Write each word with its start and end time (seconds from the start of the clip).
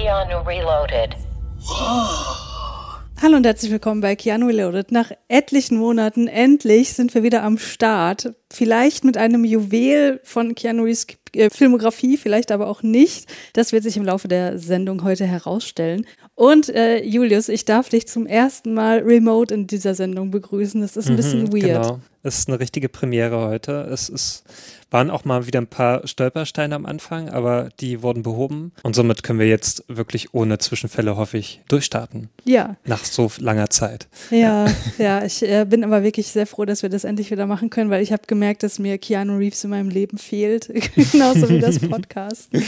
Keanu 0.00 0.46
Reloaded. 0.46 1.16
Hallo 3.20 3.36
und 3.36 3.44
herzlich 3.44 3.72
willkommen 3.72 4.00
bei 4.00 4.14
Keanu 4.14 4.46
Reloaded. 4.46 4.92
Nach 4.92 5.10
etlichen 5.26 5.76
Monaten 5.76 6.28
endlich 6.28 6.92
sind 6.92 7.12
wir 7.16 7.24
wieder 7.24 7.42
am 7.42 7.58
Start. 7.58 8.32
Vielleicht 8.48 9.02
mit 9.02 9.16
einem 9.16 9.44
Juwel 9.44 10.20
von 10.22 10.54
Keanu 10.54 10.84
Reeves 10.84 11.08
äh, 11.34 11.50
Filmografie, 11.50 12.16
vielleicht 12.16 12.52
aber 12.52 12.68
auch 12.68 12.84
nicht. 12.84 13.28
Das 13.54 13.72
wird 13.72 13.82
sich 13.82 13.96
im 13.96 14.04
Laufe 14.04 14.28
der 14.28 14.60
Sendung 14.60 15.02
heute 15.02 15.26
herausstellen. 15.26 16.06
Und 16.36 16.68
äh, 16.68 17.02
Julius, 17.02 17.48
ich 17.48 17.64
darf 17.64 17.88
dich 17.88 18.06
zum 18.06 18.26
ersten 18.26 18.74
Mal 18.74 19.00
remote 19.00 19.52
in 19.52 19.66
dieser 19.66 19.96
Sendung 19.96 20.30
begrüßen. 20.30 20.80
Das 20.80 20.96
ist 20.96 21.08
ein 21.08 21.16
bisschen 21.16 21.52
weird. 21.52 21.82
Genau, 21.82 22.00
es 22.22 22.38
ist 22.40 22.48
eine 22.48 22.60
richtige 22.60 22.88
Premiere 22.88 23.38
heute. 23.48 23.88
Es 23.92 24.08
ist, 24.08 24.44
waren 24.90 25.10
auch 25.10 25.24
mal 25.24 25.46
wieder 25.46 25.60
ein 25.60 25.66
paar 25.66 26.06
Stolpersteine 26.06 26.74
am 26.74 26.84
Anfang, 26.86 27.28
aber 27.28 27.68
die 27.80 28.02
wurden 28.02 28.22
behoben. 28.22 28.72
Und 28.82 28.94
somit 28.94 29.22
können 29.22 29.38
wir 29.38 29.46
jetzt 29.48 29.84
wirklich 29.88 30.34
ohne 30.34 30.58
Zwischenfälle, 30.58 31.16
hoffe 31.16 31.38
ich, 31.38 31.60
durchstarten. 31.68 32.28
Ja, 32.44 32.76
Nach 32.86 33.04
so 33.04 33.30
langer 33.38 33.70
Zeit. 33.70 34.08
ja, 34.30 34.66
ja. 34.98 35.24
Ich 35.24 35.42
äh, 35.42 35.64
bin 35.68 35.84
aber 35.84 36.02
wirklich 36.02 36.28
sehr 36.28 36.46
froh, 36.46 36.64
dass 36.64 36.82
wir 36.82 36.88
das 36.90 37.04
endlich 37.04 37.30
wieder 37.30 37.46
machen 37.46 37.70
können, 37.70 37.90
weil 37.90 38.02
ich 38.02 38.12
habe 38.12 38.22
gemerkt, 38.26 38.62
dass 38.62 38.78
mir 38.78 38.98
Keanu 38.98 39.36
Reeves 39.36 39.62
in 39.64 39.70
meinem 39.70 39.90
Leben 39.90 40.18
fehlt. 40.18 40.70
Genauso 41.12 41.48
wie 41.48 41.60
das 41.60 41.78
Podcast. 41.78 42.50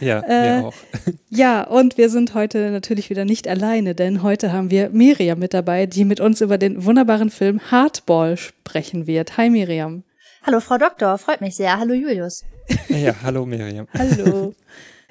Ja, 0.00 0.20
Äh, 0.20 0.58
mir 0.60 0.66
auch. 0.66 0.74
Ja, 1.30 1.62
und 1.64 1.96
wir 1.96 2.10
sind 2.10 2.34
heute 2.34 2.70
natürlich 2.70 3.08
wieder 3.08 3.24
nicht 3.24 3.48
alleine, 3.48 3.94
denn 3.94 4.22
heute 4.22 4.52
haben 4.52 4.70
wir 4.70 4.90
Miriam 4.90 5.38
mit 5.38 5.54
dabei, 5.54 5.86
die 5.86 6.04
mit 6.04 6.20
uns 6.20 6.40
über 6.40 6.58
den 6.58 6.84
wunderbaren 6.84 7.30
Film 7.30 7.60
Hardball 7.70 8.36
sprechen 8.72 9.06
wird. 9.06 9.36
Hi 9.36 9.50
Miriam. 9.50 10.02
Hallo 10.44 10.60
Frau 10.60 10.78
Doktor, 10.78 11.18
freut 11.18 11.42
mich 11.42 11.56
sehr. 11.56 11.78
Hallo 11.78 11.92
Julius. 11.92 12.42
Ja, 12.88 13.14
hallo 13.22 13.44
Miriam. 13.44 13.86
Hallo. 13.98 14.54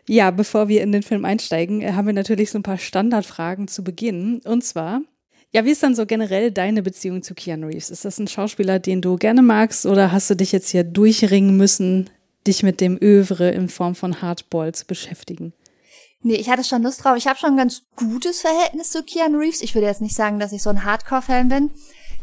Ja, 0.08 0.32
bevor 0.32 0.68
wir 0.68 0.82
in 0.82 0.92
den 0.92 1.04
Film 1.04 1.26
einsteigen, 1.26 1.82
äh, 1.82 1.94
haben 1.94 2.08
wir 2.08 2.14
natürlich 2.14 2.50
so 2.50 2.58
ein 2.58 2.64
paar 2.64 2.80
Standardfragen 2.80 3.68
zu 3.68 3.84
Beginn. 3.84 4.42
Und 4.46 4.64
zwar, 4.64 5.02
ja, 5.52 5.64
wie 5.64 5.70
ist 5.70 5.84
dann 5.84 5.94
so 5.94 6.08
generell 6.08 6.50
deine 6.50 6.82
Beziehung 6.82 7.22
zu 7.22 7.36
Keanu 7.36 7.68
Reeves? 7.68 7.92
Ist 7.92 8.04
das 8.04 8.18
ein 8.18 8.28
Schauspieler, 8.28 8.80
den 8.80 9.00
du 9.00 9.16
gerne 9.18 9.44
magst 9.44 9.86
oder 9.86 10.12
hast 10.12 10.32
du 10.32 10.36
dich 10.36 10.52
jetzt 10.52 10.72
hier 10.72 10.84
durchringen 10.84 11.56
müssen, 11.56 12.10
dich 12.48 12.64
mit 12.64 12.82
dem 12.82 12.98
Övre 13.00 13.52
in 13.52 13.70
Form 13.70 13.94
von 13.94 14.24
Hardball 14.24 14.74
zu 14.74 14.88
beschäftigen? 14.88 15.54
Nee, 16.24 16.36
ich 16.36 16.50
hatte 16.50 16.64
schon 16.64 16.82
Lust 16.82 17.04
drauf. 17.04 17.16
Ich 17.16 17.28
habe 17.28 17.38
schon 17.38 17.52
ein 17.52 17.58
ganz 17.58 17.84
gutes 17.96 18.42
Verhältnis 18.42 18.90
zu 18.90 19.04
Keanu 19.04 19.38
Reeves. 19.38 19.62
Ich 19.62 19.76
würde 19.76 19.86
jetzt 19.86 20.02
nicht 20.02 20.16
sagen, 20.16 20.40
dass 20.40 20.52
ich 20.52 20.64
so 20.64 20.72
ein 20.72 20.84
Hardcore-Fan 20.84 21.48
bin. 21.48 21.70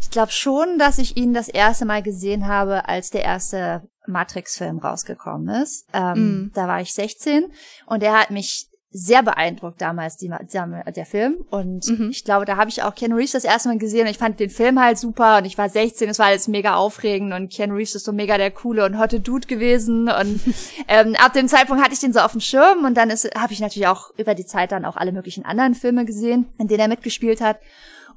Ich 0.00 0.10
glaube 0.10 0.32
schon, 0.32 0.78
dass 0.78 0.98
ich 0.98 1.16
ihn 1.16 1.34
das 1.34 1.48
erste 1.48 1.84
Mal 1.84 2.02
gesehen 2.02 2.46
habe, 2.46 2.88
als 2.88 3.10
der 3.10 3.24
erste 3.24 3.82
Matrix-Film 4.06 4.78
rausgekommen 4.78 5.62
ist. 5.62 5.86
Ähm, 5.92 6.50
Da 6.54 6.66
war 6.66 6.80
ich 6.80 6.94
16 6.94 7.46
und 7.86 8.02
er 8.02 8.18
hat 8.18 8.30
mich 8.30 8.68
sehr 8.90 9.22
beeindruckt 9.22 9.82
damals, 9.82 10.16
die, 10.16 10.32
der, 10.50 11.06
Film. 11.06 11.44
Und 11.50 11.86
ich 12.10 12.24
glaube, 12.24 12.46
da 12.46 12.56
habe 12.56 12.70
ich 12.70 12.82
auch 12.82 12.94
Keanu 12.94 13.16
Reeves 13.16 13.32
das 13.32 13.44
erste 13.44 13.68
Mal 13.68 13.78
gesehen 13.78 14.06
und 14.06 14.10
ich 14.10 14.16
fand 14.16 14.40
den 14.40 14.48
Film 14.48 14.80
halt 14.80 14.96
super 14.96 15.38
und 15.38 15.44
ich 15.44 15.58
war 15.58 15.68
16, 15.68 16.08
es 16.08 16.18
war 16.18 16.26
alles 16.26 16.48
mega 16.48 16.74
aufregend 16.74 17.34
und 17.34 17.52
Keanu 17.52 17.74
Reeves 17.74 17.94
ist 17.94 18.06
so 18.06 18.12
mega 18.12 18.38
der 18.38 18.50
coole 18.50 18.86
und 18.86 18.98
hotte 18.98 19.20
Dude 19.20 19.46
gewesen 19.46 20.08
und 20.08 20.40
ähm, 20.88 21.14
ab 21.18 21.34
dem 21.34 21.48
Zeitpunkt 21.48 21.82
hatte 21.82 21.92
ich 21.92 22.00
den 22.00 22.14
so 22.14 22.20
auf 22.20 22.32
dem 22.32 22.40
Schirm 22.40 22.86
und 22.86 22.94
dann 22.94 23.10
habe 23.10 23.52
ich 23.52 23.60
natürlich 23.60 23.88
auch 23.88 24.10
über 24.16 24.34
die 24.34 24.46
Zeit 24.46 24.72
dann 24.72 24.86
auch 24.86 24.96
alle 24.96 25.12
möglichen 25.12 25.44
anderen 25.44 25.74
Filme 25.74 26.06
gesehen, 26.06 26.46
in 26.58 26.68
denen 26.68 26.80
er 26.80 26.88
mitgespielt 26.88 27.42
hat. 27.42 27.58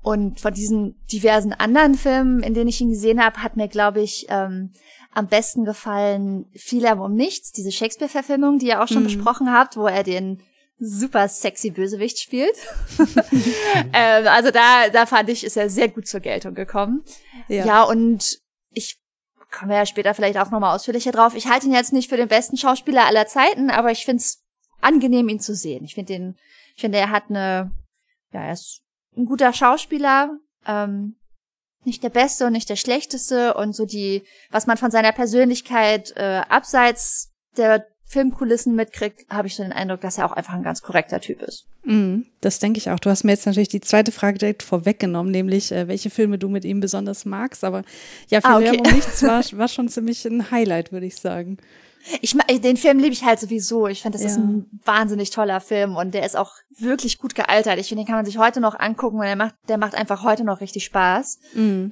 Und 0.04 0.40
von 0.40 0.54
diesen 0.54 0.96
diversen 1.12 1.54
anderen 1.54 1.96
Filmen, 1.96 2.42
in 2.42 2.54
denen 2.54 2.70
ich 2.70 2.82
ihn 2.82 2.90
gesehen 2.90 3.24
habe, 3.24 3.44
hat 3.44 3.56
mir, 3.56 3.68
glaube 3.68 4.02
ich, 4.02 4.26
ähm, 4.30 4.72
am 5.14 5.28
besten 5.28 5.66
gefallen 5.66 6.46
Viel 6.56 6.82
Lärm 6.82 7.02
um 7.02 7.14
nichts, 7.14 7.52
diese 7.52 7.72
Shakespeare-Verfilmung, 7.72 8.60
die 8.60 8.68
ihr 8.68 8.82
auch 8.82 8.88
schon 8.88 9.04
besprochen 9.04 9.52
habt, 9.52 9.78
wo 9.78 9.86
er 9.86 10.04
den 10.04 10.42
super 10.80 11.28
sexy 11.28 11.70
Bösewicht 11.70 12.20
spielt. 12.20 12.56
ähm, 13.94 14.28
also 14.28 14.50
da, 14.52 14.90
da 14.92 15.06
fand 15.06 15.30
ich, 15.30 15.44
ist 15.44 15.58
er 15.58 15.70
sehr 15.70 15.90
gut 15.90 16.08
zur 16.08 16.22
Geltung 16.22 16.56
gekommen. 16.56 17.04
Ja. 17.48 17.66
Ja, 17.66 17.84
und 17.84 18.40
ich 18.72 19.00
komme 19.52 19.76
ja 19.76 19.86
später 19.86 20.14
vielleicht 20.16 20.38
auch 20.38 20.50
nochmal 20.50 20.76
ausführlicher 20.76 21.12
drauf. 21.12 21.36
Ich 21.36 21.48
halte 21.48 21.68
ihn 21.68 21.74
jetzt 21.74 21.94
nicht 21.94 22.10
für 22.10 22.18
den 22.18 22.30
besten 22.30 22.58
Schauspieler 22.58 23.06
aller 23.06 23.28
Zeiten, 23.28 23.70
aber 23.70 23.92
ich 23.92 24.06
finde 24.06 24.22
es 24.22 24.44
angenehm, 24.80 25.30
ihn 25.30 25.40
zu 25.40 25.54
sehen. 25.54 25.84
Ich 25.84 25.94
finde 25.94 26.14
ihn, 26.14 26.38
ich 26.76 26.82
finde, 26.82 26.98
er 26.98 27.12
hat 27.12 27.26
eine, 27.30 27.72
ja, 28.34 28.42
er 28.46 28.54
ist 28.54 28.82
ein 29.18 29.26
guter 29.26 29.54
Schauspieler, 29.54 30.38
ähm, 30.66 31.16
nicht 31.84 32.04
der 32.04 32.10
Beste 32.10 32.46
und 32.46 32.54
nicht 32.54 32.70
der 32.70 32.76
Schlechteste 32.76 33.56
und 33.56 33.76
so 33.76 33.86
die, 33.86 34.24
was 34.52 34.68
man 34.68 34.78
von 34.78 34.92
seiner 34.92 35.12
Persönlichkeit 35.12 36.14
äh, 36.16 36.42
abseits 36.48 37.32
der 37.58 37.86
Filmkulissen 38.06 38.76
mitkriegt, 38.76 39.26
habe 39.30 39.48
ich 39.48 39.56
so 39.56 39.64
den 39.64 39.72
Eindruck, 39.72 40.02
dass 40.02 40.18
er 40.18 40.26
auch 40.26 40.34
einfach 40.34 40.54
ein 40.54 40.64
ganz 40.64 40.82
korrekter 40.82 41.22
Typ 41.22 41.42
ist. 41.42 41.66
Mhm, 41.86 42.26
das 42.42 42.60
denke 42.60 42.78
ich 42.78 42.90
auch. 42.90 43.00
Du 43.00 43.10
hast 43.10 43.24
mir 43.24 43.32
jetzt 43.32 43.46
natürlich 43.46 43.70
die 43.70 43.80
zweite 43.80 44.12
Frage 44.12 44.38
direkt 44.38 44.64
vorweggenommen, 44.64 45.32
nämlich 45.32 45.72
äh, 45.72 45.88
welche 45.88 46.10
Filme 46.10 46.38
du 46.38 46.50
mit 46.50 46.66
ihm 46.66 46.82
besonders 46.82 47.24
magst. 47.24 47.64
Aber 47.64 47.84
ja, 48.28 48.42
für 48.42 48.48
Ah, 48.48 48.58
okay. 48.58 48.82
Um 48.86 48.94
nichts 48.94 49.24
war, 49.24 49.42
war 49.58 49.70
schon 49.70 49.88
ziemlich 49.88 50.26
ein 50.26 50.52
Highlight, 50.52 50.92
würde 50.92 51.06
ich 51.06 51.16
sagen. 51.16 51.58
Ich 52.22 52.34
ma- 52.36 52.44
den 52.46 52.78
Film 52.78 53.00
liebe 53.00 53.14
ich 53.14 53.24
halt 53.24 53.40
sowieso. 53.40 53.88
Ich 53.88 54.02
finde, 54.02 54.18
das 54.18 54.26
ist 54.26 54.38
Ja. 54.38 54.44
ein 54.44 54.66
wahnsinnig 54.84 55.30
toller 55.30 55.60
Film 55.62 55.96
und 55.96 56.14
der 56.14 56.26
ist 56.26 56.36
auch 56.36 56.54
wirklich 56.78 57.18
gut 57.20 57.36
gealtert. 57.36 57.78
Ich 57.80 57.90
finde, 57.90 58.04
den 58.04 58.08
kann 58.08 58.16
man 58.16 58.26
sich 58.26 58.38
heute 58.38 58.60
noch 58.60 58.78
angucken 58.80 59.18
und 59.18 59.24
der 59.26 59.36
macht, 59.36 59.56
der 59.70 59.78
macht 59.78 59.96
einfach 59.96 60.24
heute 60.24 60.44
noch 60.44 60.62
richtig 60.62 60.86
Spaß. 60.86 61.40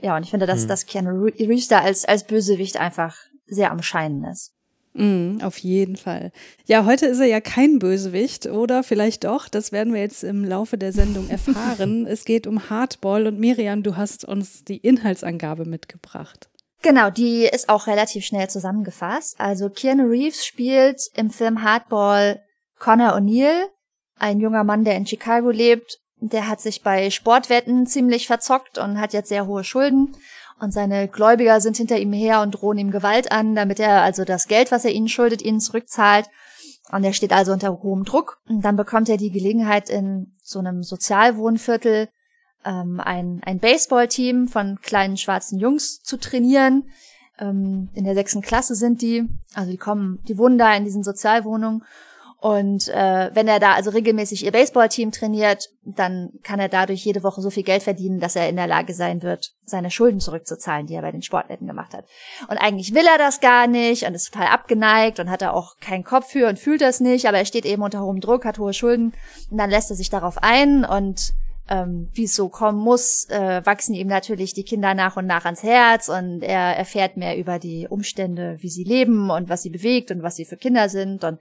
Ja, 0.01 0.15
und 0.17 0.23
ich 0.23 0.31
finde, 0.31 0.45
dass, 0.47 0.65
dass 0.67 0.85
Keanu 0.85 1.25
Reeves 1.25 1.67
da 1.67 1.79
als, 1.81 2.05
als 2.05 2.25
Bösewicht 2.25 2.77
einfach 2.77 3.15
sehr 3.47 3.71
am 3.71 3.81
Scheinen 3.81 4.23
ist. 4.23 4.51
Mhm, 4.95 5.39
auf 5.43 5.59
jeden 5.59 5.95
Fall. 5.95 6.31
Ja, 6.65 6.83
heute 6.85 7.05
ist 7.05 7.19
er 7.19 7.27
ja 7.27 7.39
kein 7.39 7.77
Bösewicht 7.77 8.47
oder 8.47 8.81
vielleicht 8.83 9.23
doch. 9.23 9.47
Das 9.47 9.71
werden 9.71 9.93
wir 9.93 10.01
jetzt 10.01 10.23
im 10.23 10.43
Laufe 10.43 10.77
der 10.79 10.91
Sendung 10.91 11.29
erfahren. 11.29 12.07
es 12.07 12.25
geht 12.25 12.47
um 12.47 12.69
Hardball 12.71 13.27
und 13.27 13.39
Miriam, 13.39 13.83
du 13.83 13.95
hast 13.95 14.25
uns 14.25 14.63
die 14.65 14.77
Inhaltsangabe 14.77 15.65
mitgebracht. 15.65 16.48
Genau, 16.81 17.09
die 17.09 17.43
ist 17.43 17.67
auch 17.67 17.87
relativ 17.87 18.25
schnell 18.25 18.49
zusammengefasst. 18.49 19.35
Also 19.39 19.69
Keanu 19.69 20.05
Reeves 20.05 20.45
spielt 20.45 21.01
im 21.13 21.29
Film 21.29 21.61
Hardball 21.63 22.41
Connor 22.77 23.15
O'Neill, 23.15 23.65
ein 24.17 24.39
junger 24.39 24.63
Mann, 24.63 24.85
der 24.85 24.95
in 24.95 25.05
Chicago 25.05 25.49
lebt. 25.49 25.99
Der 26.21 26.47
hat 26.47 26.61
sich 26.61 26.81
bei 26.81 27.09
Sportwetten 27.09 27.85
ziemlich 27.85 28.27
verzockt 28.27 28.77
und 28.77 28.99
hat 28.99 29.13
jetzt 29.13 29.29
sehr 29.29 29.47
hohe 29.47 29.63
Schulden. 29.63 30.15
Und 30.59 30.73
seine 30.73 31.07
Gläubiger 31.07 31.61
sind 31.61 31.77
hinter 31.77 31.97
ihm 31.97 32.11
her 32.11 32.41
und 32.41 32.51
drohen 32.51 32.77
ihm 32.77 32.91
Gewalt 32.91 33.31
an, 33.31 33.55
damit 33.55 33.79
er 33.79 34.01
also 34.01 34.25
das 34.25 34.47
Geld, 34.47 34.71
was 34.71 34.83
er 34.83 34.91
ihnen 34.91 35.07
schuldet, 35.07 35.41
ihnen 35.41 35.61
zurückzahlt. 35.61 36.29
Und 36.91 37.03
er 37.03 37.13
steht 37.13 37.31
also 37.31 37.53
unter 37.53 37.81
hohem 37.81 38.03
Druck. 38.03 38.39
Und 38.47 38.63
dann 38.63 38.75
bekommt 38.75 39.09
er 39.09 39.17
die 39.17 39.31
Gelegenheit, 39.31 39.89
in 39.89 40.35
so 40.43 40.59
einem 40.59 40.83
Sozialwohnviertel 40.83 42.09
ähm, 42.65 42.99
ein, 42.99 43.41
ein 43.45 43.59
Baseballteam 43.59 44.47
von 44.47 44.79
kleinen 44.81 45.17
schwarzen 45.17 45.59
Jungs 45.59 46.01
zu 46.01 46.17
trainieren. 46.17 46.85
Ähm, 47.39 47.89
in 47.93 48.03
der 48.03 48.15
sechsten 48.15 48.41
Klasse 48.41 48.75
sind 48.75 49.01
die, 49.01 49.27
also 49.53 49.71
die 49.71 49.77
kommen, 49.77 50.19
die 50.27 50.37
wohnen 50.37 50.57
da 50.57 50.75
in 50.75 50.85
diesen 50.85 51.03
Sozialwohnungen. 51.03 51.83
Und 52.41 52.87
äh, 52.87 53.31
wenn 53.33 53.49
er 53.49 53.59
da 53.59 53.73
also 53.73 53.89
regelmäßig 53.89 54.45
ihr 54.45 54.53
Baseballteam 54.53 55.11
trainiert, 55.11 55.69
dann 55.83 56.31
kann 56.41 56.61
er 56.61 56.69
dadurch 56.69 57.03
jede 57.03 57.21
Woche 57.21 57.41
so 57.41 57.49
viel 57.49 57.63
Geld 57.63 57.83
verdienen, 57.83 58.21
dass 58.21 58.37
er 58.37 58.47
in 58.47 58.55
der 58.55 58.67
Lage 58.67 58.93
sein 58.93 59.23
wird, 59.23 59.51
seine 59.65 59.91
Schulden 59.91 60.21
zurückzuzahlen, 60.21 60.87
die 60.87 60.93
er 60.93 61.01
bei 61.01 61.11
den 61.11 61.21
Sportwetten 61.21 61.67
gemacht 61.67 61.93
hat. 61.93 62.05
Und 62.47 62.57
eigentlich 62.57 62.95
will 62.95 63.05
er 63.05 63.17
das 63.17 63.41
gar 63.41 63.67
nicht 63.67 64.03
und 64.03 64.13
ist 64.13 64.31
total 64.31 64.47
abgeneigt 64.47 65.19
und 65.19 65.29
hat 65.29 65.41
da 65.41 65.51
auch 65.51 65.79
keinen 65.81 66.05
Kopf 66.05 66.31
für 66.31 66.47
und 66.47 66.57
fühlt 66.57 66.79
das 66.79 67.01
nicht, 67.01 67.27
aber 67.27 67.39
er 67.39 67.45
steht 67.45 67.65
eben 67.65 67.83
unter 67.83 68.01
hohem 68.01 68.21
Druck, 68.21 68.45
hat 68.45 68.57
hohe 68.57 68.73
Schulden 68.73 69.13
und 69.51 69.57
dann 69.57 69.69
lässt 69.69 69.89
er 69.89 69.97
sich 69.97 70.09
darauf 70.09 70.37
ein 70.41 70.85
und 70.85 71.33
ähm, 71.69 72.09
wie 72.13 72.23
es 72.23 72.35
so 72.35 72.49
kommen 72.49 72.79
muss, 72.79 73.25
äh, 73.29 73.65
wachsen 73.65 73.93
ihm 73.93 74.07
natürlich 74.07 74.53
die 74.53 74.63
Kinder 74.63 74.95
nach 74.95 75.17
und 75.17 75.27
nach 75.27 75.45
ans 75.45 75.61
Herz 75.61 76.09
und 76.09 76.41
er 76.41 76.75
erfährt 76.75 77.15
mehr 77.15 77.37
über 77.37 77.59
die 77.59 77.87
Umstände, 77.87 78.57
wie 78.59 78.69
sie 78.69 78.83
leben 78.83 79.29
und 79.29 79.49
was 79.49 79.61
sie 79.61 79.69
bewegt 79.69 80.09
und 80.09 80.23
was 80.23 80.35
sie 80.35 80.45
für 80.45 80.57
Kinder 80.57 80.89
sind. 80.89 81.23
Und 81.23 81.39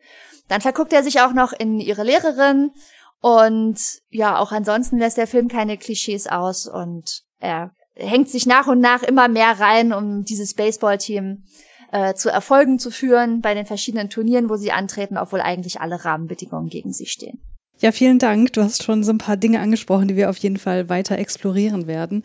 dann 0.49 0.61
verguckt 0.61 0.93
er 0.93 1.03
sich 1.03 1.23
auch 1.23 1.33
noch 1.33 1.53
in 1.53 1.81
ihre 1.81 2.05
Lehrerin 2.05 2.73
und 3.21 3.79
ja, 4.11 4.39
auch 4.39 4.53
ansonsten 4.53 4.99
lässt 4.99 5.17
der 5.17 5.27
Film 5.27 5.49
keine 5.49 5.79
Klischees 5.79 6.27
aus 6.27 6.67
und 6.67 7.23
er 7.41 7.73
hängt 7.95 8.29
sich 8.29 8.47
nach 8.47 8.67
und 8.67 8.81
nach 8.81 9.03
immer 9.03 9.29
mehr 9.29 9.59
rein, 9.59 9.93
um 9.93 10.25
dieses 10.25 10.55
Baseballteam 10.55 11.45
äh, 11.91 12.15
zu 12.15 12.29
Erfolgen 12.29 12.79
zu 12.79 12.91
führen 12.91 13.41
bei 13.41 13.55
den 13.55 13.67
verschiedenen 13.67 14.11
Turnieren, 14.11 14.51
wo 14.51 14.57
sie 14.57 14.73
antreten, 14.73 15.17
obwohl 15.17 15.41
eigentlich 15.41 15.81
alle 15.81 16.05
Rahmenbedingungen 16.05 16.69
gegen 16.69 16.93
sie 16.93 17.07
stehen. 17.07 17.41
Ja, 17.81 17.93
vielen 17.93 18.19
Dank. 18.19 18.53
Du 18.55 18.63
hast 18.63 18.83
schon 18.83 19.05
so 19.05 19.13
ein 19.13 19.19
paar 19.19 19.37
Dinge 19.37 19.61
angesprochen, 19.61 20.09
die 20.09 20.17
wir 20.17 20.31
auf 20.31 20.39
jeden 20.39 20.57
Fall 20.57 20.89
weiter 20.89 21.17
explorieren 21.17 21.87
werden. 21.87 22.25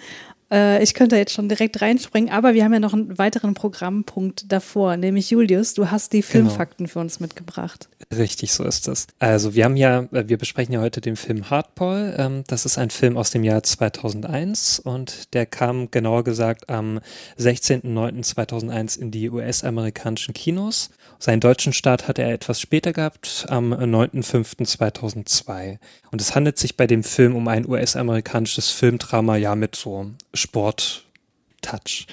Äh, 0.53 0.83
ich 0.83 0.93
könnte 0.93 1.17
jetzt 1.17 1.33
schon 1.33 1.49
direkt 1.49 1.81
reinspringen, 1.81 2.31
aber 2.31 2.53
wir 2.53 2.63
haben 2.63 2.73
ja 2.73 2.79
noch 2.79 2.93
einen 2.93 3.17
weiteren 3.17 3.55
Programmpunkt 3.55 4.51
davor, 4.51 4.97
nämlich 4.97 5.31
Julius, 5.31 5.73
du 5.73 5.89
hast 5.89 6.13
die 6.13 6.21
Genau. 6.21 6.49
Filmfakten 6.49 6.87
für 6.87 6.99
uns 6.99 7.19
mitgebracht. 7.19 7.89
Richtig, 8.15 8.53
so 8.53 8.63
ist 8.63 8.87
es. 8.87 9.07
Also 9.17 9.55
wir 9.55 9.65
haben 9.65 9.77
ja, 9.77 10.01
äh, 10.11 10.27
wir 10.27 10.37
besprechen 10.37 10.73
ja 10.73 10.81
heute 10.81 11.01
den 11.01 11.15
Film 11.15 11.49
Hardball. 11.49 12.15
Ähm, 12.19 12.43
das 12.47 12.65
ist 12.65 12.77
ein 12.77 12.91
Film 12.91 13.17
aus 13.17 13.31
dem 13.31 13.43
Jahr 13.43 13.63
2001 13.63 14.79
und 14.79 15.33
der 15.33 15.47
kam 15.47 15.89
genauer 15.89 16.23
gesagt 16.23 16.69
am 16.69 16.99
16.09.2001 17.39 18.99
in 18.99 19.09
die 19.11 19.29
US-amerikanischen 19.29 20.33
Kinos. 20.33 20.89
Seinen 21.19 21.39
deutschen 21.39 21.73
Start 21.73 22.07
hatte 22.07 22.21
er 22.21 22.33
etwas 22.33 22.59
später 22.59 22.93
gehabt, 22.93 23.45
am 23.47 23.73
9.05.2002. 23.73 25.77
Und 26.11 26.21
es 26.21 26.35
handelt 26.35 26.59
sich 26.59 26.75
bei 26.75 26.85
dem 26.85 27.03
Film 27.03 27.35
um 27.35 27.47
ein 27.47 27.67
US-amerikanisches 27.67 28.71
Filmdrama, 28.71 29.37
ja 29.37 29.55
mit 29.55 29.75
so 29.75 30.11
Sport-Touch. 30.43 32.07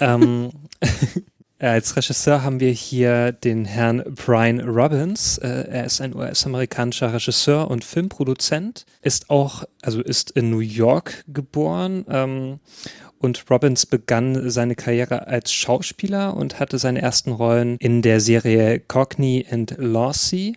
ähm, 0.00 0.50
Äh, 1.60 1.66
Als 1.66 1.94
Regisseur 1.94 2.42
haben 2.42 2.58
wir 2.58 2.72
hier 2.72 3.32
den 3.32 3.66
Herrn 3.66 4.02
Brian 4.14 4.60
Robbins. 4.60 5.38
Äh, 5.38 5.68
er 5.70 5.84
ist 5.84 6.00
ein 6.00 6.16
US-amerikanischer 6.16 7.12
Regisseur 7.12 7.70
und 7.70 7.84
Filmproduzent, 7.84 8.86
ist 9.02 9.28
auch, 9.30 9.64
also 9.82 10.00
ist 10.00 10.30
in 10.30 10.50
New 10.50 10.60
York 10.60 11.22
geboren. 11.28 12.04
Ähm, 12.08 12.60
und 13.18 13.44
Robbins 13.50 13.84
begann 13.84 14.48
seine 14.48 14.74
Karriere 14.74 15.26
als 15.26 15.52
Schauspieler 15.52 16.34
und 16.34 16.58
hatte 16.58 16.78
seine 16.78 17.02
ersten 17.02 17.32
Rollen 17.32 17.76
in 17.76 18.00
der 18.00 18.20
Serie 18.20 18.80
Cockney 18.80 19.46
and 19.50 19.74
Lawsey. 19.76 20.56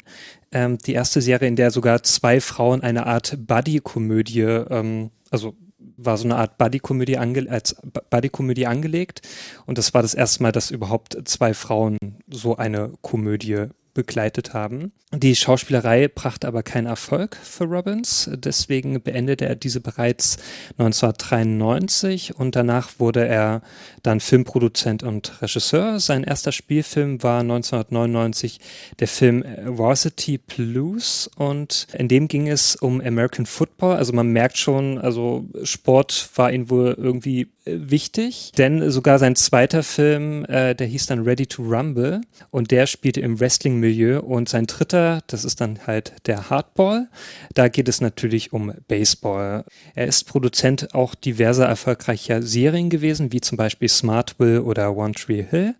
Ähm, 0.53 0.77
die 0.77 0.93
erste 0.93 1.21
Serie, 1.21 1.49
in 1.49 1.57
der 1.57 1.71
sogar 1.71 2.03
zwei 2.03 2.39
Frauen 2.39 2.81
eine 2.81 3.05
Art 3.05 3.37
Buddy-Komödie, 3.45 4.43
ähm, 4.69 5.11
also 5.29 5.55
war 5.97 6.17
so 6.17 6.25
eine 6.25 6.35
Art 6.35 6.57
Buddy-Komödie 6.57 7.17
ange 7.17 7.49
als 7.49 7.75
Bu- 7.83 8.01
Buddy-Komödie 8.09 8.67
angelegt. 8.67 9.21
Und 9.65 9.77
das 9.77 9.93
war 9.93 10.01
das 10.01 10.13
erste 10.13 10.43
Mal, 10.43 10.51
dass 10.51 10.71
überhaupt 10.71 11.17
zwei 11.25 11.53
Frauen 11.53 11.97
so 12.29 12.57
eine 12.57 12.93
Komödie 13.01 13.67
begleitet 13.93 14.53
haben. 14.53 14.91
Die 15.15 15.35
Schauspielerei 15.35 16.07
brachte 16.07 16.47
aber 16.47 16.63
keinen 16.63 16.87
Erfolg 16.87 17.37
für 17.43 17.65
Robbins, 17.65 18.31
deswegen 18.33 18.99
beendete 18.99 19.45
er 19.45 19.55
diese 19.55 19.79
bereits 19.79 20.37
1993 20.79 22.35
und 22.35 22.55
danach 22.55 22.89
wurde 22.97 23.27
er 23.27 23.61
dann 24.01 24.19
Filmproduzent 24.19 25.03
und 25.03 25.39
Regisseur. 25.43 25.99
Sein 25.99 26.23
erster 26.23 26.51
Spielfilm 26.51 27.21
war 27.21 27.41
1999 27.41 28.59
der 28.99 29.07
Film 29.07 29.45
Varsity 29.65 30.39
Blues 30.39 31.29
und 31.35 31.85
in 31.93 32.07
dem 32.07 32.27
ging 32.27 32.47
es 32.47 32.75
um 32.75 32.99
American 32.99 33.45
Football. 33.45 33.97
Also 33.97 34.13
man 34.13 34.29
merkt 34.29 34.57
schon, 34.57 34.97
also 34.97 35.45
Sport 35.63 36.29
war 36.35 36.51
ihm 36.51 36.71
wohl 36.71 36.95
irgendwie 36.97 37.51
äh, 37.65 37.77
wichtig, 37.77 38.51
denn 38.57 38.89
sogar 38.89 39.19
sein 39.19 39.35
zweiter 39.35 39.83
Film, 39.83 40.43
äh, 40.45 40.73
der 40.73 40.87
hieß 40.87 41.05
dann 41.05 41.23
Ready 41.23 41.45
to 41.45 41.61
Rumble 41.61 42.21
und 42.49 42.71
der 42.71 42.87
spielte 42.87 43.21
im 43.21 43.39
Wrestling-Milieu 43.83 44.21
und 44.21 44.49
sein 44.49 44.65
dritter, 44.65 45.21
das 45.27 45.43
ist 45.43 45.61
dann 45.61 45.85
halt 45.85 46.13
der 46.25 46.49
Hardball. 46.49 47.09
Da 47.53 47.67
geht 47.67 47.89
es 47.89 48.01
natürlich 48.01 48.53
um 48.53 48.73
Baseball. 48.87 49.65
Er 49.93 50.07
ist 50.07 50.23
Produzent 50.23 50.95
auch 50.95 51.15
diverser 51.15 51.65
erfolgreicher 51.65 52.41
Serien 52.41 52.89
gewesen, 52.89 53.31
wie 53.31 53.41
zum 53.41 53.57
Beispiel 53.57 53.89
Smartville 53.89 54.63
oder 54.63 54.95
One 54.95 55.13
Tree 55.13 55.43
Hill. 55.43 55.75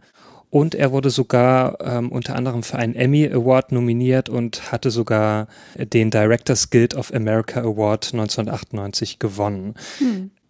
Und 0.49 0.75
er 0.75 0.91
wurde 0.91 1.09
sogar 1.09 1.79
ähm, 1.81 2.11
unter 2.11 2.35
anderem 2.35 2.61
für 2.61 2.77
einen 2.77 2.93
Emmy 2.93 3.27
Award 3.27 3.71
nominiert 3.71 4.29
und 4.29 4.71
hatte 4.71 4.91
sogar 4.91 5.47
den 5.75 6.11
Directors 6.11 6.69
Guild 6.69 6.93
of 6.95 7.11
America 7.11 7.61
Award 7.61 8.13
1998 8.13 9.17
gewonnen. 9.17 9.73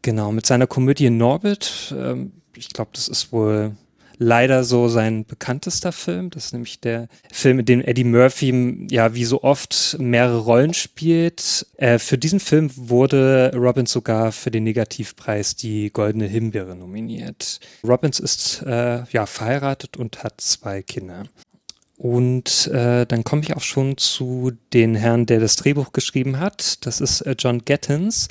Genau, 0.01 0.33
mit 0.33 0.45
seiner 0.45 0.67
Komödie 0.67 1.09
Norbit, 1.09 1.95
ähm, 1.97 2.33
ich 2.57 2.69
glaube, 2.69 2.91
das 2.93 3.07
ist 3.07 3.31
wohl 3.31 3.77
leider 4.17 4.63
so 4.63 4.87
sein 4.87 5.25
bekanntester 5.25 5.91
Film. 5.91 6.29
Das 6.29 6.45
ist 6.45 6.53
nämlich 6.53 6.79
der 6.79 7.07
Film, 7.31 7.59
in 7.59 7.65
dem 7.65 7.81
Eddie 7.81 8.03
Murphy 8.03 8.87
ja 8.89 9.13
wie 9.13 9.25
so 9.25 9.43
oft 9.43 9.97
mehrere 9.99 10.39
Rollen 10.39 10.73
spielt. 10.73 11.67
Äh, 11.77 11.99
für 11.99 12.17
diesen 12.17 12.39
Film 12.39 12.69
wurde 12.75 13.51
Robbins 13.55 13.91
sogar 13.91 14.31
für 14.31 14.51
den 14.51 14.63
Negativpreis 14.63 15.55
die 15.55 15.91
Goldene 15.91 16.25
Himbeere 16.25 16.75
nominiert. 16.75 17.59
Robbins 17.83 18.19
ist 18.19 18.63
äh, 18.65 19.03
ja 19.11 19.25
verheiratet 19.25 19.97
und 19.97 20.23
hat 20.23 20.41
zwei 20.41 20.81
Kinder. 20.81 21.23
Und 22.03 22.67
äh, 22.67 23.05
dann 23.05 23.23
komme 23.23 23.43
ich 23.43 23.55
auch 23.55 23.61
schon 23.61 23.97
zu 23.97 24.51
den 24.73 24.95
Herrn, 24.95 25.25
der 25.25 25.39
das 25.39 25.55
Drehbuch 25.55 25.93
geschrieben 25.93 26.39
hat. 26.39 26.85
Das 26.85 26.99
ist 26.99 27.21
äh, 27.21 27.35
John 27.37 27.63
Gettins. 27.63 28.27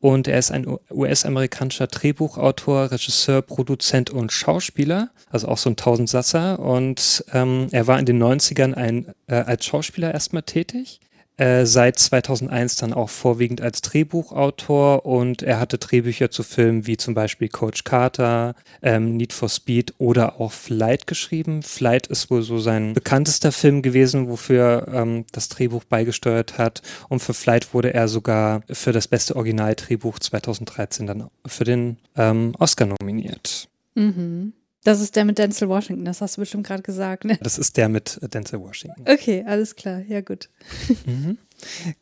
Und 0.00 0.28
er 0.28 0.38
ist 0.38 0.50
ein 0.50 0.66
US-amerikanischer 0.90 1.86
Drehbuchautor, 1.86 2.90
Regisseur, 2.90 3.42
Produzent 3.42 4.10
und 4.10 4.30
Schauspieler, 4.30 5.10
also 5.30 5.48
auch 5.48 5.58
so 5.58 5.70
ein 5.70 5.76
Tausendsasser. 5.76 6.58
Und 6.58 7.24
ähm, 7.32 7.68
er 7.72 7.86
war 7.86 7.98
in 7.98 8.06
den 8.06 8.22
90ern 8.22 8.74
ein, 8.74 9.14
äh, 9.26 9.36
als 9.36 9.64
Schauspieler 9.64 10.12
erstmal 10.12 10.42
tätig. 10.42 11.00
Äh, 11.38 11.66
seit 11.66 11.98
2001 11.98 12.76
dann 12.76 12.94
auch 12.94 13.10
vorwiegend 13.10 13.60
als 13.60 13.82
Drehbuchautor 13.82 15.04
und 15.04 15.42
er 15.42 15.60
hatte 15.60 15.76
Drehbücher 15.76 16.30
zu 16.30 16.42
Filmen 16.42 16.86
wie 16.86 16.96
zum 16.96 17.12
Beispiel 17.12 17.50
Coach 17.50 17.84
Carter, 17.84 18.54
ähm, 18.80 19.18
Need 19.18 19.34
for 19.34 19.50
Speed 19.50 19.92
oder 19.98 20.40
auch 20.40 20.52
Flight 20.52 21.06
geschrieben. 21.06 21.62
Flight 21.62 22.06
ist 22.06 22.30
wohl 22.30 22.40
so 22.40 22.58
sein 22.58 22.94
bekanntester 22.94 23.52
Film 23.52 23.82
gewesen, 23.82 24.30
wofür 24.30 24.88
ähm, 24.90 25.26
das 25.32 25.50
Drehbuch 25.50 25.84
beigesteuert 25.84 26.56
hat 26.56 26.80
und 27.10 27.20
für 27.20 27.34
Flight 27.34 27.74
wurde 27.74 27.92
er 27.92 28.08
sogar 28.08 28.62
für 28.70 28.92
das 28.92 29.06
beste 29.06 29.36
Originaldrehbuch 29.36 30.18
2013 30.18 31.06
dann 31.06 31.28
für 31.46 31.64
den 31.64 31.98
ähm, 32.16 32.54
Oscar 32.58 32.86
nominiert. 32.86 33.68
Mhm. 33.94 34.54
Das 34.86 35.00
ist 35.00 35.16
der 35.16 35.24
mit 35.24 35.36
Denzel 35.36 35.68
Washington, 35.68 36.04
das 36.04 36.20
hast 36.20 36.36
du 36.36 36.42
bestimmt 36.42 36.64
gerade 36.64 36.84
gesagt, 36.84 37.24
ne? 37.24 37.36
Das 37.42 37.58
ist 37.58 37.76
der 37.76 37.88
mit 37.88 38.20
Denzel 38.32 38.60
Washington. 38.60 39.02
Okay, 39.04 39.44
alles 39.44 39.74
klar, 39.74 40.00
ja 40.06 40.20
gut. 40.20 40.48
Mhm. 41.06 41.38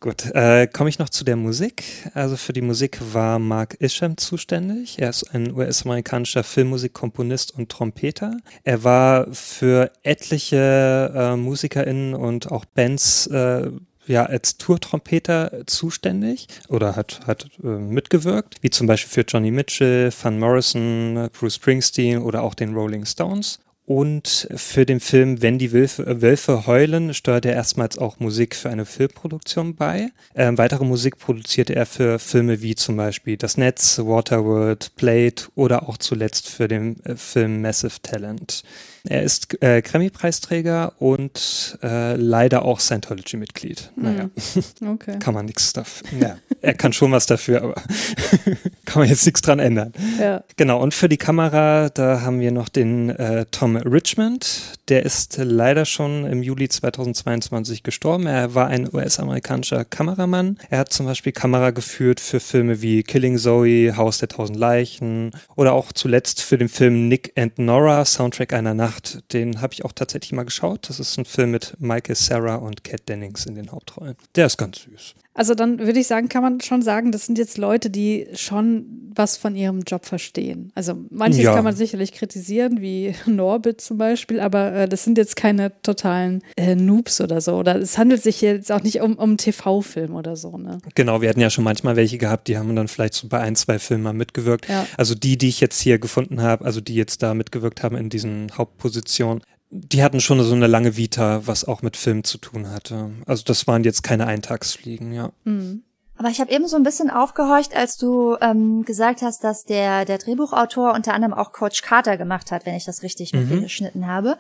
Gut, 0.01 0.35
äh, 0.35 0.67
komme 0.67 0.89
ich 0.89 0.99
noch 0.99 1.09
zu 1.09 1.25
der 1.25 1.37
Musik. 1.37 1.85
Also 2.13 2.37
für 2.37 2.53
die 2.53 2.61
Musik 2.61 2.99
war 3.13 3.39
Mark 3.39 3.77
Isham 3.79 4.17
zuständig. 4.17 4.99
Er 4.99 5.11
ist 5.11 5.33
ein 5.33 5.53
US-amerikanischer 5.53 6.43
Filmmusikkomponist 6.43 7.57
und 7.57 7.71
Trompeter. 7.71 8.37
Er 8.65 8.83
war 8.83 9.33
für 9.33 9.93
etliche 10.03 11.13
äh, 11.15 11.37
MusikerInnen 11.37 12.15
und 12.15 12.51
auch 12.51 12.65
Bands 12.65 13.29
äh, 13.29 13.71
ja, 14.07 14.27
als 14.27 14.57
Tourtrompeter 14.57 15.67
zuständig 15.67 16.49
oder 16.69 16.97
hat, 16.97 17.21
hat 17.27 17.49
äh, 17.63 17.67
mitgewirkt, 17.67 18.57
wie 18.61 18.71
zum 18.71 18.87
Beispiel 18.87 19.13
für 19.13 19.27
Johnny 19.29 19.51
Mitchell, 19.51 20.13
Van 20.23 20.39
Morrison, 20.39 21.29
Bruce 21.33 21.57
Springsteen 21.57 22.19
oder 22.23 22.43
auch 22.43 22.55
den 22.55 22.75
Rolling 22.75 23.05
Stones. 23.05 23.61
Und 23.87 24.49
für 24.55 24.87
den 24.87 24.99
Film 24.99 25.43
Wenn 25.43 25.59
die 25.59 25.73
Wölfe, 25.73 26.23
Wölfe 26.23 26.67
heulen 26.67 27.13
steuerte 27.13 27.51
er 27.51 27.57
erstmals 27.57 27.99
auch 27.99 28.19
Musik 28.19 28.57
für 28.57 28.71
eine 28.71 28.87
Filmproduktion 28.87 29.75
bei. 29.75 30.09
Ähm, 30.35 30.57
weitere 30.57 30.85
Musik 30.85 31.19
produzierte 31.19 31.75
er 31.75 31.85
für 31.85 32.19
Filme 32.19 32.63
wie 32.63 32.75
zum 32.77 32.97
Beispiel 32.97 33.37
Das 33.37 33.59
Netz, 33.59 33.99
Waterworld, 33.99 34.97
Plate 34.97 35.49
oder 35.55 35.87
auch 35.87 35.99
zuletzt 35.99 36.49
für 36.49 36.67
den 36.67 37.05
äh, 37.05 37.17
Film 37.17 37.61
Massive 37.61 38.01
Talent. 38.01 38.63
Er 39.07 39.23
ist 39.23 39.63
äh, 39.63 39.83
Grammy-Preisträger 39.83 40.95
und 40.99 41.79
äh, 41.83 42.15
leider 42.17 42.65
auch 42.65 42.81
Scientology-Mitglied. 42.81 43.93
Naja, 43.97 44.31
Okay. 44.87 45.19
kann 45.19 45.35
man 45.35 45.45
nichts 45.45 45.75
dafür. 45.75 46.09
Ja, 46.19 46.37
er 46.63 46.73
kann 46.75 46.93
schon 46.95 47.13
was 47.13 47.27
dafür, 47.27 47.63
aber 47.63 47.75
kann 48.87 49.01
man 49.01 49.09
jetzt 49.09 49.27
nichts 49.27 49.43
dran 49.43 49.59
ändern. 49.59 49.93
Ja. 50.19 50.43
Genau, 50.57 50.81
und 50.83 50.95
für 50.95 51.11
die 51.11 51.19
Kamera, 51.19 51.91
da 51.91 52.23
haben 52.23 52.41
wir 52.41 52.51
noch 52.51 52.71
den 52.71 53.11
äh, 53.11 53.45
Tom 53.51 53.77
Richmond. 53.77 54.79
Der 54.89 55.05
ist 55.05 55.39
leider 55.43 55.85
schon 55.85 56.25
im 56.25 56.43
Juli 56.43 56.69
2022 56.69 57.83
gestorben. 57.83 58.27
Er 58.27 58.55
war 58.55 58.69
ein 58.69 58.89
US-amerikanischer 58.93 59.85
Kameramann. 59.85 60.59
Er 60.71 60.79
hat 60.79 60.93
zum 60.93 61.05
Beispiel 61.07 61.33
Kamera 61.33 61.71
geführt 61.71 62.21
für 62.21 62.41
Filme 62.41 62.81
wie 62.81 63.03
Killing 63.03 63.37
Zoe, 63.37 63.97
Haus 63.97 64.19
der 64.19 64.29
tausend 64.29 64.59
Leichen 64.59 65.33
oder 65.57 65.73
auch 65.75 65.93
zuletzt 65.93 66.41
für 66.43 66.57
den 66.57 66.69
Film 66.69 67.09
Nick 67.09 67.33
and 67.37 67.59
Nora, 67.59 68.05
Soundtrack 68.05 68.53
einer 68.55 68.73
Nacht. 68.75 68.94
Den 69.33 69.61
habe 69.61 69.75
ich 69.75 69.85
auch 69.85 69.93
tatsächlich 69.93 70.33
mal 70.33 70.45
geschaut. 70.45 70.89
Das 70.89 71.01
ist 71.01 71.19
ein 71.19 71.25
Film 71.25 71.51
mit 71.51 71.75
Michael 71.79 72.15
Sarah 72.15 72.57
und 72.57 72.85
Kat 72.85 73.09
Dennings 73.09 73.47
in 73.47 73.55
den 73.55 73.71
Hauptrollen. 73.73 74.17
Der 74.35 74.47
ist 74.47 74.57
ganz 74.57 74.83
süß. 74.83 75.15
Also 75.35 75.55
dann 75.55 75.81
würde 75.81 75.99
ich 75.99 76.07
sagen, 76.07 76.29
kann 76.29 76.43
man 76.43 76.61
schon 76.61 76.81
sagen, 76.83 77.11
das 77.13 77.27
sind 77.27 77.39
jetzt 77.39 77.59
Leute, 77.59 77.91
die 77.91 78.27
schon 78.35 78.87
was 79.17 79.37
von 79.37 79.55
ihrem 79.55 79.83
Job 79.83 80.07
verstehen. 80.07 80.73
Also 80.75 80.97
manches 81.11 81.43
Ja. 81.43 81.55
kann 81.55 81.65
man 81.65 81.77
sicherlich 81.77 82.13
kritisieren, 82.13 82.81
wie 82.81 83.15
Norbit 83.27 83.81
zum 83.81 83.99
Beispiel, 83.99 84.41
aber 84.41 84.73
äh, 84.73 84.89
das 84.89 85.05
sind 85.05 85.19
jetzt 85.19 85.37
keine 85.37 85.73
totalen 85.83 86.43
äh, 86.57 86.75
Noobs 86.75 87.21
oder 87.21 87.41
so. 87.41 87.55
Oder 87.57 87.77
es 87.77 87.99
handelt 87.99 88.23
sich 88.23 88.41
jetzt 88.41 88.73
auch 88.73 88.83
nicht 88.83 89.01
um, 89.01 89.17
um 89.17 89.37
TV-Film 89.37 90.15
oder 90.15 90.37
so, 90.37 90.57
ne? 90.57 90.79
Genau, 90.95 91.21
wir 91.21 91.29
hatten 91.29 91.41
ja 91.41 91.51
schon 91.51 91.65
manchmal 91.65 91.97
welche 91.97 92.19
gehabt, 92.19 92.49
die 92.49 92.57
haben 92.59 92.75
dann 92.75 92.89
vielleicht 92.89 93.15
so 93.15 93.29
bei 93.29 93.41
ein, 93.41 93.57
zwei 93.57 93.79
Filmen 93.79 94.05
mal 94.05 94.13
mitgewirkt. 94.13 94.69
Ja. 94.69 94.87
Also 94.97 95.15
die, 95.15 95.37
die 95.39 95.49
ich 95.49 95.61
jetzt 95.61 95.81
hier 95.81 95.99
gefunden 95.99 96.43
habe, 96.43 96.65
also 96.65 96.81
die 96.81 96.95
jetzt 96.95 97.23
da 97.23 97.35
mitgewirkt 97.35 97.83
haben 97.83 97.97
in 97.97 98.09
diesen 98.09 98.51
Hauptpositionen, 98.57 99.43
die 99.77 100.03
hatten 100.05 100.21
schon 100.21 100.41
so 100.43 100.55
eine 100.55 100.69
lange 100.69 100.97
Vita, 100.97 101.47
was 101.47 101.65
auch 101.65 101.83
mit 101.83 101.97
Film 101.97 102.23
zu 102.23 102.39
tun 102.39 102.71
hatte. 102.71 103.11
Also 103.27 103.43
das 103.45 103.67
waren 103.67 103.83
jetzt 103.83 104.03
keine 104.03 104.27
Eintagsfliegen, 104.27 105.13
ja. 105.13 105.31
Mhm. 105.45 105.83
Aber 106.17 106.29
ich 106.29 106.41
habe 106.41 106.53
eben 106.53 106.69
so 106.69 106.77
ein 106.77 106.85
bisschen 106.85 107.11
aufgehorcht, 107.11 107.75
als 107.75 107.97
du 107.97 108.37
ähm, 108.41 108.85
gesagt 108.85 109.21
hast, 109.23 109.43
dass 109.43 109.65
der, 109.65 110.05
der 110.05 110.19
Drehbuchautor 110.19 110.95
unter 110.95 111.13
anderem 111.13 111.35
auch 111.35 111.51
Coach 111.51 111.83
Carter 111.83 112.17
gemacht 112.17 112.53
hat, 112.53 112.67
wenn 112.67 112.77
ich 112.77 112.85
das 112.85 113.03
richtig 113.03 113.33
Mhm. 113.33 113.49
mitgeschnitten 113.49 114.07
habe. 114.07 114.39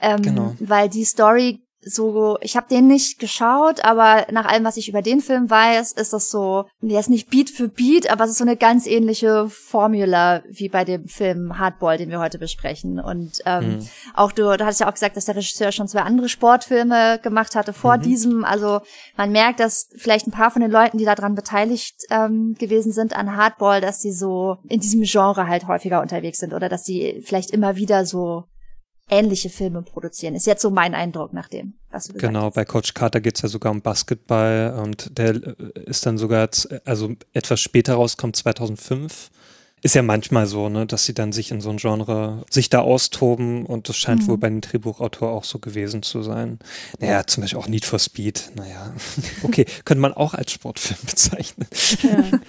Ähm, 0.00 0.22
Genau. 0.22 0.54
Weil 0.60 0.88
die 0.88 1.04
Story 1.04 1.65
so, 1.88 2.36
ich 2.40 2.56
habe 2.56 2.66
den 2.68 2.88
nicht 2.88 3.20
geschaut, 3.20 3.84
aber 3.84 4.26
nach 4.32 4.46
allem, 4.46 4.64
was 4.64 4.76
ich 4.76 4.88
über 4.88 5.02
den 5.02 5.20
Film 5.20 5.48
weiß, 5.48 5.92
ist 5.92 6.12
das 6.12 6.30
so, 6.32 6.64
der 6.80 6.98
ist 6.98 7.08
nicht 7.10 7.30
Beat 7.30 7.48
für 7.48 7.68
Beat, 7.68 8.10
aber 8.10 8.24
es 8.24 8.30
ist 8.30 8.38
so 8.38 8.44
eine 8.44 8.56
ganz 8.56 8.88
ähnliche 8.88 9.48
Formula 9.48 10.42
wie 10.50 10.68
bei 10.68 10.84
dem 10.84 11.06
Film 11.06 11.58
Hardball, 11.60 11.96
den 11.96 12.10
wir 12.10 12.18
heute 12.18 12.38
besprechen. 12.40 12.98
Und 12.98 13.38
ähm, 13.46 13.66
Mhm. 13.78 13.88
auch 14.14 14.32
du, 14.32 14.42
du 14.56 14.64
hattest 14.64 14.80
ja 14.80 14.88
auch 14.88 14.94
gesagt, 14.94 15.16
dass 15.16 15.26
der 15.26 15.36
Regisseur 15.36 15.70
schon 15.70 15.86
zwei 15.86 16.00
andere 16.00 16.28
Sportfilme 16.28 17.20
gemacht 17.22 17.54
hatte 17.54 17.72
vor 17.72 17.98
Mhm. 17.98 18.02
diesem. 18.02 18.44
Also 18.44 18.80
man 19.16 19.30
merkt, 19.30 19.60
dass 19.60 19.88
vielleicht 19.96 20.26
ein 20.26 20.32
paar 20.32 20.50
von 20.50 20.62
den 20.62 20.70
Leuten, 20.72 20.98
die 20.98 21.04
daran 21.04 21.36
beteiligt 21.36 22.02
ähm, 22.10 22.56
gewesen 22.58 22.90
sind 22.90 23.14
an 23.14 23.36
Hardball, 23.36 23.80
dass 23.80 24.00
sie 24.00 24.12
so 24.12 24.56
in 24.68 24.80
diesem 24.80 25.02
Genre 25.02 25.46
halt 25.46 25.68
häufiger 25.68 26.00
unterwegs 26.02 26.38
sind 26.38 26.52
oder 26.52 26.68
dass 26.68 26.84
sie 26.84 27.22
vielleicht 27.24 27.50
immer 27.52 27.76
wieder 27.76 28.04
so 28.06 28.44
ähnliche 29.10 29.50
Filme 29.50 29.82
produzieren. 29.82 30.34
Ist 30.34 30.46
jetzt 30.46 30.62
so 30.62 30.70
mein 30.70 30.94
Eindruck 30.94 31.32
nach 31.32 31.48
dem, 31.48 31.74
was 31.90 32.06
du 32.06 32.14
gesagt 32.14 32.32
Genau, 32.32 32.50
bei 32.50 32.64
Coach 32.64 32.94
Carter 32.94 33.20
geht's 33.20 33.42
ja 33.42 33.48
sogar 33.48 33.72
um 33.72 33.80
Basketball 33.80 34.80
und 34.82 35.16
der 35.16 35.34
äh, 35.34 35.54
ist 35.86 36.06
dann 36.06 36.18
sogar, 36.18 36.48
also 36.84 37.14
etwas 37.32 37.60
später 37.60 37.94
rauskommt, 37.94 38.36
2005. 38.36 39.30
Ist 39.86 39.94
ja 39.94 40.02
manchmal 40.02 40.48
so, 40.48 40.68
ne, 40.68 40.84
dass 40.84 41.04
sie 41.04 41.14
dann 41.14 41.30
sich 41.30 41.52
in 41.52 41.60
so 41.60 41.70
ein 41.70 41.76
Genre, 41.76 42.42
sich 42.50 42.68
da 42.70 42.80
austoben 42.80 43.64
und 43.64 43.88
das 43.88 43.96
scheint 43.96 44.22
Mhm. 44.24 44.26
wohl 44.26 44.38
bei 44.38 44.48
dem 44.48 44.60
Drehbuchautor 44.60 45.30
auch 45.30 45.44
so 45.44 45.60
gewesen 45.60 46.02
zu 46.02 46.22
sein. 46.24 46.58
Naja, 46.98 47.24
zum 47.24 47.42
Beispiel 47.42 47.60
auch 47.60 47.68
Need 47.68 47.84
for 47.84 48.00
Speed, 48.00 48.50
naja, 48.56 48.92
okay, 49.44 49.64
könnte 49.84 50.00
man 50.00 50.12
auch 50.12 50.34
als 50.34 50.50
Sportfilm 50.50 50.98
bezeichnen. 51.06 51.68
Ja. 52.02 52.40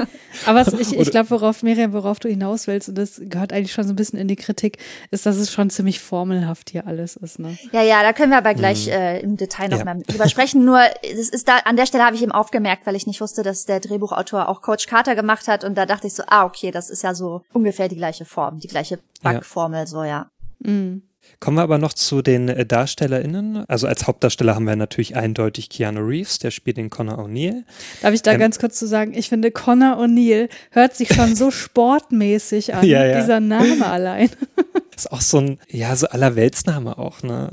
Aber 0.47 0.65
was 0.65 0.73
ich, 0.73 0.97
ich 0.97 1.11
glaube, 1.11 1.29
worauf, 1.29 1.61
Miriam, 1.61 1.93
worauf 1.93 2.17
du 2.19 2.27
hinaus 2.27 2.65
willst, 2.65 2.89
und 2.89 2.95
das 2.97 3.21
gehört 3.23 3.53
eigentlich 3.53 3.71
schon 3.71 3.83
so 3.85 3.93
ein 3.93 3.95
bisschen 3.95 4.17
in 4.17 4.27
die 4.27 4.35
Kritik, 4.35 4.79
ist, 5.11 5.27
dass 5.27 5.35
es 5.35 5.51
schon 5.51 5.69
ziemlich 5.69 5.99
formelhaft 5.99 6.71
hier 6.71 6.87
alles 6.87 7.17
ist. 7.17 7.37
Ne? 7.37 7.55
Ja, 7.71 7.83
ja, 7.83 8.01
da 8.01 8.13
können 8.13 8.31
wir 8.31 8.39
aber 8.39 8.55
gleich 8.55 8.87
Mhm. 8.87 8.93
äh, 8.93 9.19
im 9.19 9.37
Detail 9.37 9.67
noch 9.69 9.77
Ja. 9.77 9.85
mal 9.85 10.01
drüber 10.07 10.27
sprechen. 10.27 10.65
Nur, 10.65 10.79
es 11.03 11.29
ist 11.29 11.47
da, 11.47 11.57
an 11.65 11.75
der 11.77 11.85
Stelle 11.85 12.03
habe 12.03 12.15
ich 12.15 12.23
eben 12.23 12.31
aufgemerkt, 12.31 12.87
weil 12.87 12.95
ich 12.95 13.05
nicht 13.05 13.21
wusste, 13.21 13.43
dass 13.43 13.65
der 13.65 13.79
Drehbuchautor 13.79 14.49
auch 14.49 14.63
Coach 14.63 14.87
Carter 14.87 15.13
gemacht 15.13 15.47
hat. 15.47 15.63
Und 15.63 15.75
da 15.75 15.85
dachte 15.85 16.07
ich 16.07 16.13
so, 16.15 16.23
ah, 16.25 16.45
okay, 16.45 16.71
das 16.71 16.89
ist 16.89 17.03
ja 17.03 17.13
so 17.13 17.26
ungefähr 17.53 17.87
die 17.87 17.95
gleiche 17.97 18.25
Form, 18.25 18.59
die 18.59 18.67
gleiche 18.67 18.95
Ja. 19.23 19.33
Backformel, 19.33 19.87
so, 19.87 20.03
ja. 20.03 20.29
Mhm. 20.59 21.03
Kommen 21.41 21.57
wir 21.57 21.61
aber 21.63 21.77
noch 21.77 21.91
zu 21.93 22.21
den 22.21 22.47
äh, 22.47 22.65
DarstellerInnen. 22.65 23.65
Also 23.67 23.85
als 23.85 24.07
Hauptdarsteller 24.07 24.55
haben 24.55 24.65
wir 24.65 24.77
natürlich 24.77 25.17
eindeutig 25.17 25.67
Keanu 25.69 25.99
Reeves, 25.99 26.39
der 26.39 26.51
spielt 26.51 26.77
den 26.77 26.89
Connor 26.89 27.19
O'Neill. 27.19 27.63
Darf 28.01 28.13
ich 28.13 28.21
da 28.21 28.31
Ähm, 28.31 28.39
ganz 28.39 28.59
kurz 28.59 28.79
zu 28.79 28.87
sagen, 28.87 29.13
ich 29.13 29.27
finde, 29.27 29.51
Connor 29.51 29.97
O'Neill 29.99 30.47
hört 30.71 30.95
sich 30.95 31.13
schon 31.13 31.35
so 31.35 31.51
sportmäßig 31.97 32.73
an, 32.73 32.85
Ja, 32.85 33.05
ja. 33.05 33.19
dieser 33.19 33.39
Name 33.41 33.85
allein. 33.85 34.29
Ist 34.95 35.11
auch 35.11 35.21
so 35.21 35.39
ein, 35.39 35.59
ja, 35.69 35.95
so 35.95 36.07
allerweltsname 36.07 36.97
auch, 36.97 37.21
ne? 37.23 37.49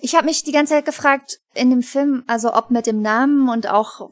Ich 0.00 0.14
habe 0.14 0.26
mich 0.26 0.44
die 0.44 0.52
ganze 0.52 0.74
Zeit 0.74 0.84
gefragt 0.84 1.40
in 1.54 1.70
dem 1.70 1.82
Film, 1.82 2.22
also 2.26 2.52
ob 2.54 2.70
mit 2.70 2.86
dem 2.86 3.00
Namen 3.02 3.48
und 3.48 3.68
auch 3.68 4.10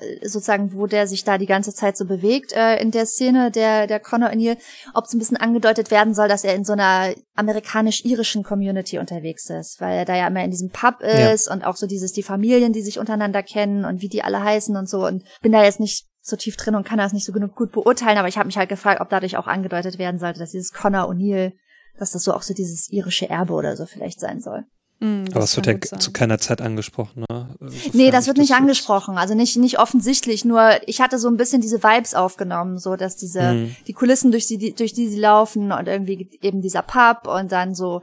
äh, 0.00 0.28
sozusagen, 0.28 0.74
wo 0.74 0.86
der 0.86 1.06
sich 1.06 1.24
da 1.24 1.38
die 1.38 1.46
ganze 1.46 1.74
Zeit 1.74 1.96
so 1.96 2.04
bewegt 2.04 2.52
äh, 2.52 2.76
in 2.80 2.90
der 2.90 3.06
Szene, 3.06 3.50
der 3.50 3.86
der 3.86 4.00
Connor 4.00 4.30
O'Neill, 4.30 4.56
ob 4.92 5.04
es 5.06 5.14
ein 5.14 5.18
bisschen 5.18 5.36
angedeutet 5.36 5.90
werden 5.90 6.14
soll, 6.14 6.28
dass 6.28 6.44
er 6.44 6.54
in 6.54 6.64
so 6.64 6.74
einer 6.74 7.14
amerikanisch-irischen 7.34 8.42
Community 8.42 8.98
unterwegs 8.98 9.48
ist, 9.50 9.80
weil 9.80 9.98
er 9.98 10.04
da 10.04 10.16
ja 10.16 10.26
immer 10.26 10.44
in 10.44 10.50
diesem 10.50 10.70
Pub 10.70 10.96
Ja. 11.02 11.30
ist 11.30 11.48
und 11.50 11.64
auch 11.64 11.76
so 11.76 11.86
dieses 11.86 12.12
die 12.12 12.22
Familien, 12.22 12.72
die 12.72 12.82
sich 12.82 12.98
untereinander 12.98 13.42
kennen 13.42 13.84
und 13.84 14.02
wie 14.02 14.08
die 14.08 14.22
alle 14.22 14.42
heißen 14.42 14.76
und 14.76 14.88
so 14.88 15.06
und 15.06 15.24
bin 15.40 15.52
da 15.52 15.64
jetzt 15.64 15.80
nicht 15.80 16.06
so 16.20 16.36
tief 16.36 16.56
drin 16.56 16.74
und 16.74 16.86
kann 16.86 16.98
das 16.98 17.12
nicht 17.12 17.26
so 17.26 17.32
genug 17.32 17.54
gut 17.54 17.72
beurteilen, 17.72 18.18
aber 18.18 18.28
ich 18.28 18.38
habe 18.38 18.46
mich 18.46 18.56
halt 18.56 18.68
gefragt, 18.68 19.00
ob 19.00 19.10
dadurch 19.10 19.36
auch 19.36 19.46
angedeutet 19.46 19.98
werden 19.98 20.18
sollte, 20.18 20.38
dass 20.38 20.52
dieses 20.52 20.72
Connor 20.72 21.08
O'Neill, 21.08 21.52
dass 21.98 22.12
das 22.12 22.24
so 22.24 22.32
auch 22.32 22.42
so 22.42 22.54
dieses 22.54 22.90
irische 22.90 23.28
Erbe 23.28 23.52
oder 23.52 23.76
so 23.76 23.84
vielleicht 23.86 24.20
sein 24.20 24.40
soll. 24.40 24.64
Mhm, 25.00 25.24
Aber 25.34 25.44
es 25.44 25.56
wird 25.56 25.66
ja 25.66 25.98
zu 25.98 26.12
keiner 26.12 26.38
Zeit 26.38 26.60
angesprochen, 26.62 27.24
ne? 27.28 27.48
Nee, 27.92 28.10
das 28.10 28.26
wird 28.26 28.38
ich 28.38 28.42
nicht 28.48 28.54
angesprochen, 28.54 29.18
also 29.18 29.34
nicht 29.34 29.56
nicht 29.56 29.78
offensichtlich. 29.78 30.44
Nur 30.44 30.70
ich 30.86 31.00
hatte 31.00 31.18
so 31.18 31.28
ein 31.28 31.36
bisschen 31.36 31.60
diese 31.60 31.82
Vibes 31.82 32.14
aufgenommen, 32.14 32.78
so 32.78 32.94
dass 32.96 33.16
diese 33.16 33.42
Mhm. 33.54 33.76
die 33.86 33.92
Kulissen 33.92 34.30
durch 34.30 34.46
die 34.46 34.72
durch 34.74 34.92
die 34.94 35.08
sie 35.08 35.18
laufen 35.18 35.72
und 35.72 35.88
irgendwie 35.88 36.30
eben 36.40 36.60
dieser 36.62 36.82
Pub 36.82 37.26
und 37.26 37.50
dann 37.52 37.74
so, 37.74 38.02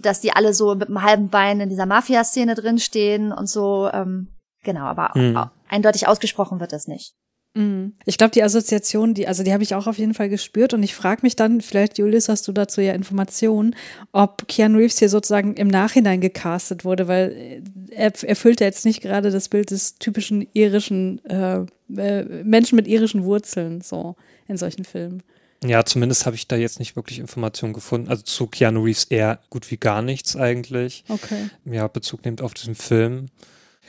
dass 0.00 0.20
die 0.20 0.32
alle 0.32 0.52
so 0.52 0.74
mit 0.74 0.88
einem 0.88 1.02
halben 1.02 1.28
Bein 1.28 1.60
in 1.60 1.68
dieser 1.68 1.86
Mafia-Szene 1.86 2.54
drinstehen 2.54 3.32
und 3.32 3.48
so. 3.48 3.88
Ähm, 3.92 4.28
genau, 4.64 4.84
aber 4.84 5.14
au- 5.16 5.50
eindeutig 5.68 6.08
ausgesprochen 6.08 6.58
wird 6.60 6.72
das 6.72 6.86
nicht. 6.88 7.14
Mhm. 7.54 7.94
Ich 8.06 8.16
glaube, 8.16 8.30
die 8.30 8.42
Assoziation, 8.42 9.12
die, 9.14 9.28
also 9.28 9.42
die 9.42 9.52
habe 9.52 9.62
ich 9.62 9.74
auch 9.74 9.86
auf 9.86 9.98
jeden 9.98 10.14
Fall 10.14 10.28
gespürt 10.28 10.72
und 10.72 10.82
ich 10.82 10.94
frage 10.94 11.20
mich 11.22 11.36
dann, 11.36 11.60
vielleicht 11.60 11.98
Julius, 11.98 12.28
hast 12.28 12.48
du 12.48 12.52
dazu 12.52 12.80
ja 12.80 12.92
Informationen, 12.94 13.76
ob 14.12 14.48
Keanu 14.48 14.78
Reeves 14.78 14.98
hier 14.98 15.10
sozusagen 15.10 15.54
im 15.54 15.68
Nachhinein 15.68 16.20
gecastet 16.20 16.84
wurde, 16.84 17.08
weil 17.08 17.32
äh, 17.32 17.62
er 17.94 18.12
erfüllt 18.24 18.60
ja 18.60 18.66
jetzt 18.66 18.84
nicht 18.84 19.02
gerade 19.02 19.30
das 19.30 19.48
Bild 19.48 19.70
des 19.70 19.96
typischen 19.96 20.46
irischen 20.54 21.22
äh, 21.26 21.66
äh, 21.96 22.42
Menschen 22.42 22.76
mit 22.76 22.88
irischen 22.88 23.24
Wurzeln 23.24 23.82
so 23.82 24.16
in 24.48 24.56
solchen 24.56 24.84
Filmen. 24.84 25.22
Ja, 25.64 25.84
zumindest 25.84 26.26
habe 26.26 26.34
ich 26.34 26.48
da 26.48 26.56
jetzt 26.56 26.80
nicht 26.80 26.96
wirklich 26.96 27.18
Informationen 27.18 27.72
gefunden. 27.72 28.08
Also 28.08 28.22
zu 28.22 28.46
Keanu 28.46 28.82
Reeves 28.82 29.04
eher 29.04 29.38
gut 29.48 29.70
wie 29.70 29.76
gar 29.76 30.02
nichts 30.02 30.34
eigentlich. 30.34 31.04
Okay. 31.08 31.50
Ja, 31.64 31.86
Bezug 31.86 32.24
nimmt 32.24 32.42
auf 32.42 32.54
diesen 32.54 32.74
Film. 32.74 33.26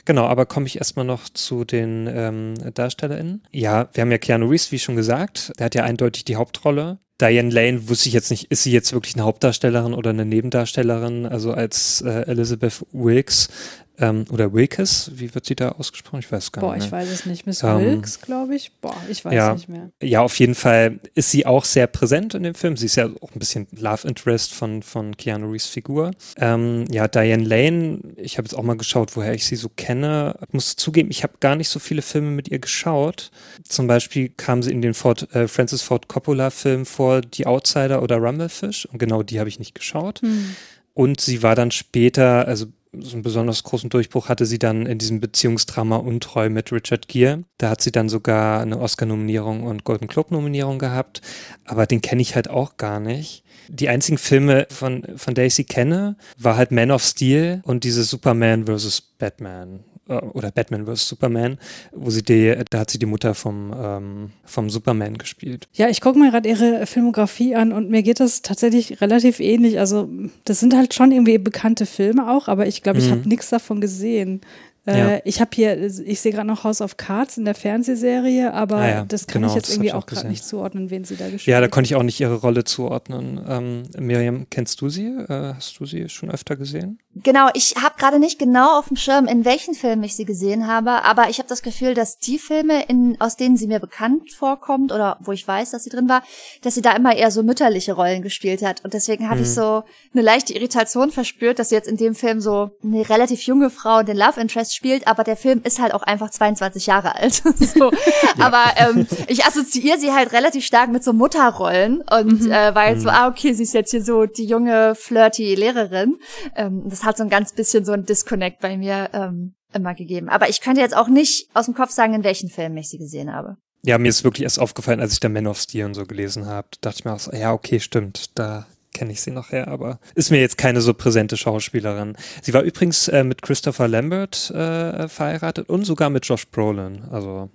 Genau, 0.04 0.26
aber 0.26 0.46
komme 0.46 0.66
ich 0.66 0.78
erstmal 0.78 1.06
noch 1.06 1.28
zu 1.28 1.64
den 1.64 2.08
ähm, 2.12 2.54
DarstellerInnen. 2.74 3.42
Ja, 3.52 3.88
wir 3.92 4.02
haben 4.02 4.10
ja 4.10 4.18
Keanu 4.18 4.46
Reeves, 4.48 4.70
wie 4.70 4.78
schon 4.78 4.96
gesagt. 4.96 5.52
Der 5.58 5.66
hat 5.66 5.74
ja 5.74 5.84
eindeutig 5.84 6.24
die 6.24 6.36
Hauptrolle. 6.36 6.98
Diane 7.20 7.50
Lane 7.50 7.88
wusste 7.88 8.08
ich 8.08 8.12
jetzt 8.12 8.30
nicht, 8.30 8.50
ist 8.50 8.64
sie 8.64 8.72
jetzt 8.72 8.92
wirklich 8.92 9.14
eine 9.14 9.24
Hauptdarstellerin 9.24 9.94
oder 9.94 10.10
eine 10.10 10.24
Nebendarstellerin? 10.24 11.26
Also 11.26 11.52
als 11.52 12.02
äh, 12.02 12.26
Elizabeth 12.26 12.84
Wilkes 12.92 13.48
ähm, 13.98 14.24
oder 14.30 14.52
Wilkes, 14.52 15.12
wie 15.14 15.34
wird 15.34 15.46
sie 15.46 15.54
da 15.54 15.70
ausgesprochen? 15.70 16.18
Ich 16.18 16.30
weiß 16.30 16.52
gar 16.52 16.62
Boah, 16.62 16.74
nicht. 16.74 16.86
ich 16.86 16.90
mehr. 16.90 17.00
weiß 17.00 17.10
es 17.10 17.26
nicht. 17.26 17.46
Miss 17.46 17.62
Ähm, 17.62 17.78
Wilkes, 17.80 18.20
glaube 18.20 18.54
ich. 18.56 18.72
Boah, 18.80 18.96
ich 19.08 19.24
weiß 19.24 19.34
ja. 19.34 19.54
nicht 19.54 19.68
mehr. 19.68 19.90
Ja, 20.02 20.22
auf 20.22 20.38
jeden 20.38 20.54
Fall 20.54 20.98
ist 21.14 21.30
sie 21.30 21.46
auch 21.46 21.64
sehr 21.64 21.86
präsent 21.86 22.34
in 22.34 22.42
dem 22.42 22.54
Film. 22.54 22.76
Sie 22.76 22.86
ist 22.86 22.96
ja 22.96 23.08
auch 23.20 23.32
ein 23.32 23.38
bisschen 23.38 23.66
Love 23.72 24.08
Interest 24.08 24.52
von, 24.52 24.82
von 24.82 25.16
Keanu 25.16 25.50
Reeves 25.50 25.66
Figur. 25.66 26.10
Ähm, 26.38 26.86
ja, 26.90 27.06
Diane 27.08 27.44
Lane, 27.44 28.00
ich 28.16 28.36
habe 28.38 28.46
jetzt 28.46 28.54
auch 28.54 28.62
mal 28.62 28.76
geschaut, 28.76 29.16
woher 29.16 29.34
ich 29.34 29.46
sie 29.46 29.56
so 29.56 29.68
kenne. 29.68 30.34
Ich 30.46 30.52
muss 30.52 30.76
zugeben, 30.76 31.10
ich 31.10 31.22
habe 31.22 31.34
gar 31.40 31.54
nicht 31.54 31.68
so 31.68 31.78
viele 31.78 32.02
Filme 32.02 32.30
mit 32.30 32.48
ihr 32.48 32.58
geschaut. 32.58 33.30
Zum 33.62 33.86
Beispiel 33.86 34.28
kam 34.28 34.62
sie 34.62 34.72
in 34.72 34.82
den 34.82 34.94
Ford, 34.94 35.32
äh, 35.34 35.46
Francis 35.46 35.82
Ford 35.82 36.08
Coppola 36.08 36.50
Film 36.50 36.84
vor, 36.86 37.20
Die 37.20 37.46
Outsider 37.46 38.02
oder 38.02 38.16
Rumblefish. 38.16 38.86
Und 38.86 38.98
genau 38.98 39.22
die 39.22 39.38
habe 39.38 39.48
ich 39.48 39.58
nicht 39.58 39.74
geschaut. 39.74 40.20
Hm. 40.20 40.56
Und 40.94 41.20
sie 41.20 41.42
war 41.42 41.54
dann 41.56 41.70
später, 41.72 42.46
also 42.46 42.66
so 43.00 43.14
einen 43.14 43.22
besonders 43.22 43.62
großen 43.62 43.90
Durchbruch 43.90 44.28
hatte 44.28 44.46
sie 44.46 44.58
dann 44.58 44.86
in 44.86 44.98
diesem 44.98 45.20
Beziehungsdrama 45.20 45.96
Untreu 45.96 46.50
mit 46.50 46.72
Richard 46.72 47.08
Gere. 47.08 47.44
Da 47.58 47.70
hat 47.70 47.80
sie 47.80 47.92
dann 47.92 48.08
sogar 48.08 48.60
eine 48.60 48.78
Oscar-Nominierung 48.78 49.62
und 49.62 49.84
Golden 49.84 50.06
Globe-Nominierung 50.06 50.78
gehabt. 50.78 51.20
Aber 51.64 51.86
den 51.86 52.00
kenne 52.00 52.22
ich 52.22 52.34
halt 52.34 52.48
auch 52.48 52.76
gar 52.76 53.00
nicht. 53.00 53.44
Die 53.68 53.88
einzigen 53.88 54.18
Filme, 54.18 54.66
von, 54.70 55.04
von 55.16 55.34
der 55.34 55.46
ich 55.46 55.54
sie 55.54 55.64
kenne, 55.64 56.16
war 56.38 56.56
halt 56.56 56.70
Man 56.70 56.90
of 56.90 57.02
Steel 57.02 57.62
und 57.64 57.84
diese 57.84 58.04
Superman 58.04 58.66
vs. 58.66 59.00
Batman 59.18 59.84
äh, 60.08 60.14
oder 60.14 60.50
Batman 60.50 60.86
vs. 60.86 61.08
Superman, 61.08 61.58
wo 61.92 62.10
sie 62.10 62.22
die, 62.22 62.54
da 62.70 62.80
hat 62.80 62.90
sie 62.90 62.98
die 62.98 63.06
Mutter 63.06 63.34
vom, 63.34 63.74
ähm, 63.76 64.30
vom 64.44 64.70
Superman 64.70 65.18
gespielt. 65.18 65.68
Ja, 65.72 65.88
ich 65.88 66.00
gucke 66.00 66.18
mir 66.18 66.30
gerade 66.30 66.48
ihre 66.48 66.86
Filmografie 66.86 67.54
an 67.54 67.72
und 67.72 67.90
mir 67.90 68.02
geht 68.02 68.20
das 68.20 68.42
tatsächlich 68.42 69.00
relativ 69.00 69.40
ähnlich. 69.40 69.78
Also, 69.78 70.08
das 70.44 70.60
sind 70.60 70.74
halt 70.74 70.94
schon 70.94 71.12
irgendwie 71.12 71.38
bekannte 71.38 71.86
Filme 71.86 72.30
auch, 72.30 72.48
aber 72.48 72.66
ich 72.66 72.82
glaube, 72.82 72.98
ich 72.98 73.06
Mhm. 73.06 73.10
habe 73.12 73.28
nichts 73.28 73.50
davon 73.50 73.80
gesehen. 73.80 74.40
Äh, 74.86 74.98
Ja. 74.98 75.20
Ich 75.24 75.40
habe 75.40 75.50
hier, 75.54 75.80
ich 75.82 76.20
sehe 76.20 76.32
gerade 76.32 76.46
noch 76.46 76.64
House 76.64 76.80
of 76.80 76.96
Cards 76.96 77.38
in 77.38 77.44
der 77.44 77.54
Fernsehserie, 77.54 78.52
aber 78.52 78.76
Ah 78.76 78.88
ja, 78.88 79.04
das 79.06 79.26
kann 79.26 79.42
genau, 79.42 79.52
ich 79.52 79.56
jetzt 79.56 79.70
irgendwie 79.70 79.88
ich 79.88 79.94
auch 79.94 80.06
gerade 80.06 80.28
nicht 80.28 80.44
zuordnen, 80.44 80.90
wen 80.90 81.04
sie 81.04 81.16
da 81.16 81.24
gespielt 81.30 81.46
Ja, 81.52 81.60
da 81.60 81.64
hat. 81.64 81.70
konnte 81.72 81.86
ich 81.88 81.94
auch 81.96 82.02
nicht 82.02 82.20
ihre 82.20 82.34
Rolle 82.36 82.64
zuordnen. 82.64 83.40
Ähm, 83.48 83.82
Miriam, 83.98 84.46
kennst 84.50 84.80
du 84.80 84.88
sie? 84.88 85.06
Äh, 85.06 85.54
hast 85.54 85.78
du 85.80 85.86
sie 85.86 86.08
schon 86.08 86.30
öfter 86.30 86.56
gesehen? 86.56 86.98
Genau, 87.16 87.48
ich 87.54 87.76
habe 87.80 87.94
gerade 87.96 88.18
nicht 88.18 88.38
genau 88.38 88.78
auf 88.78 88.88
dem 88.88 88.96
Schirm, 88.96 89.26
in 89.26 89.44
welchen 89.44 89.74
Filmen 89.74 90.02
ich 90.02 90.16
sie 90.16 90.24
gesehen 90.24 90.66
habe, 90.66 91.04
aber 91.04 91.28
ich 91.30 91.38
habe 91.38 91.48
das 91.48 91.62
Gefühl, 91.62 91.94
dass 91.94 92.18
die 92.18 92.38
Filme, 92.38 92.84
in, 92.88 93.16
aus 93.20 93.36
denen 93.36 93.56
sie 93.56 93.68
mir 93.68 93.78
bekannt 93.78 94.32
vorkommt 94.32 94.90
oder 94.92 95.16
wo 95.20 95.30
ich 95.32 95.46
weiß, 95.46 95.70
dass 95.70 95.84
sie 95.84 95.90
drin 95.90 96.08
war, 96.08 96.22
dass 96.62 96.74
sie 96.74 96.82
da 96.82 96.92
immer 96.96 97.14
eher 97.16 97.30
so 97.30 97.42
mütterliche 97.42 97.92
Rollen 97.92 98.22
gespielt 98.22 98.62
hat. 98.62 98.84
Und 98.84 98.94
deswegen 98.94 99.28
habe 99.30 99.40
ich 99.40 99.48
Mhm. 99.48 99.52
so 99.52 99.82
eine 100.12 100.22
leichte 100.22 100.52
Irritation 100.54 101.10
verspürt, 101.12 101.58
dass 101.58 101.68
sie 101.68 101.76
jetzt 101.76 101.88
in 101.88 101.96
dem 101.96 102.14
Film 102.14 102.40
so 102.40 102.70
eine 102.82 103.08
relativ 103.08 103.42
junge 103.42 103.70
Frau 103.70 104.02
den 104.02 104.16
Love 104.16 104.40
Interest 104.40 104.73
spielt, 104.74 105.06
aber 105.06 105.24
der 105.24 105.36
Film 105.36 105.60
ist 105.64 105.80
halt 105.80 105.94
auch 105.94 106.02
einfach 106.02 106.30
22 106.30 106.86
Jahre 106.86 107.16
alt. 107.16 107.34
so. 107.58 107.90
ja. 107.90 108.46
Aber 108.46 108.64
ähm, 108.76 109.06
ich 109.28 109.44
assoziiere 109.44 109.98
sie 109.98 110.12
halt 110.12 110.32
relativ 110.32 110.64
stark 110.64 110.90
mit 110.90 111.04
so 111.04 111.12
Mutterrollen 111.12 112.02
und 112.02 112.42
mhm. 112.42 112.50
äh, 112.50 112.74
weil 112.74 112.96
mhm. 112.96 113.00
so, 113.00 113.08
ah, 113.08 113.28
okay, 113.28 113.52
sie 113.52 113.62
ist 113.62 113.74
jetzt 113.74 113.90
hier 113.90 114.02
so 114.02 114.26
die 114.26 114.46
junge, 114.46 114.94
flirty 114.94 115.54
Lehrerin. 115.54 116.18
Ähm, 116.56 116.82
das 116.86 117.04
hat 117.04 117.16
so 117.16 117.22
ein 117.22 117.30
ganz 117.30 117.52
bisschen 117.52 117.84
so 117.84 117.92
ein 117.92 118.04
Disconnect 118.04 118.60
bei 118.60 118.76
mir 118.76 119.10
ähm, 119.12 119.54
immer 119.72 119.94
gegeben. 119.94 120.28
Aber 120.28 120.48
ich 120.48 120.60
könnte 120.60 120.80
jetzt 120.80 120.96
auch 120.96 121.08
nicht 121.08 121.48
aus 121.54 121.66
dem 121.66 121.74
Kopf 121.74 121.90
sagen, 121.90 122.14
in 122.14 122.24
welchen 122.24 122.48
Filmen 122.48 122.76
ich 122.76 122.88
sie 122.88 122.98
gesehen 122.98 123.32
habe. 123.32 123.56
Ja, 123.82 123.98
mir 123.98 124.08
ist 124.08 124.24
wirklich 124.24 124.44
erst 124.44 124.58
aufgefallen, 124.58 125.00
als 125.00 125.12
ich 125.12 125.20
da 125.20 125.28
Man 125.28 125.46
of 125.46 125.58
Steel 125.58 125.84
und 125.84 125.94
so 125.94 126.06
gelesen 126.06 126.46
habe. 126.46 126.68
Da 126.80 126.88
dachte 126.88 127.00
ich 127.00 127.04
mir 127.04 127.12
auch 127.12 127.20
so, 127.20 127.32
ja, 127.32 127.52
okay, 127.52 127.80
stimmt, 127.80 128.38
da 128.38 128.66
kenne 128.94 129.12
ich 129.12 129.20
sie 129.20 129.30
noch 129.30 129.52
her, 129.52 129.68
aber 129.68 129.98
ist 130.14 130.30
mir 130.30 130.40
jetzt 130.40 130.56
keine 130.56 130.80
so 130.80 130.94
präsente 130.94 131.36
Schauspielerin. 131.36 132.16
Sie 132.40 132.54
war 132.54 132.62
übrigens 132.62 133.08
äh, 133.08 133.24
mit 133.24 133.42
Christopher 133.42 133.88
Lambert 133.88 134.50
äh, 134.50 135.08
verheiratet 135.08 135.68
und 135.68 135.84
sogar 135.84 136.08
mit 136.08 136.24
Josh 136.24 136.46
Brolin. 136.48 137.02
Also. 137.10 137.50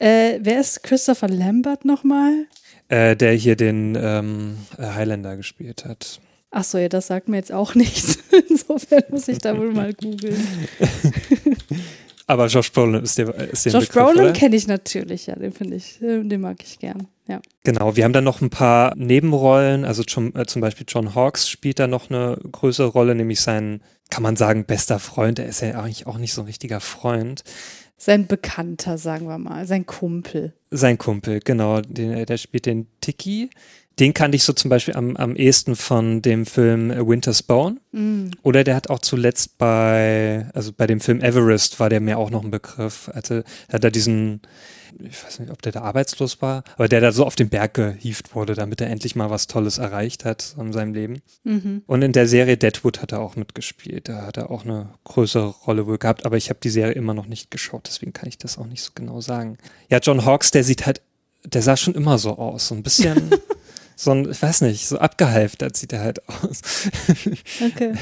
Äh, 0.00 0.38
wer 0.40 0.60
ist 0.60 0.82
Christopher 0.82 1.28
Lambert 1.28 1.84
nochmal? 1.84 2.46
Äh, 2.88 3.14
der 3.14 3.32
hier 3.32 3.54
den 3.54 3.96
ähm, 4.00 4.56
Highlander 4.78 5.36
gespielt 5.36 5.84
hat. 5.84 6.20
Ach 6.50 6.64
so, 6.64 6.78
ja, 6.78 6.88
das 6.88 7.08
sagt 7.08 7.28
mir 7.28 7.36
jetzt 7.36 7.52
auch 7.52 7.74
nichts. 7.76 8.18
Insofern 8.48 9.04
muss 9.10 9.28
ich 9.28 9.38
da 9.38 9.56
wohl 9.56 9.72
mal 9.72 9.92
googeln. 9.94 10.68
Aber 12.28 12.46
Josh 12.46 12.70
Brolin 12.72 13.02
ist 13.02 13.16
der 13.16 13.34
ist 13.34 13.64
Josh 13.64 13.88
Begriff, 13.88 14.14
Brolin 14.14 14.32
kenne 14.34 14.54
ich 14.54 14.68
natürlich, 14.68 15.26
ja, 15.26 15.34
den 15.34 15.50
finde 15.50 15.76
ich, 15.76 16.00
äh, 16.02 16.22
den 16.22 16.42
mag 16.42 16.58
ich 16.62 16.78
gern. 16.78 17.08
Ja. 17.26 17.40
Genau, 17.64 17.96
wir 17.96 18.04
haben 18.04 18.12
dann 18.12 18.24
noch 18.24 18.42
ein 18.42 18.50
paar 18.50 18.94
Nebenrollen, 18.96 19.86
also 19.86 20.04
zum, 20.04 20.36
äh, 20.36 20.44
zum 20.44 20.60
Beispiel 20.60 20.84
John 20.86 21.14
Hawkes 21.14 21.48
spielt 21.48 21.78
da 21.78 21.86
noch 21.86 22.10
eine 22.10 22.38
größere 22.52 22.88
Rolle, 22.88 23.14
nämlich 23.14 23.40
sein, 23.40 23.80
kann 24.10 24.22
man 24.22 24.36
sagen, 24.36 24.66
bester 24.66 24.98
Freund. 24.98 25.38
Er 25.38 25.46
ist 25.46 25.62
ja 25.62 25.80
eigentlich 25.80 26.06
auch 26.06 26.18
nicht 26.18 26.34
so 26.34 26.42
ein 26.42 26.46
richtiger 26.46 26.80
Freund. 26.80 27.44
Sein 27.96 28.26
Bekannter, 28.26 28.98
sagen 28.98 29.26
wir 29.26 29.38
mal, 29.38 29.66
sein 29.66 29.86
Kumpel. 29.86 30.52
Sein 30.70 30.98
Kumpel, 30.98 31.40
genau. 31.40 31.80
Den, 31.80 32.26
der 32.26 32.36
spielt 32.36 32.66
den 32.66 32.88
Tiki 33.00 33.48
den 33.98 34.14
kannte 34.14 34.36
ich 34.36 34.44
so 34.44 34.52
zum 34.52 34.68
Beispiel 34.68 34.94
am, 34.94 35.16
am 35.16 35.34
ehesten 35.34 35.74
von 35.74 36.22
dem 36.22 36.46
Film 36.46 36.90
Winter's 36.90 37.42
Bone. 37.42 37.78
Mm. 37.92 38.30
Oder 38.42 38.62
der 38.64 38.76
hat 38.76 38.90
auch 38.90 39.00
zuletzt 39.00 39.58
bei, 39.58 40.46
also 40.54 40.72
bei 40.72 40.86
dem 40.86 41.00
Film 41.00 41.20
Everest 41.20 41.80
war 41.80 41.88
der 41.88 42.00
mir 42.00 42.18
auch 42.18 42.30
noch 42.30 42.44
ein 42.44 42.50
Begriff. 42.50 43.10
Also 43.12 43.42
hat 43.72 43.84
er 43.84 43.90
diesen, 43.90 44.42
ich 45.00 45.24
weiß 45.24 45.40
nicht, 45.40 45.50
ob 45.50 45.62
der 45.62 45.72
da 45.72 45.82
arbeitslos 45.82 46.40
war, 46.40 46.62
aber 46.76 46.88
der 46.88 47.00
da 47.00 47.12
so 47.12 47.26
auf 47.26 47.34
den 47.34 47.48
Berg 47.48 47.74
gehievt 47.74 48.34
wurde, 48.34 48.54
damit 48.54 48.80
er 48.80 48.88
endlich 48.88 49.16
mal 49.16 49.30
was 49.30 49.48
Tolles 49.48 49.78
erreicht 49.78 50.24
hat 50.24 50.54
in 50.58 50.72
seinem 50.72 50.94
Leben. 50.94 51.20
Mhm. 51.42 51.82
Und 51.86 52.02
in 52.02 52.12
der 52.12 52.28
Serie 52.28 52.56
Deadwood 52.56 53.02
hat 53.02 53.12
er 53.12 53.20
auch 53.20 53.34
mitgespielt. 53.34 54.08
Da 54.08 54.26
hat 54.26 54.36
er 54.36 54.50
auch 54.50 54.64
eine 54.64 54.90
größere 55.04 55.48
Rolle 55.48 55.86
wohl 55.86 55.98
gehabt, 55.98 56.24
aber 56.24 56.36
ich 56.36 56.50
habe 56.50 56.60
die 56.62 56.70
Serie 56.70 56.94
immer 56.94 57.14
noch 57.14 57.26
nicht 57.26 57.50
geschaut, 57.50 57.86
deswegen 57.86 58.12
kann 58.12 58.28
ich 58.28 58.38
das 58.38 58.58
auch 58.58 58.66
nicht 58.66 58.82
so 58.82 58.92
genau 58.94 59.20
sagen. 59.20 59.58
Ja, 59.90 59.98
John 59.98 60.24
Hawkes, 60.24 60.52
der 60.52 60.62
sieht 60.62 60.86
halt, 60.86 61.02
der 61.44 61.62
sah 61.62 61.76
schon 61.76 61.94
immer 61.94 62.18
so 62.18 62.36
aus, 62.36 62.68
so 62.68 62.74
ein 62.74 62.82
bisschen. 62.82 63.30
so 63.98 64.12
ein, 64.12 64.30
ich 64.30 64.40
weiß 64.40 64.60
nicht, 64.60 64.86
so 64.86 64.98
abgehalftert 64.98 65.76
sieht 65.76 65.92
er 65.92 66.00
halt 66.00 66.22
aus. 66.28 66.62
Okay. 67.60 67.94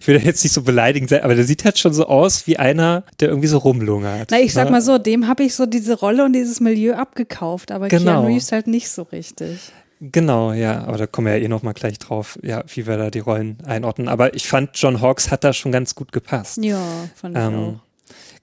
Ich 0.00 0.08
will 0.08 0.16
jetzt 0.16 0.42
nicht 0.42 0.52
so 0.52 0.62
beleidigend 0.62 1.10
sein, 1.10 1.22
aber 1.22 1.34
der 1.34 1.44
sieht 1.44 1.64
halt 1.64 1.78
schon 1.78 1.92
so 1.92 2.06
aus 2.06 2.46
wie 2.46 2.56
einer, 2.56 3.04
der 3.20 3.28
irgendwie 3.28 3.46
so 3.46 3.58
rumlungert. 3.58 4.30
Na, 4.30 4.40
ich 4.40 4.52
sag 4.52 4.64
ne? 4.64 4.70
mal 4.72 4.82
so, 4.82 4.98
dem 4.98 5.28
habe 5.28 5.44
ich 5.44 5.54
so 5.54 5.66
diese 5.66 5.98
Rolle 5.98 6.24
und 6.24 6.32
dieses 6.32 6.60
Milieu 6.60 6.94
abgekauft, 6.94 7.70
aber 7.70 7.88
genau. 7.88 8.22
Keanu 8.22 8.26
Reeves 8.26 8.50
halt 8.50 8.66
nicht 8.66 8.88
so 8.88 9.02
richtig. 9.02 9.70
Genau, 10.00 10.54
ja, 10.54 10.84
aber 10.84 10.96
da 10.96 11.06
kommen 11.06 11.26
wir 11.26 11.36
ja 11.36 11.44
eh 11.44 11.48
noch 11.48 11.62
mal 11.62 11.74
gleich 11.74 11.98
drauf, 11.98 12.38
ja, 12.42 12.64
wie 12.74 12.86
wir 12.86 12.96
da 12.96 13.10
die 13.10 13.18
Rollen 13.18 13.58
einordnen. 13.66 14.08
Aber 14.08 14.34
ich 14.34 14.48
fand, 14.48 14.70
John 14.74 15.02
Hawkes 15.02 15.30
hat 15.30 15.44
da 15.44 15.52
schon 15.52 15.70
ganz 15.70 15.94
gut 15.94 16.10
gepasst. 16.10 16.64
Ja, 16.64 16.82
fand 17.14 17.36
ich 17.36 17.42
ähm, 17.44 17.54
auch. 17.54 17.89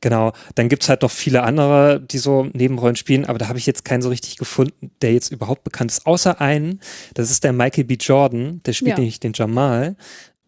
Genau, 0.01 0.33
dann 0.55 0.69
gibt's 0.69 0.89
halt 0.89 1.01
noch 1.01 1.11
viele 1.11 1.43
andere, 1.43 1.99
die 1.99 2.19
so 2.19 2.47
Nebenrollen 2.53 2.95
spielen, 2.95 3.25
aber 3.25 3.39
da 3.39 3.47
habe 3.47 3.57
ich 3.57 3.65
jetzt 3.65 3.83
keinen 3.83 4.01
so 4.01 4.09
richtig 4.09 4.37
gefunden, 4.37 4.91
der 5.01 5.13
jetzt 5.13 5.31
überhaupt 5.31 5.63
bekannt 5.63 5.91
ist, 5.91 6.05
außer 6.05 6.39
einen, 6.39 6.81
das 7.13 7.31
ist 7.31 7.43
der 7.43 7.53
Michael 7.53 7.85
B. 7.85 7.95
Jordan, 7.95 8.61
der 8.65 8.73
spielt 8.73 8.91
ja. 8.91 8.95
nämlich 8.97 9.19
den 9.19 9.33
Jamal. 9.33 9.95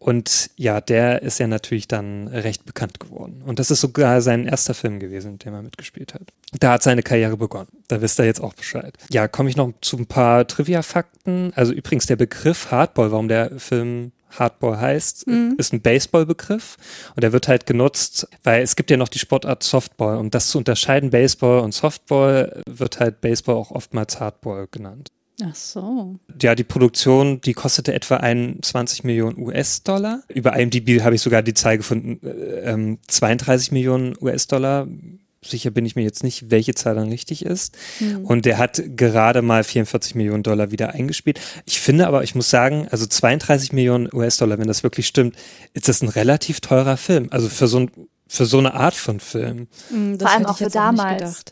Und 0.00 0.50
ja, 0.56 0.80
der 0.80 1.20
ist 1.20 1.40
ja 1.40 1.46
natürlich 1.46 1.86
dann 1.86 2.26
recht 2.26 2.64
bekannt 2.64 3.00
geworden. 3.00 3.42
Und 3.44 3.58
das 3.58 3.70
ist 3.70 3.82
sogar 3.82 4.22
sein 4.22 4.46
erster 4.46 4.72
Film 4.72 4.98
gewesen, 4.98 5.32
in 5.32 5.38
dem 5.38 5.52
er 5.52 5.60
mitgespielt 5.60 6.14
hat. 6.14 6.22
Da 6.58 6.72
hat 6.72 6.82
seine 6.82 7.02
Karriere 7.02 7.36
begonnen. 7.36 7.68
Da 7.86 8.00
wisst 8.00 8.18
ihr 8.18 8.24
jetzt 8.24 8.40
auch 8.40 8.54
Bescheid. 8.54 8.94
Ja, 9.10 9.28
komme 9.28 9.50
ich 9.50 9.56
noch 9.56 9.74
zu 9.82 9.98
ein 9.98 10.06
paar 10.06 10.46
Trivia-Fakten. 10.46 11.52
Also 11.54 11.74
übrigens 11.74 12.06
der 12.06 12.16
Begriff 12.16 12.70
Hardball, 12.70 13.12
warum 13.12 13.28
der 13.28 13.60
Film 13.60 14.12
Hardball 14.38 14.80
heißt, 14.80 15.26
mhm. 15.26 15.54
ist 15.58 15.72
ein 15.72 15.80
Baseballbegriff 15.80 16.76
und 17.14 17.22
der 17.22 17.32
wird 17.32 17.48
halt 17.48 17.66
genutzt, 17.66 18.28
weil 18.42 18.62
es 18.62 18.76
gibt 18.76 18.90
ja 18.90 18.96
noch 18.96 19.08
die 19.08 19.18
Sportart 19.18 19.62
Softball. 19.62 20.16
Um 20.18 20.30
das 20.30 20.48
zu 20.48 20.58
unterscheiden, 20.58 21.10
Baseball 21.10 21.60
und 21.60 21.72
Softball, 21.72 22.62
wird 22.66 23.00
halt 23.00 23.20
Baseball 23.20 23.56
auch 23.56 23.70
oftmals 23.70 24.20
Hardball 24.20 24.68
genannt. 24.70 25.10
Ach 25.42 25.54
so. 25.54 26.16
Ja, 26.40 26.54
die 26.54 26.64
Produktion, 26.64 27.40
die 27.40 27.54
kostete 27.54 27.94
etwa 27.94 28.16
21 28.16 29.04
Millionen 29.04 29.38
US-Dollar. 29.38 30.22
Über 30.28 30.56
IMDb 30.56 31.02
habe 31.02 31.14
ich 31.14 31.22
sogar 31.22 31.42
die 31.42 31.54
Zahl 31.54 31.78
gefunden, 31.78 32.26
äh, 32.26 32.96
32 33.08 33.70
ähm, 33.70 33.74
Millionen 33.74 34.14
US-Dollar 34.20 34.86
sicher 35.44 35.70
bin 35.70 35.86
ich 35.86 35.96
mir 35.96 36.02
jetzt 36.02 36.22
nicht, 36.22 36.50
welche 36.50 36.74
Zahl 36.74 36.94
dann 36.94 37.08
richtig 37.08 37.44
ist. 37.44 37.76
Mhm. 37.98 38.24
Und 38.24 38.44
der 38.44 38.58
hat 38.58 38.82
gerade 38.96 39.42
mal 39.42 39.64
44 39.64 40.14
Millionen 40.14 40.42
Dollar 40.42 40.70
wieder 40.70 40.90
eingespielt. 40.94 41.40
Ich 41.64 41.80
finde 41.80 42.06
aber, 42.06 42.22
ich 42.22 42.34
muss 42.34 42.50
sagen, 42.50 42.86
also 42.90 43.06
32 43.06 43.72
Millionen 43.72 44.08
US-Dollar, 44.12 44.58
wenn 44.58 44.68
das 44.68 44.82
wirklich 44.82 45.06
stimmt, 45.06 45.36
ist 45.72 45.88
das 45.88 46.02
ein 46.02 46.08
relativ 46.08 46.60
teurer 46.60 46.96
Film. 46.96 47.28
Also 47.30 47.48
für 47.48 47.68
so, 47.68 47.80
ein, 47.80 47.90
für 48.28 48.44
so 48.44 48.58
eine 48.58 48.74
Art 48.74 48.94
von 48.94 49.18
Film. 49.20 49.68
Mhm, 49.90 50.20
Vor 50.20 50.30
allem 50.30 50.46
auch 50.46 50.58
für 50.58 50.68
damals. 50.68 51.44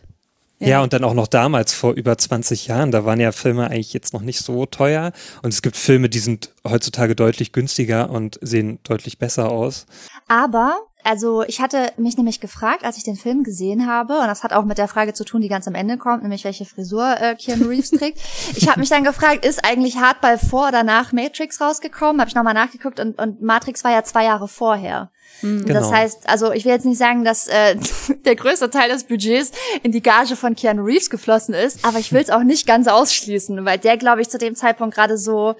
Ja. 0.58 0.68
ja. 0.68 0.82
und 0.82 0.92
dann 0.92 1.04
auch 1.04 1.14
noch 1.14 1.28
damals, 1.28 1.72
vor 1.72 1.94
über 1.94 2.18
20 2.18 2.66
Jahren, 2.66 2.90
da 2.90 3.06
waren 3.06 3.20
ja 3.20 3.32
Filme 3.32 3.70
eigentlich 3.70 3.94
jetzt 3.94 4.12
noch 4.12 4.22
nicht 4.22 4.40
so 4.40 4.66
teuer. 4.66 5.12
Und 5.42 5.54
es 5.54 5.62
gibt 5.62 5.76
Filme, 5.76 6.10
die 6.10 6.18
sind 6.18 6.52
heutzutage 6.66 7.16
deutlich 7.16 7.52
günstiger 7.52 8.10
und 8.10 8.38
sehen 8.42 8.80
deutlich 8.82 9.18
besser 9.18 9.50
aus. 9.50 9.86
Aber 10.26 10.87
also 11.04 11.42
ich 11.44 11.60
hatte 11.60 11.92
mich 11.96 12.16
nämlich 12.16 12.40
gefragt, 12.40 12.84
als 12.84 12.96
ich 12.96 13.04
den 13.04 13.16
Film 13.16 13.44
gesehen 13.44 13.86
habe, 13.86 14.18
und 14.18 14.26
das 14.26 14.42
hat 14.42 14.52
auch 14.52 14.64
mit 14.64 14.78
der 14.78 14.88
Frage 14.88 15.14
zu 15.14 15.24
tun, 15.24 15.40
die 15.40 15.48
ganz 15.48 15.68
am 15.68 15.74
Ende 15.74 15.96
kommt, 15.96 16.22
nämlich 16.22 16.44
welche 16.44 16.64
Frisur 16.64 17.16
äh, 17.20 17.34
Keanu 17.34 17.68
Reeves 17.68 17.90
trägt. 17.90 18.18
Ich 18.54 18.68
habe 18.68 18.80
mich 18.80 18.88
dann 18.88 19.04
gefragt, 19.04 19.44
ist 19.44 19.64
eigentlich 19.64 19.98
Hardball 19.98 20.38
vor 20.38 20.68
oder 20.68 20.82
nach 20.82 21.12
Matrix 21.12 21.60
rausgekommen? 21.60 22.20
Habe 22.20 22.28
ich 22.28 22.34
nochmal 22.34 22.54
nachgeguckt 22.54 22.98
und, 22.98 23.18
und 23.18 23.40
Matrix 23.40 23.84
war 23.84 23.92
ja 23.92 24.02
zwei 24.02 24.24
Jahre 24.24 24.48
vorher. 24.48 25.10
Mhm. 25.42 25.64
Genau. 25.64 25.80
Das 25.80 25.92
heißt, 25.92 26.28
also 26.28 26.52
ich 26.52 26.64
will 26.64 26.72
jetzt 26.72 26.86
nicht 26.86 26.98
sagen, 26.98 27.24
dass 27.24 27.46
äh, 27.46 27.76
der 28.24 28.36
größte 28.36 28.70
Teil 28.70 28.90
des 28.90 29.04
Budgets 29.04 29.52
in 29.82 29.92
die 29.92 30.02
Gage 30.02 30.36
von 30.36 30.56
Keanu 30.56 30.82
Reeves 30.82 31.10
geflossen 31.10 31.54
ist, 31.54 31.84
aber 31.84 31.98
ich 31.98 32.12
will 32.12 32.22
es 32.22 32.30
auch 32.30 32.42
nicht 32.42 32.66
ganz 32.66 32.88
ausschließen, 32.88 33.64
weil 33.64 33.78
der, 33.78 33.96
glaube 33.96 34.22
ich, 34.22 34.28
zu 34.28 34.38
dem 34.38 34.54
Zeitpunkt 34.54 34.94
gerade 34.94 35.16
so 35.16 35.54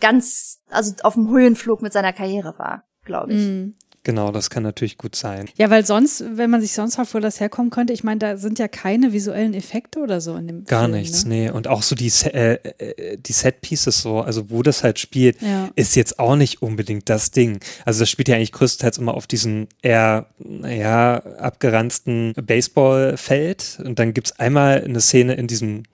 ganz, 0.00 0.60
also 0.70 0.92
auf 1.02 1.14
dem 1.14 1.30
Höhenflug 1.30 1.82
mit 1.82 1.92
seiner 1.92 2.12
Karriere 2.12 2.58
war, 2.58 2.84
glaube 3.04 3.32
ich. 3.32 3.40
Mhm. 3.40 3.76
Genau, 4.04 4.32
das 4.32 4.50
kann 4.50 4.64
natürlich 4.64 4.98
gut 4.98 5.14
sein. 5.14 5.48
Ja, 5.56 5.70
weil 5.70 5.86
sonst, 5.86 6.24
wenn 6.34 6.50
man 6.50 6.60
sich 6.60 6.72
sonst 6.72 6.96
fragt, 6.96 7.14
wo 7.14 7.20
das 7.20 7.38
herkommen 7.38 7.70
könnte, 7.70 7.92
ich 7.92 8.02
meine, 8.02 8.18
da 8.18 8.36
sind 8.36 8.58
ja 8.58 8.66
keine 8.66 9.12
visuellen 9.12 9.54
Effekte 9.54 10.00
oder 10.00 10.20
so 10.20 10.34
in 10.34 10.48
dem 10.48 10.64
Gar 10.64 10.84
Film, 10.84 10.92
nichts, 10.92 11.24
ne? 11.24 11.34
nee. 11.34 11.50
Und 11.50 11.68
auch 11.68 11.82
so 11.82 11.94
die, 11.94 12.10
äh, 12.24 12.54
äh, 12.78 13.16
die 13.16 13.32
Set-Pieces 13.32 14.02
so, 14.02 14.20
also 14.20 14.50
wo 14.50 14.64
das 14.64 14.82
halt 14.82 14.98
spielt, 14.98 15.40
ja. 15.40 15.70
ist 15.76 15.94
jetzt 15.94 16.18
auch 16.18 16.34
nicht 16.34 16.62
unbedingt 16.62 17.08
das 17.08 17.30
Ding. 17.30 17.60
Also 17.84 18.00
das 18.00 18.10
spielt 18.10 18.28
ja 18.28 18.34
eigentlich 18.34 18.52
größtenteils 18.52 18.98
immer 18.98 19.14
auf 19.14 19.28
diesem 19.28 19.68
eher, 19.82 20.26
naja, 20.38 21.18
abgeranzten 21.38 22.34
Baseballfeld. 22.34 23.78
Und 23.84 24.00
dann 24.00 24.14
gibt's 24.14 24.32
einmal 24.32 24.82
eine 24.82 25.00
Szene 25.00 25.34
in 25.34 25.46
diesem 25.46 25.84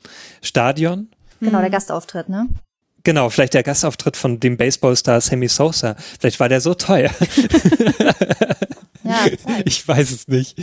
Stadion. 0.40 1.08
Genau, 1.40 1.60
der 1.60 1.70
Gastauftritt, 1.70 2.30
ne? 2.30 2.48
Genau, 3.08 3.30
vielleicht 3.30 3.54
der 3.54 3.62
Gastauftritt 3.62 4.18
von 4.18 4.38
dem 4.38 4.58
Baseballstar 4.58 5.22
Sammy 5.22 5.48
Sosa. 5.48 5.96
Vielleicht 6.20 6.40
war 6.40 6.50
der 6.50 6.60
so 6.60 6.74
teuer. 6.74 7.10
ja, 9.02 9.26
ich 9.64 9.88
weiß 9.88 10.10
es 10.10 10.28
nicht. 10.28 10.60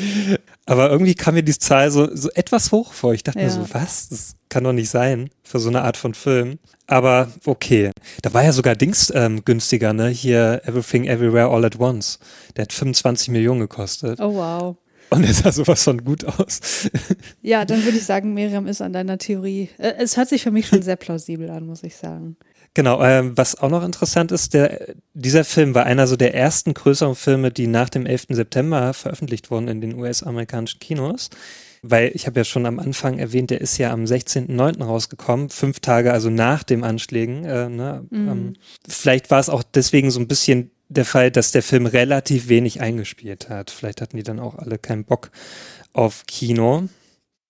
Aber 0.67 0.91
irgendwie 0.91 1.15
kam 1.15 1.33
mir 1.33 1.41
die 1.41 1.57
Zahl 1.57 1.89
so, 1.89 2.15
so 2.15 2.29
etwas 2.35 2.71
hoch 2.71 2.93
vor. 2.93 3.15
Ich 3.15 3.23
dachte 3.23 3.39
ja. 3.39 3.45
mir 3.45 3.51
so, 3.51 3.65
was? 3.73 4.09
Das 4.09 4.35
kann 4.49 4.63
doch 4.63 4.73
nicht 4.73 4.91
sein 4.91 5.31
für 5.41 5.57
so 5.57 5.69
eine 5.69 5.81
Art 5.81 5.97
von 5.97 6.13
Film. 6.13 6.59
Aber 6.85 7.31
okay. 7.47 7.89
Da 8.21 8.31
war 8.35 8.43
ja 8.43 8.51
sogar 8.51 8.75
Dings 8.75 9.11
ähm, 9.15 9.43
günstiger, 9.43 9.93
ne? 9.93 10.09
Hier 10.09 10.61
Everything 10.65 11.05
Everywhere 11.05 11.47
All 11.47 11.65
at 11.65 11.79
Once. 11.79 12.19
Der 12.57 12.65
hat 12.65 12.73
25 12.73 13.29
Millionen 13.29 13.61
gekostet. 13.61 14.19
Oh 14.19 14.35
wow. 14.35 14.77
Und 15.15 15.23
er 15.23 15.33
sah 15.33 15.51
sowas 15.51 15.83
von 15.83 16.03
gut 16.03 16.25
aus. 16.25 16.89
Ja, 17.41 17.65
dann 17.65 17.83
würde 17.83 17.97
ich 17.97 18.05
sagen, 18.05 18.33
Miriam 18.33 18.67
ist 18.67 18.81
an 18.81 18.93
deiner 18.93 19.17
Theorie. 19.17 19.69
Äh, 19.77 19.93
es 19.99 20.17
hört 20.17 20.29
sich 20.29 20.43
für 20.43 20.51
mich 20.51 20.67
schon 20.67 20.81
sehr 20.81 20.95
plausibel 20.95 21.49
an, 21.49 21.65
muss 21.65 21.83
ich 21.83 21.95
sagen. 21.95 22.37
Genau, 22.73 23.01
ähm, 23.01 23.37
was 23.37 23.55
auch 23.55 23.69
noch 23.69 23.83
interessant 23.83 24.33
ist, 24.33 24.53
der, 24.53 24.95
dieser 25.13 25.45
Film 25.45 25.73
war 25.73 25.85
einer 25.85 26.07
so 26.07 26.17
der 26.17 26.35
ersten 26.35 26.73
größeren 26.73 27.15
Filme, 27.15 27.49
die 27.49 27.67
nach 27.67 27.89
dem 27.89 28.05
11. 28.05 28.25
September 28.29 28.93
veröffentlicht 28.93 29.49
wurden 29.49 29.69
in 29.69 29.79
den 29.79 29.95
US-amerikanischen 29.95 30.79
Kinos. 30.79 31.29
Weil 31.81 32.11
ich 32.13 32.27
habe 32.27 32.39
ja 32.39 32.43
schon 32.43 32.65
am 32.65 32.79
Anfang 32.79 33.17
erwähnt, 33.17 33.51
der 33.51 33.61
ist 33.61 33.77
ja 33.77 33.93
am 33.93 34.03
16.09. 34.03 34.83
rausgekommen, 34.83 35.49
fünf 35.49 35.79
Tage 35.79 36.11
also 36.11 36.29
nach 36.29 36.63
dem 36.63 36.83
Anschlägen. 36.83 37.45
Äh, 37.45 37.69
ne? 37.69 38.05
Mhm. 38.09 38.27
Ähm, 38.27 38.53
vielleicht 38.89 39.31
war 39.31 39.39
es 39.39 39.49
auch 39.49 39.63
deswegen 39.63 40.11
so 40.11 40.19
ein 40.19 40.27
bisschen 40.27 40.71
der 40.89 41.05
Fall, 41.05 41.31
dass 41.31 41.51
der 41.51 41.63
Film 41.63 41.85
relativ 41.85 42.47
wenig 42.47 42.81
eingespielt 42.81 43.49
hat. 43.49 43.71
Vielleicht 43.71 44.01
hatten 44.01 44.17
die 44.17 44.23
dann 44.23 44.39
auch 44.39 44.55
alle 44.55 44.77
keinen 44.77 45.03
Bock 45.03 45.31
auf 45.93 46.25
Kino. 46.27 46.87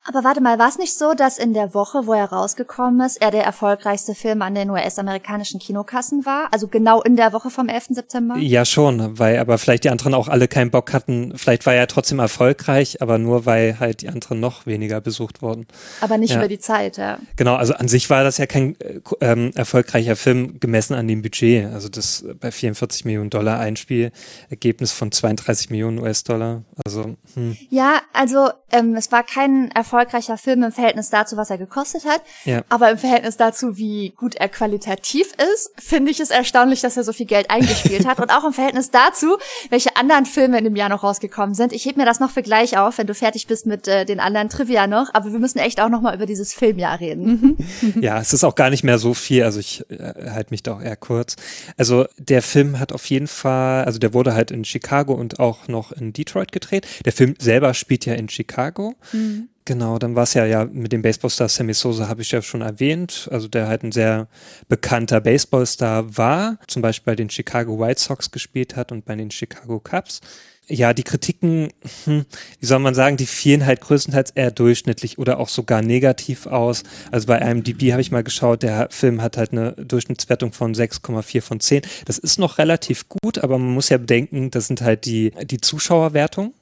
Aber 0.08 0.24
warte 0.24 0.40
mal, 0.40 0.60
war 0.60 0.70
es 0.70 0.78
nicht 0.78 0.96
so, 0.96 1.16
dass 1.16 1.40
in 1.40 1.54
der 1.56 1.74
Woche, 1.74 2.06
wo 2.06 2.14
er 2.14 2.26
rausgekommen 2.26 3.04
ist, 3.06 3.20
er 3.22 3.32
der 3.32 3.44
erfolgreichste 3.44 4.14
Film 4.14 4.44
an 4.44 4.54
den 4.54 4.70
US-amerikanischen 4.70 5.60
Kinokassen 5.60 6.26
war? 6.28 6.48
Also 6.52 6.68
genau 6.68 7.02
in 7.02 7.16
der 7.16 7.34
Woche 7.34 7.50
vom 7.50 7.68
11. 7.70 7.88
September? 7.90 8.38
Ja, 8.38 8.66
schon, 8.66 9.18
weil 9.18 9.40
aber 9.40 9.58
vielleicht 9.58 9.84
die 9.84 9.90
anderen 9.90 10.14
auch 10.14 10.28
alle 10.28 10.48
keinen 10.48 10.70
Bock 10.70 10.94
hatten. 10.94 11.34
Vielleicht 11.36 11.66
war 11.66 11.74
er 11.74 11.88
trotzdem 11.88 12.20
erfolgreich, 12.20 13.02
aber 13.02 13.18
nur 13.18 13.48
weil 13.48 13.80
halt 13.80 14.04
die 14.04 14.10
anderen 14.10 14.40
noch 14.40 14.68
weniger 14.68 15.02
besucht 15.02 15.42
wurden. 15.42 15.66
Aber 16.02 16.20
nicht 16.20 16.32
Ja. 16.32 16.38
über 16.38 16.48
die 16.48 16.60
Zeit, 16.60 16.98
ja. 16.98 17.18
Genau, 17.36 17.56
also 17.56 17.74
an 17.74 17.88
sich 17.88 18.08
war 18.12 18.24
das 18.24 18.38
ja 18.38 18.46
kein 18.46 18.80
äh, 18.82 19.00
ähm, 19.22 19.52
erfolgreicher 19.56 20.16
Film 20.16 20.60
gemessen 20.60 20.94
an 20.94 21.08
dem 21.08 21.24
Budget. 21.24 21.74
Also 21.74 21.90
das 21.90 22.24
bei 22.40 22.52
44 22.52 23.06
Millionen 23.06 23.32
Dollar 23.32 23.60
Einspielergebnis 23.60 24.92
von 24.92 25.12
32 25.12 25.72
Millionen 25.72 25.98
US-Dollar. 25.98 26.62
Also 26.86 27.16
hm, 27.34 27.58
Ja, 27.72 28.02
also 28.14 28.50
ähm, 28.72 28.96
es 28.96 29.12
war 29.12 29.24
kein 29.24 29.72
erfolgreicher 29.96 30.38
Film 30.38 30.64
im 30.64 30.72
Verhältnis 30.72 31.10
dazu, 31.10 31.38
was 31.38 31.50
er 31.50 31.58
gekostet 31.58 32.06
hat. 32.06 32.22
Ja. 32.44 32.64
Aber 32.70 32.92
im 32.92 32.98
Verhältnis 32.98 33.38
dazu, 33.38 33.78
wie 33.78 34.14
gut 34.18 34.36
er 34.36 34.50
qualitativ 34.50 35.28
ist, 35.54 35.72
finde 35.78 36.12
ich 36.12 36.20
es 36.20 36.32
erstaunlich, 36.32 36.82
dass 36.82 36.98
er 36.98 37.04
so 37.04 37.14
viel 37.14 37.26
Geld 37.26 37.50
eingespielt 37.50 38.06
hat. 38.08 38.20
Und 38.20 38.30
auch 38.32 38.44
im 38.44 38.54
Verhältnis 38.54 38.92
dazu, 38.92 39.38
welche 39.70 39.96
anderen 39.96 40.26
Filme 40.26 40.58
in 40.58 40.66
dem 40.66 40.76
Jahr 40.76 40.90
noch 40.90 41.04
rausgekommen 41.04 41.56
sind. 41.56 41.74
Ich 41.74 41.86
heb 41.86 41.98
mir 41.98 42.06
das 42.06 42.20
noch 42.20 42.32
für 42.32 42.44
gleich 42.44 42.78
auf, 42.78 42.98
wenn 42.98 43.08
du 43.08 43.14
fertig 43.14 43.48
bist 43.48 43.66
mit 43.66 43.88
äh, 43.88 44.06
den 44.06 44.20
anderen 44.20 44.50
Trivia 44.50 44.88
noch. 44.88 45.14
Aber 45.14 45.32
wir 45.32 45.40
müssen 45.40 45.60
echt 45.60 45.80
auch 45.80 45.90
noch 45.90 46.02
mal 46.02 46.16
über 46.16 46.26
dieses 46.26 46.54
Filmjahr 46.54 47.00
reden. 47.00 47.58
ja, 48.02 48.20
es 48.20 48.34
ist 48.34 48.44
auch 48.44 48.56
gar 48.56 48.70
nicht 48.70 48.84
mehr 48.84 49.00
so 49.00 49.14
viel. 49.14 49.44
Also 49.44 49.60
ich 49.60 49.90
äh, 49.90 50.30
halte 50.32 50.52
mich 50.52 50.64
da 50.64 50.76
auch 50.76 50.82
eher 50.82 50.98
kurz. 50.98 51.36
Also 51.78 52.06
der 52.18 52.42
Film 52.42 52.80
hat 52.80 52.92
auf 52.92 53.06
jeden 53.06 53.28
Fall, 53.28 53.86
also 53.86 54.00
der 54.00 54.14
wurde 54.14 54.34
halt 54.34 54.52
in 54.52 54.66
Chicago 54.66 55.14
und 55.14 55.40
auch 55.40 55.68
noch 55.68 55.92
in 55.92 56.12
Detroit 56.12 56.52
gedreht. 56.52 56.86
Der 57.06 57.14
Film 57.14 57.36
selber 57.40 57.74
spielt 57.74 58.06
ja 58.06 58.14
in 58.14 58.30
Chicago. 58.30 58.96
Genau, 59.68 59.98
dann 59.98 60.16
war 60.16 60.24
es 60.24 60.36
ja 60.36 60.46
ja 60.46 60.66
mit 60.66 60.92
dem 60.92 61.02
Baseballstar 61.02 61.50
Sammy 61.50 61.74
Sosa 61.74 62.08
habe 62.08 62.22
ich 62.22 62.30
ja 62.30 62.44
schon 62.44 62.62
erwähnt, 62.62 63.28
also 63.32 63.48
der 63.48 63.68
halt 63.68 63.82
ein 63.84 63.92
sehr 63.92 64.28
bekannter 64.70 65.20
Baseballstar 65.22 66.16
war, 66.16 66.60
zum 66.68 66.84
Beispiel 66.84 67.14
bei 67.14 67.16
den 67.16 67.32
Chicago 67.32 67.80
White 67.80 68.00
Sox 68.00 68.30
gespielt 68.30 68.76
hat 68.76 68.92
und 68.92 69.06
bei 69.06 69.16
den 69.16 69.32
Chicago 69.32 69.80
Cubs. 69.80 70.22
Ja, 70.68 70.94
die 70.94 71.04
Kritiken, 71.04 71.70
hm, 72.06 72.26
wie 72.60 72.66
soll 72.66 72.80
man 72.80 72.96
sagen, 72.96 73.18
die 73.18 73.28
fielen 73.28 73.66
halt 73.66 73.82
größtenteils 73.82 74.32
eher 74.32 74.50
durchschnittlich 74.50 75.20
oder 75.20 75.40
auch 75.40 75.50
sogar 75.50 75.84
negativ 75.84 76.48
aus. 76.48 76.84
Also 77.12 77.28
bei 77.28 77.38
IMDb 77.38 77.92
habe 77.92 78.02
ich 78.02 78.12
mal 78.12 78.24
geschaut, 78.24 78.64
der 78.64 78.88
Film 78.90 79.22
hat 79.22 79.38
halt 79.38 79.52
eine 79.52 79.74
Durchschnittswertung 79.74 80.54
von 80.54 80.74
6,4 80.74 81.42
von 81.42 81.60
10. 81.60 81.84
Das 82.06 82.18
ist 82.18 82.40
noch 82.40 82.58
relativ 82.58 83.10
gut, 83.10 83.40
aber 83.40 83.60
man 83.60 83.74
muss 83.74 83.90
ja 83.90 83.98
bedenken, 83.98 84.50
das 84.50 84.68
sind 84.68 84.82
halt 84.82 85.06
die, 85.06 85.32
die 85.44 85.62
Zuschauerwertungen. 85.62 86.54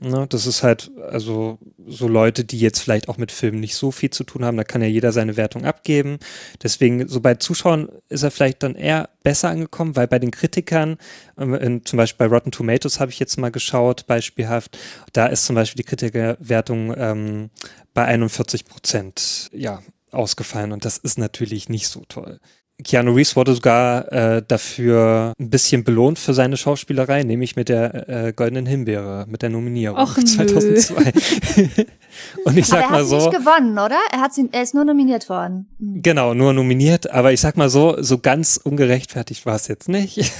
Ne, 0.00 0.26
das 0.28 0.46
ist 0.46 0.62
halt, 0.62 0.90
also 1.10 1.58
so 1.86 2.06
Leute, 2.06 2.44
die 2.44 2.58
jetzt 2.60 2.80
vielleicht 2.80 3.08
auch 3.08 3.16
mit 3.16 3.32
Filmen 3.32 3.60
nicht 3.60 3.76
so 3.76 3.90
viel 3.90 4.10
zu 4.10 4.22
tun 4.24 4.44
haben, 4.44 4.58
da 4.58 4.64
kann 4.64 4.82
ja 4.82 4.88
jeder 4.88 5.10
seine 5.10 5.38
Wertung 5.38 5.64
abgeben. 5.64 6.18
Deswegen, 6.62 7.08
so 7.08 7.20
bei 7.20 7.36
Zuschauern 7.36 7.88
ist 8.10 8.22
er 8.22 8.30
vielleicht 8.30 8.62
dann 8.62 8.74
eher 8.74 9.08
besser 9.22 9.48
angekommen, 9.48 9.96
weil 9.96 10.06
bei 10.06 10.18
den 10.18 10.30
Kritikern, 10.30 10.98
ähm, 11.38 11.54
in, 11.54 11.84
zum 11.86 11.96
Beispiel 11.96 12.28
bei 12.28 12.34
Rotten 12.34 12.50
Tomatoes 12.50 13.00
habe 13.00 13.10
ich 13.10 13.18
jetzt 13.18 13.38
mal 13.38 13.50
geschaut, 13.50 14.06
beispielhaft, 14.06 14.76
da 15.14 15.26
ist 15.26 15.46
zum 15.46 15.56
Beispiel 15.56 15.82
die 15.82 15.88
Kritikerwertung 15.88 16.94
ähm, 16.96 17.50
bei 17.94 18.04
41 18.04 18.66
Prozent, 18.66 19.48
ja, 19.52 19.82
ausgefallen 20.10 20.72
und 20.72 20.84
das 20.84 20.98
ist 20.98 21.18
natürlich 21.18 21.68
nicht 21.68 21.88
so 21.88 22.02
toll. 22.08 22.38
Keanu 22.82 23.12
Reeves 23.12 23.36
wurde 23.36 23.54
sogar 23.54 24.10
äh, 24.12 24.42
dafür 24.46 25.32
ein 25.38 25.48
bisschen 25.48 25.84
belohnt 25.84 26.18
für 26.18 26.34
seine 26.34 26.56
Schauspielerei, 26.56 27.22
nämlich 27.22 27.54
mit 27.54 27.68
der 27.68 28.08
äh, 28.08 28.32
Goldenen 28.32 28.66
Himbeere, 28.66 29.26
mit 29.28 29.42
der 29.42 29.50
Nominierung 29.50 29.96
Och, 29.96 30.16
nö. 30.18 30.24
2002. 30.24 30.94
Und 32.44 32.56
ich 32.56 32.64
Aber 32.72 32.76
sag 32.80 32.82
er 32.84 32.90
mal 32.90 33.00
hat 33.00 33.06
so, 33.06 33.16
nicht 33.16 33.30
gewonnen, 33.32 33.78
oder? 33.78 33.98
Er, 34.12 34.20
hat 34.20 34.34
sie, 34.34 34.48
er 34.50 34.62
ist 34.62 34.74
nur 34.74 34.84
nominiert 34.84 35.28
worden. 35.28 35.68
Hm. 35.78 36.02
genau, 36.02 36.34
nur 36.34 36.52
nominiert, 36.52 37.10
aber 37.10 37.32
ich 37.32 37.40
sag 37.40 37.56
mal 37.56 37.68
so, 37.68 37.96
so 38.02 38.18
ganz 38.18 38.56
ungerechtfertigt 38.62 39.46
war 39.46 39.54
es 39.54 39.68
jetzt 39.68 39.88
nicht. 39.88 40.18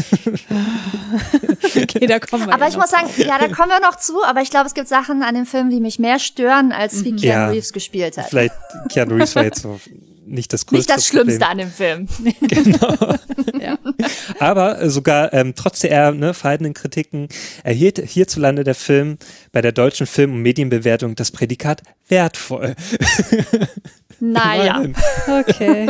Okay, 1.77 2.07
da 2.07 2.21
kommen 2.21 2.47
wir 2.47 2.53
Aber 2.53 2.63
ja 2.65 2.69
ich 2.69 2.75
noch 2.75 2.83
muss 2.83 2.91
sagen, 2.91 3.09
ja, 3.17 3.39
da 3.39 3.49
kommen 3.49 3.71
wir 3.71 3.81
noch 3.81 3.97
zu, 3.97 4.23
aber 4.25 4.43
ich 4.43 4.51
glaube, 4.51 4.67
es 4.67 4.75
gibt 4.75 4.87
Sachen 4.87 5.23
an 5.23 5.35
dem 5.35 5.47
Film, 5.47 5.71
die 5.71 5.81
mich 5.81 5.99
mehr 5.99 6.19
stören, 6.19 6.71
als 6.73 7.05
wie 7.05 7.17
Keanu 7.17 7.23
Ja. 7.23 7.49
Reeves 7.49 7.73
gespielt 7.73 8.17
hat. 8.17 8.27
Vielleicht 8.29 8.55
Keanu 8.91 9.15
Reeves 9.17 9.35
war 9.35 9.45
jetzt 9.45 9.63
so 9.63 9.81
nicht 10.27 10.53
das 10.53 10.67
größte 10.67 10.77
Nicht 10.77 10.91
das 10.91 11.07
Schlimmste 11.07 11.39
Problem. 11.39 11.51
an 11.51 11.59
dem 11.59 11.71
Film. 11.71 12.09
Ja. 13.61 13.79
Aber 14.41 14.83
äh, 14.83 14.91
sogar 14.91 15.33
ähm, 15.33 15.55
trotz 15.55 15.81
der 15.81 15.91
eher 15.91 16.13
ne, 16.13 16.35
verhaltenen 16.35 16.75
Kritiken 16.75 17.29
erhielt 17.63 17.99
hierzulande 17.99 18.63
der 18.63 18.75
Film 18.75 19.17
bei 19.53 19.63
der 19.63 19.73
deutschen 19.73 20.07
Film- 20.07 20.35
und 20.35 20.43
Medienbewertung 20.43 21.15
das 21.15 21.31
Prädikat 21.31 21.83
wertvoll. 22.09 22.75
Naja. 24.21 24.85
Okay. 25.27 25.89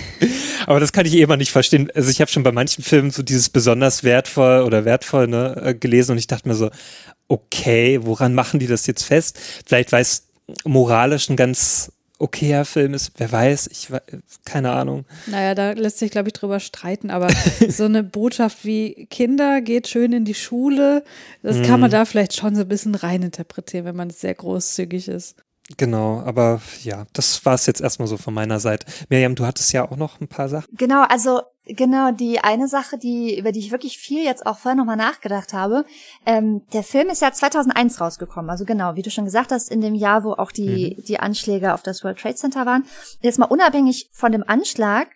Aber 0.66 0.80
das 0.80 0.92
kann 0.92 1.06
ich 1.06 1.14
eh 1.14 1.22
immer 1.22 1.36
nicht 1.36 1.52
verstehen. 1.52 1.90
Also 1.94 2.10
ich 2.10 2.20
habe 2.20 2.30
schon 2.30 2.42
bei 2.42 2.52
manchen 2.52 2.82
Filmen 2.82 3.10
so 3.10 3.22
dieses 3.22 3.48
besonders 3.48 4.02
wertvoll 4.04 4.62
oder 4.62 4.84
wertvoll 4.84 5.28
ne, 5.28 5.60
äh, 5.62 5.74
gelesen 5.74 6.12
und 6.12 6.18
ich 6.18 6.26
dachte 6.26 6.48
mir 6.48 6.54
so, 6.54 6.70
okay, 7.28 8.00
woran 8.02 8.34
machen 8.34 8.60
die 8.60 8.66
das 8.66 8.86
jetzt 8.86 9.04
fest? 9.04 9.38
Vielleicht 9.66 9.92
weil 9.92 10.02
es 10.02 10.28
moralisch 10.64 11.28
ein 11.30 11.36
ganz 11.36 11.92
okayer 12.18 12.64
Film 12.64 12.94
ist, 12.94 13.12
wer 13.16 13.30
weiß, 13.32 13.68
ich 13.72 13.88
keine 14.44 14.70
Ahnung. 14.72 15.04
Naja, 15.26 15.54
da 15.54 15.72
lässt 15.72 15.98
sich, 15.98 16.10
glaube 16.10 16.28
ich, 16.28 16.32
drüber 16.32 16.60
streiten, 16.60 17.10
aber 17.10 17.28
so 17.68 17.84
eine 17.84 18.02
Botschaft 18.02 18.64
wie 18.64 19.06
Kinder 19.10 19.60
geht 19.60 19.88
schön 19.88 20.12
in 20.12 20.24
die 20.24 20.34
Schule, 20.34 21.04
das 21.42 21.60
kann 21.62 21.74
Mhm. 21.74 21.80
man 21.80 21.90
da 21.90 22.04
vielleicht 22.04 22.34
schon 22.36 22.54
so 22.54 22.62
ein 22.62 22.68
bisschen 22.68 22.94
reininterpretieren, 22.94 23.84
wenn 23.86 23.96
man 23.96 24.10
sehr 24.10 24.34
großzügig 24.34 25.08
ist. 25.08 25.36
Genau, 25.78 26.20
aber 26.26 26.60
ja, 26.82 27.06
das 27.14 27.44
war 27.46 27.54
es 27.54 27.64
jetzt 27.64 27.80
erstmal 27.80 28.06
so 28.06 28.18
von 28.18 28.34
meiner 28.34 28.60
Seite. 28.60 28.86
Miriam, 29.08 29.34
du 29.34 29.46
hattest 29.46 29.72
ja 29.72 29.90
auch 29.90 29.96
noch 29.96 30.20
ein 30.20 30.28
paar 30.28 30.48
Sachen. 30.50 30.68
Genau, 30.76 31.04
also 31.04 31.40
genau 31.64 32.12
die 32.12 32.40
eine 32.40 32.68
Sache, 32.68 32.98
die 32.98 33.38
über 33.38 33.50
die 33.50 33.60
ich 33.60 33.70
wirklich 33.70 33.96
viel 33.96 34.22
jetzt 34.22 34.44
auch 34.44 34.58
vorher 34.58 34.76
nochmal 34.76 34.96
nachgedacht 34.96 35.54
habe. 35.54 35.86
Ähm, 36.26 36.62
der 36.74 36.82
Film 36.82 37.08
ist 37.08 37.22
ja 37.22 37.32
2001 37.32 37.98
rausgekommen, 37.98 38.50
also 38.50 38.66
genau, 38.66 38.94
wie 38.96 39.02
du 39.02 39.10
schon 39.10 39.24
gesagt 39.24 39.52
hast, 39.52 39.70
in 39.70 39.80
dem 39.80 39.94
Jahr, 39.94 40.22
wo 40.22 40.32
auch 40.32 40.52
die 40.52 41.02
die 41.08 41.18
Anschläge 41.18 41.72
auf 41.72 41.82
das 41.82 42.04
World 42.04 42.18
Trade 42.18 42.34
Center 42.34 42.66
waren. 42.66 42.84
Jetzt 43.20 43.38
mal 43.38 43.46
unabhängig 43.46 44.10
von 44.12 44.32
dem 44.32 44.44
Anschlag 44.46 45.08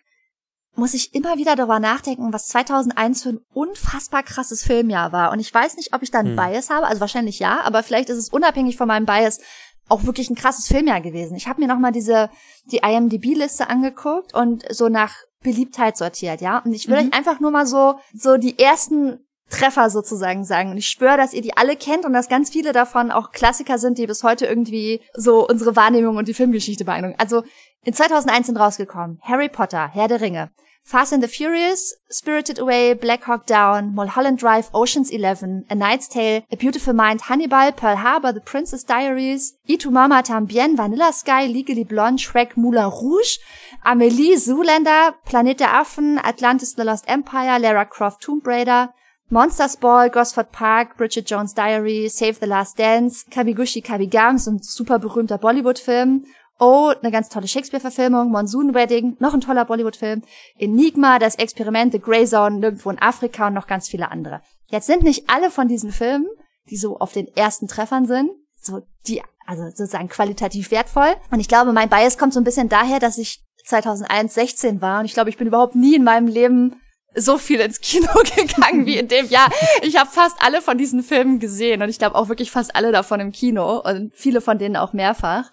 muss 0.78 0.94
ich 0.94 1.12
immer 1.12 1.36
wieder 1.36 1.56
darüber 1.56 1.80
nachdenken, 1.80 2.32
was 2.32 2.46
2001 2.48 3.24
für 3.24 3.30
ein 3.30 3.40
unfassbar 3.52 4.22
krasses 4.22 4.62
Filmjahr 4.62 5.12
war. 5.12 5.32
Und 5.32 5.40
ich 5.40 5.52
weiß 5.52 5.76
nicht, 5.76 5.92
ob 5.92 6.02
ich 6.02 6.12
da 6.12 6.20
einen 6.20 6.36
Bias 6.36 6.70
habe, 6.70 6.86
also 6.86 7.00
wahrscheinlich 7.00 7.40
ja, 7.40 7.60
aber 7.62 7.82
vielleicht 7.82 8.08
ist 8.10 8.16
es 8.16 8.28
unabhängig 8.28 8.76
von 8.76 8.86
meinem 8.86 9.04
Bias 9.04 9.40
auch 9.88 10.04
wirklich 10.04 10.30
ein 10.30 10.36
krasses 10.36 10.68
Filmjahr 10.68 11.00
gewesen. 11.00 11.36
Ich 11.36 11.48
habe 11.48 11.60
mir 11.60 11.68
noch 11.68 11.78
mal 11.78 11.92
diese 11.92 12.30
die 12.66 12.78
IMDb-Liste 12.78 13.68
angeguckt 13.68 14.34
und 14.34 14.64
so 14.70 14.88
nach 14.88 15.14
Beliebtheit 15.42 15.96
sortiert, 15.96 16.40
ja. 16.40 16.58
Und 16.58 16.72
ich 16.72 16.88
will 16.88 16.96
euch 16.96 17.14
einfach 17.14 17.40
nur 17.40 17.50
mal 17.50 17.66
so 17.66 17.98
so 18.12 18.36
die 18.36 18.58
ersten 18.58 19.20
Treffer 19.50 19.88
sozusagen 19.88 20.44
sagen. 20.44 20.70
Und 20.70 20.76
ich 20.76 20.88
schwöre, 20.88 21.16
dass 21.16 21.32
ihr 21.32 21.42
die 21.42 21.56
alle 21.56 21.76
kennt 21.76 22.04
und 22.04 22.12
dass 22.12 22.28
ganz 22.28 22.50
viele 22.50 22.72
davon 22.72 23.10
auch 23.10 23.32
Klassiker 23.32 23.78
sind, 23.78 23.98
die 23.98 24.06
bis 24.06 24.22
heute 24.22 24.46
irgendwie 24.46 25.00
so 25.14 25.46
unsere 25.48 25.74
Wahrnehmung 25.74 26.16
und 26.16 26.28
die 26.28 26.34
Filmgeschichte 26.34 26.84
beeindrucken. 26.84 27.18
Also 27.18 27.44
in 27.82 27.94
2001 27.94 28.46
sind 28.46 28.58
rausgekommen 28.58 29.20
Harry 29.22 29.48
Potter, 29.48 29.88
Herr 29.92 30.08
der 30.08 30.20
Ringe, 30.20 30.50
Fast 30.84 31.12
and 31.12 31.22
the 31.22 31.28
Furious, 31.28 31.94
Spirited 32.08 32.58
Away, 32.58 32.94
Black 32.94 33.24
Hawk 33.24 33.44
Down, 33.44 33.94
Mulholland 33.94 34.38
Drive, 34.38 34.70
Ocean's 34.72 35.10
Eleven, 35.10 35.66
A 35.68 35.74
Knight's 35.74 36.08
Tale, 36.08 36.42
A 36.50 36.56
Beautiful 36.56 36.94
Mind, 36.94 37.20
Hannibal, 37.22 37.72
Pearl 37.72 37.96
Harbor, 37.96 38.32
The 38.32 38.40
Princess 38.40 38.84
Diaries, 38.84 39.58
Y 39.68 39.76
tu 39.76 39.90
Mama 39.90 40.22
Tambien, 40.22 40.76
Vanilla 40.78 41.12
Sky, 41.12 41.46
Legally 41.46 41.84
Blonde, 41.84 42.18
Shrek, 42.18 42.56
Moulin 42.56 42.86
Rouge, 42.86 43.38
Amelie, 43.84 44.36
Zoolander, 44.36 45.14
Planet 45.26 45.60
der 45.60 45.74
Affen, 45.74 46.18
Atlantis 46.18 46.74
The 46.74 46.84
Lost 46.84 47.06
Empire, 47.06 47.58
Lara 47.58 47.84
Croft, 47.84 48.22
Tomb 48.22 48.40
Raider, 48.44 48.94
Monsters 49.30 49.76
Ball, 49.76 50.08
Gosford 50.08 50.52
Park, 50.52 50.96
Bridget 50.96 51.26
Jones 51.26 51.52
Diary, 51.52 52.08
Save 52.08 52.40
the 52.40 52.46
Last 52.46 52.78
Dance, 52.78 53.26
Kabiguchi 53.30 53.84
Kabigam, 53.84 54.38
so 54.38 54.52
ein 54.52 54.62
super 54.62 54.98
berühmter 54.98 55.36
Bollywood-Film. 55.36 56.24
Oh, 56.60 56.92
eine 57.00 57.12
ganz 57.12 57.28
tolle 57.28 57.46
Shakespeare-Verfilmung, 57.46 58.30
Monsoon 58.30 58.74
Wedding, 58.74 59.16
noch 59.20 59.32
ein 59.32 59.40
toller 59.40 59.64
Bollywood-Film, 59.64 60.22
Enigma, 60.58 61.18
das 61.20 61.36
Experiment, 61.36 61.92
The 61.92 62.00
Grey 62.00 62.26
Zone, 62.26 62.58
nirgendwo 62.58 62.90
in 62.90 62.98
Afrika 62.98 63.46
und 63.46 63.54
noch 63.54 63.68
ganz 63.68 63.88
viele 63.88 64.10
andere. 64.10 64.40
Jetzt 64.66 64.86
sind 64.86 65.02
nicht 65.02 65.30
alle 65.30 65.50
von 65.50 65.68
diesen 65.68 65.92
Filmen, 65.92 66.26
die 66.68 66.76
so 66.76 66.98
auf 66.98 67.12
den 67.12 67.28
ersten 67.36 67.68
Treffern 67.68 68.06
sind, 68.06 68.30
so 68.60 68.82
die, 69.06 69.22
also 69.46 69.64
sozusagen 69.64 70.08
qualitativ 70.08 70.70
wertvoll. 70.72 71.14
Und 71.30 71.40
ich 71.40 71.48
glaube, 71.48 71.72
mein 71.72 71.88
Bias 71.88 72.18
kommt 72.18 72.34
so 72.34 72.40
ein 72.40 72.44
bisschen 72.44 72.68
daher, 72.68 72.98
dass 72.98 73.18
ich 73.18 73.40
2001 73.64 74.34
16 74.34 74.80
war 74.80 75.00
und 75.00 75.04
ich 75.04 75.14
glaube, 75.14 75.30
ich 75.30 75.36
bin 75.36 75.46
überhaupt 75.46 75.76
nie 75.76 75.94
in 75.94 76.04
meinem 76.04 76.26
Leben 76.26 76.80
so 77.20 77.38
viel 77.38 77.60
ins 77.60 77.80
Kino 77.80 78.08
gegangen 78.36 78.86
wie 78.86 78.96
in 78.96 79.08
dem 79.08 79.26
Jahr. 79.28 79.50
Ich 79.82 79.96
habe 79.96 80.10
fast 80.10 80.36
alle 80.40 80.60
von 80.62 80.78
diesen 80.78 81.02
Filmen 81.02 81.38
gesehen 81.38 81.82
und 81.82 81.88
ich 81.88 81.98
glaube 81.98 82.16
auch 82.16 82.28
wirklich 82.28 82.50
fast 82.50 82.74
alle 82.76 82.92
davon 82.92 83.20
im 83.20 83.32
Kino 83.32 83.80
und 83.80 84.12
viele 84.14 84.40
von 84.40 84.58
denen 84.58 84.76
auch 84.76 84.92
mehrfach. 84.92 85.50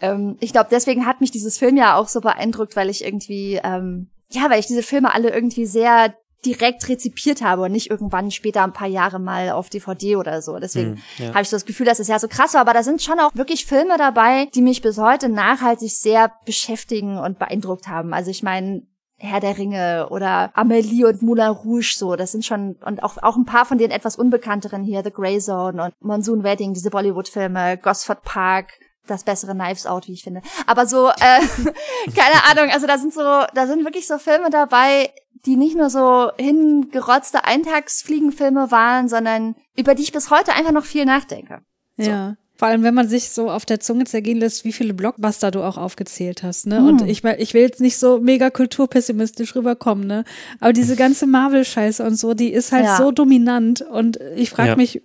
Ähm, 0.00 0.36
ich 0.40 0.52
glaube, 0.52 0.68
deswegen 0.70 1.06
hat 1.06 1.20
mich 1.20 1.30
dieses 1.30 1.58
Film 1.58 1.76
ja 1.76 1.96
auch 1.96 2.08
so 2.08 2.20
beeindruckt, 2.20 2.76
weil 2.76 2.88
ich 2.90 3.04
irgendwie, 3.04 3.60
ähm, 3.62 4.08
ja, 4.30 4.50
weil 4.50 4.60
ich 4.60 4.66
diese 4.66 4.82
Filme 4.82 5.14
alle 5.14 5.30
irgendwie 5.30 5.66
sehr 5.66 6.14
direkt 6.44 6.88
rezipiert 6.88 7.42
habe 7.42 7.62
und 7.62 7.72
nicht 7.72 7.90
irgendwann 7.90 8.30
später 8.30 8.62
ein 8.62 8.72
paar 8.72 8.86
Jahre 8.86 9.18
mal 9.18 9.50
auf 9.50 9.70
DVD 9.70 10.14
oder 10.14 10.40
so. 10.40 10.56
Deswegen 10.60 10.92
Hm, 11.16 11.26
ja. 11.26 11.28
habe 11.30 11.42
ich 11.42 11.48
so 11.48 11.56
das 11.56 11.64
Gefühl, 11.66 11.86
dass 11.86 11.98
es 11.98 12.06
ja 12.06 12.18
so 12.20 12.28
krass 12.28 12.54
war. 12.54 12.60
Aber 12.60 12.72
da 12.74 12.84
sind 12.84 13.02
schon 13.02 13.18
auch 13.18 13.34
wirklich 13.34 13.66
Filme 13.66 13.96
dabei, 13.98 14.46
die 14.54 14.62
mich 14.62 14.80
bis 14.80 14.98
heute 14.98 15.28
nachhaltig 15.28 15.90
sehr 15.90 16.32
beschäftigen 16.46 17.18
und 17.18 17.40
beeindruckt 17.40 17.88
haben. 17.88 18.14
Also 18.14 18.30
ich 18.30 18.44
meine, 18.44 18.82
Herr 19.18 19.40
der 19.40 19.58
Ringe 19.58 20.08
oder 20.10 20.50
Amelie 20.54 21.04
und 21.04 21.22
Moulin 21.22 21.48
Rouge 21.48 21.94
so, 21.96 22.14
das 22.14 22.32
sind 22.32 22.44
schon 22.44 22.76
und 22.84 23.02
auch 23.02 23.16
auch 23.20 23.36
ein 23.36 23.44
paar 23.44 23.64
von 23.64 23.76
den 23.76 23.90
etwas 23.90 24.16
unbekannteren 24.16 24.84
hier, 24.84 25.02
The 25.02 25.10
Grey 25.10 25.38
Zone 25.40 25.82
und 25.82 25.94
Monsoon 26.00 26.44
Wedding, 26.44 26.72
diese 26.72 26.90
Bollywood-Filme, 26.90 27.78
Gosford 27.78 28.22
Park, 28.22 28.78
das 29.08 29.24
bessere 29.24 29.54
Knives 29.54 29.86
Out, 29.86 30.06
wie 30.06 30.12
ich 30.12 30.22
finde. 30.22 30.42
Aber 30.66 30.86
so, 30.86 31.08
äh, 31.08 31.40
keine 32.14 32.44
Ahnung, 32.48 32.72
also 32.72 32.86
da 32.86 32.96
sind 32.96 33.12
so, 33.12 33.22
da 33.22 33.66
sind 33.66 33.84
wirklich 33.84 34.06
so 34.06 34.18
Filme 34.18 34.50
dabei, 34.50 35.12
die 35.46 35.56
nicht 35.56 35.76
nur 35.76 35.90
so 35.90 36.30
hingerotzte 36.36 37.44
Eintagsfliegenfilme 37.44 38.70
waren, 38.70 39.08
sondern 39.08 39.56
über 39.76 39.94
die 39.94 40.02
ich 40.02 40.12
bis 40.12 40.30
heute 40.30 40.52
einfach 40.52 40.72
noch 40.72 40.84
viel 40.84 41.04
nachdenke. 41.04 41.60
Ja. 41.96 42.36
Vor 42.58 42.66
allem, 42.66 42.82
wenn 42.82 42.92
man 42.94 43.08
sich 43.08 43.30
so 43.30 43.52
auf 43.52 43.64
der 43.64 43.78
Zunge 43.78 44.02
zergehen 44.04 44.38
lässt, 44.38 44.64
wie 44.64 44.72
viele 44.72 44.92
Blockbuster 44.92 45.52
du 45.52 45.62
auch 45.62 45.76
aufgezählt 45.78 46.42
hast, 46.42 46.66
ne? 46.66 46.84
Und 46.84 47.02
Hm. 47.02 47.08
ich 47.08 47.22
ich 47.24 47.54
will 47.54 47.62
jetzt 47.62 47.80
nicht 47.80 47.96
so 47.98 48.18
mega 48.18 48.50
kulturpessimistisch 48.50 49.54
rüberkommen, 49.54 50.08
ne? 50.08 50.24
Aber 50.58 50.72
diese 50.72 50.96
ganze 51.04 51.28
Marvel-Scheiße 51.28 52.04
und 52.04 52.16
so, 52.16 52.34
die 52.34 52.52
ist 52.52 52.72
halt 52.72 52.84
Ja. 52.86 52.96
so 52.96 53.12
dominant 53.12 53.82
und 53.82 54.18
ich 54.34 54.50
frage 54.50 54.70
Ja. 54.70 54.76
mich, 54.76 55.00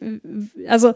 also 0.67 0.93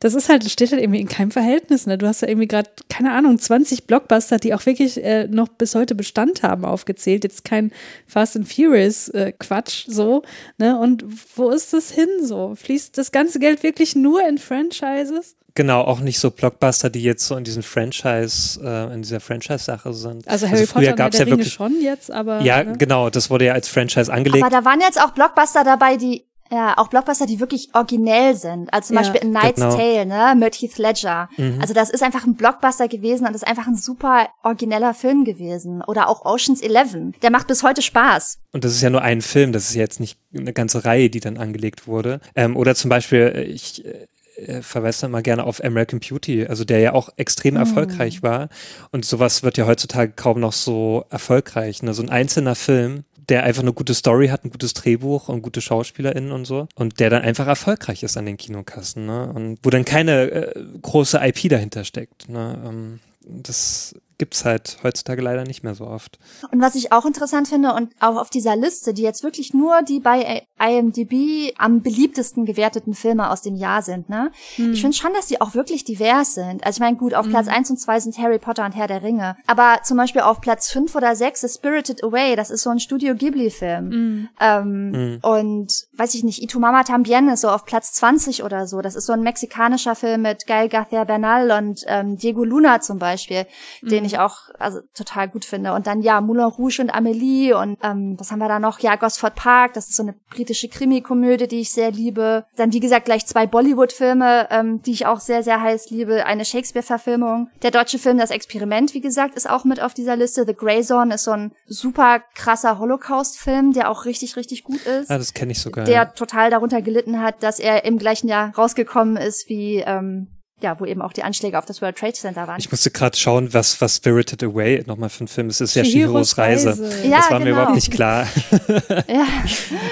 das 0.00 0.14
ist 0.14 0.28
halt, 0.28 0.44
das 0.44 0.52
steht 0.52 0.72
halt 0.72 0.82
irgendwie 0.82 1.00
in 1.00 1.08
keinem 1.08 1.30
Verhältnis, 1.30 1.86
ne? 1.86 1.98
Du 1.98 2.06
hast 2.06 2.22
ja 2.22 2.28
irgendwie 2.28 2.48
gerade, 2.48 2.70
keine 2.88 3.12
Ahnung, 3.12 3.38
20 3.38 3.86
Blockbuster, 3.86 4.38
die 4.38 4.54
auch 4.54 4.64
wirklich 4.66 5.02
äh, 5.02 5.26
noch 5.28 5.48
bis 5.48 5.74
heute 5.74 5.94
Bestand 5.94 6.42
haben, 6.42 6.64
aufgezählt. 6.64 7.24
Jetzt 7.24 7.44
kein 7.44 7.72
Fast 8.06 8.36
and 8.36 8.52
Furious 8.52 9.08
äh, 9.10 9.32
Quatsch, 9.38 9.84
so, 9.88 10.22
ne? 10.58 10.78
Und 10.78 11.04
wo 11.36 11.50
ist 11.50 11.72
das 11.72 11.90
hin 11.90 12.08
so? 12.22 12.54
Fließt 12.54 12.96
das 12.98 13.12
ganze 13.12 13.38
Geld 13.38 13.62
wirklich 13.62 13.94
nur 13.94 14.26
in 14.26 14.38
Franchises? 14.38 15.36
Genau, 15.54 15.82
auch 15.82 16.00
nicht 16.00 16.18
so 16.18 16.30
Blockbuster, 16.30 16.88
die 16.88 17.02
jetzt 17.02 17.26
so 17.26 17.36
in 17.36 17.44
diesem 17.44 17.62
Franchise, 17.62 18.58
äh, 18.64 18.94
in 18.94 19.02
dieser 19.02 19.20
Franchise-Sache 19.20 19.92
sind. 19.92 20.26
Also 20.26 20.48
Harry 20.48 20.66
früher 20.66 20.84
Potter 20.84 20.96
gab's 20.96 21.16
der 21.18 21.26
ja 21.26 21.32
Ringe 21.32 21.38
wirklich, 21.38 21.52
schon 21.52 21.80
jetzt, 21.82 22.10
aber 22.10 22.40
ja, 22.40 22.64
ne? 22.64 22.78
genau, 22.78 23.10
das 23.10 23.28
wurde 23.28 23.46
ja 23.46 23.52
als 23.52 23.68
Franchise 23.68 24.10
angelegt. 24.10 24.42
Aber 24.42 24.54
da 24.54 24.64
waren 24.64 24.80
jetzt 24.80 24.98
auch 24.98 25.10
Blockbuster 25.10 25.62
dabei, 25.62 25.96
die 25.96 26.24
ja, 26.52 26.76
auch 26.76 26.88
Blockbuster, 26.88 27.24
die 27.24 27.40
wirklich 27.40 27.70
originell 27.74 28.34
sind. 28.36 28.72
Also 28.74 28.88
zum 28.88 28.96
Ja. 28.96 29.02
Beispiel 29.02 29.22
in 29.22 29.30
Knight's 29.34 29.60
Genau. 29.60 29.74
Tale, 29.74 30.04
ne, 30.06 30.34
mit 30.38 30.54
Heath 30.54 30.76
Ledger. 30.76 31.28
Mhm. 31.38 31.58
Also 31.60 31.72
das 31.72 31.88
ist 31.88 32.02
einfach 32.02 32.26
ein 32.26 32.34
Blockbuster 32.36 32.88
gewesen 32.88 33.26
und 33.26 33.32
das 33.32 33.42
ist 33.42 33.48
einfach 33.48 33.66
ein 33.66 33.76
super 33.76 34.28
origineller 34.44 34.92
Film 34.92 35.24
gewesen. 35.24 35.82
Oder 35.82 36.08
auch 36.08 36.24
Ocean's 36.26 36.60
Eleven. 36.60 37.14
Der 37.22 37.30
macht 37.30 37.46
bis 37.46 37.62
heute 37.62 37.80
Spaß. 37.80 38.38
Und 38.52 38.64
das 38.64 38.72
ist 38.72 38.82
ja 38.82 38.90
nur 38.90 39.00
ein 39.02 39.22
Film, 39.22 39.52
das 39.52 39.70
ist 39.70 39.74
ja 39.74 39.80
jetzt 39.80 39.98
nicht 39.98 40.18
eine 40.36 40.52
ganze 40.52 40.84
Reihe, 40.84 41.08
die 41.08 41.20
dann 41.20 41.38
angelegt 41.38 41.86
wurde. 41.86 42.20
Ähm, 42.36 42.54
oder 42.56 42.74
zum 42.74 42.90
Beispiel, 42.90 43.32
äh, 43.34 43.42
ich 43.44 43.84
äh, 43.86 44.62
verweise 44.62 45.02
dann 45.02 45.10
mal 45.10 45.22
gerne 45.22 45.44
auf 45.44 45.62
American 45.62 46.00
Beauty, 46.00 46.46
also 46.46 46.64
der 46.64 46.80
ja 46.80 46.92
auch 46.94 47.10
extrem 47.16 47.56
erfolgreich 47.56 48.22
war. 48.22 48.48
Und 48.90 49.04
sowas 49.04 49.42
wird 49.42 49.56
ja 49.58 49.66
heutzutage 49.66 50.12
kaum 50.16 50.40
noch 50.40 50.52
so 50.52 51.04
erfolgreich. 51.10 51.82
Ne? 51.82 51.94
So 51.94 52.02
ein 52.02 52.08
einzelner 52.10 52.54
Film, 52.54 53.04
der 53.32 53.44
einfach 53.44 53.62
eine 53.62 53.72
gute 53.72 53.94
Story 53.94 54.28
hat, 54.28 54.44
ein 54.44 54.50
gutes 54.50 54.74
Drehbuch 54.74 55.30
und 55.30 55.40
gute 55.40 55.62
SchauspielerInnen 55.62 56.32
und 56.32 56.44
so. 56.44 56.68
Und 56.74 57.00
der 57.00 57.08
dann 57.08 57.22
einfach 57.22 57.46
erfolgreich 57.46 58.02
ist 58.02 58.18
an 58.18 58.26
den 58.26 58.36
Kinokassen. 58.36 59.06
Ne? 59.06 59.32
Und 59.32 59.58
wo 59.62 59.70
dann 59.70 59.86
keine 59.86 60.30
äh, 60.30 60.64
große 60.82 61.18
IP 61.18 61.48
dahinter 61.48 61.84
steckt. 61.84 62.28
Ne? 62.28 62.62
Ähm, 62.62 63.00
das 63.24 63.94
gibt's 64.22 64.44
halt 64.44 64.78
heutzutage 64.84 65.20
leider 65.20 65.42
nicht 65.42 65.64
mehr 65.64 65.74
so 65.74 65.84
oft. 65.84 66.20
Und 66.52 66.60
was 66.60 66.76
ich 66.76 66.92
auch 66.92 67.06
interessant 67.06 67.48
finde 67.48 67.72
und 67.74 67.92
auch 67.98 68.14
auf 68.14 68.30
dieser 68.30 68.54
Liste, 68.54 68.94
die 68.94 69.02
jetzt 69.02 69.24
wirklich 69.24 69.52
nur 69.52 69.82
die 69.82 69.98
bei 69.98 70.46
IMDb 70.64 71.52
am 71.58 71.82
beliebtesten 71.82 72.46
gewerteten 72.46 72.94
Filme 72.94 73.28
aus 73.32 73.42
dem 73.42 73.56
Jahr 73.56 73.82
sind, 73.82 74.08
ne? 74.08 74.30
Ich 74.72 74.80
finde 74.80 74.96
schon, 74.96 75.12
dass 75.12 75.26
die 75.26 75.40
auch 75.40 75.54
wirklich 75.54 75.82
divers 75.82 76.34
sind. 76.34 76.64
Also 76.64 76.76
ich 76.76 76.80
meine, 76.80 76.96
gut, 76.96 77.14
auf 77.14 77.28
Platz 77.28 77.48
eins 77.48 77.68
und 77.68 77.78
zwei 77.78 77.98
sind 77.98 78.16
Harry 78.16 78.38
Potter 78.38 78.64
und 78.64 78.76
Herr 78.76 78.86
der 78.86 79.02
Ringe. 79.02 79.36
Aber 79.48 79.80
zum 79.82 79.96
Beispiel 79.96 80.20
auf 80.22 80.40
Platz 80.40 80.70
fünf 80.70 80.94
oder 80.94 81.16
sechs 81.16 81.42
ist 81.42 81.56
Spirited 81.56 82.04
Away. 82.04 82.36
Das 82.36 82.50
ist 82.50 82.62
so 82.62 82.70
ein 82.70 82.78
Studio 82.78 83.16
Ghibli-Film. 83.16 84.28
Ähm, 84.40 85.18
Und 85.22 85.72
weiß 85.96 86.14
ich 86.14 86.22
nicht, 86.22 86.40
Itumama 86.44 86.84
Tambien 86.84 87.28
ist 87.28 87.40
so 87.40 87.48
auf 87.48 87.64
Platz 87.64 87.92
20 87.94 88.44
oder 88.44 88.68
so. 88.68 88.82
Das 88.82 88.94
ist 88.94 89.06
so 89.06 89.14
ein 89.14 89.22
mexikanischer 89.22 89.96
Film 89.96 90.22
mit 90.22 90.46
Gael 90.46 90.68
García 90.68 91.04
Bernal 91.04 91.50
und 91.50 91.82
ähm, 91.88 92.16
Diego 92.18 92.44
Luna 92.44 92.80
zum 92.80 93.00
Beispiel, 93.00 93.46
den 93.82 94.04
ich 94.04 94.11
auch 94.18 94.48
also 94.58 94.80
total 94.94 95.28
gut 95.28 95.44
finde. 95.44 95.72
Und 95.74 95.86
dann 95.86 96.02
ja, 96.02 96.20
Moulin 96.20 96.44
Rouge 96.44 96.80
und 96.80 96.94
Amélie 96.94 97.54
und 97.54 97.78
ähm, 97.82 98.16
was 98.18 98.30
haben 98.30 98.38
wir 98.38 98.48
da 98.48 98.58
noch? 98.58 98.78
Ja, 98.80 98.96
Gosford 98.96 99.34
Park, 99.34 99.74
das 99.74 99.88
ist 99.88 99.96
so 99.96 100.02
eine 100.02 100.14
britische 100.30 100.68
Krimi-Komödie, 100.68 101.48
die 101.48 101.60
ich 101.60 101.70
sehr 101.72 101.90
liebe. 101.90 102.44
Dann 102.56 102.72
wie 102.72 102.80
gesagt 102.80 103.04
gleich 103.06 103.26
zwei 103.26 103.46
Bollywood-Filme, 103.46 104.48
ähm, 104.50 104.82
die 104.82 104.92
ich 104.92 105.06
auch 105.06 105.20
sehr, 105.20 105.42
sehr 105.42 105.60
heiß 105.60 105.90
liebe. 105.90 106.26
Eine 106.26 106.44
Shakespeare-Verfilmung. 106.44 107.50
Der 107.62 107.70
deutsche 107.70 107.98
Film 107.98 108.18
Das 108.18 108.30
Experiment, 108.30 108.94
wie 108.94 109.00
gesagt, 109.00 109.34
ist 109.34 109.48
auch 109.48 109.64
mit 109.64 109.80
auf 109.82 109.94
dieser 109.94 110.16
Liste. 110.16 110.44
The 110.46 110.54
Grey 110.54 110.82
Zone 110.82 111.14
ist 111.14 111.24
so 111.24 111.32
ein 111.32 111.52
super 111.66 112.20
krasser 112.34 112.78
Holocaust-Film, 112.78 113.72
der 113.72 113.90
auch 113.90 114.04
richtig, 114.04 114.36
richtig 114.36 114.64
gut 114.64 114.80
ist 114.86 115.10
Ah, 115.10 115.18
das 115.18 115.34
kenne 115.34 115.52
ich 115.52 115.60
sogar. 115.60 115.84
der 115.84 115.94
ja. 115.94 116.04
total 116.06 116.50
darunter 116.50 116.82
gelitten 116.82 117.20
hat, 117.20 117.42
dass 117.42 117.58
er 117.58 117.84
im 117.84 117.98
gleichen 117.98 118.28
Jahr 118.28 118.54
rausgekommen 118.54 119.16
ist 119.16 119.48
wie 119.48 119.76
ähm, 119.86 120.28
ja, 120.62 120.78
wo 120.80 120.84
eben 120.86 121.02
auch 121.02 121.12
die 121.12 121.22
Anschläge 121.22 121.58
auf 121.58 121.64
das 121.66 121.82
World 121.82 121.96
Trade 121.96 122.12
Center 122.12 122.46
waren. 122.46 122.58
Ich 122.58 122.70
musste 122.70 122.90
gerade 122.90 123.16
schauen, 123.16 123.52
was, 123.52 123.80
was 123.80 123.96
Spirited 123.96 124.42
Away 124.42 124.82
nochmal 124.86 125.08
für 125.10 125.24
ein 125.24 125.28
Film 125.28 125.48
ist. 125.48 125.60
Es 125.60 125.70
ist 125.70 125.74
ja 125.74 125.82
Chihiros 125.82 126.38
Reise. 126.38 126.70
Reise. 126.70 127.06
Ja, 127.08 127.18
das 127.18 127.30
war 127.30 127.38
mir 127.38 127.46
genau. 127.46 127.56
überhaupt 127.58 127.74
nicht 127.74 127.90
klar. 127.90 128.26
ja, 129.08 129.26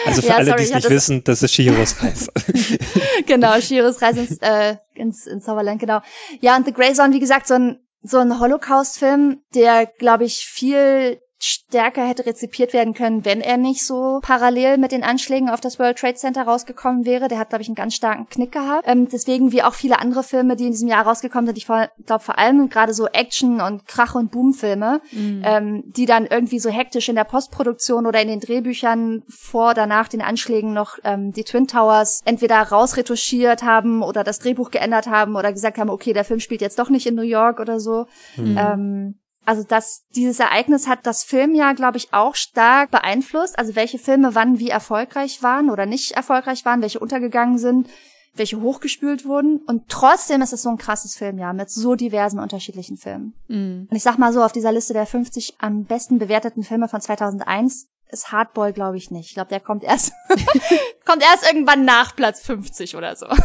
Also 0.07 0.23
für 0.23 0.29
Ja, 0.29 0.37
alle, 0.37 0.47
sorry, 0.47 0.57
die 0.59 0.63
es 0.63 0.69
ich 0.71 0.75
nicht 0.75 0.85
hatte- 0.85 0.91
wissen, 0.95 1.25
das 1.25 1.43
ist 1.43 1.53
Chihiros 1.53 1.97
Reise. 2.03 2.31
genau, 3.27 3.61
Shiros 3.61 4.01
Reise 4.03 4.21
ins, 4.21 4.39
äh, 4.41 4.77
ins, 4.95 5.27
ins 5.27 5.45
Zauberland, 5.45 5.81
genau. 5.81 6.01
Ja, 6.41 6.57
und 6.57 6.67
The 6.67 6.73
Grey 6.73 6.93
Zone, 6.95 7.13
wie 7.13 7.21
gesagt, 7.21 7.47
so 7.49 7.55
ein, 7.55 7.79
so 8.03 8.19
ein 8.19 8.39
Holocaust-Film, 8.41 9.43
der, 9.55 9.87
glaube 9.87 10.25
ich, 10.25 10.47
viel 10.47 11.21
stärker 11.43 12.07
hätte 12.07 12.27
rezipiert 12.27 12.73
werden 12.73 12.95
können, 12.95 13.25
wenn 13.25 13.41
er 13.41 13.57
nicht 13.57 13.85
so 13.85 14.21
parallel 14.23 14.79
mit 14.79 14.93
den 14.93 15.03
Anschlägen 15.03 15.49
auf 15.49 15.61
das 15.61 15.79
World 15.79 15.99
Trade 15.99 16.15
Center 16.15 16.43
rausgekommen 16.43 17.05
wäre. 17.05 17.29
Der 17.29 17.39
hat, 17.39 17.51
glaube 17.51 17.63
ich, 17.63 17.69
einen 17.69 17.75
ganz 17.75 17.95
starken 17.95 18.29
Knick 18.29 18.53
gehabt. 18.53 18.87
Ähm, 18.87 19.09
deswegen, 19.09 19.53
wie 19.53 19.63
auch 19.63 19.75
viele 19.75 19.99
andere 20.01 20.23
Filme, 20.23 20.57
die 20.57 20.67
in 20.67 20.73
diesem 20.73 20.89
Jahr 20.89 21.07
rausgekommen 21.07 21.47
sind, 21.47 21.59
ich 21.59 21.67
glaube 21.67 22.25
vor 22.25 22.39
allem 22.39 22.69
gerade 22.69 22.95
so 22.95 23.07
Action- 23.07 23.61
und 23.61 23.87
Krach- 23.87 24.15
und 24.15 24.31
Boom-Filme, 24.31 25.01
ähm, 25.45 25.83
die 25.87 26.07
dann 26.07 26.27
irgendwie 26.27 26.59
so 26.59 26.71
hektisch 26.71 27.09
in 27.09 27.15
der 27.15 27.25
Postproduktion 27.25 28.07
oder 28.07 28.21
in 28.21 28.29
den 28.29 28.41
Drehbüchern 28.41 29.23
vor 29.29 29.71
oder 29.71 29.87
nach 29.87 30.09
den 30.09 30.23
Anschlägen 30.23 30.73
noch 30.73 30.99
ähm, 31.05 31.33
die 31.33 31.45
Twin 31.45 31.67
Towers 31.67 32.21
entweder 32.25 32.61
rausretuschiert 32.61 33.63
haben 33.63 34.03
oder 34.03 34.25
das 34.25 34.39
Drehbuch 34.41 34.71
geändert 34.71 35.07
haben 35.07 35.37
oder 35.37 35.53
gesagt 35.53 35.79
haben, 35.79 35.91
okay, 35.91 36.13
der 36.13 36.25
Film 36.25 36.41
spielt 36.41 36.61
jetzt 36.61 36.79
doch 36.79 36.91
nicht 36.91 37.07
in 37.07 37.15
New 37.15 37.23
York 37.23 37.61
oder 37.61 37.81
so. 37.81 38.07
Ähm, 38.59 39.20
also 39.45 39.65
das, 39.65 40.05
dieses 40.15 40.39
Ereignis 40.39 40.87
hat 40.87 41.07
das 41.07 41.25
Filmjahr, 41.25 41.75
glaube 41.75 41.97
ich, 41.97 42.13
auch 42.13 42.35
stark 42.35 42.91
beeinflusst. 42.91 43.59
Also 43.59 43.75
welche 43.75 43.99
Filme 43.99 44.35
wann 44.35 44.59
wie 44.59 44.69
erfolgreich 44.69 45.43
waren 45.43 45.71
oder 45.71 45.87
nicht 45.87 46.13
erfolgreich 46.13 46.65
waren, 46.65 46.83
welche 46.83 47.01
untergegangen 47.01 47.59
sind, 47.59 47.89
welche 48.35 48.61
hochgespült 48.61 49.25
wurden. 49.25 49.59
Und 49.67 49.89
trotzdem 49.89 50.43
ist 50.43 50.53
es 50.53 50.63
so 50.63 50.69
ein 50.69 50.79
krasses 50.79 51.17
Filmjahr 51.17 51.53
mit 51.53 51.71
so 51.71 51.95
diversen 51.95 52.39
unterschiedlichen 52.39 52.97
Filmen. 52.97 53.35
Und 53.91 53.97
ich 53.97 54.03
sag 54.03 54.19
mal 54.19 54.33
so, 54.33 54.43
auf 54.43 54.53
dieser 54.53 54.73
Liste 54.73 54.93
der 54.93 55.07
50 55.07 55.57
am 55.59 55.85
besten 55.85 56.19
bewerteten 56.19 56.63
Filme 56.63 56.89
von 56.89 57.01
2001 57.01 57.89
ist 58.13 58.33
Hardboy, 58.33 58.73
glaube 58.73 58.97
ich, 58.97 59.11
nicht. 59.11 59.29
Ich 59.29 59.35
glaube, 59.35 59.49
der 59.49 59.61
kommt 59.61 59.85
erst, 59.85 60.13
kommt 61.05 61.23
erst 61.23 61.51
irgendwann 61.51 61.85
nach 61.85 62.15
Platz 62.17 62.41
50 62.43 62.97
oder 62.97 63.17
so. 63.17 63.27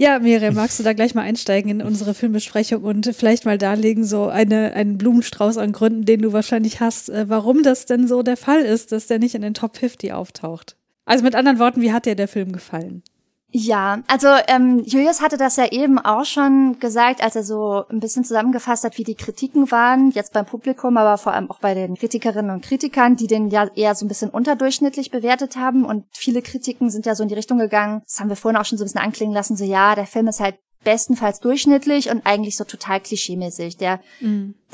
Ja, 0.00 0.20
Miriam, 0.20 0.54
magst 0.54 0.78
du 0.78 0.84
da 0.84 0.92
gleich 0.92 1.16
mal 1.16 1.22
einsteigen 1.22 1.72
in 1.72 1.82
unsere 1.82 2.14
Filmbesprechung 2.14 2.84
und 2.84 3.10
vielleicht 3.16 3.44
mal 3.44 3.58
darlegen, 3.58 4.04
so 4.04 4.28
eine, 4.28 4.72
einen 4.74 4.96
Blumenstrauß 4.96 5.58
an 5.58 5.72
Gründen, 5.72 6.04
den 6.04 6.22
du 6.22 6.32
wahrscheinlich 6.32 6.78
hast, 6.78 7.08
äh, 7.08 7.28
warum 7.28 7.64
das 7.64 7.84
denn 7.84 8.06
so 8.06 8.22
der 8.22 8.36
Fall 8.36 8.60
ist, 8.60 8.92
dass 8.92 9.08
der 9.08 9.18
nicht 9.18 9.34
in 9.34 9.42
den 9.42 9.54
Top 9.54 9.76
50 9.76 10.12
auftaucht? 10.12 10.76
Also 11.04 11.24
mit 11.24 11.34
anderen 11.34 11.58
Worten, 11.58 11.80
wie 11.80 11.92
hat 11.92 12.06
dir 12.06 12.14
der 12.14 12.28
Film 12.28 12.52
gefallen? 12.52 13.02
Ja, 13.50 14.02
also 14.08 14.28
ähm, 14.46 14.82
Julius 14.84 15.22
hatte 15.22 15.38
das 15.38 15.56
ja 15.56 15.72
eben 15.72 15.98
auch 15.98 16.26
schon 16.26 16.78
gesagt, 16.80 17.22
als 17.22 17.34
er 17.34 17.44
so 17.44 17.82
ein 17.88 17.98
bisschen 17.98 18.22
zusammengefasst 18.22 18.84
hat, 18.84 18.98
wie 18.98 19.04
die 19.04 19.14
Kritiken 19.14 19.70
waren, 19.70 20.10
jetzt 20.10 20.34
beim 20.34 20.44
Publikum, 20.44 20.98
aber 20.98 21.16
vor 21.16 21.32
allem 21.32 21.50
auch 21.50 21.58
bei 21.58 21.72
den 21.72 21.94
Kritikerinnen 21.94 22.50
und 22.50 22.62
Kritikern, 22.62 23.16
die 23.16 23.26
den 23.26 23.48
ja 23.48 23.70
eher 23.74 23.94
so 23.94 24.04
ein 24.04 24.08
bisschen 24.08 24.28
unterdurchschnittlich 24.28 25.10
bewertet 25.10 25.56
haben. 25.56 25.86
Und 25.86 26.04
viele 26.12 26.42
Kritiken 26.42 26.90
sind 26.90 27.06
ja 27.06 27.14
so 27.14 27.22
in 27.22 27.30
die 27.30 27.36
Richtung 27.36 27.58
gegangen, 27.58 28.02
das 28.04 28.20
haben 28.20 28.28
wir 28.28 28.36
vorhin 28.36 28.60
auch 28.60 28.66
schon 28.66 28.76
so 28.76 28.84
ein 28.84 28.86
bisschen 28.86 29.00
anklingen 29.00 29.34
lassen, 29.34 29.56
so 29.56 29.64
ja, 29.64 29.94
der 29.94 30.06
Film 30.06 30.28
ist 30.28 30.40
halt 30.40 30.56
bestenfalls 30.84 31.40
durchschnittlich 31.40 32.10
und 32.10 32.26
eigentlich 32.26 32.56
so 32.56 32.64
total 32.64 33.00
klischeemäßig. 33.00 33.78
Der, 33.78 34.00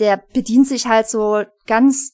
der 0.01 0.23
bedient 0.33 0.67
sich 0.67 0.87
halt 0.87 1.09
so 1.09 1.45
ganz 1.67 2.13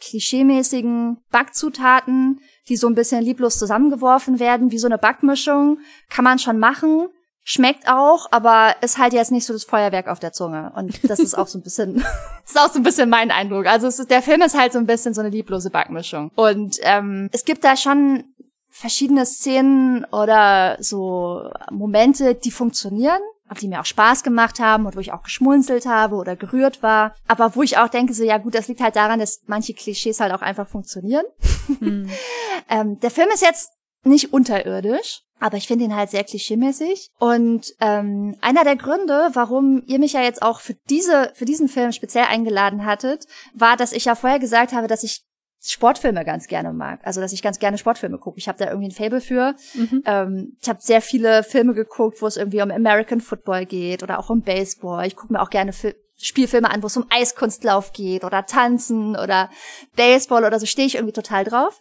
klischeemäßigen 0.00 1.18
Backzutaten, 1.30 2.40
die 2.70 2.76
so 2.76 2.86
ein 2.86 2.94
bisschen 2.94 3.22
lieblos 3.22 3.58
zusammengeworfen 3.58 4.38
werden, 4.38 4.70
wie 4.70 4.78
so 4.78 4.86
eine 4.86 4.96
Backmischung, 4.96 5.78
kann 6.08 6.24
man 6.24 6.38
schon 6.38 6.58
machen. 6.58 7.08
Schmeckt 7.42 7.88
auch, 7.88 8.28
aber 8.30 8.76
ist 8.80 8.98
halt 8.98 9.12
jetzt 9.12 9.32
nicht 9.32 9.44
so 9.44 9.52
das 9.52 9.64
Feuerwerk 9.64 10.08
auf 10.08 10.20
der 10.20 10.32
Zunge. 10.32 10.72
Und 10.76 11.10
das 11.10 11.18
ist 11.18 11.36
auch 11.36 11.48
so 11.48 11.58
ein 11.58 11.62
bisschen, 11.62 11.96
ist 12.46 12.58
auch 12.58 12.70
so 12.70 12.78
ein 12.78 12.84
bisschen 12.84 13.10
mein 13.10 13.30
Eindruck. 13.30 13.66
Also 13.66 13.88
ist, 13.88 14.10
der 14.10 14.22
Film 14.22 14.40
ist 14.42 14.58
halt 14.58 14.72
so 14.72 14.78
ein 14.78 14.86
bisschen 14.86 15.14
so 15.14 15.20
eine 15.20 15.30
lieblose 15.30 15.70
Backmischung. 15.70 16.30
Und 16.36 16.78
ähm, 16.82 17.28
es 17.32 17.44
gibt 17.44 17.64
da 17.64 17.76
schon 17.76 18.24
verschiedene 18.68 19.26
Szenen 19.26 20.04
oder 20.06 20.76
so 20.80 21.50
Momente, 21.70 22.34
die 22.34 22.52
funktionieren 22.52 23.20
die 23.58 23.68
mir 23.68 23.80
auch 23.80 23.86
Spaß 23.86 24.22
gemacht 24.22 24.60
haben 24.60 24.86
und 24.86 24.96
wo 24.96 25.00
ich 25.00 25.12
auch 25.12 25.22
geschmunzelt 25.22 25.86
habe 25.86 26.16
oder 26.16 26.36
gerührt 26.36 26.82
war. 26.82 27.14
Aber 27.26 27.56
wo 27.56 27.62
ich 27.62 27.78
auch 27.78 27.88
denke, 27.88 28.14
so 28.14 28.24
ja 28.24 28.38
gut, 28.38 28.54
das 28.54 28.68
liegt 28.68 28.80
halt 28.80 28.96
daran, 28.96 29.18
dass 29.18 29.42
manche 29.46 29.74
Klischees 29.74 30.20
halt 30.20 30.32
auch 30.32 30.42
einfach 30.42 30.68
funktionieren. 30.68 31.24
Mhm. 31.80 32.08
ähm, 32.68 33.00
der 33.00 33.10
Film 33.10 33.28
ist 33.32 33.42
jetzt 33.42 33.72
nicht 34.04 34.32
unterirdisch, 34.32 35.22
aber 35.40 35.56
ich 35.56 35.66
finde 35.66 35.84
ihn 35.84 35.96
halt 35.96 36.10
sehr 36.10 36.24
klischeemäßig. 36.24 37.10
Und 37.18 37.74
ähm, 37.80 38.36
einer 38.40 38.64
der 38.64 38.76
Gründe, 38.76 39.30
warum 39.34 39.82
ihr 39.86 39.98
mich 39.98 40.12
ja 40.12 40.22
jetzt 40.22 40.42
auch 40.42 40.60
für 40.60 40.74
diese, 40.88 41.32
für 41.34 41.44
diesen 41.44 41.68
Film 41.68 41.92
speziell 41.92 42.24
eingeladen 42.24 42.84
hattet, 42.84 43.26
war, 43.54 43.76
dass 43.76 43.92
ich 43.92 44.04
ja 44.04 44.14
vorher 44.14 44.38
gesagt 44.38 44.72
habe, 44.72 44.86
dass 44.86 45.02
ich 45.02 45.24
Sportfilme 45.62 46.24
ganz 46.24 46.46
gerne 46.46 46.72
mag. 46.72 47.00
Also, 47.04 47.20
dass 47.20 47.32
ich 47.32 47.42
ganz 47.42 47.58
gerne 47.58 47.76
Sportfilme 47.76 48.18
gucke. 48.18 48.38
Ich 48.38 48.48
habe 48.48 48.58
da 48.58 48.68
irgendwie 48.68 48.88
ein 48.88 48.92
Fable 48.92 49.20
für. 49.20 49.54
Mhm. 49.74 50.02
Ähm, 50.06 50.56
ich 50.60 50.68
habe 50.68 50.80
sehr 50.80 51.02
viele 51.02 51.42
Filme 51.42 51.74
geguckt, 51.74 52.22
wo 52.22 52.26
es 52.26 52.36
irgendwie 52.36 52.62
um 52.62 52.70
American 52.70 53.20
Football 53.20 53.66
geht 53.66 54.02
oder 54.02 54.18
auch 54.18 54.30
um 54.30 54.42
Baseball. 54.42 55.06
Ich 55.06 55.16
gucke 55.16 55.32
mir 55.32 55.42
auch 55.42 55.50
gerne 55.50 55.72
Fil 55.72 55.94
Spielfilme 56.22 56.70
an, 56.70 56.82
wo 56.82 56.86
es 56.86 56.98
um 56.98 57.06
Eiskunstlauf 57.08 57.94
geht 57.94 58.24
oder 58.24 58.44
Tanzen 58.44 59.16
oder 59.16 59.48
Baseball 59.96 60.44
oder 60.44 60.60
so. 60.60 60.66
Stehe 60.66 60.86
ich 60.86 60.96
irgendwie 60.96 61.14
total 61.14 61.44
drauf. 61.44 61.80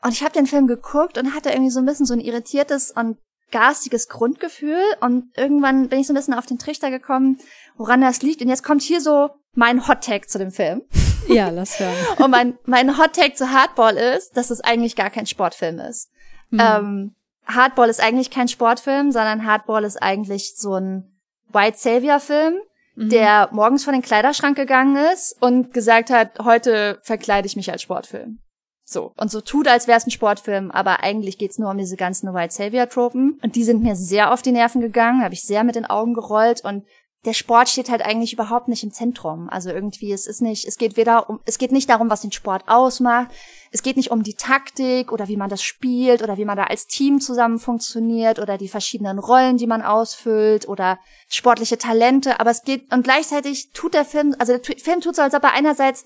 Und 0.00 0.12
ich 0.12 0.22
habe 0.22 0.32
den 0.32 0.46
Film 0.46 0.68
geguckt 0.68 1.18
und 1.18 1.34
hatte 1.34 1.50
irgendwie 1.50 1.72
so 1.72 1.80
ein 1.80 1.86
bisschen 1.86 2.06
so 2.06 2.14
ein 2.14 2.20
irritiertes 2.20 2.92
und 2.92 3.18
garstiges 3.50 4.08
Grundgefühl. 4.08 4.80
Und 5.00 5.36
irgendwann 5.36 5.88
bin 5.88 5.98
ich 5.98 6.06
so 6.06 6.12
ein 6.12 6.16
bisschen 6.16 6.34
auf 6.34 6.46
den 6.46 6.58
Trichter 6.58 6.90
gekommen, 6.90 7.38
woran 7.76 8.00
das 8.00 8.22
liegt. 8.22 8.42
Und 8.42 8.48
jetzt 8.48 8.62
kommt 8.62 8.82
hier 8.82 9.00
so 9.00 9.30
mein 9.54 9.86
Hot 9.88 10.04
Tag 10.04 10.28
zu 10.28 10.38
dem 10.38 10.50
Film. 10.50 10.82
Ja, 11.28 11.50
lass 11.50 11.78
hören. 11.78 11.94
Und 12.24 12.30
mein, 12.30 12.58
mein 12.64 12.98
Hot 12.98 13.12
Take 13.12 13.34
zu 13.34 13.52
Hardball 13.52 13.96
ist, 13.96 14.36
dass 14.36 14.50
es 14.50 14.62
eigentlich 14.62 14.96
gar 14.96 15.10
kein 15.10 15.26
Sportfilm 15.26 15.78
ist. 15.78 16.10
Mhm. 16.48 16.60
Ähm, 16.60 17.14
Hardball 17.46 17.88
ist 17.88 18.02
eigentlich 18.02 18.30
kein 18.30 18.48
Sportfilm, 18.48 19.12
sondern 19.12 19.46
Hardball 19.46 19.84
ist 19.84 20.02
eigentlich 20.02 20.56
so 20.56 20.74
ein 20.74 21.20
White 21.52 21.78
Savior 21.78 22.18
Film, 22.18 22.54
mhm. 22.96 23.10
der 23.10 23.48
morgens 23.52 23.84
vor 23.84 23.92
den 23.92 24.02
Kleiderschrank 24.02 24.56
gegangen 24.56 24.96
ist 25.12 25.36
und 25.40 25.72
gesagt 25.72 26.10
hat, 26.10 26.40
heute 26.40 26.98
verkleide 27.02 27.46
ich 27.46 27.54
mich 27.54 27.70
als 27.70 27.82
Sportfilm. 27.82 28.40
So. 28.84 29.12
Und 29.16 29.30
so 29.30 29.40
tut, 29.40 29.68
als 29.68 29.86
wäre 29.86 29.98
es 29.98 30.06
ein 30.06 30.10
Sportfilm, 30.10 30.72
aber 30.72 31.04
eigentlich 31.04 31.38
geht's 31.38 31.58
nur 31.58 31.70
um 31.70 31.78
diese 31.78 31.96
ganzen 31.96 32.34
White 32.34 32.52
Savior-Tropen. 32.52 33.38
Und 33.40 33.54
die 33.54 33.62
sind 33.62 33.84
mir 33.84 33.94
sehr 33.94 34.32
auf 34.32 34.42
die 34.42 34.50
Nerven 34.50 34.80
gegangen, 34.80 35.22
habe 35.22 35.34
ich 35.34 35.42
sehr 35.42 35.62
mit 35.62 35.76
den 35.76 35.86
Augen 35.86 36.12
gerollt 36.12 36.64
und 36.64 36.84
der 37.26 37.34
Sport 37.34 37.68
steht 37.68 37.90
halt 37.90 38.00
eigentlich 38.00 38.32
überhaupt 38.32 38.68
nicht 38.68 38.82
im 38.82 38.92
Zentrum. 38.92 39.50
Also 39.50 39.68
irgendwie, 39.68 40.10
es 40.10 40.26
ist 40.26 40.40
nicht, 40.40 40.66
es 40.66 40.78
geht 40.78 40.96
weder 40.96 41.28
um, 41.28 41.40
es 41.44 41.58
geht 41.58 41.70
nicht 41.70 41.90
darum, 41.90 42.08
was 42.08 42.22
den 42.22 42.32
Sport 42.32 42.64
ausmacht. 42.66 43.30
Es 43.70 43.82
geht 43.82 43.98
nicht 43.98 44.10
um 44.10 44.22
die 44.22 44.34
Taktik 44.34 45.12
oder 45.12 45.28
wie 45.28 45.36
man 45.36 45.50
das 45.50 45.62
spielt 45.62 46.22
oder 46.22 46.38
wie 46.38 46.46
man 46.46 46.56
da 46.56 46.64
als 46.64 46.86
Team 46.86 47.20
zusammen 47.20 47.58
funktioniert 47.58 48.38
oder 48.38 48.56
die 48.56 48.68
verschiedenen 48.68 49.18
Rollen, 49.18 49.58
die 49.58 49.66
man 49.66 49.82
ausfüllt 49.82 50.66
oder 50.66 50.98
sportliche 51.28 51.76
Talente. 51.76 52.40
Aber 52.40 52.50
es 52.50 52.62
geht, 52.62 52.90
und 52.90 53.02
gleichzeitig 53.02 53.72
tut 53.72 53.92
der 53.92 54.06
Film, 54.06 54.34
also 54.38 54.56
der 54.56 54.78
Film 54.78 55.02
tut 55.02 55.16
so, 55.16 55.22
als 55.22 55.34
ob 55.34 55.44
er 55.44 55.52
einerseits 55.52 56.04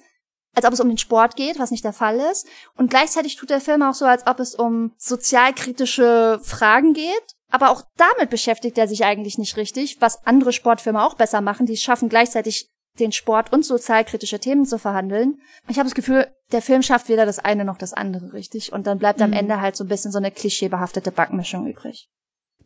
als 0.57 0.67
ob 0.67 0.73
es 0.73 0.79
um 0.79 0.89
den 0.89 0.99
Sport 0.99 1.35
geht, 1.35 1.59
was 1.59 1.73
nicht 1.73 1.85
der 1.85 1.93
Fall 1.93 2.21
ist. 2.31 2.47
Und 2.77 2.89
gleichzeitig 2.89 3.35
tut 3.35 3.51
der 3.51 3.61
Film 3.61 3.83
auch 3.83 3.95
so, 3.95 4.05
als 4.05 4.25
ob 4.29 4.39
es 4.39 4.55
um 4.55 4.93
sozialkritische 4.99 6.41
Fragen 6.45 6.93
geht 6.93 7.35
aber 7.55 7.71
auch 7.71 7.83
damit 7.97 8.31
beschäftigt 8.31 8.77
er 8.79 8.89
sich 8.89 9.05
eigentlich 9.05 9.39
nicht 9.39 9.57
richtig, 9.57 9.99
was 10.01 10.27
andere 10.27 10.53
Sportfilme 10.53 11.01
auch 11.01 11.15
besser 11.15 11.41
machen. 11.41 11.67
Die 11.67 11.77
schaffen 11.77 12.09
gleichzeitig 12.09 12.69
den 12.99 13.13
Sport 13.13 13.53
und 13.53 13.65
sozialkritische 13.65 14.41
Themen 14.41 14.67
zu 14.67 14.77
verhandeln. 14.77 15.41
Ich 15.69 15.79
habe 15.79 15.89
das 15.89 15.95
Gefühl, 15.95 16.27
der 16.51 16.63
Film 16.63 16.83
schafft 16.83 17.09
weder 17.09 17.27
das 17.27 17.39
eine 17.39 17.65
noch 17.65 17.79
das 17.79 17.93
andere 17.93 18.33
richtig. 18.33 18.73
Und 18.73 18.89
dann 18.89 18.99
bleibt 18.99 19.21
mhm. 19.21 19.27
am 19.27 19.33
Ende 19.33 19.61
halt 19.61 19.77
so 19.77 19.85
ein 19.85 19.89
bisschen 19.89 20.11
so 20.11 20.19
eine 20.19 20.33
klischeebehaftete 20.33 21.13
Backmischung 21.13 21.69
übrig. 21.69 22.09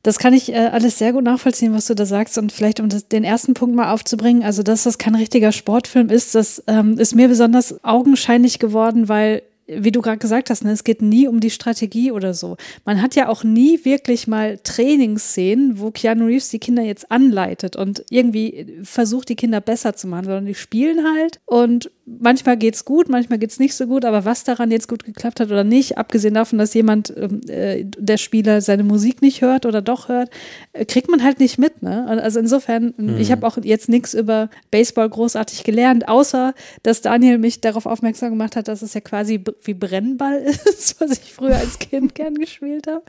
Das 0.03 0.19
kann 0.19 0.33
ich 0.33 0.51
äh, 0.51 0.71
alles 0.73 0.97
sehr 0.97 1.13
gut 1.13 1.25
nachvollziehen, 1.25 1.75
was 1.75 1.85
du 1.85 1.95
da 1.95 2.07
sagst. 2.07 2.39
Und 2.39 2.51
vielleicht, 2.51 2.81
um 2.81 2.89
das, 2.89 3.09
den 3.09 3.25
ersten 3.25 3.53
Punkt 3.53 3.77
mal 3.77 3.93
aufzubringen, 3.93 4.43
also 4.43 4.63
dass 4.63 4.85
das 4.85 4.97
kein 4.97 5.17
richtiger 5.17 5.53
Sportfilm 5.53 6.09
ist, 6.09 6.35
das 6.35 6.65
ähm, 6.67 6.99
ist 6.99 7.15
mir 7.15 7.29
besonders 7.29 7.85
augenscheinlich 7.85 8.59
geworden, 8.59 9.11
weil 9.11 9.43
wie 9.69 9.93
du 9.93 10.01
gerade 10.01 10.19
gesagt 10.19 10.51
hast, 10.51 10.65
ne, 10.65 10.73
es 10.73 10.83
geht 10.83 11.03
nie 11.03 11.29
um 11.29 11.41
die 11.41 11.51
Strategie 11.51 12.11
oder 12.11 12.35
so. 12.35 12.57
Man 12.85 13.03
hat 13.03 13.15
ja 13.15 13.29
auch 13.29 13.45
nie 13.45 13.85
wirklich 13.85 14.27
mal 14.27 14.59
Trainingsszenen, 14.59 15.79
wo 15.79 15.91
Keanu 15.91 16.27
Reeves 16.27 16.49
die 16.49 16.59
Kinder 16.59 16.83
jetzt 16.83 17.11
anleitet 17.11 17.77
und 17.77 18.05
irgendwie 18.11 18.79
versucht, 18.83 19.29
die 19.29 19.37
Kinder 19.37 19.61
besser 19.61 19.95
zu 19.95 20.07
machen, 20.07 20.25
sondern 20.25 20.47
die 20.47 20.55
spielen 20.55 21.05
halt 21.05 21.41
und 21.45 21.91
manchmal 22.21 22.57
geht's 22.57 22.85
gut, 22.85 23.09
manchmal 23.09 23.39
geht's 23.39 23.59
nicht 23.59 23.75
so 23.75 23.87
gut, 23.87 24.05
aber 24.05 24.25
was 24.25 24.45
daran 24.45 24.71
jetzt 24.71 24.89
gut 24.89 25.05
geklappt 25.05 25.41
hat 25.41 25.49
oder 25.49 25.65
nicht, 25.65 25.99
abgesehen 25.99 26.35
davon, 26.35 26.59
dass 26.59 26.75
jemand, 26.75 27.13
ähm, 27.17 27.41
äh, 27.49 27.85
der 27.85 28.17
Spieler 28.17 28.61
seine 28.61 28.85
Musik 28.85 29.23
nicht 29.23 29.43
hört 29.43 29.67
oder 29.67 29.83
doch 29.83 30.09
hört, 30.09 30.31
äh, 30.73 30.85
kriegt 30.85 31.11
man 31.11 31.23
halt 31.23 31.41
nicht 31.41 31.59
mit. 31.59 31.83
Ne? 31.83 32.07
Also 32.07 32.41
insofern, 32.41 32.95
mhm. 32.97 33.19
ich 33.19 33.31
habe 33.31 33.47
auch 33.47 33.59
jetzt 33.63 33.89
nichts 33.89 34.15
über 34.15 34.51
Baseball 34.71 35.09
großartig 35.09 35.65
gelernt, 35.65 36.09
außer 36.09 36.55
dass 36.83 37.03
Daniel 37.03 37.39
mich 37.39 37.61
darauf 37.61 37.87
aufmerksam 37.87 38.31
gemacht 38.31 38.57
hat, 38.57 38.69
dass 38.69 38.83
es 38.83 38.95
ja 38.95 39.01
quasi 39.01 39.43
wie 39.63 39.75
Brennball 39.75 40.39
ist, 40.65 41.01
was 41.01 41.13
ich 41.13 41.33
früher 41.33 41.57
als 41.57 41.79
Kind 41.79 42.15
gern 42.15 42.35
gespielt 42.35 42.87
habe. 42.87 43.03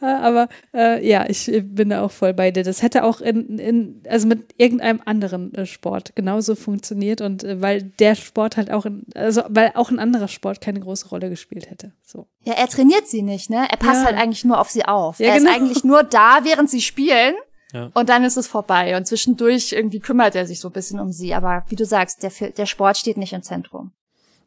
Äh, 0.00 0.06
aber 0.06 0.48
äh, 0.74 1.06
ja, 1.06 1.28
ich 1.28 1.50
bin 1.64 1.90
da 1.90 2.02
auch 2.02 2.12
voll 2.12 2.34
bei 2.34 2.50
dir. 2.50 2.64
Das 2.64 2.82
hätte 2.82 3.04
auch 3.04 3.20
in, 3.20 3.58
in 3.58 4.02
also 4.08 4.26
mit 4.26 4.54
irgendeinem 4.56 5.00
anderen 5.04 5.54
äh, 5.54 5.66
Sport 5.66 6.16
genauso 6.16 6.54
funktioniert 6.54 7.20
und 7.20 7.44
äh, 7.44 7.60
weil 7.60 7.82
der 7.82 8.14
Sport 8.14 8.29
halt 8.36 8.70
auch, 8.70 8.86
in, 8.86 9.04
also 9.14 9.42
weil 9.48 9.72
auch 9.74 9.90
ein 9.90 9.98
anderer 9.98 10.28
Sport 10.28 10.60
keine 10.60 10.80
große 10.80 11.08
Rolle 11.08 11.30
gespielt 11.30 11.70
hätte. 11.70 11.92
So. 12.04 12.26
Ja, 12.42 12.54
er 12.54 12.68
trainiert 12.68 13.06
sie 13.06 13.22
nicht, 13.22 13.50
ne? 13.50 13.66
Er 13.70 13.76
passt 13.76 14.02
ja. 14.02 14.06
halt 14.06 14.16
eigentlich 14.16 14.44
nur 14.44 14.60
auf 14.60 14.70
sie 14.70 14.84
auf. 14.84 15.18
Ja, 15.18 15.28
er 15.28 15.38
genau. 15.38 15.50
ist 15.50 15.56
eigentlich 15.56 15.84
nur 15.84 16.02
da, 16.02 16.40
während 16.44 16.70
sie 16.70 16.80
spielen. 16.80 17.34
Ja. 17.72 17.90
Und 17.94 18.08
dann 18.08 18.24
ist 18.24 18.36
es 18.36 18.48
vorbei. 18.48 18.96
Und 18.96 19.06
zwischendurch 19.06 19.72
irgendwie 19.72 20.00
kümmert 20.00 20.34
er 20.34 20.46
sich 20.46 20.60
so 20.60 20.68
ein 20.68 20.72
bisschen 20.72 20.98
um 20.98 21.12
sie. 21.12 21.34
Aber 21.34 21.64
wie 21.68 21.76
du 21.76 21.84
sagst, 21.84 22.22
der, 22.22 22.50
der 22.50 22.66
Sport 22.66 22.96
steht 22.96 23.16
nicht 23.16 23.32
im 23.32 23.42
Zentrum. 23.42 23.92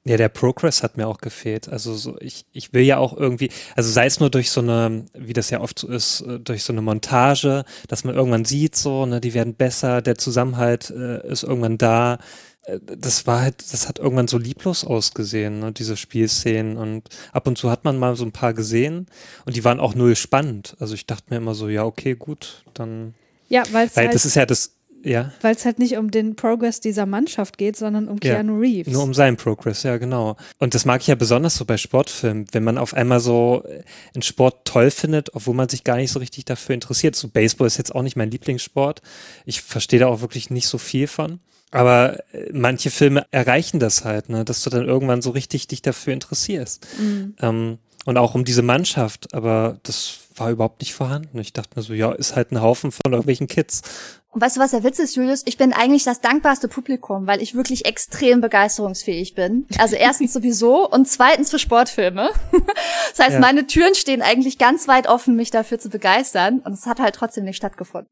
Ja, 0.05 0.17
der 0.17 0.27
Progress 0.27 0.83
hat 0.83 0.97
mir 0.97 1.07
auch 1.07 1.19
gefehlt. 1.19 1.69
Also 1.69 1.95
so, 1.95 2.17
ich, 2.19 2.45
ich 2.51 2.73
will 2.73 2.81
ja 2.81 2.97
auch 2.97 3.15
irgendwie, 3.15 3.49
also 3.77 3.89
sei 3.89 4.05
es 4.05 4.19
nur 4.19 4.29
durch 4.29 4.51
so 4.51 4.59
eine, 4.59 5.05
wie 5.13 5.31
das 5.31 5.49
ja 5.49 5.61
oft 5.61 5.79
so 5.79 5.87
ist, 5.87 6.21
äh, 6.21 6.39
durch 6.39 6.63
so 6.65 6.73
eine 6.73 6.81
Montage, 6.81 7.63
dass 7.87 8.03
man 8.03 8.13
irgendwann 8.13 8.43
sieht, 8.43 8.75
so, 8.75 9.05
ne, 9.05 9.21
die 9.21 9.33
werden 9.33 9.55
besser, 9.55 10.01
der 10.01 10.17
Zusammenhalt 10.17 10.89
äh, 10.89 11.25
ist 11.25 11.43
irgendwann 11.43 11.77
da. 11.77 12.17
Äh, 12.65 12.79
das 12.97 13.27
war 13.27 13.41
halt, 13.41 13.55
das 13.71 13.87
hat 13.87 13.99
irgendwann 13.99 14.27
so 14.27 14.37
lieblos 14.37 14.83
ausgesehen, 14.83 15.59
ne, 15.59 15.71
diese 15.71 15.97
Spielszenen. 15.97 16.77
Und 16.77 17.09
ab 17.31 17.47
und 17.47 17.57
zu 17.57 17.69
hat 17.69 17.83
man 17.83 17.97
mal 17.97 18.15
so 18.15 18.25
ein 18.25 18.31
paar 18.31 18.53
gesehen 18.53 19.07
und 19.45 19.55
die 19.55 19.63
waren 19.63 19.79
auch 19.79 19.95
null 19.95 20.15
spannend. 20.15 20.75
Also 20.79 20.93
ich 20.95 21.05
dachte 21.05 21.25
mir 21.29 21.37
immer 21.37 21.55
so, 21.55 21.69
ja, 21.69 21.85
okay, 21.85 22.15
gut, 22.15 22.63
dann. 22.73 23.13
Ja, 23.49 23.63
weil 23.71 23.89
halt 23.95 24.13
das 24.13 24.25
ist 24.25 24.35
ja 24.35 24.45
das, 24.45 24.71
ja. 25.03 25.33
Weil 25.41 25.53
es 25.53 25.65
halt 25.65 25.79
nicht 25.79 25.97
um 25.97 26.11
den 26.11 26.35
Progress 26.35 26.79
dieser 26.79 27.05
Mannschaft 27.05 27.57
geht, 27.57 27.75
sondern 27.75 28.07
um 28.07 28.19
Keanu 28.19 28.53
ja, 28.55 28.59
Reeves. 28.59 28.93
Nur 28.93 29.03
um 29.03 29.13
seinen 29.13 29.35
Progress, 29.35 29.83
ja, 29.83 29.97
genau. 29.97 30.37
Und 30.59 30.73
das 30.73 30.85
mag 30.85 31.01
ich 31.01 31.07
ja 31.07 31.15
besonders 31.15 31.55
so 31.55 31.65
bei 31.65 31.77
Sportfilmen, 31.77 32.47
wenn 32.53 32.63
man 32.63 32.77
auf 32.77 32.93
einmal 32.93 33.19
so 33.19 33.63
einen 34.15 34.21
Sport 34.21 34.65
toll 34.65 34.91
findet, 34.91 35.35
obwohl 35.35 35.53
man 35.53 35.67
sich 35.67 35.83
gar 35.83 35.97
nicht 35.97 36.11
so 36.11 36.19
richtig 36.19 36.45
dafür 36.45 36.73
interessiert. 36.73 37.15
So 37.15 37.27
Baseball 37.27 37.67
ist 37.67 37.77
jetzt 37.77 37.93
auch 37.93 38.01
nicht 38.01 38.15
mein 38.15 38.31
Lieblingssport. 38.31 39.01
Ich 39.45 39.61
verstehe 39.61 39.99
da 39.99 40.07
auch 40.07 40.21
wirklich 40.21 40.49
nicht 40.49 40.67
so 40.67 40.77
viel 40.77 41.07
von. 41.07 41.39
Aber 41.73 42.19
äh, 42.33 42.49
manche 42.53 42.91
Filme 42.91 43.25
erreichen 43.31 43.79
das 43.79 44.05
halt, 44.05 44.29
ne, 44.29 44.45
dass 44.45 44.63
du 44.63 44.69
dann 44.69 44.85
irgendwann 44.85 45.21
so 45.21 45.31
richtig 45.31 45.67
dich 45.67 45.81
dafür 45.81 46.13
interessierst. 46.13 46.85
Mhm. 46.99 47.35
Ähm, 47.41 47.77
und 48.05 48.17
auch 48.17 48.35
um 48.35 48.43
diese 48.43 48.61
Mannschaft, 48.61 49.33
aber 49.33 49.79
das 49.83 50.19
war 50.35 50.51
überhaupt 50.51 50.81
nicht 50.81 50.93
vorhanden. 50.93 51.39
Ich 51.39 51.53
dachte 51.53 51.71
mir 51.75 51.83
so, 51.83 51.93
ja, 51.93 52.11
ist 52.11 52.35
halt 52.35 52.51
ein 52.51 52.61
Haufen 52.61 52.91
von 52.91 53.11
irgendwelchen 53.11 53.47
Kids. 53.47 53.81
Und 54.29 54.41
weißt 54.41 54.57
du, 54.57 54.61
was 54.61 54.71
der 54.71 54.83
Witz 54.83 54.97
ist, 54.97 55.15
Julius? 55.15 55.43
Ich 55.45 55.57
bin 55.57 55.73
eigentlich 55.73 56.03
das 56.03 56.19
dankbarste 56.19 56.67
Publikum, 56.67 57.27
weil 57.27 57.41
ich 57.41 57.53
wirklich 57.53 57.85
extrem 57.85 58.41
begeisterungsfähig 58.41 59.35
bin. 59.35 59.67
Also 59.77 59.95
erstens 59.95 60.33
sowieso 60.33 60.89
und 60.89 61.07
zweitens 61.07 61.49
für 61.49 61.59
Sportfilme. 61.59 62.29
Das 63.15 63.27
heißt, 63.27 63.33
ja. 63.35 63.39
meine 63.39 63.67
Türen 63.67 63.93
stehen 63.93 64.23
eigentlich 64.23 64.57
ganz 64.57 64.87
weit 64.87 65.05
offen, 65.05 65.35
mich 65.35 65.51
dafür 65.51 65.77
zu 65.77 65.89
begeistern. 65.89 66.61
Und 66.65 66.73
es 66.73 66.87
hat 66.87 66.99
halt 66.99 67.13
trotzdem 67.13 67.43
nicht 67.43 67.57
stattgefunden. 67.57 68.09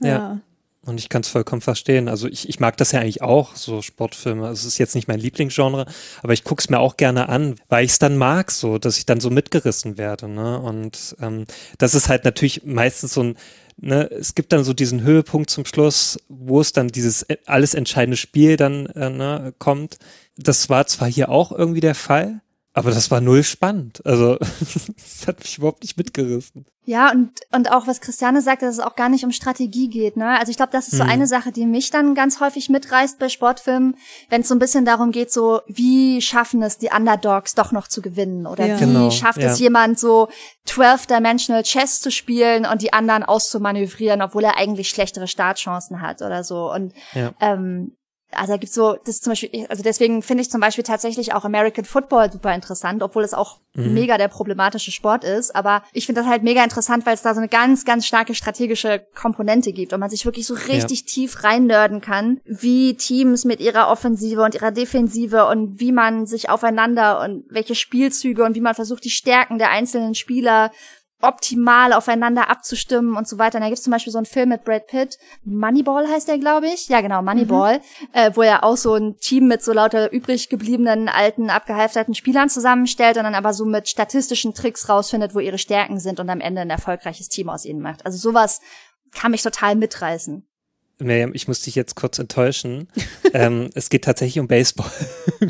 Ja. 0.00 0.08
ja. 0.08 0.40
Und 0.86 0.98
ich 0.98 1.08
kann 1.08 1.22
es 1.22 1.28
vollkommen 1.28 1.62
verstehen. 1.62 2.08
Also 2.08 2.28
ich, 2.28 2.48
ich 2.48 2.60
mag 2.60 2.76
das 2.76 2.92
ja 2.92 3.00
eigentlich 3.00 3.22
auch, 3.22 3.56
so 3.56 3.80
Sportfilme. 3.80 4.48
Es 4.48 4.64
ist 4.64 4.78
jetzt 4.78 4.94
nicht 4.94 5.08
mein 5.08 5.18
Lieblingsgenre, 5.20 5.86
aber 6.22 6.32
ich 6.32 6.44
guck's 6.44 6.68
mir 6.68 6.78
auch 6.78 6.96
gerne 6.96 7.28
an, 7.28 7.56
weil 7.68 7.84
ich 7.84 7.92
es 7.92 7.98
dann 7.98 8.16
mag, 8.16 8.50
so, 8.50 8.78
dass 8.78 8.98
ich 8.98 9.06
dann 9.06 9.20
so 9.20 9.30
mitgerissen 9.30 9.96
werde. 9.96 10.28
Ne? 10.28 10.60
Und 10.60 11.16
ähm, 11.20 11.46
das 11.78 11.94
ist 11.94 12.08
halt 12.08 12.24
natürlich 12.24 12.64
meistens 12.64 13.14
so 13.14 13.22
ein, 13.22 13.36
ne, 13.76 14.10
es 14.10 14.34
gibt 14.34 14.52
dann 14.52 14.64
so 14.64 14.72
diesen 14.72 15.02
Höhepunkt 15.02 15.50
zum 15.50 15.64
Schluss, 15.64 16.18
wo 16.28 16.60
es 16.60 16.72
dann 16.72 16.88
dieses 16.88 17.22
äh, 17.22 17.38
alles 17.46 17.74
entscheidende 17.74 18.16
Spiel 18.16 18.56
dann 18.56 18.86
äh, 18.86 19.10
ne, 19.10 19.54
kommt. 19.58 19.98
Das 20.36 20.68
war 20.68 20.86
zwar 20.86 21.08
hier 21.08 21.28
auch 21.30 21.52
irgendwie 21.52 21.80
der 21.80 21.94
Fall, 21.94 22.40
aber 22.74 22.90
das 22.90 23.10
war 23.10 23.20
null 23.22 23.42
spannend. 23.44 24.04
Also, 24.04 24.36
das 24.38 25.26
hat 25.26 25.40
mich 25.40 25.56
überhaupt 25.58 25.82
nicht 25.82 25.96
mitgerissen. 25.96 26.66
Ja, 26.86 27.10
und, 27.10 27.30
und 27.50 27.72
auch 27.72 27.86
was 27.86 28.02
Christiane 28.02 28.42
sagte, 28.42 28.66
dass 28.66 28.74
es 28.74 28.80
auch 28.84 28.94
gar 28.94 29.08
nicht 29.08 29.24
um 29.24 29.32
Strategie 29.32 29.88
geht, 29.88 30.18
ne? 30.18 30.38
Also 30.38 30.50
ich 30.50 30.58
glaube, 30.58 30.72
das 30.72 30.88
ist 30.88 30.98
so 30.98 31.04
Mhm. 31.04 31.08
eine 31.10 31.26
Sache, 31.26 31.50
die 31.50 31.64
mich 31.64 31.88
dann 31.90 32.14
ganz 32.14 32.40
häufig 32.40 32.68
mitreißt 32.68 33.18
bei 33.18 33.30
Sportfilmen, 33.30 33.96
wenn 34.28 34.42
es 34.42 34.48
so 34.48 34.54
ein 34.54 34.58
bisschen 34.58 34.84
darum 34.84 35.10
geht, 35.10 35.32
so, 35.32 35.62
wie 35.66 36.20
schaffen 36.20 36.62
es 36.62 36.76
die 36.76 36.90
Underdogs 36.94 37.54
doch 37.54 37.72
noch 37.72 37.88
zu 37.88 38.02
gewinnen? 38.02 38.46
Oder 38.46 38.66
Ja. 38.66 38.76
wie 38.76 38.80
Genau, 38.84 39.10
schafft 39.10 39.38
ja. 39.40 39.50
es 39.52 39.58
jemand 39.60 39.98
so 39.98 40.28
12-Dimensional 40.68 41.62
Chess 41.62 42.02
zu 42.02 42.10
spielen 42.10 42.66
und 42.66 42.82
die 42.82 42.92
anderen 42.92 43.22
auszumanövrieren, 43.22 44.20
obwohl 44.20 44.44
er 44.44 44.58
eigentlich 44.58 44.90
schlechtere 44.90 45.26
Startchancen 45.26 46.02
hat 46.02 46.20
oder 46.20 46.44
so. 46.44 46.70
Und 46.70 46.92
Ja. 47.14 47.32
ähm, 47.40 47.96
also 48.36 48.52
da 48.52 48.56
gibt's 48.56 48.74
so, 48.74 48.96
das 49.04 49.20
zum 49.20 49.32
Beispiel, 49.32 49.66
also 49.68 49.82
deswegen 49.82 50.22
finde 50.22 50.42
ich 50.42 50.50
zum 50.50 50.60
Beispiel 50.60 50.84
tatsächlich 50.84 51.32
auch 51.34 51.44
American 51.44 51.84
Football 51.84 52.30
super 52.32 52.54
interessant, 52.54 53.02
obwohl 53.02 53.24
es 53.24 53.34
auch 53.34 53.58
Mhm. 53.76 53.94
mega 53.94 54.18
der 54.18 54.28
problematische 54.28 54.92
Sport 54.92 55.24
ist. 55.24 55.54
Aber 55.54 55.82
ich 55.92 56.06
finde 56.06 56.20
das 56.20 56.30
halt 56.30 56.44
mega 56.44 56.62
interessant, 56.62 57.04
weil 57.06 57.14
es 57.14 57.22
da 57.22 57.34
so 57.34 57.40
eine 57.40 57.48
ganz, 57.48 57.84
ganz 57.84 58.06
starke 58.06 58.34
strategische 58.34 59.04
Komponente 59.14 59.72
gibt 59.72 59.92
und 59.92 60.00
man 60.00 60.10
sich 60.10 60.24
wirklich 60.24 60.46
so 60.46 60.54
richtig 60.54 61.06
tief 61.06 61.42
reinnörden 61.42 62.00
kann, 62.00 62.40
wie 62.44 62.94
Teams 62.94 63.44
mit 63.44 63.60
ihrer 63.60 63.88
Offensive 63.88 64.42
und 64.42 64.54
ihrer 64.54 64.70
Defensive 64.70 65.46
und 65.46 65.80
wie 65.80 65.90
man 65.90 66.26
sich 66.26 66.50
aufeinander 66.50 67.20
und 67.22 67.44
welche 67.50 67.74
Spielzüge 67.74 68.44
und 68.44 68.54
wie 68.54 68.60
man 68.60 68.74
versucht, 68.74 69.04
die 69.04 69.10
Stärken 69.10 69.58
der 69.58 69.70
einzelnen 69.70 70.14
Spieler 70.14 70.70
optimal 71.26 71.92
aufeinander 71.92 72.50
abzustimmen 72.50 73.16
und 73.16 73.26
so 73.26 73.38
weiter. 73.38 73.58
Und 73.58 73.62
da 73.62 73.68
gibt's 73.68 73.82
zum 73.82 73.90
Beispiel 73.90 74.12
so 74.12 74.18
einen 74.18 74.26
Film 74.26 74.50
mit 74.50 74.64
Brad 74.64 74.86
Pitt, 74.86 75.18
Moneyball 75.44 76.08
heißt 76.08 76.28
der, 76.28 76.38
glaube 76.38 76.66
ich. 76.68 76.88
Ja, 76.88 77.00
genau, 77.00 77.22
Moneyball, 77.22 77.80
äh, 78.12 78.30
wo 78.34 78.42
er 78.42 78.64
auch 78.64 78.76
so 78.76 78.94
ein 78.94 79.16
Team 79.18 79.46
mit 79.48 79.62
so 79.62 79.72
lauter 79.72 80.12
übrig 80.12 80.48
gebliebenen, 80.48 81.08
alten, 81.08 81.50
abgehalfterten 81.50 82.14
Spielern 82.14 82.48
zusammenstellt 82.48 83.16
und 83.16 83.24
dann 83.24 83.34
aber 83.34 83.52
so 83.52 83.64
mit 83.64 83.88
statistischen 83.88 84.54
Tricks 84.54 84.88
rausfindet, 84.88 85.34
wo 85.34 85.40
ihre 85.40 85.58
Stärken 85.58 85.98
sind 85.98 86.20
und 86.20 86.30
am 86.30 86.40
Ende 86.40 86.62
ein 86.62 86.70
erfolgreiches 86.70 87.28
Team 87.28 87.48
aus 87.48 87.64
ihnen 87.64 87.80
macht. 87.80 88.04
Also 88.06 88.18
sowas 88.18 88.60
kann 89.12 89.30
mich 89.30 89.42
total 89.42 89.76
mitreißen. 89.76 90.46
Miriam, 90.98 91.32
ich 91.34 91.48
muss 91.48 91.60
dich 91.62 91.74
jetzt 91.74 91.96
kurz 91.96 92.18
enttäuschen. 92.18 92.88
ähm, 93.34 93.70
es 93.74 93.90
geht 93.90 94.04
tatsächlich 94.04 94.38
um 94.38 94.48
Baseball. 94.48 94.90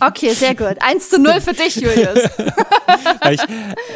Okay, 0.01 0.33
sehr 0.33 0.55
gut. 0.55 0.77
Eins 0.81 1.11
zu 1.11 1.19
null 1.19 1.41
für 1.41 1.53
dich, 1.53 1.77
Julius. 1.77 2.21
Ich 3.31 3.41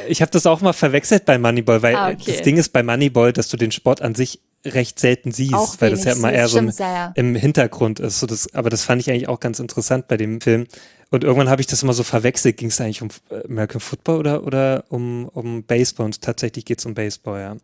ich 0.09 0.23
habe 0.23 0.31
das 0.31 0.45
auch 0.47 0.61
mal 0.61 0.73
verwechselt 0.73 1.25
bei 1.25 1.39
Moneyball, 1.39 1.83
weil 1.83 1.97
Ah, 1.97 2.11
okay. 2.11 2.33
das 2.33 2.43
Ding 2.43 2.57
ist 2.57 2.71
bei 2.71 2.83
Moneyball, 2.83 3.33
dass 3.33 3.49
du 3.49 3.57
den 3.57 3.71
Sport 3.71 4.03
an 4.03 4.15
sich 4.15 4.41
recht 4.65 4.99
selten 4.99 5.31
siehst, 5.33 5.55
Auch 5.55 5.77
weil 5.79 5.91
das 5.91 6.05
ja 6.05 6.13
immer 6.13 6.33
eher 6.33 6.49
so 6.49 6.59
im, 6.59 6.71
ja, 6.79 7.13
im 7.15 7.35
Hintergrund 7.35 8.01
ist. 8.01 8.21
So 8.21 8.27
das, 8.27 8.53
aber 8.55 8.71
das 8.71 8.85
fand 8.85 9.01
ich 9.01 9.11
eigentlich 9.11 9.29
auch 9.29 9.41
ganz 9.41 9.61
interessant 9.61 10.09
bei 10.09 10.17
dem 10.17 10.41
Film. 10.41 10.67
Und 11.11 11.25
irgendwann 11.25 11.49
habe 11.49 11.61
ich 11.61 11.67
das 11.67 11.83
immer 11.83 11.95
so 11.95 12.03
verwechselt. 12.03 12.57
Ging 12.59 12.69
es 12.69 12.81
eigentlich 12.81 13.01
um 13.03 13.09
American 13.49 13.81
Football 13.81 14.19
oder, 14.19 14.45
oder 14.45 14.85
um, 14.89 15.27
um 15.33 15.63
Baseball? 15.63 16.07
Und 16.07 16.21
tatsächlich 16.21 16.65
geht 16.65 16.81
es 16.81 16.87
um 16.87 16.95
Baseball, 16.95 17.41
ja. 17.41 17.57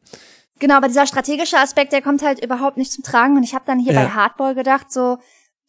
Genau, 0.61 0.77
aber 0.77 0.89
dieser 0.89 1.07
strategische 1.07 1.59
Aspekt, 1.59 1.93
der 1.93 2.03
kommt 2.03 2.23
halt 2.23 2.43
überhaupt 2.45 2.77
nicht 2.77 2.93
zum 2.93 3.03
Tragen. 3.05 3.37
Und 3.37 3.43
ich 3.43 3.55
habe 3.55 3.65
dann 3.67 3.79
hier 3.79 3.93
Ja. 3.93 4.05
bei 4.05 4.11
Hardball 4.11 4.55
gedacht, 4.55 4.93
so 4.93 5.19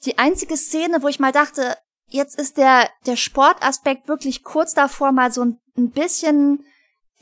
die 0.06 0.18
einzige 0.18 0.58
Szene, 0.58 1.02
wo 1.02 1.08
ich 1.08 1.20
mal 1.20 1.32
dachte, 1.32 1.76
jetzt 2.08 2.38
ist 2.40 2.58
der 2.58 2.90
der 3.06 3.16
Sportaspekt 3.16 4.08
wirklich 4.08 4.44
kurz 4.44 4.74
davor, 4.74 5.12
mal 5.12 5.32
so 5.32 5.44
ein, 5.44 5.60
ein 5.78 5.90
bisschen 5.90 6.66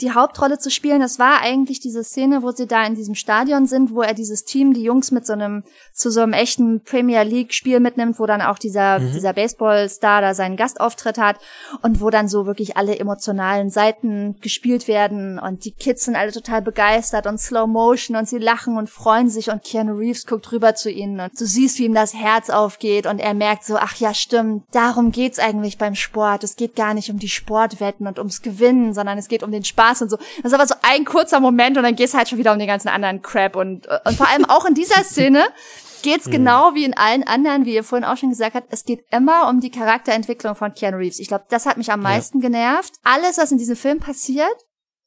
die 0.04 0.12
Hauptrolle 0.12 0.60
zu 0.60 0.70
spielen. 0.70 0.99
Das 0.99 1.18
war 1.18 1.41
eigentlich 1.41 1.80
diese 1.80 2.04
Szene, 2.04 2.43
wo 2.43 2.51
sie 2.51 2.68
da 2.68 2.86
in 2.86 2.95
diesem 2.95 3.16
Stadion 3.16 3.66
sind, 3.66 3.95
wo 3.95 4.01
er 4.01 4.14
dieses 4.14 4.43
Team, 4.43 4.74
die 4.74 4.84
Jungs 4.84 5.12
mit 5.12 5.26
so 5.26 5.34
einem 5.34 5.64
zu 5.93 6.12
so 6.12 6.22
einem 6.22 6.34
echten 6.34 6.84
Premier 6.84 7.24
League 7.24 7.54
Spiel 7.54 7.80
mitnimmt, 7.80 8.20
wo 8.20 8.26
dann 8.26 8.41
auch 8.41 8.60
dieser 8.60 8.99
dieser 8.99 9.34
Baseballstar 9.34 10.22
da 10.22 10.34
seinen 10.34 10.58
Gastauftritt 10.58 11.18
hat 11.18 11.38
und 11.82 12.01
wo 12.01 12.10
dann 12.10 12.28
so 12.28 12.45
wirklich 12.45 12.78
alle 12.78 12.97
emotionalen 12.99 13.70
Seiten 13.70 14.36
gespielt 14.41 14.88
werden 14.88 15.39
und 15.39 15.66
die 15.66 15.72
Kids 15.72 16.06
sind 16.06 16.16
alle 16.16 16.32
total 16.32 16.62
begeistert 16.62 17.28
und 17.28 17.39
Slow 17.39 17.68
Motion 17.68 18.16
und 18.16 18.28
sie 18.28 18.39
lachen 18.39 18.78
und 18.78 18.89
freuen 18.89 19.30
sich 19.30 19.49
und 19.49 19.64
Keanu 19.64 19.93
Reeves 19.93 20.26
guckt 20.26 20.51
rüber 20.51 20.76
zu 20.76 20.91
ihnen 20.91 21.20
und 21.20 21.39
du 21.39 21.45
siehst, 21.45 21.80
wie 21.80 21.86
ihm 21.86 21.93
das 21.93 22.14
Herz 22.14 22.49
aufgeht 22.49 23.06
und 23.06 23.20
er 23.20 23.34
merkt 23.34 23.64
so, 23.64 23.78
ach 23.78 23.95
ja, 23.95 24.14
stimmt, 24.14 24.64
darum 24.72 25.12
geht's 25.12 25.39
eigentlich 25.39 25.78
beim 25.78 25.95
Sport. 25.95 26.43
Es 26.43 26.56
geht 26.56 26.76
gar 26.76 26.93
nicht 26.93 27.10
um 27.10 27.20
die 27.20 27.30
Sportwetten 27.30 28.08
und 28.08 28.18
ums 28.18 28.41
Gewinnen, 28.41 28.93
sondern 28.93 29.18
es 29.18 29.28
geht 29.28 29.43
um 29.43 29.51
den 29.51 29.64
Spaß 29.64 29.93
und 30.02 30.10
so. 30.10 30.18
Das 30.18 30.52
ist 30.52 30.54
aber 30.54 30.68
so 30.68 30.76
ein 30.82 31.06
kurzer 31.06 31.39
Moment 31.39 31.78
und 31.78 31.84
dann 31.84 31.96
geht's 31.96 32.14
halt 32.14 32.30
schon 32.30 32.38
wieder 32.38 32.54
um 32.54 32.60
den 32.60 32.68
ganzen 32.68 32.89
anderen 32.89 33.22
Crap 33.22 33.56
und, 33.56 33.88
und 34.06 34.18
vor 34.18 34.30
allem 34.30 34.46
auch 34.46 34.66
in 34.66 34.74
dieser 34.74 35.04
Szene 35.04 35.44
geht's 36.04 36.30
genau 36.30 36.76
wie 36.76 36.84
in 36.84 36.96
allen 36.96 37.24
anderen, 37.24 37.66
wie 37.66 37.74
ihr 37.74 37.84
vorhin 37.84 38.06
auch 38.06 38.18
schon 38.18 38.30
gesagt 38.30 38.56
habt, 38.56 38.68
es 38.72 38.86
geht 38.86 39.06
immer 39.10 39.50
um 39.50 39.60
die 39.60 39.72
Charakterentwicklung 39.72 40.54
von 40.54 40.74
Keanu 40.74 40.98
Reeves. 40.98 41.20
Ich 41.20 41.30
glaube, 41.30 41.46
das 41.50 41.66
hat 41.66 41.78
mich 41.78 41.91
am 41.91 42.02
meisten 42.02 42.41
genervt. 42.41 42.94
Alles, 43.04 43.38
was 43.38 43.52
in 43.52 43.58
diesem 43.58 43.76
Film 43.76 44.00
passiert, 44.00 44.54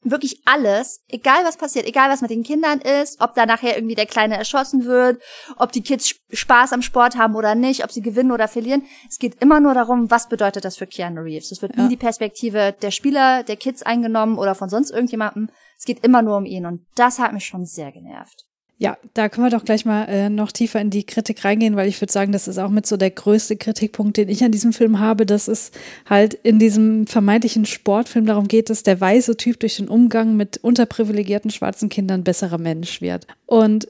wirklich 0.03 0.41
alles, 0.45 1.03
egal 1.07 1.43
was 1.43 1.57
passiert, 1.57 1.85
egal 1.85 2.09
was 2.09 2.21
mit 2.21 2.29
den 2.29 2.43
Kindern 2.43 2.79
ist, 2.79 3.19
ob 3.19 3.33
da 3.33 3.45
nachher 3.45 3.75
irgendwie 3.75 3.95
der 3.95 4.05
Kleine 4.05 4.37
erschossen 4.37 4.85
wird, 4.85 5.21
ob 5.57 5.71
die 5.71 5.81
Kids 5.81 6.05
Sp- 6.13 6.21
Spaß 6.31 6.73
am 6.73 6.81
Sport 6.81 7.17
haben 7.17 7.35
oder 7.35 7.55
nicht, 7.55 7.83
ob 7.83 7.91
sie 7.91 8.01
gewinnen 8.01 8.31
oder 8.31 8.47
verlieren. 8.47 8.85
Es 9.09 9.17
geht 9.19 9.41
immer 9.41 9.59
nur 9.59 9.73
darum, 9.73 10.09
was 10.11 10.29
bedeutet 10.29 10.65
das 10.65 10.77
für 10.77 10.87
Keanu 10.87 11.21
Reeves. 11.21 11.51
Es 11.51 11.61
wird 11.61 11.77
nie 11.77 11.89
die 11.89 11.97
Perspektive 11.97 12.75
der 12.81 12.91
Spieler, 12.91 13.43
der 13.43 13.57
Kids 13.57 13.83
eingenommen 13.83 14.37
oder 14.37 14.55
von 14.55 14.69
sonst 14.69 14.91
irgendjemandem. 14.91 15.49
Es 15.77 15.85
geht 15.85 16.03
immer 16.05 16.21
nur 16.21 16.37
um 16.37 16.45
ihn 16.45 16.65
und 16.65 16.85
das 16.95 17.19
hat 17.19 17.33
mich 17.33 17.45
schon 17.45 17.65
sehr 17.65 17.91
genervt. 17.91 18.45
Ja, 18.79 18.95
da 19.15 19.27
können 19.27 19.47
wir 19.47 19.49
doch 19.49 19.65
gleich 19.65 19.85
mal 19.85 20.05
äh, 20.05 20.29
noch 20.29 20.51
tiefer 20.51 20.79
in 20.79 20.91
die 20.91 21.03
Kritik 21.03 21.43
reingehen, 21.43 21.75
weil 21.75 21.87
ich 21.87 21.99
würde 21.99 22.13
sagen, 22.13 22.31
das 22.31 22.47
ist 22.47 22.59
auch 22.59 22.69
mit 22.69 22.85
so 22.85 22.95
der 22.95 23.09
größte 23.09 23.57
Kritikpunkt, 23.57 24.17
den 24.17 24.29
ich 24.29 24.43
an 24.43 24.51
diesem 24.51 24.71
Film 24.71 24.99
habe, 24.99 25.25
dass 25.25 25.47
es 25.47 25.71
halt 26.05 26.35
in 26.35 26.59
diesem 26.59 27.07
vermeintlichen 27.07 27.65
Sportfilm 27.65 28.27
darum 28.27 28.47
geht, 28.47 28.69
dass 28.69 28.83
der 28.83 29.01
weiße 29.01 29.35
Typ 29.35 29.59
durch 29.61 29.77
den 29.77 29.87
Umgang 29.87 30.37
mit 30.37 30.57
unterprivilegierten 30.57 31.49
schwarzen 31.49 31.89
Kindern 31.89 32.23
besserer 32.23 32.59
Mensch 32.59 33.01
wird. 33.01 33.25
Und 33.47 33.87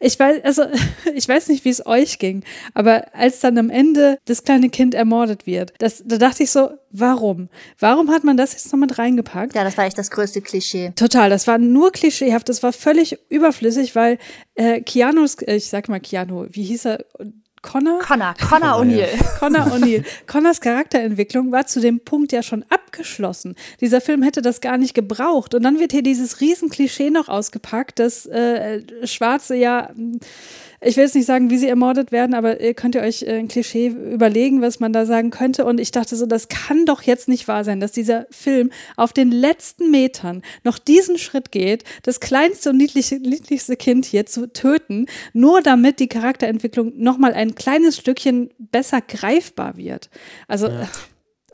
ich 0.00 0.18
weiß, 0.18 0.44
also 0.44 0.64
ich 1.14 1.28
weiß 1.28 1.48
nicht, 1.48 1.64
wie 1.64 1.70
es 1.70 1.84
euch 1.86 2.18
ging, 2.18 2.44
aber 2.74 3.14
als 3.14 3.40
dann 3.40 3.58
am 3.58 3.70
Ende 3.70 4.18
das 4.24 4.44
kleine 4.44 4.68
Kind 4.68 4.94
ermordet 4.94 5.46
wird, 5.46 5.72
das, 5.78 6.02
da 6.04 6.18
dachte 6.18 6.42
ich 6.42 6.50
so, 6.50 6.70
warum? 6.90 7.48
Warum 7.78 8.10
hat 8.10 8.24
man 8.24 8.36
das 8.36 8.52
jetzt 8.52 8.72
noch 8.72 8.78
mit 8.78 8.98
reingepackt? 8.98 9.54
Ja, 9.54 9.64
das 9.64 9.76
war 9.76 9.84
echt 9.84 9.98
das 9.98 10.10
größte 10.10 10.42
Klischee. 10.42 10.92
Total, 10.96 11.30
das 11.30 11.46
war 11.46 11.58
nur 11.58 11.92
klischeehaft, 11.92 12.48
das 12.48 12.62
war 12.62 12.72
völlig 12.72 13.18
überflüssig, 13.28 13.94
weil 13.94 14.18
äh, 14.54 14.80
Keanu's, 14.80 15.34
äh, 15.42 15.56
ich 15.56 15.68
sag 15.68 15.88
mal 15.88 16.00
Keanu, 16.00 16.46
wie 16.50 16.64
hieß 16.64 16.86
er? 16.86 17.04
Connor? 17.62 18.00
Connor, 18.00 18.34
Connor 18.34 18.80
O'Neill. 18.80 19.08
Connor 19.38 19.72
O'Neill. 19.72 20.04
Connors 20.26 20.60
Charakterentwicklung 20.60 21.52
war 21.52 21.66
zu 21.66 21.80
dem 21.80 22.00
Punkt 22.00 22.32
ja 22.32 22.42
schon 22.42 22.64
abgeschlossen. 22.68 23.54
Dieser 23.80 24.00
Film 24.00 24.22
hätte 24.22 24.42
das 24.42 24.60
gar 24.60 24.78
nicht 24.78 24.94
gebraucht. 24.94 25.54
Und 25.54 25.62
dann 25.62 25.78
wird 25.78 25.92
hier 25.92 26.02
dieses 26.02 26.40
riesen 26.40 26.70
Klischee 26.70 27.10
noch 27.10 27.28
ausgepackt, 27.28 28.00
dass 28.00 28.26
äh, 28.26 28.82
Schwarze 29.06 29.54
ja, 29.54 29.90
mh, 29.94 30.18
ich 30.84 30.96
will 30.96 31.04
jetzt 31.04 31.14
nicht 31.14 31.26
sagen, 31.26 31.50
wie 31.50 31.58
sie 31.58 31.68
ermordet 31.68 32.10
werden, 32.10 32.34
aber 32.34 32.60
ihr 32.60 32.74
könnt 32.74 32.94
ihr 32.94 33.02
euch 33.02 33.22
äh, 33.22 33.38
ein 33.38 33.48
Klischee 33.48 33.88
überlegen, 33.88 34.60
was 34.62 34.80
man 34.80 34.92
da 34.92 35.06
sagen 35.06 35.30
könnte. 35.30 35.64
Und 35.64 35.78
ich 35.78 35.92
dachte 35.92 36.16
so, 36.16 36.26
das 36.26 36.48
kann 36.48 36.86
doch 36.86 37.02
jetzt 37.02 37.28
nicht 37.28 37.46
wahr 37.46 37.64
sein, 37.64 37.80
dass 37.80 37.92
dieser 37.92 38.26
Film 38.30 38.70
auf 38.96 39.12
den 39.12 39.30
letzten 39.30 39.90
Metern 39.90 40.42
noch 40.64 40.78
diesen 40.78 41.18
Schritt 41.18 41.52
geht, 41.52 41.84
das 42.02 42.20
kleinste 42.20 42.70
und 42.70 42.78
niedliche, 42.78 43.16
niedlichste 43.16 43.76
Kind 43.76 44.04
hier 44.04 44.26
zu 44.26 44.52
töten, 44.52 45.06
nur 45.32 45.62
damit 45.62 46.00
die 46.00 46.08
Charakterentwicklung 46.08 46.92
nochmal 46.96 47.32
ein 47.32 47.54
kleines 47.54 47.96
Stückchen 47.96 48.50
besser 48.58 49.00
greifbar 49.00 49.76
wird. 49.76 50.10
Also, 50.48 50.68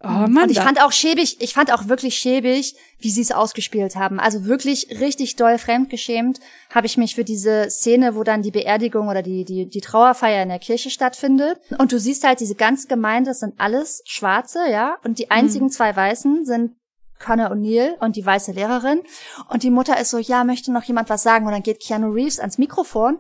oh 0.02 0.08
Mann. 0.08 0.44
Und 0.44 0.50
ich 0.50 0.60
fand 0.60 0.82
auch 0.82 0.92
schäbig, 0.92 1.40
ich 1.40 1.54
fand 1.54 1.72
auch 1.72 1.88
wirklich 1.88 2.16
schäbig, 2.16 2.74
wie 2.98 3.10
sie 3.10 3.20
es 3.20 3.32
ausgespielt 3.32 3.96
haben. 3.96 4.18
Also 4.18 4.44
wirklich 4.44 4.88
richtig 5.00 5.36
doll 5.36 5.58
fremdgeschämt 5.58 6.40
habe 6.74 6.86
ich 6.86 6.96
mich 6.96 7.14
für 7.14 7.24
diese 7.24 7.70
Szene, 7.70 8.14
wo 8.14 8.24
dann 8.24 8.42
die 8.42 8.50
Beerdigung 8.50 9.08
oder 9.08 9.22
die, 9.22 9.44
die, 9.44 9.68
die 9.68 9.80
Trauerfeier 9.80 10.42
in 10.42 10.48
der 10.48 10.58
Kirche 10.58 10.90
stattfindet. 10.90 11.60
Und 11.78 11.92
du 11.92 11.98
siehst 11.98 12.24
halt, 12.24 12.40
diese 12.40 12.54
ganze 12.54 12.88
Gemeinde 12.88 13.28
das 13.28 13.40
sind 13.40 13.54
alles 13.58 14.02
Schwarze, 14.06 14.70
ja. 14.70 14.96
Und 15.04 15.18
die 15.18 15.30
einzigen 15.30 15.70
zwei 15.70 15.94
Weißen 15.94 16.46
sind 16.46 16.72
Connor 17.18 17.50
O'Neill 17.50 17.98
und 18.00 18.16
die 18.16 18.24
weiße 18.24 18.52
Lehrerin. 18.52 19.02
Und 19.48 19.62
die 19.62 19.70
Mutter 19.70 20.00
ist 20.00 20.10
so, 20.10 20.18
ja, 20.18 20.44
möchte 20.44 20.72
noch 20.72 20.84
jemand 20.84 21.10
was 21.10 21.22
sagen? 21.22 21.46
Und 21.46 21.52
dann 21.52 21.62
geht 21.62 21.80
Keanu 21.80 22.10
Reeves 22.10 22.38
ans 22.38 22.58
Mikrofon 22.58 23.18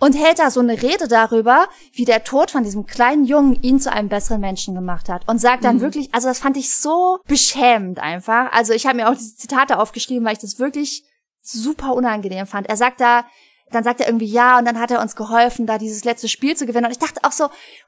und 0.00 0.14
hält 0.14 0.38
da 0.38 0.50
so 0.50 0.60
eine 0.60 0.82
Rede 0.82 1.06
darüber, 1.06 1.68
wie 1.92 2.04
der 2.04 2.24
Tod 2.24 2.50
von 2.50 2.64
diesem 2.64 2.86
kleinen 2.86 3.24
Jungen 3.24 3.62
ihn 3.62 3.78
zu 3.78 3.92
einem 3.92 4.08
besseren 4.08 4.40
Menschen 4.40 4.74
gemacht 4.74 5.08
hat. 5.08 5.28
Und 5.28 5.38
sagt 5.38 5.62
dann 5.62 5.80
wirklich, 5.80 6.12
also 6.12 6.26
das 6.26 6.40
fand 6.40 6.56
ich 6.56 6.74
so 6.74 7.20
beschämend 7.28 8.00
einfach. 8.00 8.50
Also 8.52 8.72
ich 8.72 8.86
habe 8.86 8.96
mir 8.96 9.08
auch 9.08 9.14
diese 9.14 9.36
Zitate 9.36 9.78
aufgeschrieben, 9.78 10.24
weil 10.24 10.32
ich 10.32 10.40
das 10.40 10.58
wirklich 10.58 11.04
super 11.42 11.94
unangenehm 11.94 12.46
fand. 12.46 12.68
Er 12.68 12.76
sagt 12.76 13.00
da, 13.00 13.24
dann 13.72 13.84
sagt 13.84 14.00
er 14.00 14.06
irgendwie 14.06 14.26
ja 14.26 14.58
und 14.58 14.64
dann 14.64 14.80
hat 14.80 14.90
er 14.90 15.00
uns 15.00 15.14
geholfen, 15.14 15.66
da 15.66 15.78
dieses 15.78 16.04
letzte 16.04 16.28
Spiel 16.28 16.56
zu 16.56 16.66
gewinnen. 16.66 16.86
Und 16.86 16.92
ich 16.92 16.98
dachte 16.98 17.20
auch 17.22 17.32
so, 17.32 17.44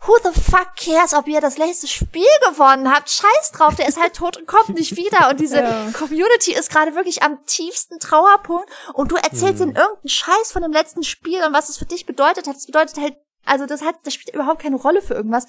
who 0.07 0.17
the 0.23 0.41
fuck 0.41 0.77
cares, 0.77 1.13
ob 1.15 1.27
ihr 1.27 1.41
das 1.41 1.59
letzte 1.59 1.89
Spiel 1.89 2.23
gewonnen 2.49 2.93
habt? 2.93 3.11
Scheiß 3.11 3.53
drauf, 3.53 3.75
der 3.75 3.89
ist 3.89 4.01
halt 4.01 4.15
tot 4.15 4.37
und 4.37 4.47
kommt 4.47 4.71
nicht 4.71 4.97
wieder. 4.97 5.31
Und 5.31 5.41
diese 5.41 5.63
Community 5.99 6.53
ist 6.53 6.71
gerade 6.71 6.95
wirklich 6.95 7.23
am 7.23 7.45
tiefsten 7.47 7.99
Trauerpunkt 7.99 8.69
und 8.95 9.11
du 9.11 9.17
erzählst 9.17 9.61
ihnen 9.61 9.75
irgendeinen 9.75 10.09
Scheiß 10.09 10.53
von 10.53 10.63
dem 10.63 10.73
letzten 10.73 11.03
Spiel 11.03 11.43
und 11.45 11.53
was 11.53 11.69
es 11.69 11.79
für 11.79 11.87
dich 11.87 12.07
bedeutet 12.07 12.47
hat. 12.47 12.57
Es 12.57 12.67
bedeutet 12.67 12.99
halt, 12.99 13.17
also 13.45 13.67
das 13.67 13.83
hat, 13.83 13.97
das 14.05 14.15
spielt 14.15 14.35
überhaupt 14.35 14.63
keine 14.63 14.77
Rolle 14.77 15.03
für 15.03 15.15
irgendwas. 15.15 15.47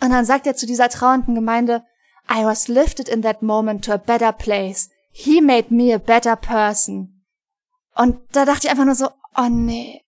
Und 0.00 0.10
dann 0.10 0.24
sagt 0.24 0.46
er 0.46 0.56
zu 0.56 0.66
dieser 0.66 0.88
trauernden 0.88 1.34
Gemeinde, 1.34 1.84
I 2.30 2.44
was 2.44 2.68
lifted 2.68 3.08
in 3.08 3.22
that 3.22 3.42
moment 3.42 3.84
to 3.86 3.92
a 3.92 3.96
better 3.96 4.32
place. 4.32 4.90
He 5.10 5.40
made 5.40 5.74
me 5.74 5.92
a 5.94 5.98
better 5.98 6.36
person. 6.36 7.19
Und 7.94 8.18
da 8.32 8.44
dachte 8.44 8.66
ich 8.66 8.70
einfach 8.70 8.84
nur 8.84 8.94
so, 8.94 9.08
oh 9.36 9.48
nee, 9.48 10.02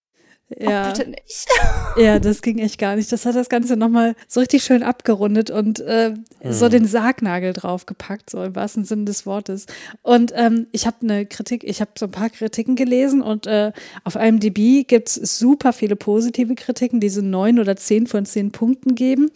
Ja. 0.59 0.87
Oh, 0.87 0.93
bitte 0.93 1.11
nicht. 1.11 1.49
Ja, 1.97 2.19
das 2.19 2.43
ging 2.43 2.59
echt 2.59 2.79
gar 2.79 2.97
nicht. 2.97 3.13
Das 3.13 3.27
hat 3.27 3.37
das 3.37 3.49
Ganze 3.49 3.77
nochmal 3.77 4.15
so 4.29 4.41
richtig 4.41 4.65
schön 4.65 4.83
abgerundet 4.83 5.51
und 5.51 5.81
äh, 5.81 6.15
so 6.49 6.69
den 6.69 6.87
Sargnagel 6.87 7.53
draufgepackt, 7.53 8.31
so 8.31 8.43
im 8.43 8.55
wahrsten 8.55 8.85
Sinne 8.85 9.05
des 9.05 9.27
Wortes. 9.27 9.67
Und 10.03 10.33
ähm, 10.35 10.67
ich 10.73 10.87
habe 10.87 10.97
eine 11.03 11.27
Kritik, 11.27 11.65
ich 11.65 11.81
habe 11.81 11.93
so 11.99 12.07
ein 12.07 12.11
paar 12.11 12.31
Kritiken 12.31 12.77
gelesen 12.77 13.23
und 13.23 13.47
äh, 13.47 13.73
auf 14.05 14.17
IMDb 14.17 14.87
gibt's 14.87 15.15
super 15.15 15.73
viele 15.73 15.97
positive 15.97 16.55
Kritiken, 16.55 17.01
die 17.01 17.09
so 17.09 17.23
neun 17.23 17.59
oder 17.59 17.77
zehn 17.77 18.07
von 18.07 18.25
zehn 18.27 18.53
Punkten 18.53 18.95
geben. 18.95 19.31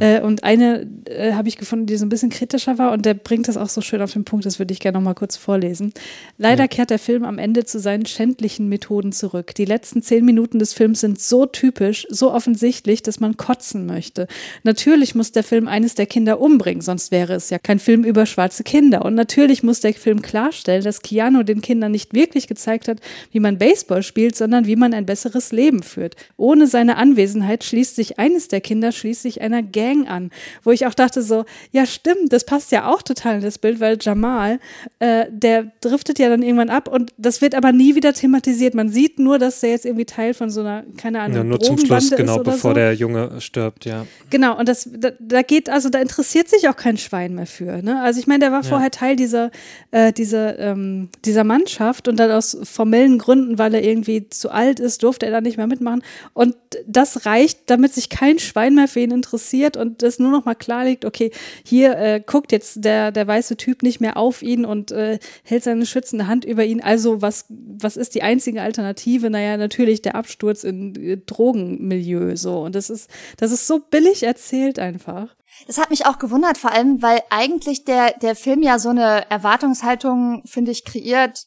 Äh, 0.00 0.20
und 0.20 0.44
eine 0.44 0.86
äh, 1.06 1.32
habe 1.32 1.48
ich 1.48 1.56
gefunden, 1.56 1.86
die 1.86 1.96
so 1.96 2.06
ein 2.06 2.08
bisschen 2.08 2.30
kritischer 2.30 2.78
war 2.78 2.92
und 2.92 3.06
der 3.06 3.14
bringt 3.14 3.48
das 3.48 3.56
auch 3.56 3.68
so 3.68 3.80
schön 3.80 4.02
auf 4.02 4.12
den 4.12 4.24
Punkt, 4.24 4.46
das 4.46 4.58
würde 4.58 4.72
ich 4.72 4.80
gerne 4.80 4.98
nochmal 4.98 5.14
kurz 5.14 5.36
vorlesen. 5.36 5.92
Leider 6.38 6.68
kehrt 6.68 6.90
der 6.90 6.98
Film 6.98 7.24
am 7.24 7.38
Ende 7.38 7.64
zu 7.64 7.78
seinen 7.78 8.06
schändlichen 8.06 8.68
Methoden 8.68 9.12
zurück. 9.12 9.54
Die 9.54 9.64
letzten 9.64 10.02
zehn 10.02 10.24
Minuten 10.24 10.59
des 10.60 10.72
Films 10.72 11.00
sind 11.00 11.20
so 11.20 11.46
typisch, 11.46 12.06
so 12.10 12.32
offensichtlich, 12.32 13.02
dass 13.02 13.20
man 13.20 13.36
kotzen 13.36 13.86
möchte. 13.86 14.26
Natürlich 14.62 15.14
muss 15.14 15.32
der 15.32 15.42
Film 15.42 15.68
eines 15.68 15.94
der 15.94 16.06
Kinder 16.06 16.40
umbringen, 16.40 16.82
sonst 16.82 17.10
wäre 17.10 17.34
es 17.34 17.50
ja 17.50 17.58
kein 17.58 17.78
Film 17.78 18.04
über 18.04 18.26
schwarze 18.26 18.62
Kinder. 18.62 19.04
Und 19.04 19.14
natürlich 19.14 19.62
muss 19.62 19.80
der 19.80 19.94
Film 19.94 20.22
klarstellen, 20.22 20.84
dass 20.84 21.02
Keanu 21.02 21.42
den 21.42 21.60
Kindern 21.60 21.92
nicht 21.92 22.14
wirklich 22.14 22.46
gezeigt 22.46 22.88
hat, 22.88 22.98
wie 23.32 23.40
man 23.40 23.58
Baseball 23.58 24.02
spielt, 24.02 24.36
sondern 24.36 24.66
wie 24.66 24.76
man 24.76 24.94
ein 24.94 25.06
besseres 25.06 25.52
Leben 25.52 25.82
führt. 25.82 26.16
Ohne 26.36 26.66
seine 26.66 26.96
Anwesenheit 26.96 27.64
schließt 27.64 27.96
sich 27.96 28.18
eines 28.18 28.48
der 28.48 28.60
Kinder 28.60 28.92
schließlich 28.92 29.40
einer 29.40 29.62
Gang 29.62 30.08
an, 30.08 30.30
wo 30.62 30.70
ich 30.70 30.86
auch 30.86 30.94
dachte 30.94 31.22
so, 31.22 31.44
ja 31.72 31.86
stimmt, 31.86 32.32
das 32.32 32.44
passt 32.44 32.72
ja 32.72 32.88
auch 32.88 33.02
total 33.02 33.36
in 33.36 33.42
das 33.42 33.58
Bild, 33.58 33.80
weil 33.80 33.98
Jamal, 34.00 34.60
äh, 34.98 35.26
der 35.30 35.72
driftet 35.80 36.18
ja 36.18 36.28
dann 36.28 36.42
irgendwann 36.42 36.70
ab 36.70 36.88
und 36.88 37.12
das 37.16 37.40
wird 37.40 37.54
aber 37.54 37.72
nie 37.72 37.94
wieder 37.94 38.12
thematisiert. 38.12 38.74
Man 38.74 38.88
sieht 38.88 39.18
nur, 39.18 39.38
dass 39.38 39.60
der 39.60 39.70
jetzt 39.70 39.86
irgendwie 39.86 40.04
Teil 40.04 40.34
von 40.34 40.49
so 40.50 40.60
einer, 40.60 40.84
keine 40.96 41.20
Ahnung, 41.20 41.36
Ja, 41.36 41.44
nur 41.44 41.60
zum 41.60 41.78
Schluss, 41.78 42.10
genau, 42.10 42.38
bevor 42.38 42.70
so. 42.70 42.72
der 42.74 42.94
Junge 42.94 43.40
stirbt, 43.40 43.84
ja. 43.84 44.06
Genau, 44.30 44.58
und 44.58 44.68
das, 44.68 44.88
da, 44.92 45.10
da 45.18 45.42
geht, 45.42 45.68
also 45.68 45.88
da 45.88 46.00
interessiert 46.00 46.48
sich 46.48 46.68
auch 46.68 46.76
kein 46.76 46.96
Schwein 46.96 47.34
mehr 47.34 47.46
für. 47.46 47.82
Ne? 47.82 48.00
Also 48.02 48.20
ich 48.20 48.26
meine, 48.26 48.40
der 48.40 48.52
war 48.52 48.62
vorher 48.62 48.90
Teil 48.90 49.16
dieser, 49.16 49.50
äh, 49.90 50.12
dieser, 50.12 50.58
ähm, 50.58 51.08
dieser 51.24 51.44
Mannschaft 51.44 52.08
und 52.08 52.16
dann 52.18 52.30
aus 52.30 52.56
formellen 52.62 53.18
Gründen, 53.18 53.58
weil 53.58 53.74
er 53.74 53.82
irgendwie 53.82 54.28
zu 54.28 54.50
alt 54.50 54.80
ist, 54.80 55.02
durfte 55.02 55.26
er 55.26 55.32
da 55.32 55.40
nicht 55.40 55.56
mehr 55.56 55.66
mitmachen. 55.66 56.02
Und 56.32 56.56
das 56.86 57.26
reicht, 57.26 57.70
damit 57.70 57.94
sich 57.94 58.08
kein 58.08 58.38
Schwein 58.38 58.74
mehr 58.74 58.88
für 58.88 59.00
ihn 59.00 59.10
interessiert 59.10 59.76
und 59.76 60.02
das 60.02 60.18
nur 60.18 60.30
noch 60.30 60.44
mal 60.44 60.54
klar 60.54 60.84
liegt, 60.84 61.04
okay, 61.04 61.30
hier 61.64 61.96
äh, 61.96 62.22
guckt 62.24 62.52
jetzt 62.52 62.84
der, 62.84 63.12
der 63.12 63.26
weiße 63.26 63.56
Typ 63.56 63.82
nicht 63.82 64.00
mehr 64.00 64.16
auf 64.16 64.42
ihn 64.42 64.64
und 64.64 64.92
äh, 64.92 65.18
hält 65.42 65.64
seine 65.64 65.86
schützende 65.86 66.26
Hand 66.26 66.44
über 66.44 66.64
ihn. 66.64 66.80
Also 66.80 67.22
was, 67.22 67.46
was 67.48 67.96
ist 67.96 68.14
die 68.14 68.22
einzige 68.22 68.62
Alternative? 68.62 69.30
Naja, 69.30 69.56
natürlich 69.56 70.02
der 70.02 70.14
Absturz 70.30 70.62
in 70.62 70.94
äh, 70.94 71.16
Drogenmilieu 71.18 72.36
so. 72.36 72.60
Und 72.60 72.74
das 72.74 72.88
ist, 72.90 73.10
das 73.36 73.50
ist 73.50 73.66
so 73.66 73.80
billig 73.80 74.22
erzählt 74.22 74.78
einfach. 74.78 75.34
Das 75.66 75.78
hat 75.78 75.90
mich 75.90 76.06
auch 76.06 76.18
gewundert, 76.18 76.56
vor 76.56 76.70
allem, 76.70 77.02
weil 77.02 77.20
eigentlich 77.30 77.84
der, 77.84 78.12
der 78.18 78.36
Film 78.36 78.62
ja 78.62 78.78
so 78.78 78.90
eine 78.90 79.28
Erwartungshaltung, 79.30 80.42
finde 80.46 80.70
ich, 80.70 80.84
kreiert, 80.84 81.46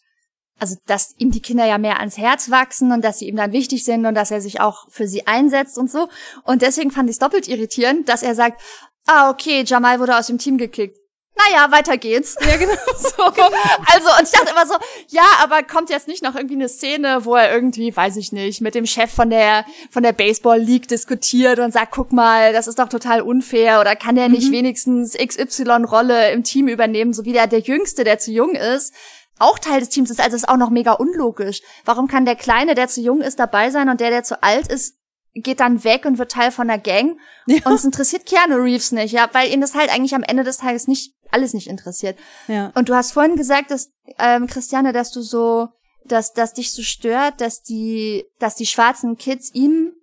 also 0.59 0.75
dass 0.85 1.15
ihm 1.17 1.31
die 1.31 1.41
Kinder 1.41 1.65
ja 1.65 1.77
mehr 1.77 1.99
ans 1.99 2.17
Herz 2.17 2.51
wachsen 2.51 2.91
und 2.91 3.03
dass 3.03 3.19
sie 3.19 3.27
ihm 3.27 3.37
dann 3.37 3.53
wichtig 3.53 3.85
sind 3.85 4.05
und 4.05 4.15
dass 4.15 4.29
er 4.29 4.41
sich 4.41 4.59
auch 4.59 4.85
für 4.89 5.07
sie 5.07 5.25
einsetzt 5.25 5.77
und 5.77 5.89
so. 5.89 6.09
Und 6.43 6.61
deswegen 6.61 6.91
fand 6.91 7.09
ich 7.09 7.15
es 7.15 7.19
doppelt 7.19 7.47
irritierend, 7.47 8.09
dass 8.09 8.23
er 8.23 8.35
sagt, 8.35 8.61
ah, 9.07 9.29
okay, 9.29 9.63
Jamal 9.65 9.99
wurde 9.99 10.17
aus 10.17 10.27
dem 10.27 10.37
Team 10.37 10.57
gekickt. 10.57 10.97
Naja, 11.35 11.71
weiter 11.71 11.97
geht's. 11.97 12.35
Ja, 12.41 12.57
genau. 12.57 12.73
so. 12.97 13.23
Also, 13.23 14.09
und 14.19 14.23
ich 14.23 14.31
dachte 14.31 14.51
immer 14.51 14.67
so, 14.67 14.75
ja, 15.09 15.25
aber 15.41 15.63
kommt 15.63 15.89
jetzt 15.89 16.07
nicht 16.07 16.23
noch 16.23 16.35
irgendwie 16.35 16.55
eine 16.55 16.69
Szene, 16.69 17.25
wo 17.25 17.35
er 17.35 17.53
irgendwie, 17.53 17.95
weiß 17.95 18.17
ich 18.17 18.31
nicht, 18.31 18.61
mit 18.61 18.75
dem 18.75 18.85
Chef 18.85 19.11
von 19.11 19.29
der, 19.29 19.65
von 19.89 20.03
der 20.03 20.13
Baseball 20.13 20.59
League 20.59 20.87
diskutiert 20.87 21.59
und 21.59 21.73
sagt, 21.73 21.91
guck 21.91 22.11
mal, 22.13 22.53
das 22.53 22.67
ist 22.67 22.77
doch 22.77 22.89
total 22.89 23.21
unfair 23.21 23.79
oder 23.79 23.95
kann 23.95 24.15
der 24.15 24.29
nicht 24.29 24.51
wenigstens 24.51 25.13
XY-Rolle 25.17 26.31
im 26.31 26.43
Team 26.43 26.67
übernehmen, 26.67 27.13
so 27.13 27.25
wie 27.25 27.33
der, 27.33 27.47
der 27.47 27.59
Jüngste, 27.59 28.03
der 28.03 28.19
zu 28.19 28.31
jung 28.31 28.53
ist, 28.55 28.93
auch 29.39 29.57
Teil 29.59 29.79
des 29.79 29.89
Teams 29.89 30.11
ist, 30.11 30.21
also 30.21 30.35
ist 30.35 30.47
auch 30.47 30.57
noch 30.57 30.69
mega 30.69 30.93
unlogisch. 30.93 31.61
Warum 31.85 32.07
kann 32.07 32.25
der 32.25 32.35
Kleine, 32.35 32.75
der 32.75 32.87
zu 32.87 33.01
jung 33.01 33.21
ist, 33.21 33.39
dabei 33.39 33.71
sein 33.71 33.89
und 33.89 33.99
der, 33.99 34.11
der 34.11 34.23
zu 34.23 34.41
alt 34.43 34.67
ist, 34.67 34.95
geht 35.33 35.59
dann 35.59 35.83
weg 35.83 36.05
und 36.05 36.17
wird 36.17 36.31
Teil 36.31 36.51
von 36.51 36.67
der 36.67 36.77
Gang? 36.77 37.17
Und 37.65 37.73
es 37.73 37.85
interessiert 37.85 38.25
Keanu 38.25 38.55
Reeves 38.55 38.91
nicht, 38.91 39.11
ja, 39.11 39.29
weil 39.33 39.51
ihn 39.51 39.61
das 39.61 39.75
halt 39.75 39.89
eigentlich 39.89 40.15
am 40.15 40.23
Ende 40.23 40.43
des 40.43 40.57
Tages 40.57 40.87
nicht, 40.87 41.13
alles 41.31 41.53
nicht 41.53 41.67
interessiert. 41.67 42.17
Ja. 42.47 42.71
Und 42.75 42.89
du 42.89 42.95
hast 42.95 43.11
vorhin 43.13 43.35
gesagt, 43.35 43.71
dass, 43.71 43.91
ähm, 44.19 44.47
Christiane, 44.47 44.93
dass 44.93 45.11
du 45.11 45.21
so, 45.21 45.69
dass, 46.05 46.33
dass 46.33 46.53
dich 46.53 46.71
so 46.71 46.81
stört, 46.81 47.41
dass 47.41 47.63
die, 47.63 48.25
dass 48.39 48.55
die 48.55 48.65
schwarzen 48.65 49.17
Kids 49.17 49.51
ihm 49.53 49.93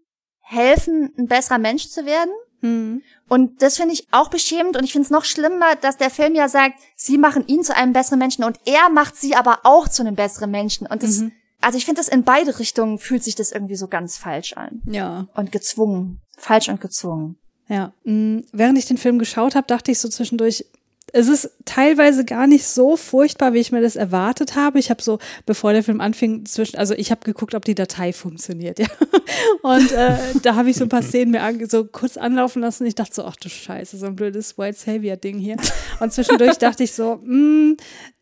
helfen, 0.41 1.13
ein 1.17 1.29
besserer 1.29 1.59
Mensch 1.59 1.89
zu 1.89 2.05
werden. 2.05 2.33
Hm. 2.61 3.03
Und 3.29 3.63
das 3.63 3.77
finde 3.77 3.95
ich 3.95 4.09
auch 4.11 4.29
beschämend 4.29 4.77
und 4.77 4.85
ich 4.85 4.93
finde 4.93 5.07
es 5.07 5.11
noch 5.11 5.25
schlimmer, 5.25 5.77
dass 5.77 5.97
der 5.97 6.11
Film 6.11 6.35
ja 6.35 6.49
sagt, 6.49 6.79
sie 6.95 7.17
machen 7.17 7.47
ihn 7.47 7.63
zu 7.63 7.75
einem 7.75 7.93
besseren 7.93 8.19
Menschen 8.19 8.45
und 8.45 8.59
er 8.67 8.91
macht 8.91 9.17
sie 9.17 9.35
aber 9.35 9.61
auch 9.63 9.89
zu 9.89 10.03
einem 10.03 10.15
besseren 10.15 10.51
Menschen. 10.51 10.87
Und 10.87 11.03
das, 11.03 11.23
also 11.61 11.79
ich 11.79 11.85
finde 11.85 12.01
das 12.01 12.09
in 12.09 12.25
beide 12.25 12.59
Richtungen 12.59 12.99
fühlt 12.99 13.23
sich 13.23 13.35
das 13.35 13.53
irgendwie 13.53 13.77
so 13.77 13.89
ganz 13.89 14.17
falsch 14.17 14.55
an. 14.55 14.83
Ja. 14.87 15.27
Und 15.35 15.53
gezwungen. 15.53 16.21
Falsch 16.37 16.69
und 16.69 16.81
gezwungen. 16.81 17.37
Ja, 17.69 17.93
mh, 18.05 18.43
während 18.53 18.79
ich 18.79 18.87
den 18.87 18.99
Film 18.99 19.19
geschaut 19.19 19.55
habe, 19.55 19.67
dachte 19.67 19.93
ich 19.93 19.99
so 19.99 20.09
zwischendurch, 20.09 20.65
es 21.13 21.29
ist 21.29 21.51
teilweise 21.65 22.25
gar 22.25 22.47
nicht 22.47 22.67
so 22.67 22.97
furchtbar, 22.97 23.53
wie 23.53 23.59
ich 23.59 23.73
mir 23.73 23.81
das 23.81 23.97
erwartet 23.97 24.55
habe. 24.55 24.79
Ich 24.79 24.91
habe 24.91 25.03
so, 25.03 25.19
bevor 25.47 25.73
der 25.73 25.83
Film 25.83 26.01
anfing, 26.01 26.47
zwischen, 26.47 26.77
also 26.77 26.95
ich 26.95 27.11
habe 27.11 27.23
geguckt, 27.25 27.55
ob 27.55 27.65
die 27.65 27.75
Datei 27.75 28.13
funktioniert, 28.13 28.79
ja. 28.79 28.87
Und 29.63 29.93
äh, 29.93 30.17
da 30.43 30.55
habe 30.55 30.71
ich 30.71 30.77
so 30.77 30.85
ein 30.85 30.89
paar 30.89 31.03
Szenen 31.03 31.33
mir 31.33 31.43
an, 31.43 31.69
so 31.69 31.85
kurz 31.85 32.17
anlaufen 32.17 32.63
lassen. 32.63 32.87
Ich 32.87 32.95
dachte 32.95 33.15
so, 33.15 33.25
ach 33.25 33.37
du 33.37 33.49
Scheiße, 33.49 33.99
so 33.99 34.07
ein 34.07 34.17
blödes 34.17 34.59
White 34.59 34.79
Savior 34.79 35.17
Ding 35.17 35.39
hier. 35.39 35.57
Und 36.01 36.13
zwischendurch 36.13 36.59
dachte 36.59 36.85
ich 36.85 36.93
so, 36.93 37.21
mh, 37.23 37.77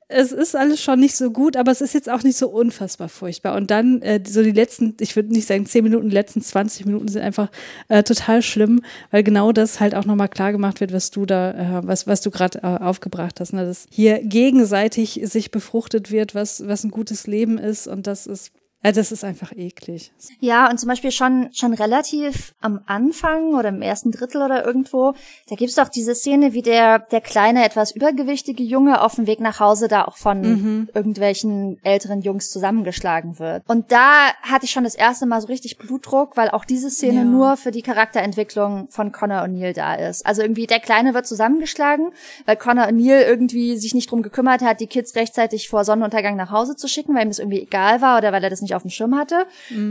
es 0.08 0.32
ist 0.32 0.56
alles 0.56 0.82
schon 0.82 1.00
nicht 1.00 1.14
so 1.14 1.30
gut, 1.30 1.54
aber 1.56 1.70
es 1.70 1.82
ist 1.82 1.92
jetzt 1.92 2.08
auch 2.08 2.22
nicht 2.22 2.38
so 2.38 2.48
unfassbar 2.48 3.10
furchtbar. 3.10 3.56
Und 3.56 3.70
dann 3.70 4.00
äh, 4.00 4.20
so 4.26 4.42
die 4.42 4.52
letzten, 4.52 4.96
ich 5.00 5.14
würde 5.14 5.30
nicht 5.30 5.46
sagen 5.46 5.66
10 5.66 5.84
Minuten, 5.84 6.08
die 6.08 6.14
letzten 6.14 6.40
20 6.40 6.86
Minuten 6.86 7.08
sind 7.08 7.20
einfach 7.20 7.50
äh, 7.88 8.02
total 8.02 8.40
schlimm, 8.40 8.80
weil 9.10 9.22
genau 9.22 9.52
das 9.52 9.80
halt 9.80 9.94
auch 9.94 10.06
nochmal 10.06 10.28
klar 10.28 10.52
gemacht 10.52 10.80
wird, 10.80 10.94
was 10.94 11.10
du 11.10 11.26
da, 11.26 11.50
äh, 11.50 11.86
was, 11.86 12.06
was 12.06 12.22
du 12.22 12.30
gerade 12.30 12.60
äh, 12.62 12.82
aufgebracht 12.82 13.38
hast, 13.38 13.52
ne? 13.52 13.66
dass 13.66 13.86
hier 13.90 14.20
gegenseitig 14.22 15.20
sich 15.24 15.50
befruchtet 15.50 16.10
wird, 16.10 16.34
was, 16.34 16.66
was 16.66 16.84
ein 16.84 16.90
gutes 16.90 17.26
Leben 17.26 17.58
ist 17.58 17.86
und 17.86 18.06
das 18.06 18.26
ist 18.26 18.50
äh, 18.82 18.92
das 18.92 19.10
ist 19.12 19.24
einfach 19.24 19.52
eklig. 19.56 20.12
Ja, 20.40 20.70
und 20.70 20.78
zum 20.78 20.88
Beispiel 20.88 21.10
schon, 21.10 21.48
schon 21.52 21.74
relativ 21.74 22.54
am 22.60 22.80
Anfang 22.86 23.54
oder 23.54 23.70
im 23.70 23.82
ersten 23.82 24.12
Drittel 24.12 24.42
oder 24.42 24.64
irgendwo, 24.64 25.14
da 25.48 25.56
gibt's 25.56 25.74
doch 25.76 25.88
diese 25.88 26.14
Szene, 26.14 26.52
wie 26.52 26.62
der, 26.62 26.98
der 27.00 27.20
kleine, 27.20 27.64
etwas 27.64 27.90
übergewichtige 27.92 28.62
Junge 28.62 29.00
auf 29.02 29.16
dem 29.16 29.26
Weg 29.26 29.40
nach 29.40 29.60
Hause 29.60 29.88
da 29.88 30.04
auch 30.04 30.16
von 30.16 30.88
irgendwelchen 30.94 31.78
älteren 31.84 32.20
Jungs 32.22 32.50
zusammengeschlagen 32.50 33.38
wird. 33.38 33.62
Und 33.66 33.90
da 33.92 34.28
hatte 34.42 34.64
ich 34.66 34.70
schon 34.70 34.84
das 34.84 34.94
erste 34.94 35.26
Mal 35.26 35.40
so 35.40 35.46
richtig 35.48 35.78
Blutdruck, 35.78 36.36
weil 36.36 36.50
auch 36.50 36.64
diese 36.64 36.90
Szene 36.90 37.18
Ja. 37.20 37.24
nur 37.24 37.56
für 37.56 37.70
die 37.70 37.82
Charakterentwicklung 37.82 38.88
von 38.90 39.12
Connor 39.12 39.42
O'Neill 39.42 39.72
da 39.74 39.94
ist. 39.94 40.26
Also 40.26 40.42
irgendwie 40.42 40.66
der 40.66 40.80
Kleine 40.80 41.14
wird 41.14 41.26
zusammengeschlagen, 41.26 42.12
weil 42.46 42.56
Connor 42.56 42.84
O'Neill 42.86 43.22
irgendwie 43.26 43.76
sich 43.76 43.94
nicht 43.94 44.10
drum 44.10 44.22
gekümmert 44.22 44.62
hat, 44.62 44.80
die 44.80 44.86
Kids 44.86 45.14
rechtzeitig 45.14 45.68
vor 45.68 45.84
Sonnenuntergang 45.84 46.36
nach 46.36 46.50
Hause 46.50 46.76
zu 46.76 46.88
schicken, 46.88 47.14
weil 47.14 47.22
ihm 47.22 47.30
das 47.30 47.38
irgendwie 47.38 47.62
egal 47.62 48.00
war 48.00 48.18
oder 48.18 48.32
weil 48.32 48.44
er 48.44 48.50
das 48.50 48.60
nicht 48.60 48.67
auf 48.74 48.82
dem 48.82 48.90
Schirm 48.90 49.16
hatte. 49.16 49.46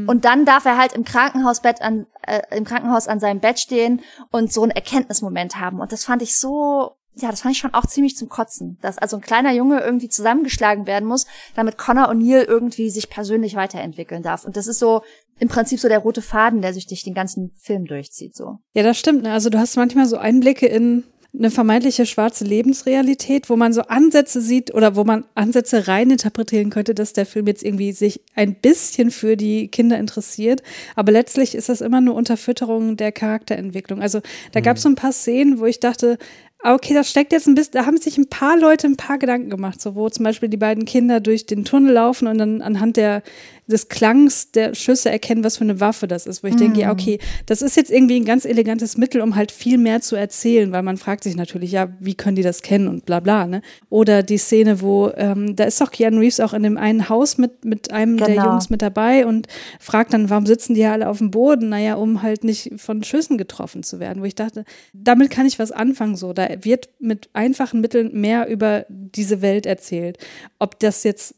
Und 0.07 0.25
dann 0.25 0.45
darf 0.45 0.65
er 0.65 0.77
halt 0.77 0.93
im 0.93 1.03
Krankenhausbett 1.03 1.81
an, 1.81 2.07
äh, 2.21 2.41
im 2.55 2.63
Krankenhaus 2.63 3.07
an 3.07 3.19
seinem 3.19 3.39
Bett 3.39 3.59
stehen 3.59 4.01
und 4.31 4.51
so 4.51 4.63
einen 4.63 4.71
Erkenntnismoment 4.71 5.59
haben. 5.59 5.79
Und 5.79 5.91
das 5.91 6.05
fand 6.05 6.21
ich 6.21 6.37
so, 6.37 6.97
ja, 7.15 7.29
das 7.31 7.41
fand 7.41 7.53
ich 7.53 7.59
schon 7.59 7.73
auch 7.73 7.85
ziemlich 7.85 8.15
zum 8.15 8.29
Kotzen, 8.29 8.77
dass 8.81 8.97
also 8.97 9.17
ein 9.17 9.21
kleiner 9.21 9.51
Junge 9.51 9.79
irgendwie 9.79 10.09
zusammengeschlagen 10.09 10.85
werden 10.85 11.07
muss, 11.07 11.25
damit 11.55 11.77
Connor 11.77 12.09
O'Neill 12.09 12.43
irgendwie 12.43 12.89
sich 12.89 13.09
persönlich 13.09 13.55
weiterentwickeln 13.55 14.23
darf. 14.23 14.45
Und 14.45 14.55
das 14.55 14.67
ist 14.67 14.79
so 14.79 15.01
im 15.39 15.47
Prinzip 15.49 15.79
so 15.79 15.87
der 15.87 15.99
rote 15.99 16.21
Faden, 16.21 16.61
der 16.61 16.73
sich 16.73 16.87
durch 16.87 17.03
den 17.03 17.13
ganzen 17.13 17.51
Film 17.55 17.85
durchzieht, 17.85 18.35
so. 18.35 18.59
Ja, 18.73 18.83
das 18.83 18.97
stimmt. 18.97 19.23
Ne? 19.23 19.31
Also 19.31 19.49
du 19.49 19.59
hast 19.59 19.75
manchmal 19.75 20.05
so 20.05 20.17
Einblicke 20.17 20.67
in 20.67 21.03
eine 21.37 21.51
vermeintliche 21.51 22.05
schwarze 22.05 22.43
Lebensrealität, 22.43 23.49
wo 23.49 23.55
man 23.55 23.71
so 23.71 23.81
Ansätze 23.81 24.41
sieht 24.41 24.73
oder 24.73 24.95
wo 24.95 25.03
man 25.03 25.23
Ansätze 25.35 25.87
rein 25.87 26.09
interpretieren 26.09 26.69
könnte, 26.69 26.95
dass 26.95 27.13
der 27.13 27.25
Film 27.25 27.47
jetzt 27.47 27.63
irgendwie 27.63 27.91
sich 27.91 28.21
ein 28.35 28.55
bisschen 28.55 29.11
für 29.11 29.37
die 29.37 29.67
Kinder 29.67 29.99
interessiert. 29.99 30.63
Aber 30.95 31.11
letztlich 31.11 31.53
ist 31.53 31.69
das 31.69 31.81
immer 31.81 32.01
nur 32.01 32.15
Unterfütterung 32.15 32.97
der 32.97 33.11
Charakterentwicklung. 33.11 34.01
Also 34.01 34.21
da 34.51 34.61
gab 34.61 34.77
es 34.77 34.83
so 34.83 34.89
ein 34.89 34.95
paar 34.95 35.11
Szenen, 35.11 35.59
wo 35.59 35.65
ich 35.65 35.79
dachte, 35.79 36.17
okay, 36.63 36.93
das 36.93 37.09
steckt 37.09 37.31
jetzt 37.31 37.47
ein 37.47 37.55
bisschen, 37.55 37.73
da 37.73 37.85
haben 37.85 37.97
sich 37.97 38.17
ein 38.17 38.29
paar 38.29 38.57
Leute 38.57 38.87
ein 38.87 38.97
paar 38.97 39.19
Gedanken 39.19 39.49
gemacht, 39.49 39.79
so 39.79 39.95
wo 39.95 40.09
zum 40.09 40.23
Beispiel 40.23 40.49
die 40.49 40.57
beiden 40.57 40.85
Kinder 40.85 41.19
durch 41.19 41.45
den 41.45 41.65
Tunnel 41.65 41.93
laufen 41.93 42.27
und 42.27 42.37
dann 42.39 42.61
anhand 42.61 42.97
der, 42.97 43.21
des 43.67 43.89
Klangs 43.89 44.51
der 44.51 44.73
Schüsse 44.73 45.09
erkennen, 45.11 45.43
was 45.43 45.57
für 45.57 45.63
eine 45.63 45.79
Waffe 45.79 46.07
das 46.07 46.25
ist. 46.25 46.43
Wo 46.43 46.47
ich 46.47 46.55
mm. 46.55 46.59
denke, 46.59 46.79
ja, 46.79 46.91
okay, 46.91 47.19
das 47.45 47.61
ist 47.61 47.75
jetzt 47.75 47.91
irgendwie 47.91 48.19
ein 48.19 48.25
ganz 48.25 48.45
elegantes 48.45 48.97
Mittel, 48.97 49.21
um 49.21 49.35
halt 49.35 49.51
viel 49.51 49.77
mehr 49.77 50.01
zu 50.01 50.15
erzählen, 50.15 50.71
weil 50.71 50.83
man 50.83 50.97
fragt 50.97 51.23
sich 51.23 51.35
natürlich, 51.35 51.71
ja, 51.71 51.89
wie 51.99 52.15
können 52.15 52.35
die 52.35 52.43
das 52.43 52.61
kennen 52.61 52.87
und 52.87 53.05
bla 53.05 53.19
bla, 53.19 53.45
ne? 53.45 53.61
Oder 53.89 54.23
die 54.23 54.37
Szene, 54.37 54.81
wo, 54.81 55.11
ähm, 55.15 55.55
da 55.55 55.65
ist 55.65 55.81
doch 55.81 55.91
Keanu 55.91 56.19
Reeves 56.19 56.39
auch 56.39 56.53
in 56.53 56.63
dem 56.63 56.77
einen 56.77 57.09
Haus 57.09 57.37
mit, 57.37 57.65
mit 57.65 57.91
einem 57.91 58.17
genau. 58.17 58.27
der 58.27 58.35
Jungs 58.35 58.69
mit 58.69 58.81
dabei 58.81 59.25
und 59.25 59.47
fragt 59.79 60.13
dann, 60.13 60.29
warum 60.29 60.45
sitzen 60.45 60.73
die 60.73 60.85
alle 60.85 61.09
auf 61.09 61.17
dem 61.17 61.31
Boden? 61.31 61.69
Naja, 61.69 61.95
um 61.95 62.21
halt 62.21 62.43
nicht 62.43 62.71
von 62.77 63.03
Schüssen 63.03 63.37
getroffen 63.37 63.83
zu 63.83 63.99
werden. 63.99 64.21
Wo 64.21 64.25
ich 64.25 64.35
dachte, 64.35 64.63
damit 64.93 65.29
kann 65.29 65.45
ich 65.45 65.59
was 65.59 65.71
anfangen, 65.71 66.15
so. 66.15 66.31
Da 66.31 66.47
wird 66.61 66.89
mit 66.99 67.29
einfachen 67.33 67.81
Mitteln 67.81 68.11
mehr 68.13 68.47
über 68.47 68.85
diese 68.89 69.41
Welt 69.41 69.65
erzählt. 69.65 70.17
Ob 70.59 70.79
das 70.79 71.03
jetzt 71.03 71.35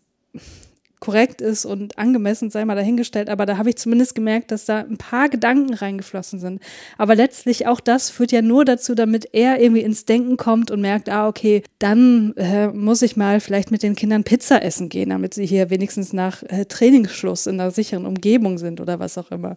korrekt 0.99 1.41
ist 1.41 1.65
und 1.65 1.97
angemessen, 1.97 2.49
sei 2.49 2.65
mal 2.65 2.75
dahingestellt, 2.75 3.29
aber 3.29 3.45
da 3.45 3.57
habe 3.57 3.69
ich 3.69 3.77
zumindest 3.77 4.15
gemerkt, 4.15 4.51
dass 4.51 4.65
da 4.65 4.79
ein 4.79 4.97
paar 4.97 5.29
Gedanken 5.29 5.73
reingeflossen 5.73 6.39
sind. 6.39 6.61
Aber 6.97 7.15
letztlich 7.15 7.67
auch 7.67 7.79
das 7.79 8.09
führt 8.09 8.31
ja 8.31 8.41
nur 8.41 8.65
dazu, 8.65 8.95
damit 8.95 9.29
er 9.33 9.61
irgendwie 9.61 9.81
ins 9.81 10.05
Denken 10.05 10.37
kommt 10.37 10.71
und 10.71 10.81
merkt, 10.81 11.09
ah, 11.09 11.27
okay, 11.27 11.63
dann 11.79 12.33
äh, 12.35 12.67
muss 12.67 13.01
ich 13.01 13.15
mal 13.15 13.39
vielleicht 13.39 13.71
mit 13.71 13.83
den 13.83 13.95
Kindern 13.95 14.23
Pizza 14.23 14.61
essen 14.61 14.89
gehen, 14.89 15.09
damit 15.09 15.33
sie 15.33 15.45
hier 15.45 15.69
wenigstens 15.69 16.11
nach 16.11 16.43
äh, 16.43 16.65
Trainingsschluss 16.65 17.47
in 17.47 17.59
einer 17.59 17.71
sicheren 17.71 18.05
Umgebung 18.05 18.57
sind 18.57 18.81
oder 18.81 18.99
was 18.99 19.17
auch 19.17 19.31
immer. 19.31 19.55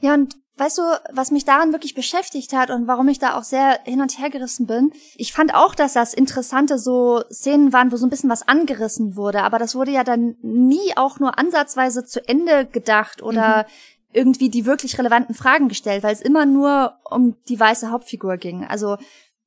Ja, 0.00 0.14
und 0.14 0.36
Weißt 0.58 0.78
du, 0.78 0.82
was 1.12 1.30
mich 1.30 1.46
daran 1.46 1.72
wirklich 1.72 1.94
beschäftigt 1.94 2.52
hat 2.52 2.70
und 2.70 2.86
warum 2.86 3.08
ich 3.08 3.18
da 3.18 3.38
auch 3.38 3.42
sehr 3.42 3.80
hin 3.84 4.02
und 4.02 4.18
her 4.18 4.28
gerissen 4.28 4.66
bin? 4.66 4.92
Ich 5.16 5.32
fand 5.32 5.54
auch, 5.54 5.74
dass 5.74 5.94
das 5.94 6.12
interessante 6.12 6.78
so 6.78 7.22
Szenen 7.30 7.72
waren, 7.72 7.90
wo 7.90 7.96
so 7.96 8.06
ein 8.06 8.10
bisschen 8.10 8.28
was 8.28 8.46
angerissen 8.46 9.16
wurde, 9.16 9.42
aber 9.44 9.58
das 9.58 9.74
wurde 9.74 9.92
ja 9.92 10.04
dann 10.04 10.36
nie 10.42 10.94
auch 10.96 11.18
nur 11.18 11.38
ansatzweise 11.38 12.04
zu 12.04 12.26
Ende 12.28 12.66
gedacht 12.66 13.22
oder 13.22 13.62
mhm. 13.62 13.72
irgendwie 14.12 14.50
die 14.50 14.66
wirklich 14.66 14.98
relevanten 14.98 15.34
Fragen 15.34 15.68
gestellt, 15.68 16.02
weil 16.02 16.12
es 16.12 16.20
immer 16.20 16.44
nur 16.44 16.98
um 17.08 17.36
die 17.48 17.58
weiße 17.58 17.90
Hauptfigur 17.90 18.36
ging. 18.36 18.66
Also 18.66 18.98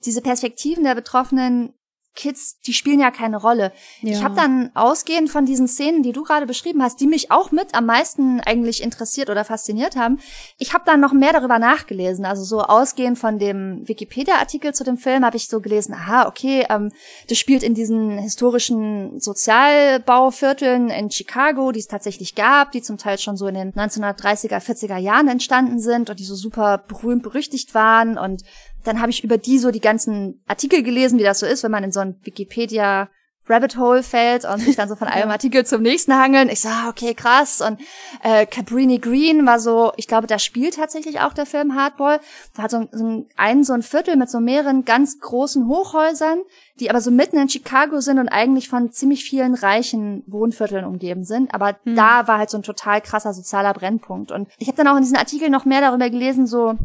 diese 0.06 0.22
Perspektiven 0.22 0.84
der 0.84 0.95
Betroffenen 0.95 1.74
Kids, 2.16 2.59
die 2.61 2.74
spielen 2.74 2.99
ja 2.99 3.11
keine 3.11 3.38
Rolle. 3.38 3.72
Ja. 4.01 4.13
Ich 4.13 4.24
habe 4.24 4.36
dann 4.36 4.72
ausgehend 4.74 5.30
von 5.30 5.45
diesen 5.45 5.68
Szenen, 5.68 6.01
die 6.01 6.13
du 6.13 6.24
gerade 6.24 6.45
beschrieben 6.45 6.82
hast, 6.82 6.99
die 7.01 7.07
mich 7.07 7.30
auch 7.32 7.51
mit 7.51 7.76
am 7.76 7.86
meisten 7.86 8.39
eigentlich 8.39 8.82
interessiert 8.82 9.30
oder 9.30 9.43
fasziniert 9.43 9.95
haben, 9.95 10.20
ich 10.57 10.74
habe 10.74 10.86
dann 10.86 11.01
noch 11.01 11.13
mehr 11.13 11.34
darüber 11.34 11.59
nachgelesen. 11.59 12.26
Also 12.26 12.43
so 12.43 12.61
ausgehend 12.61 13.20
von 13.20 13.38
dem 13.38 13.88
Wikipedia-Artikel 13.88 14.74
zu 14.74 14.84
dem 14.84 14.97
Film 14.97 15.26
habe 15.26 15.38
ich 15.38 15.47
so 15.47 15.59
gelesen, 15.59 15.93
aha, 15.93 16.28
okay, 16.28 16.66
ähm, 16.70 16.91
das 17.28 17.38
spielt 17.38 17.63
in 17.63 17.74
diesen 17.74 18.18
historischen 18.18 19.20
Sozialbauvierteln 19.20 20.89
in 20.89 21.11
Chicago, 21.11 21.72
die 21.72 21.80
es 21.80 21.88
tatsächlich 21.88 22.36
gab, 22.36 22.72
die 22.72 22.82
zum 22.82 22.97
Teil 22.97 23.18
schon 23.18 23.36
so 23.36 23.47
in 23.47 23.55
den 23.55 23.74
1930er, 23.74 24.59
40er 24.61 24.97
Jahren 24.97 25.28
entstanden 25.28 25.80
sind 25.80 26.09
und 26.09 26.20
die 26.20 26.26
so 26.26 26.36
super 26.36 26.78
berühmt 26.88 27.24
berüchtigt 27.24 27.74
waren 27.74 28.18
und 28.18 28.43
dann 28.86 29.01
habe 29.01 29.11
ich 29.11 29.23
über 29.23 29.38
die 29.38 29.59
so 29.59 29.71
die 29.71 29.81
ganzen 29.81 30.43
Artikel 30.47 30.83
gelesen, 30.83 31.19
wie 31.19 31.23
das 31.23 31.39
so 31.39 31.45
ist, 31.45 31.63
wenn 31.63 31.71
man 31.71 31.83
in 31.83 31.91
so 31.91 31.99
ein 31.99 32.19
Wikipedia 32.23 33.09
Rabbit 33.47 33.77
Hole 33.77 34.01
fällt 34.01 34.45
und 34.45 34.59
sich 34.59 34.75
dann 34.75 34.89
so 34.89 34.95
von 34.95 35.07
einem 35.09 35.29
Artikel 35.29 35.65
zum 35.65 35.81
nächsten 35.81 36.15
hangeln. 36.15 36.49
Ich 36.49 36.61
so, 36.61 36.69
ah, 36.69 36.89
okay, 36.89 37.13
krass. 37.13 37.61
Und 37.61 37.79
äh, 38.23 38.45
Cabrini 38.45 38.99
Green 38.99 39.45
war 39.45 39.59
so, 39.59 39.91
ich 39.97 40.07
glaube, 40.07 40.27
da 40.27 40.39
spielt 40.39 40.75
tatsächlich 40.75 41.19
auch 41.19 41.33
der 41.33 41.45
Film 41.45 41.75
Hardball. 41.75 42.19
Da 42.55 42.63
hat 42.63 42.71
so, 42.71 42.88
so 42.91 43.27
ein, 43.36 43.63
so 43.63 43.73
ein 43.73 43.83
Viertel 43.83 44.15
mit 44.15 44.29
so 44.29 44.39
mehreren 44.39 44.86
ganz 44.86 45.19
großen 45.19 45.67
Hochhäusern, 45.67 46.39
die 46.79 46.89
aber 46.89 47.01
so 47.01 47.11
mitten 47.11 47.38
in 47.38 47.49
Chicago 47.49 48.01
sind 48.01 48.19
und 48.19 48.29
eigentlich 48.29 48.67
von 48.67 48.91
ziemlich 48.91 49.23
vielen 49.23 49.53
reichen 49.53 50.23
Wohnvierteln 50.27 50.86
umgeben 50.86 51.23
sind. 51.23 51.53
Aber 51.53 51.77
hm. 51.83 51.95
da 51.95 52.27
war 52.27 52.39
halt 52.39 52.49
so 52.49 52.57
ein 52.57 52.63
total 52.63 53.01
krasser 53.01 53.33
sozialer 53.33 53.73
Brennpunkt. 53.73 54.31
Und 54.31 54.49
ich 54.57 54.67
habe 54.67 54.77
dann 54.77 54.88
auch 54.88 54.95
in 54.95 55.03
diesen 55.03 55.17
Artikel 55.17 55.49
noch 55.49 55.65
mehr 55.65 55.81
darüber 55.81 56.09
gelesen, 56.09 56.47
so 56.47 56.75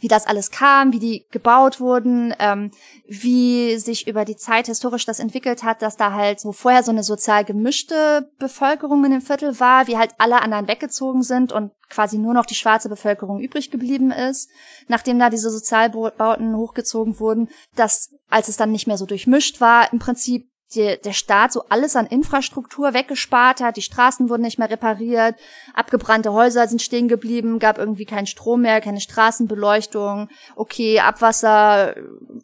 wie 0.00 0.08
das 0.08 0.26
alles 0.26 0.50
kam, 0.50 0.92
wie 0.92 0.98
die 0.98 1.26
gebaut 1.30 1.80
wurden, 1.80 2.34
ähm, 2.38 2.70
wie 3.06 3.76
sich 3.76 4.06
über 4.06 4.24
die 4.24 4.36
Zeit 4.36 4.66
historisch 4.66 5.06
das 5.06 5.20
entwickelt 5.20 5.62
hat, 5.62 5.82
dass 5.82 5.96
da 5.96 6.12
halt 6.12 6.40
so 6.40 6.52
vorher 6.52 6.82
so 6.82 6.90
eine 6.90 7.04
sozial 7.04 7.44
gemischte 7.44 8.30
Bevölkerung 8.38 9.04
in 9.04 9.12
dem 9.12 9.20
Viertel 9.20 9.58
war, 9.60 9.86
wie 9.86 9.96
halt 9.96 10.14
alle 10.18 10.42
anderen 10.42 10.68
weggezogen 10.68 11.22
sind 11.22 11.52
und 11.52 11.72
quasi 11.88 12.18
nur 12.18 12.34
noch 12.34 12.46
die 12.46 12.54
schwarze 12.54 12.88
Bevölkerung 12.88 13.40
übrig 13.40 13.70
geblieben 13.70 14.10
ist, 14.10 14.50
nachdem 14.88 15.18
da 15.18 15.30
diese 15.30 15.50
Sozialbauten 15.50 16.56
hochgezogen 16.56 17.20
wurden, 17.20 17.48
dass 17.76 18.14
als 18.28 18.48
es 18.48 18.56
dann 18.56 18.72
nicht 18.72 18.86
mehr 18.86 18.98
so 18.98 19.06
durchmischt 19.06 19.60
war, 19.60 19.92
im 19.92 20.00
Prinzip 20.00 20.48
die, 20.74 20.98
der 21.02 21.12
Staat 21.12 21.52
so 21.52 21.64
alles 21.68 21.96
an 21.96 22.06
Infrastruktur 22.06 22.94
weggespart 22.94 23.60
hat, 23.60 23.76
die 23.76 23.82
Straßen 23.82 24.28
wurden 24.28 24.42
nicht 24.42 24.58
mehr 24.58 24.70
repariert, 24.70 25.36
abgebrannte 25.74 26.32
Häuser 26.32 26.66
sind 26.68 26.82
stehen 26.82 27.08
geblieben, 27.08 27.58
gab 27.58 27.78
irgendwie 27.78 28.04
keinen 28.04 28.26
Strom 28.26 28.62
mehr, 28.62 28.80
keine 28.80 29.00
Straßenbeleuchtung, 29.00 30.28
okay, 30.56 31.00
Abwasser, 31.00 31.94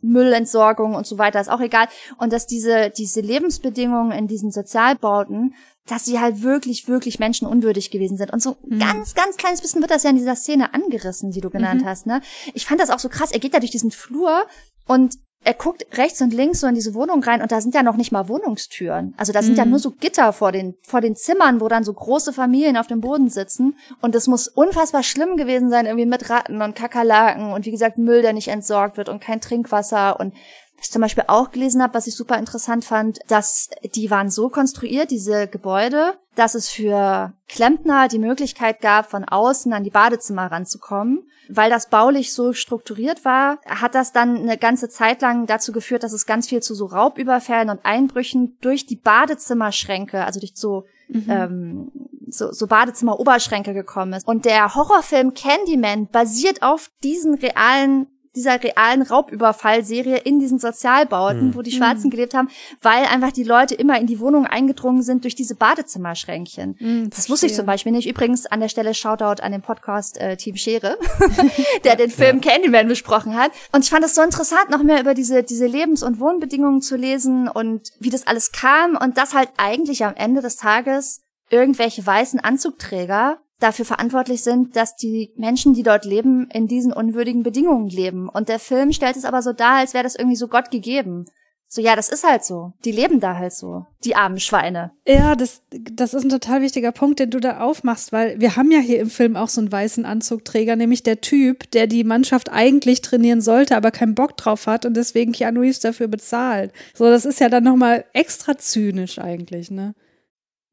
Müllentsorgung 0.02 0.94
und 0.94 1.06
so 1.06 1.18
weiter, 1.18 1.40
ist 1.40 1.50
auch 1.50 1.60
egal. 1.60 1.88
Und 2.18 2.32
dass 2.32 2.46
diese, 2.46 2.90
diese 2.90 3.20
Lebensbedingungen 3.20 4.12
in 4.12 4.26
diesen 4.26 4.50
Sozialbauten, 4.50 5.54
dass 5.86 6.04
sie 6.04 6.20
halt 6.20 6.42
wirklich, 6.42 6.88
wirklich 6.88 7.18
menschenunwürdig 7.18 7.90
gewesen 7.90 8.16
sind. 8.16 8.32
Und 8.32 8.42
so 8.42 8.56
mhm. 8.64 8.78
ganz, 8.78 9.14
ganz 9.14 9.36
kleines 9.36 9.60
bisschen 9.60 9.80
wird 9.80 9.90
das 9.90 10.04
ja 10.04 10.10
in 10.10 10.16
dieser 10.16 10.36
Szene 10.36 10.72
angerissen, 10.74 11.32
die 11.32 11.40
du 11.40 11.50
genannt 11.50 11.82
mhm. 11.82 11.86
hast, 11.86 12.06
ne? 12.06 12.20
Ich 12.54 12.66
fand 12.66 12.80
das 12.80 12.90
auch 12.90 12.98
so 12.98 13.08
krass. 13.08 13.32
Er 13.32 13.40
geht 13.40 13.54
da 13.54 13.58
durch 13.58 13.72
diesen 13.72 13.90
Flur 13.90 14.46
und 14.86 15.16
er 15.42 15.54
guckt 15.54 15.86
rechts 15.96 16.20
und 16.20 16.34
links 16.34 16.60
so 16.60 16.66
in 16.66 16.74
diese 16.74 16.94
Wohnung 16.94 17.22
rein 17.22 17.40
und 17.40 17.50
da 17.50 17.60
sind 17.60 17.74
ja 17.74 17.82
noch 17.82 17.96
nicht 17.96 18.12
mal 18.12 18.28
Wohnungstüren. 18.28 19.14
Also 19.16 19.32
da 19.32 19.42
sind 19.42 19.52
mhm. 19.52 19.58
ja 19.58 19.64
nur 19.64 19.78
so 19.78 19.90
Gitter 19.90 20.34
vor 20.34 20.52
den, 20.52 20.74
vor 20.82 21.00
den 21.00 21.16
Zimmern, 21.16 21.60
wo 21.62 21.68
dann 21.68 21.82
so 21.82 21.94
große 21.94 22.34
Familien 22.34 22.76
auf 22.76 22.86
dem 22.86 23.00
Boden 23.00 23.30
sitzen. 23.30 23.76
Und 24.02 24.14
es 24.14 24.26
muss 24.26 24.48
unfassbar 24.48 25.02
schlimm 25.02 25.36
gewesen 25.36 25.70
sein, 25.70 25.86
irgendwie 25.86 26.06
mit 26.06 26.28
Ratten 26.28 26.60
und 26.60 26.76
Kakerlaken 26.76 27.52
und 27.52 27.64
wie 27.64 27.70
gesagt 27.70 27.96
Müll, 27.96 28.20
der 28.20 28.34
nicht 28.34 28.48
entsorgt 28.48 28.98
wird 28.98 29.08
und 29.08 29.22
kein 29.22 29.40
Trinkwasser 29.40 30.20
und 30.20 30.34
ich 30.82 30.90
zum 30.90 31.02
Beispiel 31.02 31.24
auch 31.26 31.50
gelesen 31.50 31.82
habe, 31.82 31.94
was 31.94 32.06
ich 32.06 32.16
super 32.16 32.38
interessant 32.38 32.84
fand, 32.84 33.20
dass 33.28 33.68
die 33.94 34.10
waren 34.10 34.30
so 34.30 34.48
konstruiert, 34.48 35.10
diese 35.10 35.46
Gebäude, 35.46 36.14
dass 36.40 36.54
es 36.54 36.68
für 36.68 37.32
Klempner 37.48 38.08
die 38.08 38.18
Möglichkeit 38.18 38.80
gab, 38.80 39.10
von 39.10 39.24
außen 39.24 39.72
an 39.72 39.84
die 39.84 39.90
Badezimmer 39.90 40.50
ranzukommen. 40.50 41.26
Weil 41.48 41.68
das 41.68 41.90
baulich 41.90 42.32
so 42.32 42.52
strukturiert 42.52 43.24
war, 43.24 43.58
hat 43.66 43.94
das 43.94 44.12
dann 44.12 44.36
eine 44.36 44.56
ganze 44.56 44.88
Zeit 44.88 45.20
lang 45.20 45.46
dazu 45.46 45.72
geführt, 45.72 46.02
dass 46.02 46.12
es 46.12 46.26
ganz 46.26 46.48
viel 46.48 46.62
zu 46.62 46.74
so 46.74 46.86
Raubüberfällen 46.86 47.70
und 47.70 47.84
Einbrüchen 47.84 48.56
durch 48.60 48.86
die 48.86 48.96
Badezimmerschränke, 48.96 50.24
also 50.24 50.40
durch 50.40 50.52
so 50.54 50.84
Mhm. 51.12 51.24
Ähm, 51.28 51.90
so, 52.28 52.52
so 52.52 52.66
Badezimmer-Oberschränke 52.68 53.74
gekommen 53.74 54.12
ist. 54.12 54.26
Und 54.26 54.44
der 54.44 54.74
Horrorfilm 54.74 55.34
Candyman 55.34 56.08
basiert 56.08 56.62
auf 56.62 56.90
diesen 57.02 57.34
realen 57.34 58.06
dieser 58.36 58.62
realen 58.62 59.02
Raubüberfallserie 59.02 60.18
in 60.18 60.38
diesen 60.38 60.58
Sozialbauten, 60.58 61.48
mhm. 61.48 61.54
wo 61.54 61.62
die 61.62 61.72
Schwarzen 61.72 62.06
mhm. 62.06 62.10
gelebt 62.10 62.34
haben, 62.34 62.48
weil 62.80 63.04
einfach 63.04 63.32
die 63.32 63.42
Leute 63.42 63.74
immer 63.74 63.98
in 63.98 64.06
die 64.06 64.20
Wohnung 64.20 64.46
eingedrungen 64.46 65.02
sind 65.02 65.24
durch 65.24 65.34
diese 65.34 65.56
Badezimmerschränkchen. 65.56 66.76
Mhm, 66.78 67.10
das 67.10 67.28
wusste 67.28 67.46
ich 67.46 67.54
zum 67.54 67.66
Beispiel 67.66 67.92
nicht. 67.92 68.08
Übrigens 68.08 68.46
an 68.46 68.60
der 68.60 68.68
Stelle 68.68 68.94
Shoutout 68.94 69.42
an 69.42 69.52
den 69.52 69.62
Podcast 69.62 70.18
äh, 70.18 70.36
Team 70.36 70.56
Schere, 70.56 70.96
der 71.84 71.96
den 71.96 72.10
Film 72.10 72.40
ja. 72.40 72.50
Candyman 72.50 72.86
besprochen 72.86 73.34
hat. 73.34 73.50
Und 73.72 73.84
ich 73.84 73.90
fand 73.90 74.04
es 74.04 74.14
so 74.14 74.22
interessant, 74.22 74.70
noch 74.70 74.82
mehr 74.82 75.00
über 75.00 75.14
diese, 75.14 75.42
diese 75.42 75.66
Lebens- 75.66 76.02
und 76.02 76.20
Wohnbedingungen 76.20 76.82
zu 76.82 76.96
lesen 76.96 77.48
und 77.48 77.90
wie 77.98 78.10
das 78.10 78.26
alles 78.26 78.52
kam 78.52 78.96
und 78.96 79.18
das 79.18 79.34
halt 79.34 79.50
eigentlich 79.56 80.04
am 80.04 80.14
Ende 80.14 80.40
des 80.40 80.56
Tages 80.56 81.20
irgendwelche 81.50 82.06
weißen 82.06 82.38
Anzugträger 82.40 83.40
dafür 83.60 83.84
verantwortlich 83.84 84.42
sind, 84.42 84.74
dass 84.74 84.96
die 84.96 85.32
Menschen, 85.36 85.74
die 85.74 85.82
dort 85.82 86.04
leben, 86.04 86.48
in 86.52 86.66
diesen 86.66 86.92
unwürdigen 86.92 87.42
Bedingungen 87.42 87.88
leben. 87.88 88.28
Und 88.28 88.48
der 88.48 88.58
Film 88.58 88.92
stellt 88.92 89.16
es 89.16 89.24
aber 89.24 89.42
so 89.42 89.52
dar, 89.52 89.76
als 89.76 89.94
wäre 89.94 90.04
das 90.04 90.16
irgendwie 90.16 90.36
so 90.36 90.48
Gott 90.48 90.70
gegeben. 90.70 91.26
So, 91.72 91.80
ja, 91.80 91.94
das 91.94 92.08
ist 92.08 92.24
halt 92.24 92.42
so. 92.42 92.72
Die 92.84 92.90
leben 92.90 93.20
da 93.20 93.36
halt 93.36 93.52
so, 93.52 93.86
die 94.02 94.16
armen 94.16 94.40
Schweine. 94.40 94.90
Ja, 95.06 95.36
das, 95.36 95.62
das 95.70 96.14
ist 96.14 96.24
ein 96.24 96.28
total 96.28 96.62
wichtiger 96.62 96.90
Punkt, 96.90 97.20
den 97.20 97.30
du 97.30 97.38
da 97.38 97.60
aufmachst, 97.60 98.10
weil 98.10 98.40
wir 98.40 98.56
haben 98.56 98.72
ja 98.72 98.80
hier 98.80 98.98
im 98.98 99.08
Film 99.08 99.36
auch 99.36 99.48
so 99.48 99.60
einen 99.60 99.70
weißen 99.70 100.04
Anzugträger, 100.04 100.74
nämlich 100.74 101.04
der 101.04 101.20
Typ, 101.20 101.70
der 101.70 101.86
die 101.86 102.02
Mannschaft 102.02 102.50
eigentlich 102.50 103.02
trainieren 103.02 103.40
sollte, 103.40 103.76
aber 103.76 103.92
keinen 103.92 104.16
Bock 104.16 104.36
drauf 104.36 104.66
hat 104.66 104.84
und 104.84 104.96
deswegen 104.96 105.30
Keanu 105.30 105.60
Reeves 105.60 105.78
dafür 105.78 106.08
bezahlt. 106.08 106.72
So, 106.92 107.04
das 107.04 107.24
ist 107.24 107.38
ja 107.38 107.48
dann 107.48 107.62
nochmal 107.62 108.04
extra 108.14 108.58
zynisch 108.58 109.20
eigentlich, 109.20 109.70
ne? 109.70 109.94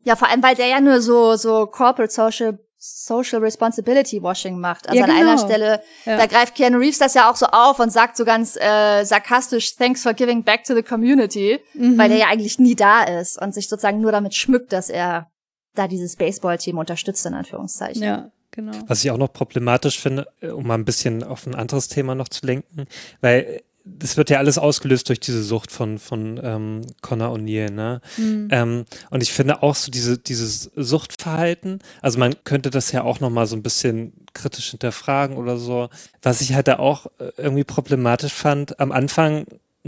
Ja, 0.03 0.15
vor 0.15 0.29
allem, 0.29 0.41
weil 0.41 0.55
der 0.55 0.67
ja 0.67 0.81
nur 0.81 1.01
so, 1.01 1.35
so 1.35 1.67
Corporate 1.67 2.11
Social 2.11 2.57
Social 2.79 3.39
Responsibility 3.39 4.21
Washing 4.21 4.59
macht. 4.59 4.87
Also 4.87 4.99
ja, 4.99 5.05
genau. 5.05 5.17
an 5.17 5.27
einer 5.27 5.35
genau. 5.35 5.47
Stelle, 5.47 5.81
ja. 6.05 6.17
da 6.17 6.25
greift 6.27 6.55
Keanu 6.55 6.77
Reeves 6.77 6.99
das 6.99 7.15
ja 7.15 7.29
auch 7.29 7.35
so 7.35 7.47
auf 7.47 7.79
und 7.79 7.91
sagt 7.91 8.17
so 8.17 8.25
ganz 8.25 8.55
äh, 8.55 9.03
sarkastisch, 9.03 9.75
thanks 9.75 10.03
for 10.03 10.13
giving 10.13 10.43
back 10.43 10.63
to 10.63 10.75
the 10.75 10.83
community, 10.83 11.59
mhm. 11.73 11.97
weil 11.97 12.09
der 12.09 12.17
ja 12.19 12.27
eigentlich 12.27 12.59
nie 12.59 12.75
da 12.75 13.03
ist 13.03 13.41
und 13.41 13.53
sich 13.53 13.67
sozusagen 13.67 13.99
nur 13.99 14.11
damit 14.11 14.35
schmückt, 14.35 14.73
dass 14.73 14.89
er 14.89 15.31
da 15.73 15.87
dieses 15.87 16.15
Baseball-Team 16.15 16.77
unterstützt, 16.77 17.25
in 17.25 17.33
Anführungszeichen. 17.33 18.03
Ja. 18.03 18.31
Genau. 18.51 18.71
Was 18.87 19.03
ich 19.03 19.11
auch 19.11 19.17
noch 19.17 19.31
problematisch 19.31 19.99
finde, 19.99 20.27
äh, 20.41 20.47
um 20.47 20.65
mal 20.65 20.75
ein 20.75 20.85
bisschen 20.85 21.23
auf 21.23 21.45
ein 21.45 21.53
anderes 21.53 21.89
Thema 21.89 22.15
noch 22.15 22.27
zu 22.27 22.45
lenken, 22.45 22.87
weil 23.21 23.61
das 23.99 24.17
wird 24.17 24.29
ja 24.29 24.37
alles 24.37 24.57
ausgelöst 24.57 25.09
durch 25.09 25.19
diese 25.19 25.43
Sucht 25.43 25.71
von, 25.71 25.97
von 25.97 26.39
ähm, 26.43 26.81
Connor 27.01 27.33
O'Neill, 27.33 27.71
ne? 27.71 28.01
Mhm. 28.17 28.47
Ähm, 28.51 28.85
und 29.09 29.23
ich 29.23 29.31
finde 29.31 29.63
auch 29.63 29.75
so 29.75 29.91
diese, 29.91 30.17
dieses 30.17 30.71
Suchtverhalten, 30.75 31.79
also 32.01 32.19
man 32.19 32.35
könnte 32.43 32.69
das 32.69 32.91
ja 32.91 33.03
auch 33.03 33.19
nochmal 33.19 33.47
so 33.47 33.55
ein 33.55 33.63
bisschen 33.63 34.13
kritisch 34.33 34.69
hinterfragen 34.71 35.37
oder 35.37 35.57
so. 35.57 35.89
Was 36.21 36.41
ich 36.41 36.53
halt 36.53 36.67
da 36.67 36.79
auch 36.79 37.07
äh, 37.19 37.31
irgendwie 37.37 37.63
problematisch 37.63 38.33
fand, 38.33 38.79
am 38.79 38.91
Anfang 38.91 39.45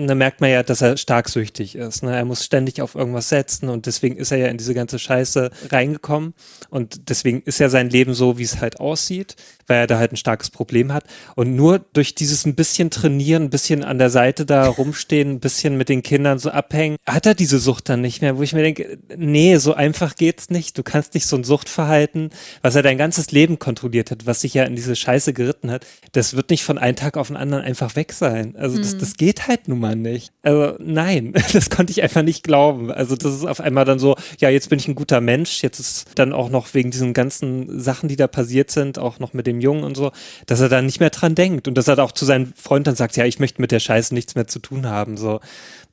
da 0.07 0.15
merkt 0.15 0.41
man 0.41 0.49
ja, 0.49 0.63
dass 0.63 0.81
er 0.81 0.97
stark 0.97 1.29
süchtig 1.29 1.75
ist. 1.75 2.03
Ne? 2.03 2.15
Er 2.15 2.25
muss 2.25 2.45
ständig 2.45 2.81
auf 2.81 2.95
irgendwas 2.95 3.29
setzen 3.29 3.69
und 3.69 3.85
deswegen 3.85 4.17
ist 4.17 4.31
er 4.31 4.37
ja 4.37 4.47
in 4.47 4.57
diese 4.57 4.73
ganze 4.73 4.99
Scheiße 4.99 5.51
reingekommen 5.71 6.33
und 6.69 7.09
deswegen 7.09 7.41
ist 7.43 7.59
ja 7.59 7.69
sein 7.69 7.89
Leben 7.89 8.13
so, 8.13 8.37
wie 8.37 8.43
es 8.43 8.61
halt 8.61 8.79
aussieht 8.79 9.35
weil 9.69 9.77
er 9.77 9.87
da 9.87 9.99
halt 9.99 10.11
ein 10.11 10.17
starkes 10.17 10.49
Problem 10.49 10.91
hat. 10.91 11.05
Und 11.35 11.55
nur 11.55 11.79
durch 11.79 12.15
dieses 12.15 12.45
ein 12.45 12.55
bisschen 12.55 12.89
trainieren, 12.89 13.43
ein 13.43 13.49
bisschen 13.49 13.83
an 13.83 13.99
der 13.99 14.09
Seite 14.09 14.45
da 14.45 14.67
rumstehen, 14.67 15.33
ein 15.33 15.39
bisschen 15.39 15.77
mit 15.77 15.87
den 15.89 16.01
Kindern 16.01 16.39
so 16.39 16.49
abhängen, 16.49 16.97
hat 17.07 17.27
er 17.27 17.35
diese 17.35 17.59
Sucht 17.59 17.87
dann 17.87 18.01
nicht 18.01 18.21
mehr, 18.21 18.37
wo 18.37 18.41
ich 18.41 18.53
mir 18.53 18.63
denke, 18.63 18.97
nee, 19.15 19.55
so 19.57 19.73
einfach 19.73 20.15
geht's 20.15 20.49
nicht. 20.49 20.77
Du 20.77 20.83
kannst 20.83 21.13
nicht 21.13 21.27
so 21.27 21.37
ein 21.37 21.43
Suchtverhalten, 21.43 22.31
was 22.61 22.75
er 22.75 22.81
dein 22.81 22.97
ganzes 22.97 23.31
Leben 23.31 23.59
kontrolliert 23.59 24.11
hat, 24.11 24.25
was 24.25 24.41
sich 24.41 24.55
ja 24.55 24.63
in 24.63 24.75
diese 24.75 24.95
Scheiße 24.95 25.33
geritten 25.33 25.69
hat, 25.69 25.85
das 26.13 26.35
wird 26.35 26.49
nicht 26.49 26.63
von 26.63 26.79
einem 26.79 26.95
Tag 26.95 27.15
auf 27.15 27.27
den 27.27 27.37
anderen 27.37 27.63
einfach 27.63 27.95
weg 27.95 28.11
sein. 28.13 28.55
Also 28.57 28.77
das, 28.77 28.93
hm. 28.93 28.99
das 28.99 29.15
geht 29.15 29.47
halt 29.47 29.67
nun 29.67 29.79
mal 29.79 29.88
nicht. 29.95 30.31
Also 30.41 30.75
nein, 30.79 31.33
das 31.53 31.69
konnte 31.69 31.91
ich 31.91 32.01
einfach 32.03 32.21
nicht 32.21 32.43
glauben. 32.43 32.91
Also 32.91 33.15
das 33.15 33.33
ist 33.33 33.45
auf 33.45 33.61
einmal 33.61 33.85
dann 33.85 33.99
so, 33.99 34.15
ja, 34.39 34.49
jetzt 34.49 34.69
bin 34.69 34.79
ich 34.79 34.87
ein 34.87 34.95
guter 34.95 35.21
Mensch, 35.21 35.63
jetzt 35.63 35.79
ist 35.79 36.07
dann 36.15 36.33
auch 36.33 36.49
noch 36.49 36.73
wegen 36.73 36.91
diesen 36.91 37.13
ganzen 37.13 37.79
Sachen, 37.79 38.09
die 38.09 38.15
da 38.15 38.27
passiert 38.27 38.71
sind, 38.71 38.99
auch 38.99 39.19
noch 39.19 39.33
mit 39.33 39.47
dem 39.47 39.61
Jungen 39.61 39.83
und 39.83 39.95
so, 39.95 40.11
dass 40.45 40.61
er 40.61 40.69
da 40.69 40.81
nicht 40.81 40.99
mehr 40.99 41.09
dran 41.09 41.35
denkt 41.35 41.67
und 41.67 41.77
dass 41.77 41.87
er 41.87 41.99
auch 41.99 42.11
zu 42.11 42.25
seinem 42.25 42.53
Freund 42.55 42.87
dann 42.87 42.95
sagt, 42.95 43.17
ja, 43.17 43.25
ich 43.25 43.39
möchte 43.39 43.61
mit 43.61 43.71
der 43.71 43.79
Scheiße 43.79 44.13
nichts 44.13 44.35
mehr 44.35 44.47
zu 44.47 44.59
tun 44.59 44.87
haben, 44.87 45.17
so. 45.17 45.39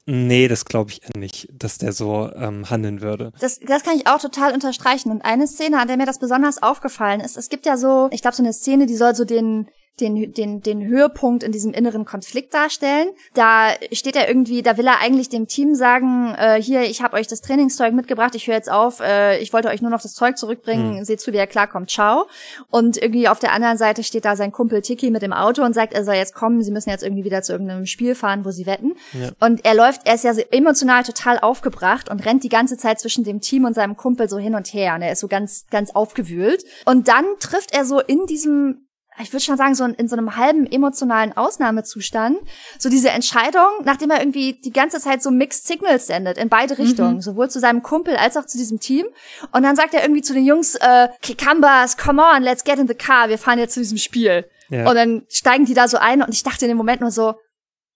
Nee, 0.09 0.47
das 0.47 0.64
glaube 0.64 0.92
ich 0.92 1.01
nicht, 1.16 1.49
dass 1.53 1.78
der 1.78 1.92
so 1.92 2.30
ähm, 2.36 2.70
handeln 2.70 3.01
würde. 3.01 3.32
Das, 3.40 3.59
das 3.59 3.82
kann 3.82 3.97
ich 3.97 4.07
auch 4.07 4.20
total 4.20 4.53
unterstreichen. 4.53 5.11
Und 5.11 5.22
eine 5.22 5.49
Szene, 5.49 5.80
an 5.80 5.88
der 5.88 5.97
mir 5.97 6.07
das 6.07 6.20
besonders 6.20 6.62
aufgefallen 6.62 7.20
ist, 7.20 7.36
es 7.36 7.49
gibt 7.49 7.66
ja 7.66 7.76
so, 7.76 8.09
ich 8.12 8.22
glaube, 8.22 8.36
so 8.36 8.42
eine 8.44 8.53
Szene, 8.53 8.86
die 8.86 8.94
soll 8.94 9.16
so 9.16 9.24
den 9.24 9.66
den, 10.01 10.32
den, 10.32 10.61
den 10.61 10.84
Höhepunkt 10.84 11.42
in 11.42 11.53
diesem 11.53 11.72
inneren 11.72 12.05
Konflikt 12.05 12.53
darstellen. 12.53 13.09
Da 13.34 13.70
steht 13.92 14.16
er 14.16 14.28
irgendwie, 14.28 14.62
da 14.62 14.76
will 14.76 14.86
er 14.86 15.01
eigentlich 15.01 15.28
dem 15.28 15.47
Team 15.47 15.74
sagen, 15.74 16.34
äh, 16.38 16.61
hier, 16.61 16.82
ich 16.82 17.03
habe 17.03 17.16
euch 17.16 17.26
das 17.26 17.40
Trainingszeug 17.40 17.94
mitgebracht, 17.94 18.34
ich 18.34 18.47
höre 18.47 18.55
jetzt 18.55 18.70
auf, 18.70 19.01
äh, 19.01 19.38
ich 19.38 19.53
wollte 19.53 19.68
euch 19.68 19.80
nur 19.80 19.90
noch 19.90 20.03
das 20.03 20.14
Zeug 20.14 20.36
zurückbringen, 20.36 20.99
hm. 20.99 21.05
seht 21.05 21.20
zu, 21.20 21.32
wie 21.32 21.38
er 21.38 21.47
klarkommt, 21.47 21.90
ciao. 21.90 22.26
Und 22.70 22.99
irgendwie 22.99 23.28
auf 23.28 23.38
der 23.38 23.53
anderen 23.53 23.78
Seite 23.78 24.03
steht 24.03 24.26
da 24.26 24.36
sein 24.36 24.53
Kumpel 24.53 24.82
Tiki 24.82 25.11
mit 25.11 25.22
dem 25.22 25.32
Auto 25.32 25.62
und 25.62 25.74
sagt, 25.74 25.94
er 25.94 26.05
soll 26.05 26.14
jetzt 26.14 26.34
kommen, 26.34 26.62
sie 26.62 26.70
müssen 26.70 26.90
jetzt 26.90 27.03
irgendwie 27.03 27.24
wieder 27.24 27.42
zu 27.42 27.53
irgendeinem 27.53 27.86
Spiel 27.86 28.14
fahren, 28.14 28.44
wo 28.44 28.51
sie 28.51 28.66
wetten. 28.66 28.94
Ja. 29.12 29.30
Und 29.40 29.64
er 29.64 29.74
läuft, 29.74 30.03
er 30.05 30.14
ist 30.14 30.24
ja 30.24 30.32
emotional 30.51 31.05
total 31.05 31.38
aufgebracht 31.38 32.11
und 32.11 32.24
rennt 32.26 32.44
die 32.44 32.49
ganze 32.49 32.76
Zeit 32.76 33.01
zwischen 33.01 33.24
dem 33.24 33.40
Team 33.40 33.64
und 33.64 33.74
seinem 33.74 33.97
Kumpel 33.97 34.28
so 34.28 34.38
hin 34.38 34.55
und 34.55 34.72
her 34.74 34.94
und 34.94 35.03
er 35.03 35.12
ist 35.12 35.20
so 35.20 35.28
ganz, 35.28 35.66
ganz 35.70 35.90
aufgewühlt. 35.90 36.64
Und 36.84 37.09
dann 37.09 37.24
trifft 37.40 37.74
er 37.74 37.84
so 37.84 38.01
in 38.01 38.26
diesem 38.26 38.86
ich 39.23 39.33
würde 39.33 39.45
schon 39.45 39.57
sagen, 39.57 39.75
so 39.75 39.85
in, 39.85 40.09
so 40.09 40.17
einem 40.17 40.37
halben 40.37 40.71
emotionalen 40.71 41.37
Ausnahmezustand, 41.37 42.39
so 42.79 42.89
diese 42.89 43.11
Entscheidung, 43.11 43.69
nachdem 43.85 44.11
er 44.11 44.21
irgendwie 44.21 44.55
die 44.55 44.73
ganze 44.73 45.01
Zeit 45.01 45.23
so 45.23 45.31
Mixed 45.31 45.67
Signals 45.67 46.07
sendet, 46.07 46.39
in 46.39 46.49
beide 46.49 46.79
Richtungen, 46.79 47.17
mhm. 47.17 47.21
sowohl 47.23 47.49
zu 47.49 47.61
seinem 47.61 47.83
Kumpel 47.83 48.17
als 48.17 48.37
auch 48.37 48.47
zu 48.47 48.59
diesem 48.59 48.81
Team. 48.81 49.07
Und 49.53 49.62
dann 49.62 49.77
sagt 49.77 49.95
er 49.95 50.03
irgendwie 50.03 50.23
zu 50.23 50.35
den 50.35 50.45
Jungs, 50.45 50.75
äh, 50.77 51.09
Kikambas, 51.23 51.97
come 51.97 52.23
on, 52.23 52.43
let's 52.43 52.64
get 52.64 52.79
in 52.79 52.89
the 52.89 52.95
car, 52.95 53.29
wir 53.29 53.39
fahren 53.39 53.59
jetzt 53.59 53.75
zu 53.75 53.81
diesem 53.81 53.99
Spiel. 53.99 54.45
Ja. 54.69 54.89
Und 54.89 54.97
dann 54.97 55.23
steigen 55.29 55.64
die 55.64 55.75
da 55.75 55.89
so 55.89 55.97
ein 55.97 56.23
und 56.23 56.35
ich 56.35 56.43
dachte 56.43 56.64
in 56.64 56.69
dem 56.69 56.77
Moment 56.77 57.01
nur 57.01 57.11
so, 57.11 57.35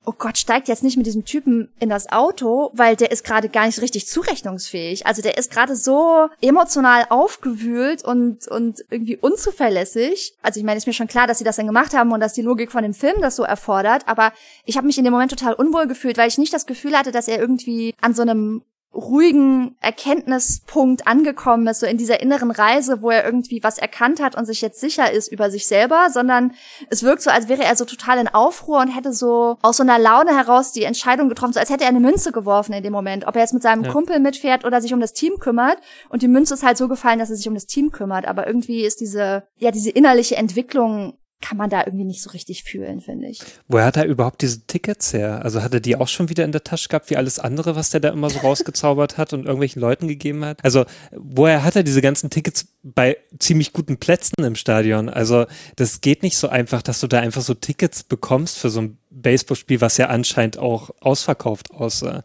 oh 0.07 0.15
Gott, 0.17 0.39
steigt 0.39 0.69
jetzt 0.69 0.83
nicht 0.83 0.97
mit 0.97 1.07
diesem 1.07 1.25
Typen 1.25 1.69
in 1.79 1.91
das 1.91 2.11
Auto, 2.11 2.71
weil 2.73 2.97
der 2.97 3.11
ist 3.11 3.23
gerade 3.23 3.49
gar 3.49 3.67
nicht 3.67 3.81
richtig 3.83 4.07
zurechnungsfähig. 4.07 5.07
Also 5.07 5.21
der 5.21 5.37
ist 5.37 5.51
gerade 5.51 5.77
so 5.77 6.29
emotional 6.41 7.07
aufgewühlt 7.11 8.03
und, 8.05 8.49
und 8.49 8.85
irgendwie 8.91 9.17
unzuverlässig. 9.17 10.35
Also 10.43 10.59
ich 10.59 10.65
meine, 10.65 10.79
ist 10.79 10.87
mir 10.87 10.95
schon 10.95 11.07
klar, 11.07 11.27
dass 11.27 11.39
sie 11.39 11.45
das 11.45 11.57
dann 11.57 11.67
gemacht 11.67 11.93
haben 11.93 12.13
und 12.13 12.21
dass 12.21 12.33
die 12.33 12.43
Logik 12.43 12.73
von 12.73 12.83
dem 12.83 12.95
Film 12.95 13.21
das 13.21 13.37
so 13.37 13.43
erfordert, 13.43 14.09
aber 14.09 14.33
ich 14.65 14.77
habe 14.77 14.87
mich 14.87 14.97
in 14.97 15.05
dem 15.05 15.13
Moment 15.13 15.31
total 15.31 15.53
unwohl 15.55 15.87
gefühlt, 15.87 16.17
weil 16.17 16.29
ich 16.29 16.39
nicht 16.39 16.53
das 16.53 16.67
Gefühl 16.67 16.97
hatte, 16.97 17.13
dass 17.13 17.29
er 17.29 17.39
irgendwie 17.39 17.95
an 18.01 18.15
so 18.15 18.23
einem 18.23 18.63
ruhigen 18.93 19.77
Erkenntnispunkt 19.81 21.07
angekommen 21.07 21.67
ist, 21.69 21.81
so 21.81 21.87
in 21.87 21.97
dieser 21.97 22.21
inneren 22.21 22.51
Reise, 22.51 23.03
wo 23.03 23.11
er 23.11 23.25
irgendwie 23.25 23.63
was 23.63 23.79
erkannt 23.79 24.21
hat 24.21 24.37
und 24.37 24.47
sich 24.47 24.61
jetzt 24.61 24.81
sicher 24.81 25.13
ist 25.13 25.31
über 25.31 25.51
sich 25.51 25.69
selber, 25.69 26.09
sondern 26.11 26.53
es 26.89 27.05
wirkt 27.05 27.23
so, 27.23 27.31
als 27.31 27.49
wäre 27.49 27.63
er 27.63 27.77
so 27.77 27.85
total 27.85 28.19
in 28.19 28.29
Aufruhr 28.29 28.81
und 28.81 28.89
hätte 28.89 29.13
so 29.13 29.59
aus 29.63 29.77
so 29.77 29.85
einer 29.85 29.99
Laune 29.99 30.37
heraus 30.37 30.73
die 30.73 30.83
Entscheidung 30.83 31.29
getroffen, 31.29 31.53
so 31.53 31.61
als 31.61 31.71
hätte 31.71 31.85
er 31.85 31.91
eine 31.91 32.01
Münze 32.01 32.33
geworfen 32.33 32.73
in 32.73 32.83
dem 32.83 32.93
Moment, 32.93 33.27
ob 33.29 33.37
er 33.37 33.43
jetzt 33.43 33.55
mit 33.55 33.63
seinem 33.63 33.85
ja. 33.85 33.93
Kumpel 33.93 34.19
mitfährt 34.19 34.65
oder 34.65 34.81
sich 34.81 34.93
um 34.93 35.01
das 35.01 35.13
Team 35.13 35.39
kümmert. 35.39 35.79
Und 36.09 36.23
die 36.23 36.29
Münze 36.29 36.55
ist 36.55 36.65
halt 36.65 36.77
so 36.77 36.89
gefallen, 36.89 37.21
dass 37.21 37.31
er 37.31 37.37
sich 37.37 37.49
um 37.49 37.55
das 37.55 37.67
Team 37.67 37.93
kümmert, 37.93 38.27
aber 38.27 38.47
irgendwie 38.49 38.85
ist 38.85 39.01
diese, 39.01 39.45
ja, 39.57 39.71
diese 39.71 39.91
innerliche 39.91 40.37
Entwicklung 40.37 41.15
kann 41.41 41.57
man 41.57 41.71
da 41.71 41.85
irgendwie 41.85 42.05
nicht 42.05 42.23
so 42.23 42.31
richtig 42.31 42.65
fühlen, 42.65 43.01
finde 43.01 43.29
ich. 43.29 43.41
Woher 43.67 43.87
hat 43.87 43.97
er 43.97 44.05
überhaupt 44.05 44.43
diese 44.43 44.67
Tickets 44.67 45.13
her? 45.13 45.43
Also 45.43 45.63
hat 45.63 45.73
er 45.73 45.81
die 45.81 45.97
auch 45.97 46.09
schon 46.09 46.29
wieder 46.29 46.45
in 46.45 46.53
der 46.53 46.65
Tasche 46.65 46.89
gehabt, 46.89 47.09
wie 47.09 47.17
alles 47.17 47.39
andere, 47.39 47.77
was 47.77 47.91
der 47.91 48.01
da 48.01 48.11
immer 48.11 48.29
so 48.29 48.39
rausgezaubert 48.43 49.17
hat 49.17 49.33
und 49.33 49.47
irgendwelchen 49.47 49.81
Leuten 49.81 50.07
gegeben 50.07 50.45
hat? 50.45 50.63
Also 50.65 50.85
woher 51.13 51.65
hat 51.65 51.77
er 51.77 51.83
diese 51.83 52.03
ganzen 52.03 52.29
Tickets 52.29 52.67
bei 52.83 53.17
ziemlich 53.39 53.73
guten 53.73 53.97
Plätzen 53.97 54.45
im 54.45 54.55
Stadion? 54.55 55.09
Also 55.09 55.47
das 55.77 56.03
geht 56.03 56.23
nicht 56.23 56.37
so 56.37 56.49
einfach, 56.49 56.83
dass 56.83 57.01
du 57.01 57.07
da 57.07 57.21
einfach 57.21 57.43
so 57.43 57.55
Tickets 57.55 58.03
bekommst 58.03 58.59
für 58.59 58.69
so 58.69 58.83
ein 58.83 58.99
Baseballspiel, 59.11 59.81
was 59.81 59.97
ja 59.97 60.07
anscheinend 60.07 60.59
auch 60.59 60.91
ausverkauft 61.01 61.73
aussah. 61.73 62.23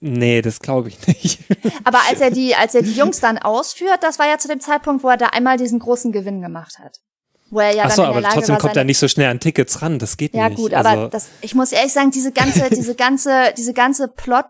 Nee, 0.00 0.42
das 0.42 0.60
glaube 0.60 0.88
ich 0.88 1.06
nicht. 1.06 1.40
Aber 1.84 1.98
als 2.08 2.20
er 2.20 2.30
die, 2.30 2.54
als 2.54 2.74
er 2.74 2.82
die 2.82 2.92
Jungs 2.94 3.20
dann 3.20 3.38
ausführt, 3.38 3.98
das 4.02 4.18
war 4.18 4.26
ja 4.26 4.38
zu 4.38 4.48
dem 4.48 4.60
Zeitpunkt, 4.60 5.04
wo 5.04 5.08
er 5.08 5.18
da 5.18 5.26
einmal 5.26 5.56
diesen 5.56 5.78
großen 5.78 6.10
Gewinn 6.10 6.40
gemacht 6.40 6.78
hat 6.78 7.00
wo 7.50 7.60
er 7.60 7.74
ja 7.74 7.84
Ach 7.86 7.90
so, 7.90 8.02
dann 8.02 8.10
aber 8.12 8.22
trotzdem 8.22 8.54
war, 8.54 8.60
kommt 8.60 8.76
er 8.76 8.84
nicht 8.84 8.98
so 8.98 9.08
schnell 9.08 9.28
an 9.28 9.40
Tickets 9.40 9.82
ran. 9.82 9.98
Das 9.98 10.16
geht 10.16 10.34
ja, 10.34 10.48
nicht. 10.48 10.58
Ja 10.58 10.62
gut, 10.62 10.74
also 10.74 10.88
aber 10.88 11.08
das, 11.08 11.28
ich 11.40 11.54
muss 11.54 11.72
ehrlich 11.72 11.92
sagen, 11.92 12.10
diese 12.10 12.32
ganze, 12.32 12.70
diese 12.74 12.94
ganze, 12.94 13.52
diese 13.56 13.72
ganze 13.72 14.08
Plot 14.08 14.46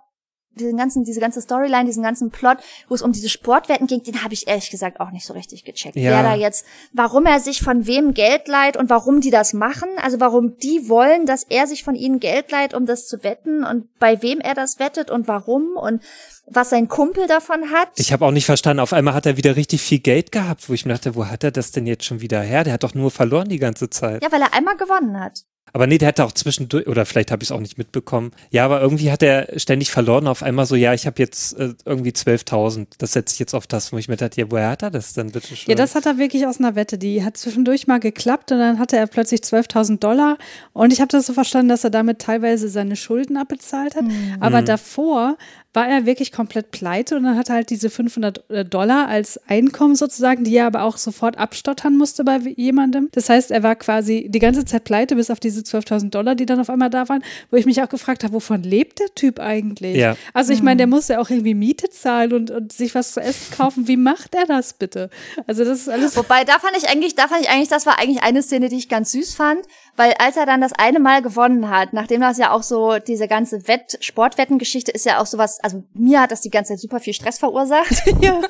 diesen 0.54 0.76
ganzen, 0.76 1.04
diese 1.04 1.20
ganze 1.20 1.40
Storyline, 1.40 1.84
diesen 1.84 2.02
ganzen 2.02 2.30
Plot, 2.30 2.58
wo 2.88 2.94
es 2.94 3.02
um 3.02 3.12
diese 3.12 3.28
Sportwetten 3.28 3.86
ging, 3.86 4.02
den 4.02 4.22
habe 4.22 4.34
ich 4.34 4.48
ehrlich 4.48 4.70
gesagt 4.70 5.00
auch 5.00 5.10
nicht 5.10 5.26
so 5.26 5.32
richtig 5.32 5.64
gecheckt. 5.64 5.96
Ja. 5.96 6.10
Wer 6.10 6.22
da 6.22 6.34
jetzt, 6.34 6.64
warum 6.92 7.26
er 7.26 7.40
sich 7.40 7.62
von 7.62 7.86
wem 7.86 8.14
Geld 8.14 8.48
leiht 8.48 8.76
und 8.76 8.90
warum 8.90 9.20
die 9.20 9.30
das 9.30 9.52
machen, 9.52 9.88
also 10.02 10.20
warum 10.20 10.56
die 10.58 10.88
wollen, 10.88 11.26
dass 11.26 11.44
er 11.44 11.66
sich 11.66 11.84
von 11.84 11.94
ihnen 11.94 12.20
Geld 12.20 12.50
leiht, 12.50 12.74
um 12.74 12.86
das 12.86 13.06
zu 13.06 13.22
wetten 13.22 13.64
und 13.64 13.86
bei 13.98 14.22
wem 14.22 14.40
er 14.40 14.54
das 14.54 14.78
wettet 14.78 15.10
und 15.10 15.28
warum 15.28 15.76
und 15.76 16.02
was 16.46 16.70
sein 16.70 16.88
Kumpel 16.88 17.26
davon 17.28 17.70
hat. 17.70 17.90
Ich 17.96 18.12
habe 18.12 18.26
auch 18.26 18.32
nicht 18.32 18.46
verstanden, 18.46 18.80
auf 18.80 18.92
einmal 18.92 19.14
hat 19.14 19.26
er 19.26 19.36
wieder 19.36 19.56
richtig 19.56 19.80
viel 19.80 20.00
Geld 20.00 20.32
gehabt, 20.32 20.68
wo 20.68 20.72
ich 20.72 20.84
mir 20.84 20.94
dachte, 20.94 21.14
wo 21.14 21.26
hat 21.26 21.44
er 21.44 21.52
das 21.52 21.70
denn 21.70 21.86
jetzt 21.86 22.04
schon 22.04 22.20
wieder 22.20 22.40
her? 22.40 22.64
Der 22.64 22.72
hat 22.72 22.82
doch 22.82 22.94
nur 22.94 23.10
verloren 23.10 23.48
die 23.48 23.58
ganze 23.58 23.88
Zeit. 23.88 24.22
Ja, 24.22 24.32
weil 24.32 24.42
er 24.42 24.52
einmal 24.52 24.76
gewonnen 24.76 25.18
hat. 25.20 25.44
Aber 25.72 25.86
nee, 25.86 25.98
der 25.98 26.08
hatte 26.08 26.24
auch 26.24 26.32
zwischendurch, 26.32 26.86
oder 26.86 27.06
vielleicht 27.06 27.30
habe 27.30 27.42
ich 27.42 27.48
es 27.48 27.52
auch 27.52 27.60
nicht 27.60 27.78
mitbekommen. 27.78 28.32
Ja, 28.50 28.64
aber 28.64 28.80
irgendwie 28.80 29.10
hat 29.10 29.22
er 29.22 29.58
ständig 29.58 29.90
verloren. 29.90 30.26
Auf 30.26 30.42
einmal 30.42 30.66
so, 30.66 30.76
ja, 30.76 30.94
ich 30.94 31.06
habe 31.06 31.16
jetzt 31.18 31.58
äh, 31.58 31.74
irgendwie 31.84 32.10
12.000. 32.10 32.86
Das 32.98 33.12
setze 33.12 33.34
ich 33.34 33.38
jetzt 33.38 33.54
auf 33.54 33.66
das, 33.66 33.92
wo 33.92 33.98
ich 33.98 34.08
mir 34.08 34.16
dachte, 34.16 34.40
ja, 34.40 34.50
woher 34.50 34.70
hat 34.70 34.82
er 34.82 34.90
das 34.90 35.12
denn 35.12 35.30
bitte 35.32 35.56
schon? 35.56 35.70
Ja, 35.70 35.76
das 35.76 35.94
hat 35.94 36.06
er 36.06 36.18
wirklich 36.18 36.46
aus 36.46 36.58
einer 36.58 36.74
Wette. 36.74 36.98
Die 36.98 37.24
hat 37.24 37.36
zwischendurch 37.36 37.86
mal 37.86 38.00
geklappt 38.00 38.52
und 38.52 38.58
dann 38.58 38.78
hatte 38.78 38.96
er 38.96 39.06
plötzlich 39.06 39.40
12.000 39.40 39.98
Dollar. 39.98 40.38
Und 40.72 40.92
ich 40.92 41.00
habe 41.00 41.08
das 41.08 41.26
so 41.26 41.32
verstanden, 41.32 41.68
dass 41.68 41.84
er 41.84 41.90
damit 41.90 42.20
teilweise 42.20 42.68
seine 42.68 42.96
Schulden 42.96 43.36
abbezahlt 43.36 43.96
hat. 43.96 44.04
Mhm. 44.04 44.36
Aber 44.40 44.60
mhm. 44.62 44.66
davor 44.66 45.36
war 45.72 45.88
er 45.88 46.04
wirklich 46.04 46.32
komplett 46.32 46.72
pleite 46.72 47.16
und 47.16 47.22
dann 47.22 47.36
hat 47.36 47.48
er 47.48 47.54
halt 47.56 47.70
diese 47.70 47.90
500 47.90 48.50
äh, 48.50 48.64
Dollar 48.64 49.06
als 49.06 49.40
Einkommen 49.46 49.94
sozusagen, 49.94 50.42
die 50.42 50.56
er 50.56 50.66
aber 50.66 50.82
auch 50.82 50.96
sofort 50.96 51.38
abstottern 51.38 51.96
musste 51.96 52.24
bei 52.24 52.38
jemandem. 52.56 53.08
Das 53.12 53.28
heißt, 53.28 53.52
er 53.52 53.62
war 53.62 53.76
quasi 53.76 54.26
die 54.28 54.40
ganze 54.40 54.64
Zeit 54.64 54.82
pleite 54.82 55.14
bis 55.14 55.30
auf 55.30 55.38
diese 55.38 55.60
12.000 55.60 56.10
Dollar, 56.10 56.34
die 56.34 56.46
dann 56.46 56.58
auf 56.58 56.70
einmal 56.70 56.90
da 56.90 57.08
waren, 57.08 57.22
wo 57.52 57.56
ich 57.56 57.66
mich 57.66 57.80
auch 57.82 57.88
gefragt 57.88 58.24
habe, 58.24 58.34
wovon 58.34 58.64
lebt 58.64 58.98
der 58.98 59.14
Typ 59.14 59.38
eigentlich? 59.38 59.96
Ja. 59.96 60.16
Also 60.34 60.52
ich 60.52 60.60
meine, 60.62 60.78
der 60.78 60.86
mhm. 60.88 60.94
muss 60.94 61.06
ja 61.06 61.20
auch 61.20 61.30
irgendwie 61.30 61.54
Miete 61.54 61.88
zahlen 61.88 62.32
und, 62.32 62.50
und 62.50 62.72
sich 62.72 62.96
was 62.96 63.12
zu 63.12 63.20
essen 63.20 63.54
kaufen. 63.56 63.86
Wie 63.86 63.96
macht 63.96 64.34
er 64.34 64.46
das 64.46 64.72
bitte? 64.72 65.08
Also 65.46 65.64
das 65.64 65.82
ist 65.82 65.88
alles. 65.88 66.16
Wobei, 66.16 66.42
da 66.42 66.58
fand 66.58 66.76
ich 66.76 66.88
eigentlich, 66.88 67.14
da 67.14 67.28
fand 67.28 67.42
ich 67.42 67.48
eigentlich, 67.48 67.68
das 67.68 67.86
war 67.86 68.00
eigentlich 68.00 68.24
eine 68.24 68.42
Szene, 68.42 68.68
die 68.70 68.76
ich 68.76 68.88
ganz 68.88 69.12
süß 69.12 69.34
fand, 69.34 69.60
weil 69.94 70.14
als 70.18 70.36
er 70.36 70.46
dann 70.46 70.60
das 70.60 70.72
eine 70.72 70.98
Mal 70.98 71.22
gewonnen 71.22 71.70
hat, 71.70 71.92
nachdem 71.92 72.22
das 72.22 72.38
ja 72.38 72.50
auch 72.50 72.64
so, 72.64 72.98
diese 72.98 73.28
ganze 73.28 73.68
Wett, 73.68 73.98
Sportwettengeschichte 74.00 74.90
ist 74.90 75.06
ja 75.06 75.20
auch 75.20 75.26
sowas, 75.26 75.59
also 75.62 75.82
mir 75.94 76.20
hat 76.20 76.30
das 76.30 76.40
die 76.40 76.50
ganze 76.50 76.72
Zeit 76.72 76.80
super 76.80 77.00
viel 77.00 77.12
Stress 77.12 77.38
verursacht. 77.38 78.02
ja. 78.20 78.40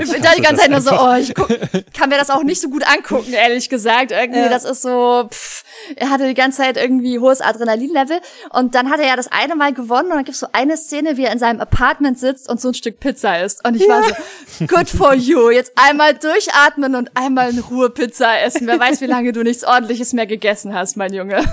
ich 0.00 0.10
bin 0.10 0.22
da 0.22 0.34
die 0.36 0.42
ganze 0.42 0.62
Zeit 0.62 0.70
nur 0.70 0.80
so, 0.80 0.90
oh, 0.92 1.14
ich 1.14 1.34
guck, 1.34 1.48
kann 1.92 2.08
mir 2.08 2.18
das 2.18 2.30
auch 2.30 2.42
nicht 2.42 2.60
so 2.60 2.68
gut 2.68 2.84
angucken, 2.86 3.32
ehrlich 3.32 3.68
gesagt. 3.68 4.12
Irgendwie, 4.12 4.40
ja. 4.40 4.48
das 4.48 4.64
ist 4.64 4.82
so, 4.82 5.28
pff, 5.30 5.64
er 5.96 6.10
hatte 6.10 6.26
die 6.26 6.34
ganze 6.34 6.58
Zeit 6.58 6.76
irgendwie 6.76 7.18
hohes 7.18 7.40
Adrenalinlevel. 7.40 8.20
Und 8.50 8.74
dann 8.74 8.90
hat 8.90 9.00
er 9.00 9.06
ja 9.06 9.16
das 9.16 9.30
eine 9.30 9.56
Mal 9.56 9.72
gewonnen 9.72 10.10
und 10.10 10.16
dann 10.16 10.24
gibt's 10.24 10.40
so 10.40 10.48
eine 10.52 10.76
Szene, 10.76 11.16
wie 11.16 11.24
er 11.24 11.32
in 11.32 11.38
seinem 11.38 11.60
Apartment 11.60 12.18
sitzt 12.18 12.48
und 12.48 12.60
so 12.60 12.68
ein 12.68 12.74
Stück 12.74 13.00
Pizza 13.00 13.40
isst. 13.40 13.66
Und 13.66 13.76
ich 13.76 13.82
ja. 13.82 13.88
war 13.88 14.02
so, 14.04 14.66
good 14.66 14.88
for 14.88 15.14
you. 15.14 15.50
Jetzt 15.50 15.72
einmal 15.76 16.14
durchatmen 16.14 16.94
und 16.94 17.16
einmal 17.16 17.50
in 17.50 17.58
Ruhe 17.58 17.90
Pizza 17.90 18.40
essen. 18.40 18.66
Wer 18.66 18.78
weiß, 18.78 19.00
wie 19.00 19.06
lange 19.06 19.32
du 19.32 19.42
nichts 19.42 19.64
ordentliches 19.64 20.12
mehr 20.12 20.26
gegessen 20.26 20.74
hast, 20.74 20.96
mein 20.96 21.12
Junge. 21.12 21.44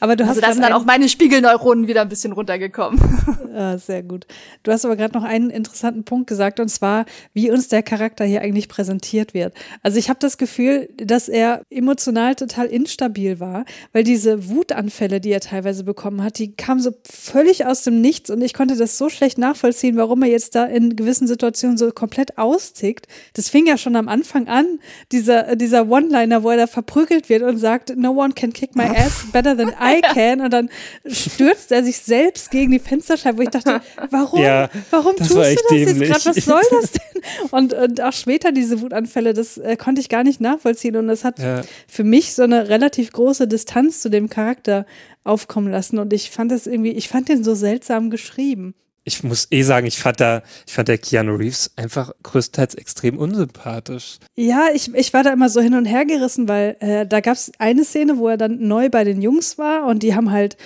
Aber 0.00 0.16
du 0.16 0.24
hast 0.24 0.30
also 0.30 0.40
da 0.42 0.52
sind 0.52 0.62
dann 0.62 0.72
auch 0.72 0.84
meine 0.84 1.08
Spiegelneuronen 1.08 1.88
wieder 1.88 2.02
ein 2.02 2.08
bisschen 2.08 2.32
runtergekommen. 2.32 3.00
Ah, 3.56 3.78
sehr 3.78 4.02
gut. 4.02 4.26
Du 4.64 4.70
hast 4.70 4.84
aber 4.84 4.96
gerade 4.96 5.14
noch 5.14 5.24
einen 5.24 5.48
interessanten 5.48 6.04
Punkt 6.04 6.26
gesagt, 6.26 6.60
und 6.60 6.68
zwar, 6.68 7.06
wie 7.32 7.50
uns 7.50 7.68
der 7.68 7.82
Charakter 7.82 8.26
hier 8.26 8.42
eigentlich 8.42 8.68
präsentiert 8.68 9.32
wird. 9.32 9.54
Also 9.82 9.98
ich 9.98 10.10
habe 10.10 10.18
das 10.20 10.36
Gefühl, 10.36 10.90
dass 10.98 11.30
er 11.30 11.62
emotional 11.70 12.34
total 12.34 12.66
instabil 12.66 13.40
war, 13.40 13.64
weil 13.94 14.04
diese 14.04 14.50
Wutanfälle, 14.50 15.22
die 15.22 15.30
er 15.30 15.40
teilweise 15.40 15.84
bekommen 15.84 16.22
hat, 16.22 16.38
die 16.38 16.54
kamen 16.54 16.82
so 16.82 16.92
völlig 17.10 17.64
aus 17.64 17.82
dem 17.82 18.02
Nichts 18.02 18.28
und 18.28 18.42
ich 18.42 18.52
konnte 18.52 18.76
das 18.76 18.98
so 18.98 19.08
schlecht 19.08 19.38
nachvollziehen, 19.38 19.96
warum 19.96 20.22
er 20.22 20.28
jetzt 20.28 20.54
da 20.54 20.64
in 20.64 20.94
gewissen 20.94 21.26
Situationen 21.26 21.78
so 21.78 21.90
komplett 21.92 22.36
austickt. 22.36 23.06
Das 23.32 23.48
fing 23.48 23.66
ja 23.66 23.78
schon 23.78 23.96
am 23.96 24.08
Anfang 24.08 24.48
an, 24.48 24.80
dieser, 25.12 25.56
dieser 25.56 25.88
One-Liner, 25.88 26.42
wo 26.42 26.50
er 26.50 26.58
da 26.58 26.66
verprügelt 26.66 27.30
wird 27.30 27.42
und 27.42 27.56
sagt, 27.56 27.96
no 27.96 28.10
one 28.10 28.34
can 28.34 28.52
kick 28.52 28.76
my 28.76 28.84
ass 28.96 29.24
better 29.42 29.56
than 29.56 29.68
I 29.80 30.00
can 30.00 30.40
und 30.40 30.50
dann 30.52 30.70
stürzt 31.06 31.70
er 31.72 31.84
sich 31.84 31.98
selbst 31.98 32.50
gegen 32.50 32.70
die 32.72 32.78
Fensterscheibe, 32.78 33.38
wo 33.38 33.42
ich 33.42 33.50
dachte, 33.50 33.80
warum? 34.10 34.40
Ja, 34.42 34.68
warum 34.90 35.14
tust 35.16 35.30
du 35.30 35.34
das 35.36 35.50
jetzt 35.50 35.70
dämlich. 35.70 36.08
gerade? 36.10 36.24
Was 36.24 36.44
soll 36.44 36.62
das 36.80 36.92
denn? 36.92 37.22
Und, 37.50 37.74
und 37.74 38.00
auch 38.00 38.12
später 38.12 38.52
diese 38.52 38.80
Wutanfälle, 38.80 39.34
das 39.34 39.58
äh, 39.58 39.76
konnte 39.76 40.00
ich 40.00 40.08
gar 40.08 40.24
nicht 40.24 40.40
nachvollziehen 40.40 40.96
und 40.96 41.08
das 41.08 41.24
hat 41.24 41.38
Ja. 41.38 41.62
für 41.88 42.04
mich 42.04 42.34
so 42.34 42.42
eine 42.42 42.68
relativ 42.68 43.12
große 43.12 43.46
Distanz 43.48 44.00
zu 44.00 44.08
dem 44.08 44.30
Charakter 44.30 44.86
aufkommen 45.24 45.70
lassen 45.70 45.98
und 45.98 46.12
ich 46.12 46.30
fand 46.30 46.50
das 46.52 46.66
irgendwie, 46.66 46.92
ich 46.92 47.08
fand 47.08 47.28
den 47.28 47.42
so 47.44 47.54
seltsam 47.54 48.10
geschrieben. 48.10 48.74
Ich 49.08 49.22
muss 49.22 49.46
eh 49.52 49.62
sagen, 49.62 49.86
ich 49.86 49.98
fand 49.98 50.20
da, 50.20 50.42
ich 50.66 50.74
fand 50.74 50.88
der 50.88 50.98
Keanu 50.98 51.36
Reeves 51.36 51.70
einfach 51.76 52.12
größtenteils 52.24 52.74
extrem 52.74 53.18
unsympathisch. 53.18 54.16
Ja, 54.34 54.66
ich, 54.74 54.92
ich 54.92 55.12
war 55.14 55.22
da 55.22 55.32
immer 55.32 55.48
so 55.48 55.60
hin 55.60 55.74
und 55.74 55.84
her 55.84 56.04
gerissen, 56.04 56.48
weil 56.48 56.76
äh, 56.80 57.06
da 57.06 57.20
gab 57.20 57.34
es 57.34 57.52
eine 57.58 57.84
Szene, 57.84 58.18
wo 58.18 58.26
er 58.26 58.36
dann 58.36 58.66
neu 58.66 58.88
bei 58.88 59.04
den 59.04 59.22
Jungs 59.22 59.58
war 59.58 59.86
und 59.86 60.02
die 60.02 60.16
haben 60.16 60.32
halt 60.32 60.56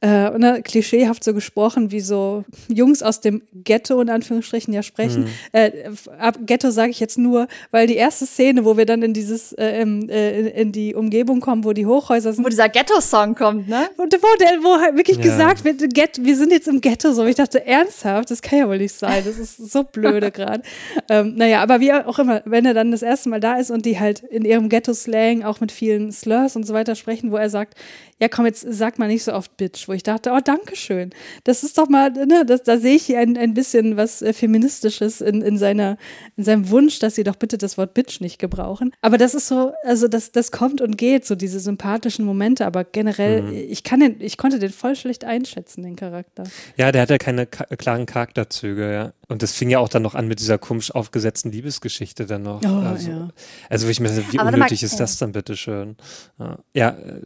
äh, 0.00 0.30
ne, 0.38 0.62
klischeehaft 0.62 1.24
so 1.24 1.34
gesprochen, 1.34 1.90
wie 1.90 2.00
so 2.00 2.44
Jungs 2.68 3.02
aus 3.02 3.20
dem 3.20 3.42
Ghetto 3.52 4.00
in 4.00 4.10
Anführungsstrichen 4.10 4.72
ja 4.72 4.82
sprechen. 4.84 5.26
Äh, 5.52 5.72
ab 6.18 6.38
Ghetto 6.46 6.70
sage 6.70 6.90
ich 6.90 7.00
jetzt 7.00 7.18
nur, 7.18 7.48
weil 7.72 7.86
die 7.88 7.96
erste 7.96 8.24
Szene, 8.26 8.64
wo 8.64 8.76
wir 8.76 8.86
dann 8.86 9.02
in 9.02 9.12
dieses 9.12 9.52
äh, 9.54 9.80
äh, 9.82 9.82
in, 9.82 10.46
in 10.46 10.72
die 10.72 10.94
Umgebung 10.94 11.40
kommen, 11.40 11.64
wo 11.64 11.72
die 11.72 11.86
Hochhäuser 11.86 12.32
sind, 12.32 12.44
Wo 12.44 12.48
dieser 12.48 12.68
Ghetto-Song 12.68 13.34
kommt, 13.34 13.68
ne? 13.68 13.88
und 13.96 14.12
wo, 14.14 14.36
der, 14.38 14.62
wo 14.62 14.80
halt 14.80 14.96
wirklich 14.96 15.16
Ja. 15.16 15.22
gesagt 15.24 15.64
wird, 15.64 15.92
Get, 15.94 16.24
wir 16.24 16.36
sind 16.36 16.52
jetzt 16.52 16.68
im 16.68 16.80
Ghetto. 16.80 17.12
So, 17.12 17.24
ich 17.26 17.34
dachte, 17.34 17.66
ernsthaft, 17.66 18.30
das 18.30 18.40
kann 18.40 18.58
ja 18.60 18.68
wohl 18.68 18.78
nicht 18.78 18.94
sein. 18.94 19.22
Das 19.24 19.36
ist 19.38 19.56
so 19.56 19.82
blöde 19.84 20.30
gerade. 20.30 20.62
Ähm, 21.10 21.34
naja, 21.36 21.62
aber 21.62 21.80
wie 21.80 21.92
auch 21.92 22.18
immer, 22.18 22.42
wenn 22.44 22.66
er 22.66 22.74
dann 22.74 22.90
das 22.90 23.00
erste 23.02 23.30
Mal 23.30 23.40
da 23.40 23.56
ist 23.56 23.70
und 23.70 23.86
die 23.86 23.98
halt 23.98 24.20
in 24.20 24.44
ihrem 24.44 24.68
Ghetto-Slang 24.68 25.42
auch 25.42 25.60
mit 25.60 25.72
vielen 25.72 26.12
Slurs 26.12 26.54
und 26.54 26.66
so 26.66 26.74
weiter 26.74 26.94
sprechen, 26.96 27.30
wo 27.32 27.36
er 27.36 27.48
sagt, 27.48 27.74
ja 28.20 28.28
komm, 28.28 28.46
jetzt 28.46 28.66
sag 28.68 28.98
mal 28.98 29.08
nicht 29.08 29.24
so 29.24 29.32
oft 29.32 29.56
Bitch, 29.56 29.88
wo 29.88 29.92
ich 29.92 30.02
dachte, 30.02 30.32
oh, 30.32 30.40
danke 30.42 30.76
schön. 30.76 31.10
Das 31.44 31.62
ist 31.62 31.78
doch 31.78 31.88
mal, 31.88 32.10
ne, 32.10 32.44
das, 32.44 32.62
da 32.62 32.78
sehe 32.78 32.96
ich 32.96 33.04
hier 33.04 33.18
ein, 33.20 33.36
ein 33.36 33.54
bisschen 33.54 33.96
was 33.96 34.22
äh, 34.22 34.32
Feministisches 34.32 35.20
in, 35.20 35.42
in, 35.42 35.58
seiner, 35.58 35.96
in 36.36 36.44
seinem 36.44 36.70
Wunsch, 36.70 36.98
dass 36.98 37.14
sie 37.14 37.24
doch 37.24 37.36
bitte 37.36 37.58
das 37.58 37.78
Wort 37.78 37.94
Bitch 37.94 38.20
nicht 38.20 38.38
gebrauchen. 38.38 38.92
Aber 39.02 39.18
das 39.18 39.34
ist 39.34 39.48
so, 39.48 39.72
also 39.84 40.08
das, 40.08 40.32
das 40.32 40.50
kommt 40.50 40.80
und 40.80 40.98
geht, 40.98 41.26
so 41.26 41.34
diese 41.34 41.60
sympathischen 41.60 42.24
Momente, 42.24 42.66
aber 42.66 42.84
generell, 42.84 43.52
ich 43.52 43.84
kann 43.84 44.00
den, 44.00 44.20
ich 44.20 44.36
konnte 44.36 44.58
den 44.58 44.70
voll 44.70 44.96
schlecht 44.96 45.24
einschätzen, 45.24 45.82
den 45.82 45.96
Charakter. 45.96 46.44
Ja, 46.76 46.92
der 46.92 47.02
hat 47.02 47.10
ja 47.10 47.18
keine 47.18 47.46
klaren 47.46 48.06
Charakterzüge, 48.06 48.92
ja. 48.92 49.12
Und 49.30 49.42
das 49.42 49.52
fing 49.52 49.68
ja 49.68 49.78
auch 49.78 49.90
dann 49.90 50.02
noch 50.02 50.14
an 50.14 50.26
mit 50.26 50.40
dieser 50.40 50.56
komisch 50.56 50.90
aufgesetzten 50.94 51.52
Liebesgeschichte 51.52 52.24
dann 52.24 52.42
noch. 52.42 52.62
Oh, 52.64 52.86
also, 52.86 53.10
ja. 53.10 53.28
also 53.68 53.86
ich 53.88 54.00
mir 54.00 54.08
wie 54.32 54.38
Aber 54.38 54.48
unnötig 54.48 54.80
mal, 54.80 54.86
ist 54.86 54.92
ja. 54.92 54.98
das 54.98 55.18
dann 55.18 55.32
bitteschön? 55.32 55.96
Ja, 56.38 56.58
ja 56.72 56.88
äh, 56.90 57.20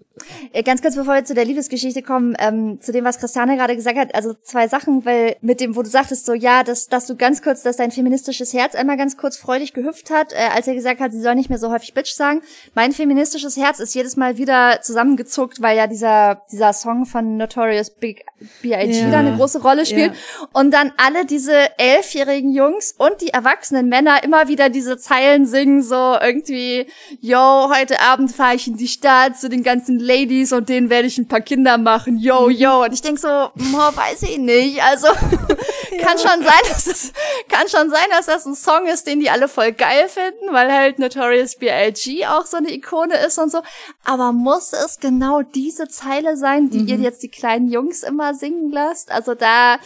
Äh, 0.52 0.62
Ganz 0.62 0.82
kurz 0.82 0.96
bevor 0.96 1.14
wir 1.14 1.24
zu 1.24 1.34
der 1.34 1.44
Liebesgeschichte 1.44 2.02
kommen, 2.02 2.34
ähm, 2.38 2.80
zu 2.80 2.92
dem, 2.92 3.04
was 3.04 3.18
Christiane 3.18 3.56
gerade 3.56 3.76
gesagt 3.76 3.98
hat, 3.98 4.14
also 4.14 4.34
zwei 4.34 4.68
Sachen, 4.68 5.04
weil 5.04 5.36
mit 5.40 5.60
dem, 5.60 5.76
wo 5.76 5.82
du 5.82 5.88
sagtest, 5.88 6.26
so 6.26 6.34
ja, 6.34 6.64
dass, 6.64 6.88
dass 6.88 7.06
du 7.06 7.16
ganz 7.16 7.42
kurz, 7.42 7.62
dass 7.62 7.76
dein 7.76 7.90
feministisches 7.90 8.52
Herz 8.52 8.74
einmal 8.74 8.96
ganz 8.96 9.16
kurz 9.16 9.36
freudig 9.36 9.72
gehüpft 9.72 10.10
hat, 10.10 10.32
äh, 10.32 10.36
als 10.54 10.66
er 10.66 10.74
gesagt 10.74 11.00
hat, 11.00 11.12
sie 11.12 11.20
soll 11.20 11.34
nicht 11.34 11.50
mehr 11.50 11.58
so 11.58 11.70
häufig 11.70 11.94
Bitch 11.94 12.12
sagen. 12.12 12.42
Mein 12.74 12.92
feministisches 12.92 13.56
Herz 13.56 13.78
ist 13.78 13.94
jedes 13.94 14.16
Mal 14.16 14.38
wieder 14.38 14.80
zusammengezuckt, 14.82 15.62
weil 15.62 15.76
ja 15.76 15.86
dieser, 15.86 16.42
dieser 16.50 16.72
Song 16.72 17.06
von 17.06 17.36
Notorious 17.36 17.90
Big 17.90 18.24
B.I.G. 18.60 19.00
Ja. 19.00 19.10
da 19.10 19.18
eine 19.20 19.36
große 19.36 19.62
Rolle 19.62 19.86
spielt. 19.86 20.12
Ja. 20.12 20.48
Und 20.52 20.72
dann 20.72 20.92
alle 20.96 21.24
diese 21.26 21.54
elfjährigen 21.92 22.52
Jungs 22.52 22.94
und 22.96 23.20
die 23.20 23.28
erwachsenen 23.28 23.88
Männer 23.88 24.22
immer 24.24 24.48
wieder 24.48 24.68
diese 24.68 24.96
Zeilen 24.96 25.46
singen, 25.46 25.82
so 25.82 26.16
irgendwie, 26.20 26.86
yo, 27.20 27.70
heute 27.74 28.00
Abend 28.00 28.32
fahre 28.32 28.54
ich 28.54 28.66
in 28.66 28.76
die 28.76 28.88
Stadt 28.88 29.38
zu 29.38 29.48
den 29.48 29.62
ganzen 29.62 29.98
Ladies 29.98 30.52
und 30.52 30.68
denen 30.68 30.90
werde 30.90 31.08
ich 31.08 31.18
ein 31.18 31.28
paar 31.28 31.40
Kinder 31.40 31.78
machen, 31.78 32.18
yo, 32.18 32.48
yo. 32.48 32.84
Und 32.84 32.92
ich 32.92 33.02
denk 33.02 33.18
so, 33.18 33.28
mo, 33.28 33.78
weiß 33.94 34.22
ich 34.22 34.38
nicht. 34.38 34.82
Also 34.82 35.08
kann 36.00 36.18
schon 36.18 36.42
sein, 36.42 36.62
dass 36.68 36.84
das, 36.84 37.12
kann 37.48 37.68
schon 37.68 37.90
sein, 37.90 38.06
dass 38.10 38.26
das 38.26 38.46
ein 38.46 38.54
Song 38.54 38.86
ist, 38.86 39.06
den 39.06 39.20
die 39.20 39.30
alle 39.30 39.48
voll 39.48 39.72
geil 39.72 40.08
finden, 40.08 40.52
weil 40.52 40.72
halt 40.72 40.98
Notorious 40.98 41.56
B.I.G. 41.56 42.26
auch 42.26 42.46
so 42.46 42.56
eine 42.56 42.72
Ikone 42.72 43.16
ist 43.26 43.38
und 43.38 43.50
so. 43.50 43.62
Aber 44.04 44.32
muss 44.32 44.72
es 44.72 44.98
genau 44.98 45.42
diese 45.42 45.88
Zeile 45.88 46.36
sein, 46.36 46.70
die 46.70 46.84
ihr 46.90 46.96
jetzt 46.96 47.22
die 47.22 47.30
kleinen 47.30 47.68
Jungs 47.70 48.02
immer 48.02 48.34
singen 48.34 48.70
lasst? 48.70 49.10
Also 49.10 49.34
da, 49.34 49.78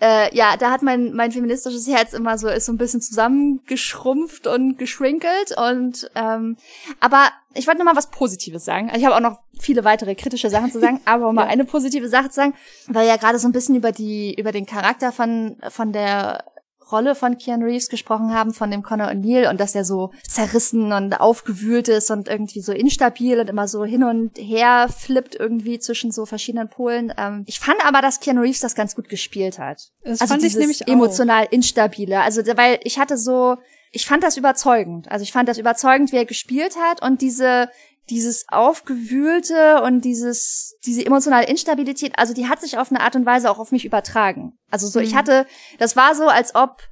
äh, 0.00 0.34
ja, 0.36 0.56
da 0.56 0.70
hat 0.70 0.82
mein, 0.82 1.12
mein 1.14 1.32
feministisches 1.32 1.88
Herz 1.88 2.12
immer 2.12 2.38
so, 2.38 2.48
ist 2.48 2.66
so 2.66 2.72
ein 2.72 2.78
bisschen 2.78 3.00
zusammengeschrumpft 3.00 4.46
und 4.46 4.78
geschrinkelt 4.78 5.56
und, 5.56 6.10
ähm, 6.14 6.56
aber 7.00 7.30
ich 7.54 7.66
wollte 7.66 7.78
noch 7.78 7.86
mal 7.86 7.96
was 7.96 8.10
Positives 8.10 8.64
sagen. 8.64 8.90
Ich 8.94 9.04
habe 9.04 9.16
auch 9.16 9.20
noch 9.20 9.40
viele 9.58 9.84
weitere 9.84 10.14
kritische 10.14 10.50
Sachen 10.50 10.70
zu 10.70 10.78
sagen, 10.78 11.00
aber 11.04 11.28
um 11.28 11.34
mal 11.34 11.48
eine 11.48 11.64
positive 11.64 12.08
Sache 12.08 12.28
zu 12.28 12.36
sagen, 12.36 12.54
weil 12.86 13.08
ja 13.08 13.16
gerade 13.16 13.38
so 13.38 13.48
ein 13.48 13.52
bisschen 13.52 13.74
über 13.74 13.90
die, 13.90 14.34
über 14.38 14.52
den 14.52 14.66
Charakter 14.66 15.10
von, 15.10 15.56
von 15.68 15.92
der 15.92 16.44
Rolle 16.90 17.14
von 17.14 17.38
Keanu 17.38 17.66
Reeves 17.66 17.88
gesprochen 17.88 18.32
haben, 18.32 18.52
von 18.52 18.70
dem 18.70 18.82
Connor 18.82 19.08
O'Neill 19.08 19.48
und 19.50 19.60
dass 19.60 19.74
er 19.74 19.84
so 19.84 20.12
zerrissen 20.28 20.92
und 20.92 21.20
aufgewühlt 21.20 21.88
ist 21.88 22.10
und 22.10 22.28
irgendwie 22.28 22.60
so 22.60 22.72
instabil 22.72 23.40
und 23.40 23.48
immer 23.48 23.68
so 23.68 23.84
hin 23.84 24.04
und 24.04 24.38
her 24.38 24.88
flippt 24.88 25.34
irgendwie 25.34 25.78
zwischen 25.78 26.10
so 26.10 26.26
verschiedenen 26.26 26.68
Polen. 26.68 27.12
Ähm, 27.16 27.44
ich 27.46 27.60
fand 27.60 27.84
aber, 27.84 28.00
dass 28.00 28.20
Keanu 28.20 28.42
Reeves 28.42 28.60
das 28.60 28.74
ganz 28.74 28.94
gut 28.94 29.08
gespielt 29.08 29.58
hat. 29.58 29.90
Das 30.02 30.20
also 30.20 30.34
fand 30.34 30.44
ich 30.44 30.56
nämlich 30.56 30.82
auch. 30.82 30.92
emotional 30.92 31.46
instabile. 31.50 32.20
Also 32.20 32.42
weil 32.56 32.80
ich 32.84 32.98
hatte 32.98 33.16
so, 33.16 33.56
ich 33.92 34.06
fand 34.06 34.22
das 34.22 34.36
überzeugend. 34.36 35.10
Also 35.10 35.22
ich 35.22 35.32
fand 35.32 35.48
das 35.48 35.58
überzeugend, 35.58 36.12
wie 36.12 36.16
er 36.16 36.24
gespielt 36.24 36.76
hat 36.76 37.02
und 37.02 37.20
diese 37.20 37.68
dieses 38.10 38.46
aufgewühlte 38.48 39.82
und 39.82 40.04
dieses 40.04 40.76
diese 40.84 41.04
emotionale 41.04 41.46
Instabilität, 41.46 42.18
also 42.18 42.34
die 42.34 42.48
hat 42.48 42.60
sich 42.60 42.78
auf 42.78 42.90
eine 42.90 43.00
Art 43.00 43.16
und 43.16 43.26
Weise 43.26 43.50
auch 43.50 43.58
auf 43.58 43.72
mich 43.72 43.84
übertragen. 43.84 44.58
Also 44.70 44.86
so, 44.86 45.00
ich 45.00 45.14
hatte, 45.14 45.46
das 45.78 45.96
war 45.96 46.14
so, 46.14 46.28
als 46.28 46.54
ob 46.54 46.82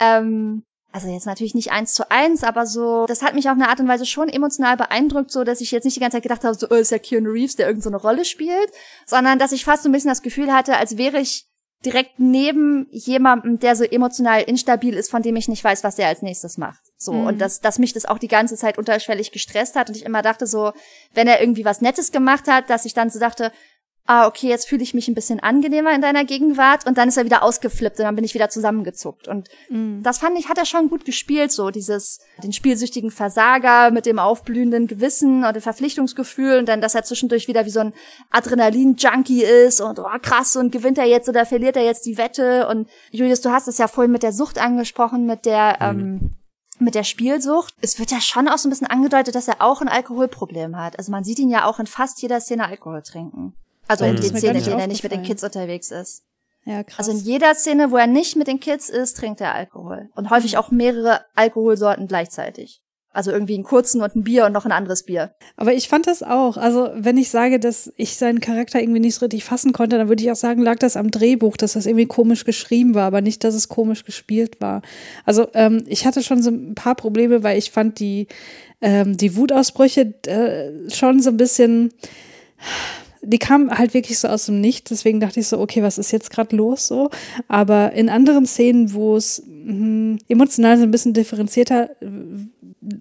ähm, 0.00 0.64
also 0.94 1.08
jetzt 1.08 1.26
natürlich 1.26 1.56
nicht 1.56 1.72
eins 1.72 1.92
zu 1.92 2.08
eins, 2.08 2.44
aber 2.44 2.66
so, 2.66 3.06
das 3.06 3.20
hat 3.20 3.34
mich 3.34 3.48
auf 3.48 3.56
eine 3.56 3.68
Art 3.68 3.80
und 3.80 3.88
Weise 3.88 4.06
schon 4.06 4.28
emotional 4.28 4.76
beeindruckt, 4.76 5.32
so 5.32 5.42
dass 5.42 5.60
ich 5.60 5.72
jetzt 5.72 5.82
nicht 5.82 5.96
die 5.96 6.00
ganze 6.00 6.18
Zeit 6.18 6.22
gedacht 6.22 6.44
habe, 6.44 6.54
so 6.54 6.68
oh, 6.70 6.74
ist 6.74 6.92
ja 6.92 6.98
Keanu 6.98 7.30
Reeves, 7.30 7.56
der 7.56 7.66
irgendeine 7.66 7.98
so 7.98 8.04
eine 8.04 8.08
Rolle 8.08 8.24
spielt, 8.24 8.70
sondern 9.04 9.40
dass 9.40 9.50
ich 9.50 9.64
fast 9.64 9.82
so 9.82 9.88
ein 9.88 9.92
bisschen 9.92 10.10
das 10.10 10.22
Gefühl 10.22 10.52
hatte, 10.52 10.76
als 10.76 10.96
wäre 10.96 11.18
ich 11.18 11.46
direkt 11.84 12.18
neben 12.18 12.86
jemandem, 12.90 13.58
der 13.58 13.76
so 13.76 13.84
emotional 13.84 14.42
instabil 14.42 14.94
ist, 14.94 15.10
von 15.10 15.22
dem 15.22 15.36
ich 15.36 15.48
nicht 15.48 15.62
weiß, 15.62 15.84
was 15.84 15.96
der 15.96 16.08
als 16.08 16.22
nächstes 16.22 16.58
macht. 16.58 16.80
So 16.96 17.12
und 17.12 17.40
dass 17.40 17.60
dass 17.60 17.78
mich 17.78 17.92
das 17.92 18.06
auch 18.06 18.18
die 18.18 18.28
ganze 18.28 18.56
Zeit 18.56 18.78
unterschwellig 18.78 19.30
gestresst 19.32 19.76
hat 19.76 19.88
und 19.88 19.96
ich 19.96 20.04
immer 20.04 20.22
dachte 20.22 20.46
so, 20.46 20.72
wenn 21.12 21.28
er 21.28 21.40
irgendwie 21.40 21.64
was 21.64 21.80
Nettes 21.80 22.12
gemacht 22.12 22.48
hat, 22.48 22.70
dass 22.70 22.84
ich 22.84 22.94
dann 22.94 23.10
so 23.10 23.18
dachte, 23.18 23.52
ah, 24.06 24.26
okay, 24.26 24.48
jetzt 24.48 24.68
fühle 24.68 24.82
ich 24.82 24.92
mich 24.92 25.08
ein 25.08 25.14
bisschen 25.14 25.40
angenehmer 25.40 25.94
in 25.94 26.02
deiner 26.02 26.24
Gegenwart 26.24 26.86
und 26.86 26.98
dann 26.98 27.08
ist 27.08 27.16
er 27.16 27.24
wieder 27.24 27.42
ausgeflippt 27.42 27.98
und 27.98 28.04
dann 28.04 28.14
bin 28.14 28.24
ich 28.24 28.34
wieder 28.34 28.50
zusammengezuckt 28.50 29.28
und 29.28 29.48
das 30.02 30.18
fand 30.18 30.38
ich, 30.38 30.48
hat 30.48 30.58
er 30.58 30.66
schon 30.66 30.90
gut 30.90 31.04
gespielt, 31.04 31.52
so 31.52 31.70
dieses, 31.70 32.20
den 32.42 32.52
spielsüchtigen 32.52 33.10
Versager 33.10 33.90
mit 33.90 34.04
dem 34.04 34.18
aufblühenden 34.18 34.86
Gewissen 34.86 35.44
und 35.44 35.54
dem 35.54 35.62
Verpflichtungsgefühl 35.62 36.58
und 36.58 36.68
dann, 36.68 36.82
dass 36.82 36.94
er 36.94 37.04
zwischendurch 37.04 37.48
wieder 37.48 37.64
wie 37.64 37.70
so 37.70 37.80
ein 37.80 37.94
Adrenalin-Junkie 38.30 39.42
ist 39.42 39.80
und 39.80 39.98
oh, 39.98 40.18
krass 40.20 40.56
und 40.56 40.70
gewinnt 40.70 40.98
er 40.98 41.06
jetzt 41.06 41.28
oder 41.28 41.46
verliert 41.46 41.76
er 41.76 41.84
jetzt 41.84 42.04
die 42.04 42.18
Wette 42.18 42.68
und 42.68 42.88
Julius, 43.10 43.40
du 43.40 43.50
hast 43.50 43.68
es 43.68 43.78
ja 43.78 43.88
vorhin 43.88 44.12
mit 44.12 44.22
der 44.22 44.32
Sucht 44.32 44.58
angesprochen, 44.58 45.24
mit 45.24 45.46
der, 45.46 45.78
ähm, 45.80 46.34
mit 46.78 46.94
der 46.94 47.04
Spielsucht. 47.04 47.74
Es 47.80 47.98
wird 47.98 48.10
ja 48.10 48.20
schon 48.20 48.48
auch 48.48 48.58
so 48.58 48.68
ein 48.68 48.70
bisschen 48.70 48.86
angedeutet, 48.86 49.34
dass 49.34 49.48
er 49.48 49.62
auch 49.62 49.80
ein 49.80 49.88
Alkoholproblem 49.88 50.76
hat. 50.76 50.98
Also 50.98 51.10
man 51.10 51.24
sieht 51.24 51.38
ihn 51.38 51.48
ja 51.48 51.66
auch 51.66 51.78
in 51.78 51.86
fast 51.86 52.20
jeder 52.20 52.40
Szene 52.40 52.66
Alkohol 52.66 53.02
trinken. 53.02 53.54
Also 53.88 54.04
in 54.04 54.16
den 54.16 54.36
Szenen, 54.36 54.56
in 54.56 54.64
denen 54.64 54.80
er 54.80 54.86
nicht 54.86 55.02
mit 55.02 55.12
den. 55.12 55.22
Kids 55.22 55.44
unterwegs 55.44 55.90
ist. 55.90 56.22
Ja, 56.64 56.82
krass. 56.82 57.08
Also 57.08 57.12
in 57.12 57.18
jeder 57.18 57.54
Szene, 57.54 57.90
wo 57.90 57.96
er 57.96 58.06
nicht 58.06 58.36
mit 58.36 58.46
den 58.46 58.60
Kids 58.60 58.88
ist, 58.88 59.16
trinkt 59.16 59.40
er 59.40 59.54
Alkohol. 59.54 60.08
Und 60.14 60.30
häufig 60.30 60.56
auch 60.56 60.70
mehrere 60.70 61.20
Alkoholsorten 61.34 62.06
gleichzeitig. 62.08 62.80
Also 63.14 63.30
irgendwie 63.30 63.54
einen 63.54 63.62
kurzen 63.62 64.02
und 64.02 64.16
ein 64.16 64.24
Bier 64.24 64.44
und 64.44 64.52
noch 64.52 64.64
ein 64.64 64.72
anderes 64.72 65.04
Bier. 65.04 65.34
Aber 65.56 65.72
ich 65.72 65.88
fand 65.88 66.08
das 66.08 66.24
auch. 66.24 66.56
Also, 66.56 66.90
wenn 66.96 67.16
ich 67.16 67.30
sage, 67.30 67.60
dass 67.60 67.92
ich 67.96 68.16
seinen 68.16 68.40
Charakter 68.40 68.80
irgendwie 68.80 68.98
nicht 68.98 69.14
so 69.14 69.24
richtig 69.24 69.44
fassen 69.44 69.72
konnte, 69.72 69.96
dann 69.96 70.08
würde 70.08 70.24
ich 70.24 70.32
auch 70.32 70.36
sagen, 70.36 70.62
lag 70.62 70.80
das 70.80 70.96
am 70.96 71.12
Drehbuch, 71.12 71.56
dass 71.56 71.74
das 71.74 71.86
irgendwie 71.86 72.06
komisch 72.06 72.44
geschrieben 72.44 72.96
war, 72.96 73.06
aber 73.06 73.20
nicht, 73.20 73.44
dass 73.44 73.54
es 73.54 73.68
komisch 73.68 74.04
gespielt 74.04 74.60
war. 74.60 74.82
Also, 75.24 75.46
ähm, 75.54 75.84
ich 75.86 76.06
hatte 76.06 76.24
schon 76.24 76.42
so 76.42 76.50
ein 76.50 76.74
paar 76.74 76.96
Probleme, 76.96 77.44
weil 77.44 77.56
ich 77.56 77.70
fand 77.70 78.00
die, 78.00 78.26
ähm, 78.80 79.16
die 79.16 79.36
Wutausbrüche 79.36 80.12
äh, 80.26 80.90
schon 80.90 81.22
so 81.22 81.30
ein 81.30 81.36
bisschen 81.36 81.92
die 83.24 83.38
kam 83.38 83.70
halt 83.70 83.94
wirklich 83.94 84.18
so 84.18 84.28
aus 84.28 84.46
dem 84.46 84.60
Nichts, 84.60 84.90
deswegen 84.90 85.20
dachte 85.20 85.40
ich 85.40 85.46
so, 85.46 85.58
okay, 85.58 85.82
was 85.82 85.98
ist 85.98 86.12
jetzt 86.12 86.30
gerade 86.30 86.54
los 86.54 86.86
so? 86.86 87.10
Aber 87.48 87.92
in 87.92 88.08
anderen 88.08 88.46
Szenen, 88.46 88.92
wo 88.92 89.16
es 89.16 89.42
mh, 89.46 90.18
emotional 90.28 90.76
so 90.76 90.82
ein 90.84 90.90
bisschen 90.90 91.12
differenzierter 91.12 91.90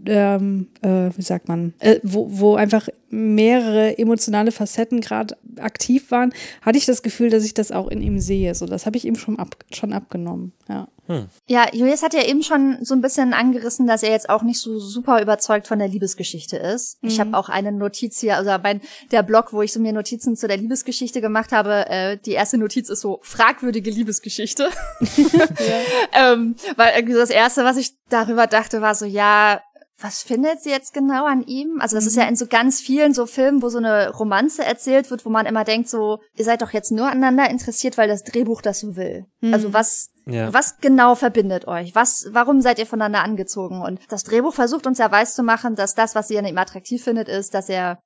ähm, 0.06 0.68
äh, 0.82 1.10
wie 1.16 1.22
sagt 1.22 1.48
man, 1.48 1.74
äh, 1.80 2.00
wo, 2.04 2.28
wo 2.30 2.56
einfach 2.56 2.88
mehrere 3.10 3.98
emotionale 3.98 4.52
Facetten 4.52 5.02
gerade 5.02 5.38
aktiv 5.58 6.10
waren, 6.10 6.34
hatte 6.62 6.78
ich 6.78 6.86
das 6.86 7.04
Gefühl, 7.04 7.30
dass 7.30 7.46
ich 7.46 7.54
das 7.54 7.72
auch 7.72 7.88
in 7.88 8.02
ihm 8.02 8.20
sehe. 8.20 8.56
So, 8.56 8.66
das 8.66 8.86
habe 8.86 8.98
ich 8.98 9.06
ihm 9.06 9.16
schon, 9.16 9.38
ab, 9.38 9.56
schon 9.72 9.94
abgenommen. 9.94 10.54
Ja. 10.68 10.88
Hm. 11.06 11.28
Ja, 11.48 11.68
Julius 11.74 12.02
hat 12.02 12.14
ja 12.14 12.24
eben 12.24 12.44
schon 12.44 12.78
so 12.82 12.96
ein 12.96 13.02
bisschen 13.02 13.34
angerissen, 13.34 13.86
dass 13.86 14.04
er 14.04 14.12
jetzt 14.12 14.30
auch 14.30 14.42
nicht 14.42 14.60
so 14.60 14.80
super 14.80 15.22
überzeugt 15.22 15.68
von 15.68 15.78
der 15.78 15.90
Liebesgeschichte 15.90 16.58
ist. 16.58 17.04
Mhm. 17.04 17.10
Ich 17.10 17.20
habe 17.20 17.38
auch 17.38 17.50
eine 17.50 17.72
Notiz 17.72 18.20
hier, 18.20 18.38
also 18.38 18.52
mein, 18.64 18.82
der 19.12 19.22
Blog, 19.22 19.54
wo 19.54 19.62
ich 19.62 19.74
so 19.74 19.80
mir 19.80 19.94
Notizen 19.94 20.36
zu 20.36 20.48
der 20.48 20.58
Liebesgeschichte 20.58 21.22
gemacht 21.22 21.52
habe, 21.52 21.86
äh, 21.90 22.18
die 22.18 22.32
erste 22.32 22.58
Notiz 22.58 22.90
ist 22.90 23.02
so 23.02 23.20
fragwürdige 23.22 23.92
Liebesgeschichte. 23.92 24.70
ähm, 26.14 26.56
weil 26.78 26.94
irgendwie 26.96 27.16
das 27.16 27.30
erste, 27.30 27.64
was 27.64 27.78
ich 27.78 27.96
darüber 28.10 28.48
dachte, 28.48 28.82
war 28.82 28.96
so, 28.96 29.06
ja, 29.06 29.62
was 30.00 30.24
findet 30.24 30.62
sie 30.62 30.70
jetzt 30.70 30.94
genau 30.94 31.26
an 31.26 31.44
ihm? 31.44 31.80
Also 31.80 31.96
das 31.96 32.06
mhm. 32.06 32.08
ist 32.10 32.16
ja 32.16 32.24
mhm. 32.24 32.30
in 32.30 32.36
so 32.36 32.48
ganz 32.48 32.82
vielen 32.82 33.14
so 33.14 33.26
Filmen, 33.26 33.62
wo 33.62 33.70
so 33.70 33.78
eine 33.78 34.10
Romanze 34.10 34.64
erzählt 34.64 35.12
wird, 35.12 35.26
wo 35.26 35.30
man 35.30 35.46
immer 35.46 35.64
denkt 35.64 35.90
so, 35.90 36.20
ihr 36.36 36.46
seid 36.46 36.62
doch 36.62 36.72
jetzt 36.72 36.92
nur 36.92 37.08
aneinander 37.08 37.50
interessiert, 37.50 37.98
weil 37.98 38.08
das 38.08 38.24
Drehbuch 38.24 38.62
das 38.62 38.80
so 38.80 38.96
will. 38.96 39.26
Mhm. 39.42 39.54
Also 39.54 39.74
was, 39.74 40.10
ja. 40.26 40.52
was 40.54 40.78
genau 40.80 41.16
verbindet 41.16 41.68
euch? 41.68 41.94
Was, 41.96 42.28
warum 42.32 42.62
seid 42.62 42.80
ihr 42.80 42.86
voneinander 42.86 43.24
angezogen? 43.24 43.82
Und 43.82 44.00
das 44.10 44.24
Drehbuch 44.24 44.54
versucht 44.54 44.88
uns 44.88 44.98
ja 44.98 45.12
weiß 45.12 45.36
zu 45.36 45.44
machen, 45.44 45.76
dass 45.76 45.96
das, 45.96 46.16
was 46.16 46.28
sie 46.28 46.38
an 46.38 46.46
ihm 46.46 46.58
attraktiv 46.58 47.04
findet, 47.04 47.30
ist, 47.30 47.54
dass 47.54 47.70
er 47.70 48.00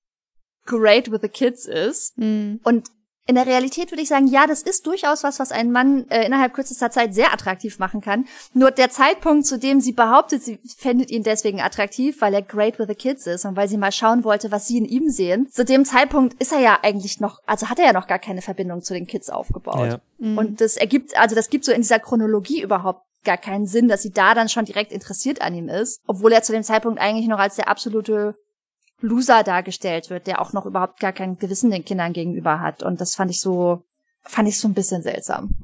great 0.66 1.10
with 1.10 1.22
the 1.22 1.30
kids 1.30 1.66
ist. 1.66 2.18
Mhm. 2.18 2.60
Und 2.64 2.90
in 3.28 3.36
der 3.36 3.46
Realität 3.46 3.92
würde 3.92 4.02
ich 4.02 4.08
sagen, 4.08 4.28
ja, 4.28 4.48
das 4.48 4.62
ist 4.62 4.88
durchaus 4.88 5.24
was, 5.24 5.40
was 5.40 5.52
einen 5.52 5.72
Mann 5.72 6.10
äh, 6.10 6.26
innerhalb 6.26 6.54
kürzester 6.54 6.90
Zeit 6.90 7.14
sehr 7.14 7.34
attraktiv 7.34 7.78
machen 7.78 8.00
kann. 8.00 8.26
Nur 8.54 8.72
der 8.72 8.90
Zeitpunkt, 8.90 9.46
zu 9.46 9.60
dem 9.60 9.82
sie 9.82 9.92
behauptet, 9.92 10.42
sie 10.44 10.60
findet 10.78 11.12
ihn 11.12 11.24
deswegen 11.24 11.60
attraktiv, 11.60 12.22
weil 12.22 12.34
er 12.34 12.42
great 12.42 12.80
with 12.80 12.88
the 12.88 12.96
kids 12.96 13.28
ist 13.28 13.46
und 13.46 13.58
weil 13.58 13.68
sie 13.68 13.78
mal 13.78 13.92
schauen 13.92 14.24
wollte, 14.24 14.50
was 14.52 14.68
sie 14.68 14.78
in 14.78 14.86
ihm 14.86 15.10
sehen. 15.10 15.50
Zu 15.52 15.66
dem 15.66 15.84
Zeitpunkt 15.84 16.42
ist 16.42 16.54
er 16.54 16.60
ja 16.60 16.80
eigentlich 16.82 17.20
noch, 17.20 17.40
also 17.46 17.70
hat 17.70 17.80
er 17.80 17.86
ja 17.86 17.94
noch 17.94 18.08
gar 18.08 18.20
keine 18.20 18.42
Verbindung 18.42 18.82
zu 18.82 18.94
den 18.94 19.08
Kids 19.08 19.30
aufgebaut. 19.30 19.92
Ja. 19.92 20.00
Mhm. 20.20 20.38
Und 20.38 20.62
das 20.62 20.78
ergibt, 20.78 21.18
also 21.18 21.36
das 21.36 21.50
gibt 21.50 21.66
so 21.66 21.74
in 21.74 21.82
dieser 21.82 22.00
Chronologie 22.00 22.62
überhaupt 22.62 23.04
gar 23.26 23.38
keinen 23.38 23.68
Sinn, 23.68 23.90
dass 23.90 24.04
sie 24.04 24.12
da 24.12 24.34
dann 24.34 24.48
schon 24.48 24.64
direkt 24.64 24.94
interessiert 24.94 25.42
an 25.42 25.54
ihm 25.54 25.68
ist, 25.68 26.00
obwohl 26.08 26.32
er 26.32 26.44
zu 26.44 26.54
dem 26.54 26.64
Zeitpunkt 26.64 27.00
eigentlich 27.00 27.28
noch 27.28 27.40
als 27.40 27.58
der 27.58 27.68
absolute 27.68 28.36
Loser 29.00 29.44
dargestellt 29.44 30.10
wird, 30.10 30.28
der 30.28 30.42
auch 30.42 30.54
noch 30.54 30.66
überhaupt 30.66 31.00
gar 31.00 31.14
kein 31.14 31.38
Gewissen 31.38 31.72
den 31.72 31.86
Kindern 31.86 32.14
gegenüber 32.14 32.60
hat. 32.60 32.84
Und 32.84 33.00
das 33.00 33.16
fand 33.16 33.32
ich 33.32 33.40
so, 33.40 33.84
fand 34.24 34.48
ich 34.48 34.60
so 34.60 34.68
ein 34.68 34.74
bisschen 34.74 35.02
seltsam. 35.02 35.56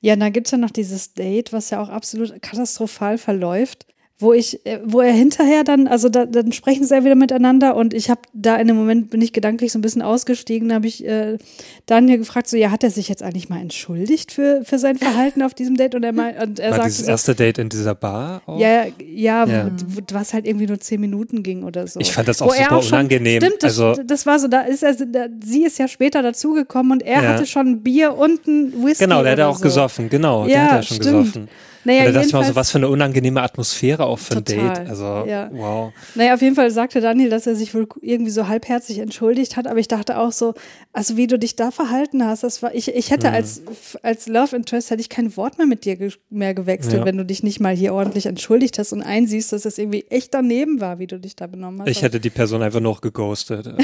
Ja, 0.00 0.16
da 0.16 0.30
gibt's 0.30 0.50
ja 0.50 0.58
noch 0.58 0.70
dieses 0.70 1.14
Date, 1.14 1.52
was 1.52 1.70
ja 1.70 1.80
auch 1.80 1.88
absolut 1.88 2.40
katastrophal 2.42 3.18
verläuft 3.18 3.86
wo 4.22 4.32
ich, 4.32 4.64
äh, 4.64 4.78
wo 4.84 5.00
er 5.00 5.12
hinterher 5.12 5.64
dann, 5.64 5.88
also 5.88 6.08
da, 6.08 6.24
dann 6.24 6.52
sprechen 6.52 6.84
sie 6.84 6.94
ja 6.94 7.04
wieder 7.04 7.16
miteinander 7.16 7.76
und 7.76 7.92
ich 7.92 8.08
habe 8.08 8.20
da 8.32 8.56
in 8.56 8.68
dem 8.68 8.76
Moment 8.76 9.10
bin 9.10 9.20
ich 9.20 9.32
gedanklich 9.32 9.72
so 9.72 9.78
ein 9.78 9.82
bisschen 9.82 10.00
ausgestiegen, 10.00 10.68
da 10.68 10.76
habe 10.76 10.86
ich 10.86 11.04
äh, 11.04 11.38
Daniel 11.86 12.18
gefragt, 12.18 12.48
so 12.48 12.56
ja, 12.56 12.70
hat 12.70 12.84
er 12.84 12.90
sich 12.90 13.08
jetzt 13.08 13.22
eigentlich 13.22 13.48
mal 13.48 13.60
entschuldigt 13.60 14.32
für, 14.32 14.62
für 14.64 14.78
sein 14.78 14.96
Verhalten 14.96 15.42
auf 15.42 15.54
diesem 15.54 15.76
Date 15.76 15.94
und 15.94 16.04
er 16.04 16.12
mal 16.12 16.34
und 16.40 16.60
er 16.60 16.70
War 16.70 16.76
sagte 16.76 16.90
dieses 16.90 17.08
erste 17.08 17.34
Date 17.34 17.58
in 17.58 17.68
dieser 17.68 17.94
Bar? 17.94 18.42
Auch? 18.46 18.58
Ja, 18.58 18.86
ja, 19.04 19.44
ja. 19.44 19.70
was 20.12 20.32
halt 20.32 20.46
irgendwie 20.46 20.66
nur 20.66 20.80
zehn 20.80 21.00
Minuten 21.00 21.42
ging 21.42 21.64
oder 21.64 21.86
so. 21.86 22.00
Ich 22.00 22.12
fand 22.12 22.28
das 22.28 22.40
auch 22.40 22.46
wo 22.46 22.52
super 22.52 22.76
auch 22.76 22.82
schon, 22.82 22.98
unangenehm. 22.98 23.42
Stimmt, 23.42 23.62
das, 23.62 23.78
also, 23.80 24.02
das 24.02 24.24
war 24.24 24.38
so, 24.38 24.48
da 24.48 24.62
ist 24.62 24.82
er, 24.82 24.94
da, 24.94 25.26
sie 25.44 25.64
ist 25.64 25.78
ja 25.78 25.88
später 25.88 26.22
dazugekommen 26.22 26.92
und 26.92 27.02
er 27.02 27.22
ja. 27.22 27.28
hatte 27.30 27.46
schon 27.46 27.82
Bier 27.82 28.16
und 28.16 28.46
ein 28.46 28.84
Whisky. 28.84 29.04
Genau, 29.04 29.22
der 29.22 29.32
hat 29.32 29.40
auch 29.40 29.58
so. 29.58 29.64
gesoffen, 29.64 30.08
genau, 30.08 30.46
ja, 30.46 30.48
der 30.48 30.62
hat 30.62 30.70
ja 30.70 30.82
schon 30.82 30.96
stimmt. 30.96 31.24
gesoffen. 31.24 31.48
Naja, 31.84 32.02
Oder 32.02 32.12
das 32.12 32.32
war 32.32 32.44
so 32.44 32.54
was 32.54 32.70
für 32.70 32.78
eine 32.78 32.88
unangenehme 32.88 33.42
Atmosphäre 33.42 34.06
auch 34.06 34.18
für 34.18 34.34
total, 34.34 34.58
ein 34.58 34.74
Date. 34.74 34.88
Also, 34.88 35.24
ja. 35.26 35.50
wow. 35.52 35.92
Naja, 36.14 36.34
auf 36.34 36.42
jeden 36.42 36.54
Fall 36.54 36.70
sagte 36.70 37.00
Daniel, 37.00 37.28
dass 37.28 37.46
er 37.46 37.56
sich 37.56 37.74
wohl 37.74 37.88
irgendwie 38.00 38.30
so 38.30 38.46
halbherzig 38.46 38.98
entschuldigt 38.98 39.56
hat, 39.56 39.66
aber 39.66 39.80
ich 39.80 39.88
dachte 39.88 40.18
auch 40.18 40.32
so, 40.32 40.54
also 40.92 41.16
wie 41.16 41.26
du 41.26 41.38
dich 41.38 41.56
da 41.56 41.70
verhalten 41.70 42.24
hast, 42.24 42.44
das 42.44 42.62
war, 42.62 42.74
ich, 42.74 42.94
ich 42.94 43.10
hätte 43.10 43.28
mhm. 43.28 43.34
als, 43.34 43.62
als 44.02 44.28
Love 44.28 44.54
Interest 44.54 44.90
hätte 44.90 45.00
ich 45.00 45.08
kein 45.08 45.36
Wort 45.36 45.58
mehr 45.58 45.66
mit 45.66 45.84
dir 45.84 45.96
ge 45.96 46.12
mehr 46.30 46.54
gewechselt, 46.54 46.98
ja. 46.98 47.04
wenn 47.04 47.16
du 47.16 47.24
dich 47.24 47.42
nicht 47.42 47.58
mal 47.60 47.74
hier 47.74 47.94
ordentlich 47.94 48.26
entschuldigt 48.26 48.78
hast 48.78 48.92
und 48.92 49.02
einsiehst, 49.02 49.52
dass 49.52 49.64
es 49.64 49.78
irgendwie 49.78 50.04
echt 50.10 50.34
daneben 50.34 50.80
war, 50.80 50.98
wie 50.98 51.06
du 51.06 51.18
dich 51.18 51.36
da 51.36 51.46
benommen 51.46 51.80
hast. 51.80 51.88
Ich 51.88 52.02
hätte 52.02 52.20
die 52.20 52.30
Person 52.30 52.62
einfach 52.62 52.80
noch 52.80 53.00
geghostet. 53.00 53.66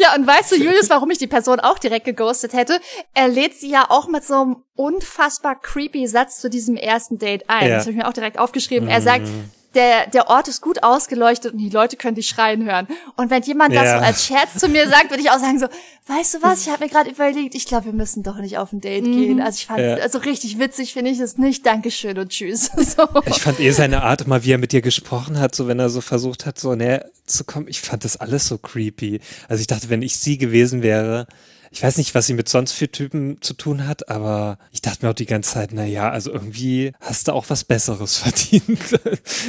ja, 0.00 0.14
und 0.16 0.26
weißt 0.26 0.52
du, 0.52 0.56
Julius, 0.56 0.90
warum 0.90 1.10
ich 1.10 1.18
die 1.18 1.26
Person 1.26 1.60
auch 1.60 1.78
direkt 1.78 2.04
geghostet 2.04 2.52
hätte? 2.52 2.78
Er 3.14 3.28
lädt 3.28 3.54
sie 3.54 3.70
ja 3.70 3.86
auch 3.88 4.08
mit 4.08 4.24
so 4.24 4.34
einem 4.34 4.56
unfassbar 4.76 5.60
creepy 5.60 6.06
Satz 6.06 6.40
zu 6.40 6.50
diesem 6.50 6.76
ersten 6.76 7.18
Date 7.18 7.48
ein. 7.48 7.68
Ja. 7.68 7.76
Das 7.76 7.84
habe 7.84 7.92
ich 7.92 7.96
mir 7.96 8.08
auch 8.08 8.12
direkt 8.12 8.38
aufgeschrieben. 8.38 8.88
Er 8.88 9.00
sagt, 9.00 9.26
mhm. 9.26 9.50
der, 9.74 10.08
der 10.08 10.28
Ort 10.28 10.48
ist 10.48 10.60
gut 10.60 10.82
ausgeleuchtet 10.82 11.52
und 11.52 11.58
die 11.58 11.68
Leute 11.68 11.96
können 11.96 12.16
dich 12.16 12.26
schreien 12.26 12.64
hören. 12.64 12.88
Und 13.16 13.30
wenn 13.30 13.42
jemand 13.44 13.74
das 13.74 13.84
ja. 13.84 13.98
so 13.98 14.04
als 14.04 14.26
Scherz 14.26 14.58
zu 14.58 14.68
mir 14.68 14.88
sagt, 14.88 15.10
würde 15.10 15.22
ich 15.22 15.30
auch 15.30 15.38
sagen 15.38 15.60
so, 15.60 15.66
weißt 16.08 16.34
du 16.34 16.42
was, 16.42 16.66
ich 16.66 16.72
habe 16.72 16.82
mir 16.82 16.90
gerade 16.90 17.08
überlegt, 17.10 17.54
ich 17.54 17.66
glaube, 17.66 17.86
wir 17.86 17.92
müssen 17.92 18.24
doch 18.24 18.36
nicht 18.36 18.58
auf 18.58 18.72
ein 18.72 18.80
Date 18.80 19.06
mhm. 19.06 19.12
gehen. 19.12 19.40
Also 19.40 19.58
ich 19.58 19.66
fand, 19.66 19.78
ja. 19.78 19.94
also 19.94 20.18
richtig 20.18 20.58
witzig 20.58 20.92
finde 20.92 21.12
ich 21.12 21.20
es 21.20 21.38
nicht. 21.38 21.64
Dankeschön 21.64 22.18
und 22.18 22.30
tschüss. 22.30 22.70
so. 22.76 23.06
Ich 23.26 23.40
fand 23.40 23.60
eh 23.60 23.70
seine 23.70 24.02
Art 24.02 24.26
mal, 24.26 24.42
wie 24.42 24.52
er 24.52 24.58
mit 24.58 24.72
dir 24.72 24.82
gesprochen 24.82 25.38
hat, 25.38 25.54
so 25.54 25.68
wenn 25.68 25.78
er 25.78 25.88
so 25.88 26.00
versucht 26.00 26.46
hat, 26.46 26.58
so 26.58 26.74
näher 26.74 27.08
zu 27.26 27.44
kommen. 27.44 27.68
Ich 27.68 27.80
fand 27.80 28.04
das 28.04 28.16
alles 28.16 28.48
so 28.48 28.58
creepy. 28.58 29.20
Also 29.48 29.60
ich 29.60 29.68
dachte, 29.68 29.88
wenn 29.88 30.02
ich 30.02 30.16
sie 30.16 30.36
gewesen 30.36 30.82
wäre, 30.82 31.28
ich 31.74 31.82
weiß 31.82 31.96
nicht, 31.96 32.14
was 32.14 32.28
sie 32.28 32.34
mit 32.34 32.48
sonst 32.48 32.70
für 32.70 32.88
Typen 32.88 33.42
zu 33.42 33.52
tun 33.52 33.88
hat, 33.88 34.08
aber 34.08 34.58
ich 34.70 34.80
dachte 34.80 35.04
mir 35.04 35.10
auch 35.10 35.14
die 35.14 35.26
ganze 35.26 35.54
Zeit, 35.54 35.70
na 35.72 35.84
ja, 35.84 36.08
also 36.08 36.30
irgendwie 36.30 36.92
hast 37.00 37.26
du 37.26 37.32
auch 37.32 37.46
was 37.48 37.64
Besseres 37.64 38.16
verdient. 38.18 38.78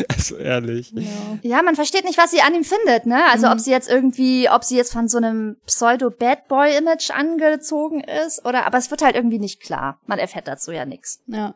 also 0.09 0.35
ehrlich. 0.37 0.91
Ja. 0.95 1.37
ja. 1.43 1.61
man 1.61 1.75
versteht 1.75 2.03
nicht, 2.03 2.17
was 2.17 2.31
sie 2.31 2.41
an 2.41 2.55
ihm 2.55 2.63
findet, 2.63 3.05
ne? 3.05 3.25
Also 3.31 3.45
mhm. 3.45 3.53
ob 3.53 3.59
sie 3.59 3.69
jetzt 3.69 3.87
irgendwie, 3.87 4.49
ob 4.49 4.63
sie 4.63 4.75
jetzt 4.75 4.91
von 4.91 5.07
so 5.07 5.17
einem 5.17 5.57
Pseudo-Bad 5.67 6.47
Boy-Image 6.47 7.11
angezogen 7.11 8.01
ist 8.01 8.43
oder, 8.43 8.65
aber 8.65 8.79
es 8.79 8.89
wird 8.89 9.03
halt 9.03 9.15
irgendwie 9.15 9.39
nicht 9.39 9.61
klar. 9.61 9.99
Man 10.07 10.17
erfährt 10.17 10.47
dazu 10.47 10.71
ja 10.71 10.85
nichts. 10.85 11.21
Ja. 11.27 11.53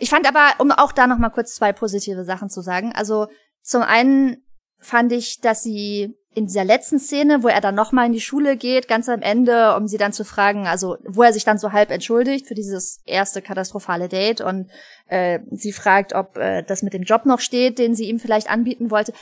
Ich 0.00 0.10
fand 0.10 0.26
aber, 0.26 0.54
um 0.58 0.72
auch 0.72 0.90
da 0.90 1.06
noch 1.06 1.18
mal 1.18 1.30
kurz 1.30 1.54
zwei 1.54 1.72
positive 1.72 2.24
Sachen 2.24 2.50
zu 2.50 2.60
sagen. 2.60 2.92
Also 2.92 3.28
zum 3.62 3.82
einen 3.82 4.42
fand 4.80 5.12
ich, 5.12 5.40
dass 5.40 5.62
sie 5.62 6.16
in 6.34 6.46
dieser 6.46 6.64
letzten 6.64 6.98
Szene, 6.98 7.42
wo 7.42 7.48
er 7.48 7.60
dann 7.60 7.74
nochmal 7.74 8.06
in 8.06 8.12
die 8.12 8.20
Schule 8.20 8.56
geht, 8.56 8.86
ganz 8.86 9.08
am 9.08 9.22
Ende, 9.22 9.74
um 9.76 9.88
sie 9.88 9.96
dann 9.96 10.12
zu 10.12 10.24
fragen, 10.24 10.66
also 10.66 10.96
wo 11.04 11.22
er 11.22 11.32
sich 11.32 11.44
dann 11.44 11.58
so 11.58 11.72
halb 11.72 11.90
entschuldigt 11.90 12.46
für 12.46 12.54
dieses 12.54 13.00
erste 13.06 13.42
katastrophale 13.42 14.08
Date 14.08 14.40
und 14.40 14.70
äh, 15.08 15.40
sie 15.50 15.72
fragt, 15.72 16.12
ob 16.12 16.36
äh, 16.36 16.62
das 16.62 16.82
mit 16.82 16.92
dem 16.92 17.02
Job 17.02 17.24
noch 17.24 17.40
steht, 17.40 17.78
den 17.78 17.94
sie 17.94 18.08
ihm 18.08 18.20
vielleicht 18.20 18.50
anbieten 18.50 18.90
wollte. 18.90 19.12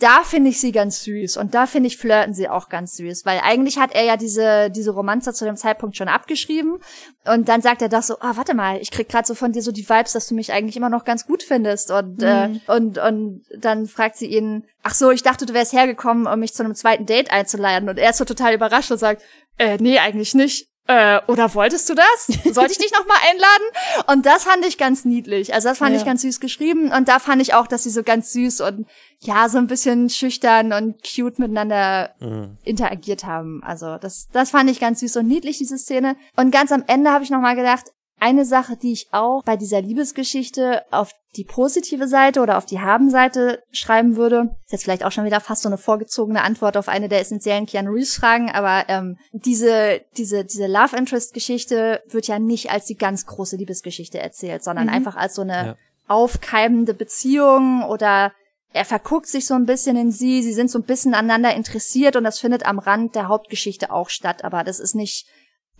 Da 0.00 0.22
finde 0.24 0.50
ich 0.50 0.60
sie 0.60 0.72
ganz 0.72 1.04
süß 1.04 1.36
und 1.36 1.54
da 1.54 1.66
finde 1.66 1.86
ich 1.86 1.96
flirten 1.96 2.34
sie 2.34 2.48
auch 2.48 2.68
ganz 2.68 2.96
süß, 2.96 3.24
weil 3.24 3.40
eigentlich 3.42 3.78
hat 3.78 3.94
er 3.94 4.02
ja 4.02 4.16
diese 4.16 4.70
diese 4.70 4.90
Romanze 4.90 5.32
zu 5.32 5.44
dem 5.44 5.56
Zeitpunkt 5.56 5.96
schon 5.96 6.08
abgeschrieben 6.08 6.80
und 7.26 7.48
dann 7.48 7.62
sagt 7.62 7.80
er 7.80 7.88
das 7.88 8.08
so, 8.08 8.16
ah 8.20 8.36
warte 8.36 8.54
mal, 8.54 8.78
ich 8.80 8.90
krieg 8.90 9.08
gerade 9.08 9.26
so 9.26 9.34
von 9.34 9.52
dir 9.52 9.62
so 9.62 9.72
die 9.72 9.88
Vibes, 9.88 10.12
dass 10.12 10.28
du 10.28 10.34
mich 10.34 10.52
eigentlich 10.52 10.76
immer 10.76 10.90
noch 10.90 11.04
ganz 11.04 11.26
gut 11.26 11.42
findest. 11.42 11.90
Und 11.90 12.22
äh, 12.22 12.48
mhm. 12.48 12.60
äh, 12.66 12.72
und 12.76 12.98
und 12.98 13.42
dann 13.56 13.86
fragt 13.86 14.16
sie 14.16 14.26
ihn, 14.26 14.66
ach 14.82 14.94
so, 14.94 15.10
ich 15.10 15.22
dachte, 15.22 15.46
du 15.46 15.54
wärst 15.54 15.72
hergekommen, 15.72 16.26
um 16.26 16.38
mich 16.38 16.54
zu 16.54 16.62
einem 16.62 16.74
zweiten 16.74 17.06
Date 17.06 17.30
einzuladen. 17.30 17.88
Und 17.88 17.98
er 17.98 18.10
ist 18.10 18.18
so 18.18 18.24
total 18.24 18.54
überrascht 18.54 18.90
und 18.90 18.98
sagt, 18.98 19.22
äh, 19.58 19.78
nee, 19.80 19.98
eigentlich 19.98 20.34
nicht 20.34 20.68
äh, 20.86 21.20
oder 21.28 21.54
wolltest 21.54 21.88
du 21.88 21.94
das? 21.94 22.26
Sollte 22.54 22.72
ich 22.72 22.78
dich 22.78 22.92
noch 22.92 23.06
mal 23.06 23.16
einladen? 23.30 24.12
Und 24.12 24.26
das 24.26 24.44
fand 24.44 24.66
ich 24.66 24.76
ganz 24.76 25.06
niedlich. 25.06 25.54
Also 25.54 25.68
das 25.68 25.78
fand 25.78 25.92
ja. 25.92 25.98
ich 25.98 26.04
ganz 26.04 26.22
süß 26.22 26.40
geschrieben. 26.40 26.92
Und 26.92 27.08
da 27.08 27.18
fand 27.18 27.40
ich 27.40 27.54
auch, 27.54 27.66
dass 27.66 27.84
sie 27.84 27.90
so 27.90 28.02
ganz 28.02 28.32
süß 28.32 28.60
und 28.60 28.86
ja, 29.20 29.48
so 29.48 29.56
ein 29.56 29.66
bisschen 29.66 30.10
schüchtern 30.10 30.74
und 30.74 30.96
cute 31.02 31.38
miteinander 31.38 32.14
mhm. 32.20 32.58
interagiert 32.64 33.24
haben. 33.24 33.62
Also 33.64 33.96
das, 33.96 34.28
das 34.32 34.50
fand 34.50 34.70
ich 34.70 34.78
ganz 34.78 35.00
süß 35.00 35.16
und 35.16 35.26
niedlich, 35.26 35.56
diese 35.56 35.78
Szene. 35.78 36.16
Und 36.36 36.50
ganz 36.50 36.70
am 36.70 36.84
Ende 36.86 37.10
habe 37.10 37.24
ich 37.24 37.30
noch 37.30 37.40
mal 37.40 37.56
gedacht, 37.56 37.93
eine 38.18 38.44
Sache, 38.44 38.76
die 38.76 38.92
ich 38.92 39.08
auch 39.12 39.42
bei 39.44 39.56
dieser 39.56 39.82
Liebesgeschichte 39.82 40.82
auf 40.90 41.12
die 41.36 41.44
positive 41.44 42.06
Seite 42.06 42.40
oder 42.40 42.56
auf 42.56 42.66
die 42.66 42.80
Haben-Seite 42.80 43.62
schreiben 43.72 44.16
würde, 44.16 44.56
ist 44.64 44.72
jetzt 44.72 44.84
vielleicht 44.84 45.04
auch 45.04 45.12
schon 45.12 45.24
wieder 45.24 45.40
fast 45.40 45.62
so 45.62 45.68
eine 45.68 45.78
vorgezogene 45.78 46.42
Antwort 46.42 46.76
auf 46.76 46.88
eine 46.88 47.08
der 47.08 47.20
essentiellen 47.20 47.66
Keanu 47.66 47.92
Reeves-Fragen, 47.92 48.50
aber 48.50 48.88
ähm, 48.88 49.18
diese, 49.32 50.00
diese, 50.16 50.44
diese 50.44 50.66
Love 50.66 50.96
Interest-Geschichte 50.96 52.02
wird 52.08 52.28
ja 52.28 52.38
nicht 52.38 52.70
als 52.70 52.86
die 52.86 52.96
ganz 52.96 53.26
große 53.26 53.56
Liebesgeschichte 53.56 54.18
erzählt, 54.20 54.62
sondern 54.62 54.86
mhm. 54.86 54.94
einfach 54.94 55.16
als 55.16 55.34
so 55.34 55.42
eine 55.42 55.66
ja. 55.66 55.76
aufkeimende 56.06 56.94
Beziehung 56.94 57.82
oder 57.82 58.32
er 58.72 58.84
verguckt 58.84 59.28
sich 59.28 59.46
so 59.46 59.54
ein 59.54 59.66
bisschen 59.66 59.96
in 59.96 60.10
sie, 60.10 60.42
sie 60.42 60.52
sind 60.52 60.70
so 60.70 60.78
ein 60.78 60.84
bisschen 60.84 61.14
aneinander 61.14 61.54
interessiert 61.54 62.16
und 62.16 62.24
das 62.24 62.40
findet 62.40 62.66
am 62.66 62.80
Rand 62.80 63.14
der 63.14 63.28
Hauptgeschichte 63.28 63.92
auch 63.92 64.08
statt, 64.08 64.44
aber 64.44 64.64
das 64.64 64.80
ist 64.80 64.94
nicht 64.94 65.26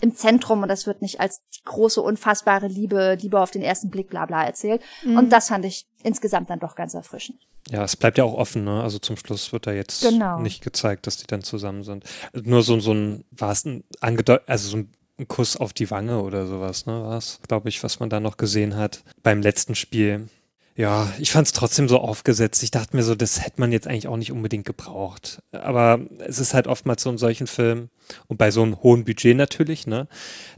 im 0.04 0.14
Zentrum 0.14 0.62
und 0.62 0.68
das 0.68 0.86
wird 0.86 1.00
nicht 1.00 1.18
als 1.18 1.42
die 1.56 1.64
große, 1.64 2.00
unfassbare 2.02 2.68
Liebe, 2.68 3.16
Liebe 3.20 3.40
auf 3.40 3.50
den 3.50 3.62
ersten 3.62 3.90
Blick, 3.90 4.10
bla 4.10 4.26
bla 4.26 4.44
erzählt. 4.44 4.82
Mhm. 5.02 5.16
Und 5.16 5.30
das 5.30 5.48
fand 5.48 5.64
ich 5.64 5.86
insgesamt 6.02 6.50
dann 6.50 6.60
doch 6.60 6.74
ganz 6.74 6.92
erfrischend. 6.92 7.38
Ja, 7.70 7.82
es 7.82 7.96
bleibt 7.96 8.18
ja 8.18 8.24
auch 8.24 8.34
offen, 8.34 8.64
ne? 8.64 8.82
Also 8.82 8.98
zum 8.98 9.16
Schluss 9.16 9.52
wird 9.54 9.66
da 9.66 9.72
jetzt 9.72 10.02
Genau. 10.02 10.38
nicht 10.40 10.62
gezeigt, 10.62 11.06
dass 11.06 11.16
die 11.16 11.26
dann 11.26 11.42
zusammen 11.42 11.82
sind. 11.82 12.04
Nur 12.34 12.62
so, 12.62 12.78
so 12.78 12.92
ein, 12.92 13.24
war 13.30 13.52
es 13.52 13.64
ein 13.64 13.84
angedeutet, 14.00 14.46
also 14.46 14.68
so 14.68 14.76
ein 14.76 14.92
ein 15.16 15.28
Kuss 15.28 15.56
auf 15.56 15.72
die 15.72 15.92
Wange 15.92 16.20
oder 16.22 16.46
sowas, 16.46 16.86
ne? 16.86 16.92
War 17.04 17.18
es, 17.18 17.38
glaube 17.46 17.68
ich, 17.68 17.84
was 17.84 18.00
man 18.00 18.10
da 18.10 18.18
noch 18.18 18.36
gesehen 18.36 18.76
hat 18.76 19.04
beim 19.22 19.42
letzten 19.42 19.76
Spiel. 19.76 20.28
Ja, 20.76 21.12
ich 21.20 21.30
fand 21.30 21.46
es 21.46 21.52
trotzdem 21.52 21.88
so 21.88 22.00
aufgesetzt. 22.00 22.62
Ich 22.64 22.72
dachte 22.72 22.96
mir 22.96 23.04
so, 23.04 23.14
das 23.14 23.44
hätte 23.44 23.60
man 23.60 23.70
jetzt 23.70 23.86
eigentlich 23.86 24.08
auch 24.08 24.16
nicht 24.16 24.32
unbedingt 24.32 24.66
gebraucht. 24.66 25.40
Aber 25.52 26.00
es 26.26 26.40
ist 26.40 26.52
halt 26.52 26.66
oftmals 26.66 27.02
so 27.02 27.10
in 27.10 27.18
solchen 27.18 27.46
Filmen 27.46 27.90
und 28.26 28.38
bei 28.38 28.50
so 28.50 28.62
einem 28.62 28.82
hohen 28.82 29.04
Budget 29.04 29.36
natürlich, 29.36 29.86
ne? 29.86 30.08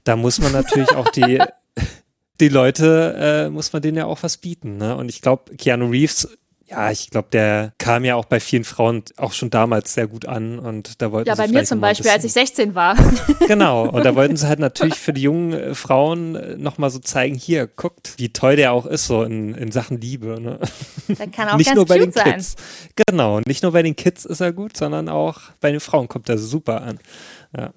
Da 0.04 0.16
muss 0.16 0.40
man 0.40 0.52
natürlich 0.52 0.90
auch 0.90 1.10
die, 1.10 1.38
die 2.40 2.48
Leute, 2.48 3.14
äh, 3.46 3.50
muss 3.50 3.74
man 3.74 3.82
denen 3.82 3.98
ja 3.98 4.06
auch 4.06 4.22
was 4.22 4.38
bieten, 4.38 4.78
ne? 4.78 4.96
Und 4.96 5.10
ich 5.10 5.20
glaube, 5.20 5.54
Keanu 5.56 5.90
Reeves, 5.90 6.28
ja, 6.68 6.90
ich 6.90 7.10
glaube, 7.10 7.28
der 7.30 7.72
kam 7.78 8.04
ja 8.04 8.16
auch 8.16 8.24
bei 8.24 8.40
vielen 8.40 8.64
Frauen 8.64 9.04
auch 9.16 9.32
schon 9.32 9.50
damals 9.50 9.94
sehr 9.94 10.06
gut 10.08 10.26
an 10.26 10.58
und 10.58 11.00
da 11.00 11.12
wollten 11.12 11.28
Ja, 11.28 11.34
bei 11.36 11.46
mir 11.48 11.64
zum 11.64 11.80
Beispiel, 11.80 12.10
als 12.10 12.24
ich 12.24 12.34
bisschen- 12.34 12.46
16 12.46 12.74
war. 12.74 12.96
Genau, 13.46 13.88
und 13.88 14.04
da 14.04 14.14
wollten 14.16 14.36
sie 14.36 14.48
halt 14.48 14.58
natürlich 14.58 14.96
für 14.96 15.12
die 15.12 15.22
jungen 15.22 15.52
äh, 15.52 15.74
Frauen 15.74 16.34
äh, 16.34 16.56
nochmal 16.56 16.90
so 16.90 16.98
zeigen, 16.98 17.36
hier, 17.36 17.68
guckt, 17.68 18.14
wie 18.16 18.32
toll 18.32 18.56
der 18.56 18.72
auch 18.72 18.86
ist, 18.86 19.06
so 19.06 19.22
in, 19.22 19.54
in 19.54 19.70
Sachen 19.70 20.00
Liebe. 20.00 20.40
Ne? 20.40 20.58
Der 21.08 21.28
kann 21.28 21.48
auch 21.48 21.56
nicht 21.56 21.66
ganz 21.66 21.76
nur 21.76 21.86
bei 21.86 21.98
den 21.98 22.10
sein. 22.12 22.34
Kids. 22.34 22.56
Genau, 23.06 23.40
nicht 23.46 23.62
nur 23.62 23.70
bei 23.72 23.82
den 23.82 23.94
Kids 23.94 24.24
ist 24.24 24.40
er 24.40 24.52
gut, 24.52 24.76
sondern 24.76 25.08
auch 25.08 25.40
bei 25.60 25.70
den 25.70 25.80
Frauen 25.80 26.08
kommt 26.08 26.28
er 26.28 26.38
super 26.38 26.82
an. 26.82 26.98
Ja. 27.56 27.70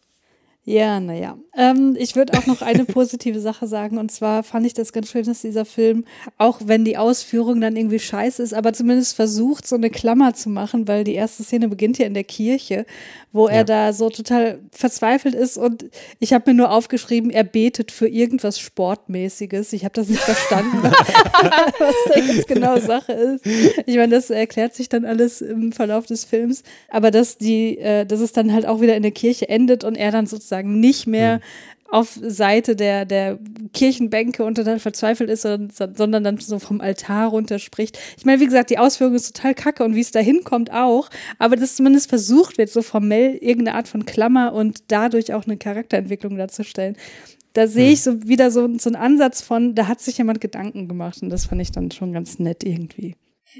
Ja, 0.69 0.99
naja. 0.99 1.35
Ähm, 1.57 1.95
ich 1.97 2.15
würde 2.15 2.37
auch 2.37 2.45
noch 2.45 2.61
eine 2.61 2.85
positive 2.85 3.39
Sache 3.39 3.67
sagen. 3.67 3.97
Und 3.97 4.11
zwar 4.11 4.43
fand 4.43 4.67
ich 4.67 4.75
das 4.75 4.93
ganz 4.93 5.09
schön, 5.09 5.25
dass 5.25 5.41
dieser 5.41 5.65
Film, 5.65 6.05
auch 6.37 6.59
wenn 6.63 6.85
die 6.85 6.95
Ausführung 6.95 7.59
dann 7.59 7.75
irgendwie 7.75 7.97
scheiße 7.97 8.43
ist, 8.43 8.53
aber 8.53 8.71
zumindest 8.73 9.15
versucht, 9.15 9.65
so 9.65 9.75
eine 9.77 9.89
Klammer 9.89 10.35
zu 10.35 10.47
machen, 10.49 10.87
weil 10.87 11.03
die 11.03 11.15
erste 11.15 11.41
Szene 11.43 11.69
beginnt 11.69 11.97
ja 11.97 12.05
in 12.05 12.13
der 12.13 12.23
Kirche, 12.23 12.85
wo 13.31 13.47
er 13.47 13.57
Ja. 13.57 13.63
da 13.63 13.93
so 13.93 14.11
total 14.11 14.59
verzweifelt 14.71 15.33
ist. 15.33 15.57
Und 15.57 15.85
ich 16.19 16.33
habe 16.33 16.51
mir 16.51 16.55
nur 16.55 16.71
aufgeschrieben, 16.71 17.31
er 17.31 17.45
betet 17.45 17.91
für 17.91 18.07
irgendwas 18.07 18.59
Sportmäßiges. 18.59 19.73
Ich 19.73 19.85
habe 19.85 19.93
das 19.95 20.07
nicht 20.07 20.21
verstanden, 20.21 20.83
was 21.79 21.95
da 22.13 22.19
jetzt 22.19 22.47
genau 22.47 22.77
Sache 22.79 23.13
ist. 23.13 23.43
Ich 23.87 23.95
meine, 23.95 24.13
das 24.13 24.29
erklärt 24.29 24.75
sich 24.75 24.87
dann 24.87 25.03
alles 25.03 25.41
im 25.41 25.71
Verlauf 25.71 26.05
des 26.05 26.25
Films. 26.25 26.61
Aber 26.89 27.09
dass 27.09 27.39
die, 27.39 27.79
äh, 27.79 28.05
dass 28.05 28.19
es 28.19 28.33
dann 28.33 28.53
halt 28.53 28.67
auch 28.67 28.81
wieder 28.81 28.95
in 28.95 29.01
der 29.01 29.11
Kirche 29.11 29.49
endet 29.49 29.83
und 29.83 29.95
er 29.95 30.11
dann 30.11 30.27
sozusagen 30.27 30.58
nicht 30.63 31.07
mehr 31.07 31.39
auf 31.91 32.19
Seite 32.21 32.75
der, 32.75 33.05
der 33.05 33.39
Kirchenbänke 33.73 34.43
und 34.43 34.55
total 34.55 34.79
verzweifelt 34.79 35.29
ist, 35.29 35.41
sondern, 35.41 35.95
sondern 35.95 36.23
dann 36.23 36.37
so 36.37 36.59
vom 36.59 36.81
Altar 36.81 37.29
runterspricht. 37.29 37.97
Ich 38.17 38.25
meine, 38.25 38.39
wie 38.39 38.45
gesagt, 38.45 38.69
die 38.69 38.77
Ausführung 38.77 39.15
ist 39.15 39.35
total 39.35 39.55
kacke 39.55 39.83
und 39.83 39.95
wie 39.95 40.01
es 40.01 40.11
da 40.11 40.19
hinkommt 40.19 40.71
auch, 40.71 41.09
aber 41.39 41.55
dass 41.55 41.75
zumindest 41.75 42.09
versucht 42.09 42.57
wird, 42.57 42.69
so 42.69 42.81
formell 42.81 43.35
irgendeine 43.41 43.75
Art 43.75 43.87
von 43.87 44.05
Klammer 44.05 44.53
und 44.53 44.83
dadurch 44.89 45.33
auch 45.33 45.45
eine 45.45 45.57
Charakterentwicklung 45.57 46.37
darzustellen. 46.37 46.95
Da 47.53 47.67
sehe 47.67 47.91
ich 47.91 48.01
so 48.01 48.27
wieder 48.27 48.51
so, 48.51 48.69
so 48.77 48.89
einen 48.89 48.95
Ansatz 48.95 49.41
von, 49.41 49.73
da 49.73 49.87
hat 49.87 49.99
sich 50.01 50.19
jemand 50.19 50.39
Gedanken 50.39 50.87
gemacht 50.87 51.23
und 51.23 51.29
das 51.29 51.45
fand 51.45 51.61
ich 51.61 51.71
dann 51.71 51.89
schon 51.89 52.13
ganz 52.13 52.37
nett 52.37 52.63
irgendwie. 52.63 53.15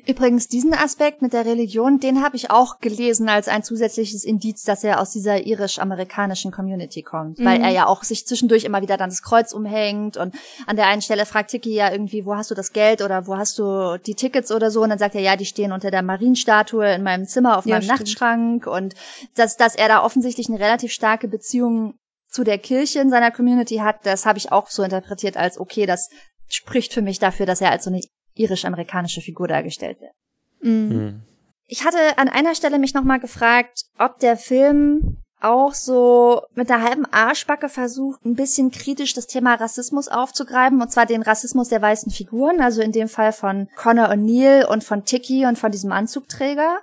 Übrigens, 0.05 0.47
diesen 0.47 0.73
Aspekt 0.73 1.21
mit 1.21 1.33
der 1.33 1.45
Religion, 1.45 1.99
den 1.99 2.23
habe 2.23 2.35
ich 2.35 2.51
auch 2.51 2.79
gelesen 2.79 3.27
als 3.27 3.47
ein 3.47 3.63
zusätzliches 3.63 4.23
Indiz, 4.23 4.63
dass 4.63 4.83
er 4.83 5.01
aus 5.01 5.11
dieser 5.11 5.45
irisch-amerikanischen 5.45 6.51
Community 6.51 7.01
kommt. 7.01 7.39
Weil 7.39 7.57
Mhm. 7.59 7.63
er 7.63 7.69
ja 7.71 7.87
auch 7.87 8.03
sich 8.03 8.25
zwischendurch 8.27 8.65
immer 8.65 8.81
wieder 8.81 8.97
dann 8.97 9.09
das 9.09 9.21
Kreuz 9.21 9.51
umhängt 9.53 10.17
und 10.17 10.35
an 10.67 10.75
der 10.75 10.87
einen 10.87 11.01
Stelle 11.01 11.25
fragt 11.25 11.51
Tiki 11.51 11.73
ja 11.73 11.91
irgendwie, 11.91 12.25
wo 12.25 12.35
hast 12.35 12.51
du 12.51 12.55
das 12.55 12.71
Geld 12.71 13.01
oder 13.01 13.25
wo 13.27 13.37
hast 13.37 13.57
du 13.57 13.97
die 14.05 14.15
Tickets 14.15 14.51
oder 14.51 14.69
so? 14.71 14.83
Und 14.83 14.89
dann 14.89 14.99
sagt 14.99 15.15
er, 15.15 15.21
ja, 15.21 15.35
die 15.35 15.45
stehen 15.45 15.71
unter 15.71 15.91
der 15.91 16.03
Marienstatue 16.03 16.93
in 16.93 17.03
meinem 17.03 17.25
Zimmer 17.25 17.57
auf 17.57 17.65
Ja, 17.65 17.75
meinem 17.75 17.83
stimmt. 17.83 17.99
Nachtschrank 17.99 18.67
und 18.67 18.93
dass, 19.35 19.57
dass 19.57 19.75
er 19.75 19.87
da 19.87 20.03
offensichtlich 20.03 20.49
eine 20.49 20.59
relativ 20.59 20.91
starke 20.91 21.27
Beziehung 21.27 21.95
zu 22.29 22.43
der 22.43 22.59
Kirche 22.59 22.99
in 22.99 23.09
seiner 23.09 23.31
Community 23.31 23.77
hat, 23.77 24.05
das 24.05 24.27
habe 24.27 24.37
ich 24.37 24.51
auch 24.51 24.69
so 24.69 24.83
interpretiert 24.83 25.35
als, 25.35 25.59
okay, 25.59 25.87
das 25.87 26.09
spricht 26.47 26.93
für 26.93 27.01
mich 27.01 27.17
dafür, 27.17 27.47
dass 27.47 27.59
er 27.61 27.71
als 27.71 27.85
so 27.85 27.89
eine 27.89 28.01
irisch-amerikanische 28.39 29.21
Figur 29.21 29.47
dargestellt 29.47 29.99
wird. 30.01 30.13
Hm. 30.61 31.21
Ich 31.67 31.85
hatte 31.85 32.17
an 32.17 32.29
einer 32.29 32.55
Stelle 32.55 32.79
mich 32.79 32.93
nochmal 32.93 33.19
gefragt, 33.19 33.83
ob 33.97 34.19
der 34.19 34.37
Film 34.37 35.17
auch 35.41 35.73
so 35.73 36.41
mit 36.53 36.69
der 36.69 36.81
halben 36.81 37.05
Arschbacke 37.05 37.69
versucht, 37.69 38.25
ein 38.25 38.35
bisschen 38.35 38.71
kritisch 38.71 39.13
das 39.13 39.27
Thema 39.27 39.53
Rassismus 39.55 40.07
aufzugreifen, 40.07 40.81
und 40.81 40.91
zwar 40.91 41.05
den 41.05 41.21
Rassismus 41.21 41.69
der 41.69 41.81
weißen 41.81 42.11
Figuren, 42.11 42.59
also 42.59 42.81
in 42.81 42.91
dem 42.91 43.07
Fall 43.07 43.31
von 43.31 43.69
Connor 43.75 44.09
O'Neill 44.09 44.65
und 44.65 44.83
von 44.83 45.05
Tiki 45.05 45.45
und 45.45 45.57
von 45.57 45.71
diesem 45.71 45.91
Anzugträger. 45.91 46.79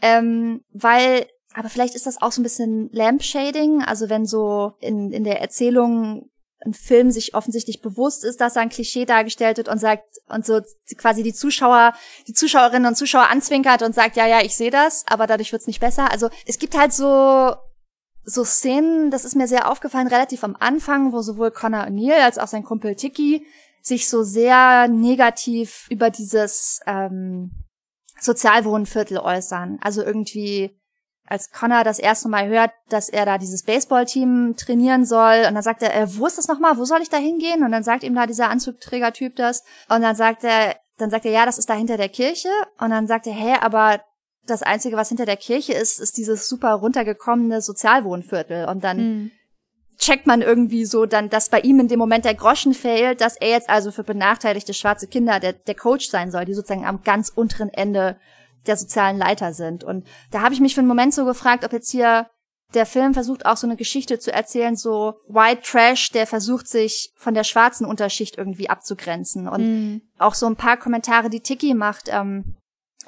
Ähm, 0.00 0.62
weil, 0.72 1.26
aber 1.52 1.68
vielleicht 1.68 1.94
ist 1.94 2.06
das 2.06 2.22
auch 2.22 2.32
so 2.32 2.40
ein 2.40 2.44
bisschen 2.44 2.88
Lampshading, 2.92 3.82
also 3.82 4.08
wenn 4.08 4.24
so 4.24 4.72
in, 4.80 5.12
in 5.12 5.24
der 5.24 5.40
Erzählung 5.40 6.30
ein 6.66 6.74
Film 6.74 7.10
sich 7.10 7.34
offensichtlich 7.34 7.80
bewusst 7.80 8.24
ist, 8.24 8.40
dass 8.40 8.54
da 8.54 8.60
ein 8.60 8.68
Klischee 8.68 9.04
dargestellt 9.04 9.56
wird 9.56 9.68
und 9.68 9.78
sagt, 9.78 10.04
und 10.28 10.44
so 10.44 10.60
quasi 10.96 11.22
die 11.22 11.32
Zuschauer, 11.32 11.94
die 12.26 12.32
Zuschauerinnen 12.32 12.86
und 12.86 12.96
Zuschauer 12.96 13.28
anzwinkert 13.30 13.82
und 13.82 13.94
sagt, 13.94 14.16
ja, 14.16 14.26
ja, 14.26 14.40
ich 14.42 14.56
sehe 14.56 14.70
das, 14.70 15.04
aber 15.06 15.26
dadurch 15.26 15.52
wird's 15.52 15.66
nicht 15.66 15.80
besser. 15.80 16.10
Also 16.10 16.28
es 16.46 16.58
gibt 16.58 16.76
halt 16.76 16.92
so, 16.92 17.54
so 18.24 18.44
Szenen, 18.44 19.10
das 19.10 19.24
ist 19.24 19.36
mir 19.36 19.46
sehr 19.46 19.70
aufgefallen, 19.70 20.08
relativ 20.08 20.42
am 20.42 20.56
Anfang, 20.58 21.12
wo 21.12 21.22
sowohl 21.22 21.52
Connor 21.52 21.84
O'Neill 21.84 22.22
als 22.22 22.38
auch 22.38 22.48
sein 22.48 22.64
Kumpel 22.64 22.96
Tiki 22.96 23.46
sich 23.82 24.08
so 24.08 24.24
sehr 24.24 24.88
negativ 24.88 25.86
über 25.90 26.10
dieses 26.10 26.80
ähm, 26.86 27.52
Sozialwohnviertel 28.20 29.18
äußern. 29.18 29.78
Also 29.80 30.02
irgendwie, 30.02 30.76
als 31.26 31.50
Connor 31.50 31.84
das 31.84 31.98
erste 31.98 32.28
Mal 32.28 32.48
hört, 32.48 32.70
dass 32.88 33.08
er 33.08 33.26
da 33.26 33.38
dieses 33.38 33.64
Baseballteam 33.64 34.54
trainieren 34.56 35.04
soll, 35.04 35.44
und 35.48 35.54
dann 35.54 35.62
sagt 35.62 35.82
er, 35.82 35.94
äh, 35.94 36.06
wo 36.16 36.26
ist 36.26 36.38
das 36.38 36.48
nochmal? 36.48 36.78
Wo 36.78 36.84
soll 36.84 37.02
ich 37.02 37.10
da 37.10 37.16
hingehen? 37.16 37.64
Und 37.64 37.72
dann 37.72 37.82
sagt 37.82 38.04
ihm 38.04 38.14
da 38.14 38.26
dieser 38.26 38.50
Anzugträger-Typ 38.50 39.36
das. 39.36 39.64
Und 39.88 40.02
dann 40.02 40.16
sagt 40.16 40.44
er, 40.44 40.76
dann 40.98 41.10
sagt 41.10 41.24
er, 41.24 41.32
ja, 41.32 41.44
das 41.44 41.58
ist 41.58 41.68
da 41.68 41.74
hinter 41.74 41.96
der 41.96 42.08
Kirche. 42.08 42.48
Und 42.78 42.90
dann 42.90 43.06
sagt 43.06 43.26
er, 43.26 43.34
hä, 43.34 43.54
aber 43.60 44.00
das 44.46 44.62
Einzige, 44.62 44.96
was 44.96 45.08
hinter 45.08 45.26
der 45.26 45.36
Kirche 45.36 45.72
ist, 45.72 45.98
ist 45.98 46.16
dieses 46.16 46.48
super 46.48 46.72
runtergekommene 46.74 47.60
Sozialwohnviertel. 47.60 48.66
Und 48.66 48.84
dann 48.84 49.32
checkt 49.98 50.26
man 50.26 50.42
irgendwie 50.42 50.84
so 50.84 51.06
dann, 51.06 51.28
dass 51.28 51.48
bei 51.48 51.60
ihm 51.60 51.80
in 51.80 51.88
dem 51.88 51.98
Moment 51.98 52.24
der 52.24 52.34
Groschen 52.34 52.74
fehlt, 52.74 53.20
dass 53.20 53.36
er 53.36 53.48
jetzt 53.48 53.68
also 53.68 53.90
für 53.90 54.04
benachteiligte 54.04 54.74
schwarze 54.74 55.06
Kinder 55.06 55.40
der, 55.40 55.54
der 55.54 55.74
Coach 55.74 56.08
sein 56.08 56.30
soll, 56.30 56.44
die 56.44 56.54
sozusagen 56.54 56.86
am 56.86 57.02
ganz 57.02 57.30
unteren 57.30 57.70
Ende 57.70 58.16
der 58.66 58.76
sozialen 58.76 59.18
Leiter 59.18 59.52
sind. 59.52 59.84
Und 59.84 60.06
da 60.30 60.42
habe 60.42 60.54
ich 60.54 60.60
mich 60.60 60.74
für 60.74 60.80
einen 60.80 60.88
Moment 60.88 61.14
so 61.14 61.24
gefragt, 61.24 61.64
ob 61.64 61.72
jetzt 61.72 61.90
hier 61.90 62.28
der 62.74 62.86
Film 62.86 63.14
versucht 63.14 63.46
auch 63.46 63.56
so 63.56 63.66
eine 63.66 63.76
Geschichte 63.76 64.18
zu 64.18 64.32
erzählen, 64.32 64.76
so 64.76 65.14
White 65.28 65.62
Trash, 65.62 66.10
der 66.10 66.26
versucht 66.26 66.66
sich 66.66 67.12
von 67.16 67.34
der 67.34 67.44
schwarzen 67.44 67.86
Unterschicht 67.86 68.36
irgendwie 68.36 68.68
abzugrenzen. 68.68 69.48
Und 69.48 69.62
auch 70.18 70.34
so 70.34 70.46
ein 70.46 70.56
paar 70.56 70.76
Kommentare, 70.76 71.30
die 71.30 71.40
Tiki 71.40 71.74
macht, 71.74 72.08
ähm, 72.08 72.56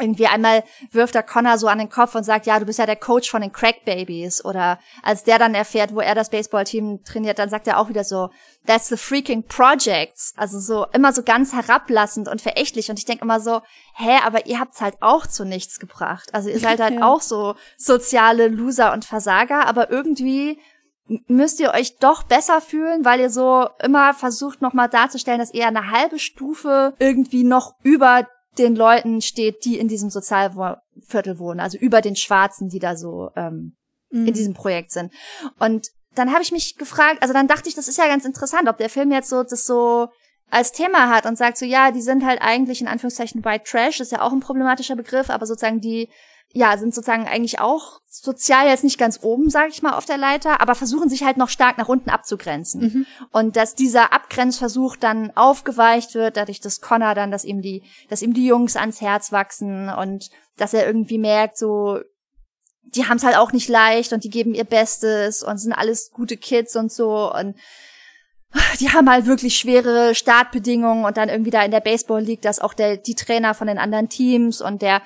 irgendwie 0.01 0.27
einmal 0.27 0.65
wirft 0.93 1.15
er 1.15 1.23
Connor 1.23 1.59
so 1.59 1.67
an 1.69 1.79
den 1.79 1.89
Kopf 1.91 2.15
und 2.15 2.25
sagt, 2.25 2.47
ja, 2.47 2.59
du 2.59 2.67
bist 2.67 2.79
ja 2.79 2.87
der 2.87 2.97
Coach 2.97 3.31
von 3.31 3.41
den 3.43 3.53
Crack 3.53 3.85
Babies. 3.85 4.45
Oder 4.45 4.79
als 5.03 5.25
der 5.25 5.39
dann 5.39 5.55
erfährt, 5.55 5.95
wo 5.95 6.01
er 6.01 6.15
das 6.15 6.31
Baseballteam 6.31 7.05
trainiert, 7.05 7.39
dann 7.39 7.49
sagt 7.51 7.67
er 7.67 7.79
auch 7.79 7.89
wieder 7.89 8.05
so, 8.05 8.31
that's 8.67 8.89
the 8.89 8.97
freaking 8.97 9.43
projects. 9.45 10.33
Also 10.37 10.59
so 10.61 10.87
immer 10.93 11.13
so 11.13 11.23
ganz 11.23 11.53
herablassend 11.53 12.29
und 12.29 12.41
verächtlich. 12.41 12.91
Und 12.91 12.99
ich 12.99 13.05
denke 13.05 13.25
immer 13.25 13.41
so, 13.41 13.61
hä, 13.95 14.19
aber 14.25 14.47
ihr 14.47 14.61
habt's 14.61 14.81
halt 14.81 14.97
auch 15.01 15.27
zu 15.27 15.45
nichts 15.45 15.79
gebracht. 15.79 16.33
Also 16.33 16.49
ihr 16.49 16.59
seid 16.59 16.81
halt 16.81 16.95
Ja. 16.99 17.07
auch 17.07 17.21
so 17.21 17.55
soziale 17.77 18.49
Loser 18.49 18.93
und 18.93 19.05
Versager, 19.05 19.67
aber 19.67 19.91
irgendwie 19.91 20.59
müsst 21.27 21.59
ihr 21.61 21.73
euch 21.73 21.97
doch 21.99 22.23
besser 22.23 22.61
fühlen, 22.61 23.05
weil 23.05 23.21
ihr 23.21 23.31
so 23.31 23.69
immer 23.83 24.13
versucht 24.15 24.61
nochmal 24.61 24.89
darzustellen, 24.89 25.39
dass 25.39 25.55
ihr 25.55 25.67
eine 25.67 25.91
halbe 25.91 26.19
Stufe 26.19 26.95
irgendwie 26.99 27.45
noch 27.45 27.75
über 27.83 28.27
den 28.59 28.77
Leuten 28.77 29.21
steht, 29.23 29.65
die 29.65 29.79
in 29.79 29.89
diesem 29.89 30.11
Sozialviertel 30.11 31.39
wohnen, 31.39 31.61
also 31.61 31.79
über 31.79 32.01
den 32.01 32.17
Schwarzen, 32.17 32.69
die 32.69 32.79
da 32.79 32.97
so 32.97 33.31
ähm, 33.37 33.77
in 34.11 34.33
diesem 34.33 34.55
Projekt 34.55 34.91
sind. 34.91 35.13
Und 35.59 35.89
dann 36.15 36.33
habe 36.33 36.43
ich 36.43 36.53
mich 36.53 36.77
gefragt, 36.77 37.23
also 37.23 37.35
dann 37.35 37.47
dachte 37.47 37.69
ich, 37.69 37.75
das 37.75 37.89
ist 37.89 37.99
ja 37.99 38.07
ganz 38.07 38.25
interessant, 38.25 38.69
ob 38.69 38.79
der 38.79 38.91
Film 38.91 39.13
jetzt 39.13 39.29
so 39.29 39.43
das 39.43 39.67
so 39.67 40.09
als 40.51 40.73
Thema 40.73 41.11
hat 41.11 41.27
und 41.27 41.37
sagt 41.37 41.59
so, 41.59 41.67
ja, 41.67 41.91
die 41.91 42.01
sind 42.01 42.25
halt 42.25 42.41
eigentlich 42.41 42.81
in 42.81 42.89
Anführungszeichen 42.89 43.45
White 43.45 43.65
Trash, 43.67 44.01
ist 44.01 44.13
ja 44.13 44.23
auch 44.23 44.33
ein 44.33 44.41
problematischer 44.41 44.97
Begriff, 44.97 45.31
aber 45.31 45.47
sozusagen 45.47 45.81
die 45.81 46.09
ja, 46.53 46.77
sind 46.79 46.95
sozusagen 46.95 47.27
eigentlich 47.29 47.61
auch 47.61 48.01
sozial 48.07 48.69
jetzt 48.69 48.85
nicht 48.85 48.99
ganz 48.99 49.21
oben, 49.23 49.51
sage 49.51 49.69
ich 49.69 49.83
mal, 49.83 49.93
auf 49.93 50.07
der 50.07 50.17
Leiter, 50.17 50.61
aber 50.61 50.75
versuchen 50.75 51.09
sich 51.09 51.23
halt 51.23 51.37
noch 51.37 51.51
stark 51.51 51.77
nach 51.77 51.89
unten 51.89 52.11
abzugrenzen. 52.11 52.81
Und 53.31 53.57
dass 53.57 53.75
dieser 53.75 54.13
Abgrenzversuch 54.13 54.97
dann 54.97 55.31
aufgeweicht 55.37 56.15
wird, 56.15 56.37
dadurch, 56.37 56.61
dass 56.61 56.81
Connor 56.81 57.15
dann, 57.15 57.31
dass 57.31 57.45
ihm 57.45 57.61
die, 57.61 57.83
dass 58.09 58.23
ihm 58.23 58.33
die 58.33 58.47
Jungs 58.47 58.77
ans 58.77 59.01
Herz 59.01 59.31
wachsen 59.31 59.91
und 59.91 60.31
dass 60.57 60.73
er 60.73 60.87
irgendwie 60.87 61.19
merkt, 61.19 61.59
so, 61.59 62.01
die 62.83 63.07
haben 63.07 63.19
es 63.19 63.25
halt 63.25 63.37
auch 63.37 63.53
nicht 63.53 63.69
leicht 63.69 64.15
und 64.15 64.25
die 64.25 64.31
geben 64.31 64.55
ihr 64.55 64.65
Bestes 64.65 65.43
und 65.43 65.59
sind 65.59 65.75
alles 65.75 66.11
gute 66.11 66.39
Kids 66.39 66.77
und 66.77 66.91
so 66.91 67.33
und 67.33 67.57
die 68.81 68.91
haben 68.91 69.11
halt 69.11 69.27
wirklich 69.27 69.59
schwere 69.59 70.15
Startbedingungen 70.15 71.05
und 71.05 71.19
dann 71.19 71.29
irgendwie 71.29 71.51
da 71.51 71.63
in 71.63 71.71
der 71.71 71.81
Baseball 71.81 72.23
League, 72.23 72.41
dass 72.41 72.61
auch 72.61 72.73
der, 72.73 72.97
die 72.97 73.15
Trainer 73.15 73.53
von 73.53 73.67
den 73.67 73.79
anderen 73.79 74.09
Teams 74.09 74.63
und 74.63 74.81
der, 74.81 75.03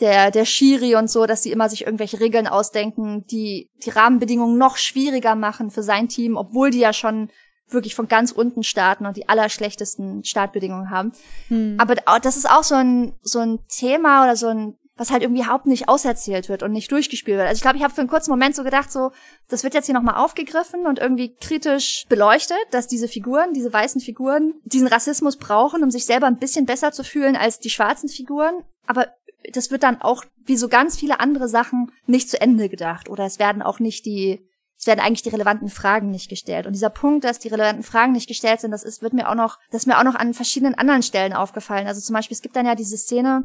der, 0.00 0.30
der 0.30 0.44
Schiri 0.44 0.96
und 0.96 1.08
so, 1.08 1.26
dass 1.26 1.42
sie 1.42 1.52
immer 1.52 1.68
sich 1.68 1.84
irgendwelche 1.86 2.20
Regeln 2.20 2.46
ausdenken, 2.46 3.24
die 3.26 3.70
die 3.84 3.90
Rahmenbedingungen 3.90 4.58
noch 4.58 4.76
schwieriger 4.76 5.34
machen 5.34 5.70
für 5.70 5.82
sein 5.82 6.08
Team, 6.08 6.36
obwohl 6.36 6.70
die 6.70 6.80
ja 6.80 6.92
schon 6.92 7.30
wirklich 7.68 7.94
von 7.94 8.08
ganz 8.08 8.32
unten 8.32 8.62
starten 8.62 9.06
und 9.06 9.16
die 9.16 9.28
allerschlechtesten 9.28 10.24
Startbedingungen 10.24 10.90
haben. 10.90 11.12
Hm. 11.48 11.76
Aber 11.78 11.94
das 12.20 12.36
ist 12.36 12.48
auch 12.48 12.62
so 12.62 12.74
ein, 12.74 13.14
so 13.22 13.38
ein 13.38 13.60
Thema 13.68 14.24
oder 14.24 14.36
so 14.36 14.48
ein 14.48 14.76
was 14.96 15.10
halt 15.10 15.22
irgendwie 15.22 15.42
überhaupt 15.42 15.66
nicht 15.66 15.88
auserzählt 15.88 16.48
wird 16.48 16.62
und 16.62 16.72
nicht 16.72 16.90
durchgespielt 16.92 17.36
wird. 17.36 17.48
Also 17.48 17.58
ich 17.58 17.62
glaube, 17.62 17.76
ich 17.76 17.82
habe 17.82 17.92
für 17.92 18.00
einen 18.00 18.10
kurzen 18.10 18.30
Moment 18.30 18.54
so 18.54 18.62
gedacht, 18.62 18.92
so, 18.92 19.10
das 19.48 19.64
wird 19.64 19.74
jetzt 19.74 19.86
hier 19.86 19.94
nochmal 19.94 20.22
aufgegriffen 20.22 20.86
und 20.86 21.00
irgendwie 21.00 21.34
kritisch 21.34 22.04
beleuchtet, 22.08 22.58
dass 22.70 22.86
diese 22.86 23.08
Figuren, 23.08 23.52
diese 23.54 23.72
weißen 23.72 24.00
Figuren, 24.00 24.54
diesen 24.64 24.86
Rassismus 24.86 25.36
brauchen, 25.36 25.82
um 25.82 25.90
sich 25.90 26.04
selber 26.04 26.26
ein 26.26 26.38
bisschen 26.38 26.64
besser 26.64 26.92
zu 26.92 27.02
fühlen 27.02 27.34
als 27.34 27.58
die 27.58 27.70
schwarzen 27.70 28.08
Figuren. 28.08 28.62
Aber 28.86 29.08
das 29.52 29.70
wird 29.70 29.82
dann 29.82 30.00
auch, 30.00 30.24
wie 30.44 30.56
so 30.56 30.68
ganz 30.68 30.96
viele 30.96 31.20
andere 31.20 31.48
Sachen, 31.48 31.92
nicht 32.06 32.30
zu 32.30 32.40
Ende 32.40 32.68
gedacht. 32.68 33.08
Oder 33.08 33.24
es 33.24 33.38
werden 33.38 33.62
auch 33.62 33.78
nicht 33.78 34.06
die, 34.06 34.48
es 34.78 34.86
werden 34.86 35.00
eigentlich 35.00 35.22
die 35.22 35.30
relevanten 35.30 35.68
Fragen 35.68 36.10
nicht 36.10 36.28
gestellt. 36.28 36.66
Und 36.66 36.74
dieser 36.74 36.90
Punkt, 36.90 37.24
dass 37.24 37.38
die 37.38 37.48
relevanten 37.48 37.84
Fragen 37.84 38.12
nicht 38.12 38.28
gestellt 38.28 38.60
sind, 38.60 38.70
das 38.70 38.84
ist, 38.84 39.02
wird 39.02 39.12
mir 39.12 39.28
auch 39.28 39.34
noch, 39.34 39.58
das 39.70 39.82
ist 39.82 39.86
mir 39.86 39.98
auch 39.98 40.04
noch 40.04 40.14
an 40.14 40.34
verschiedenen 40.34 40.74
anderen 40.74 41.02
Stellen 41.02 41.32
aufgefallen. 41.32 41.86
Also 41.86 42.00
zum 42.00 42.14
Beispiel, 42.14 42.34
es 42.34 42.42
gibt 42.42 42.56
dann 42.56 42.66
ja 42.66 42.74
diese 42.74 42.96
Szene, 42.96 43.44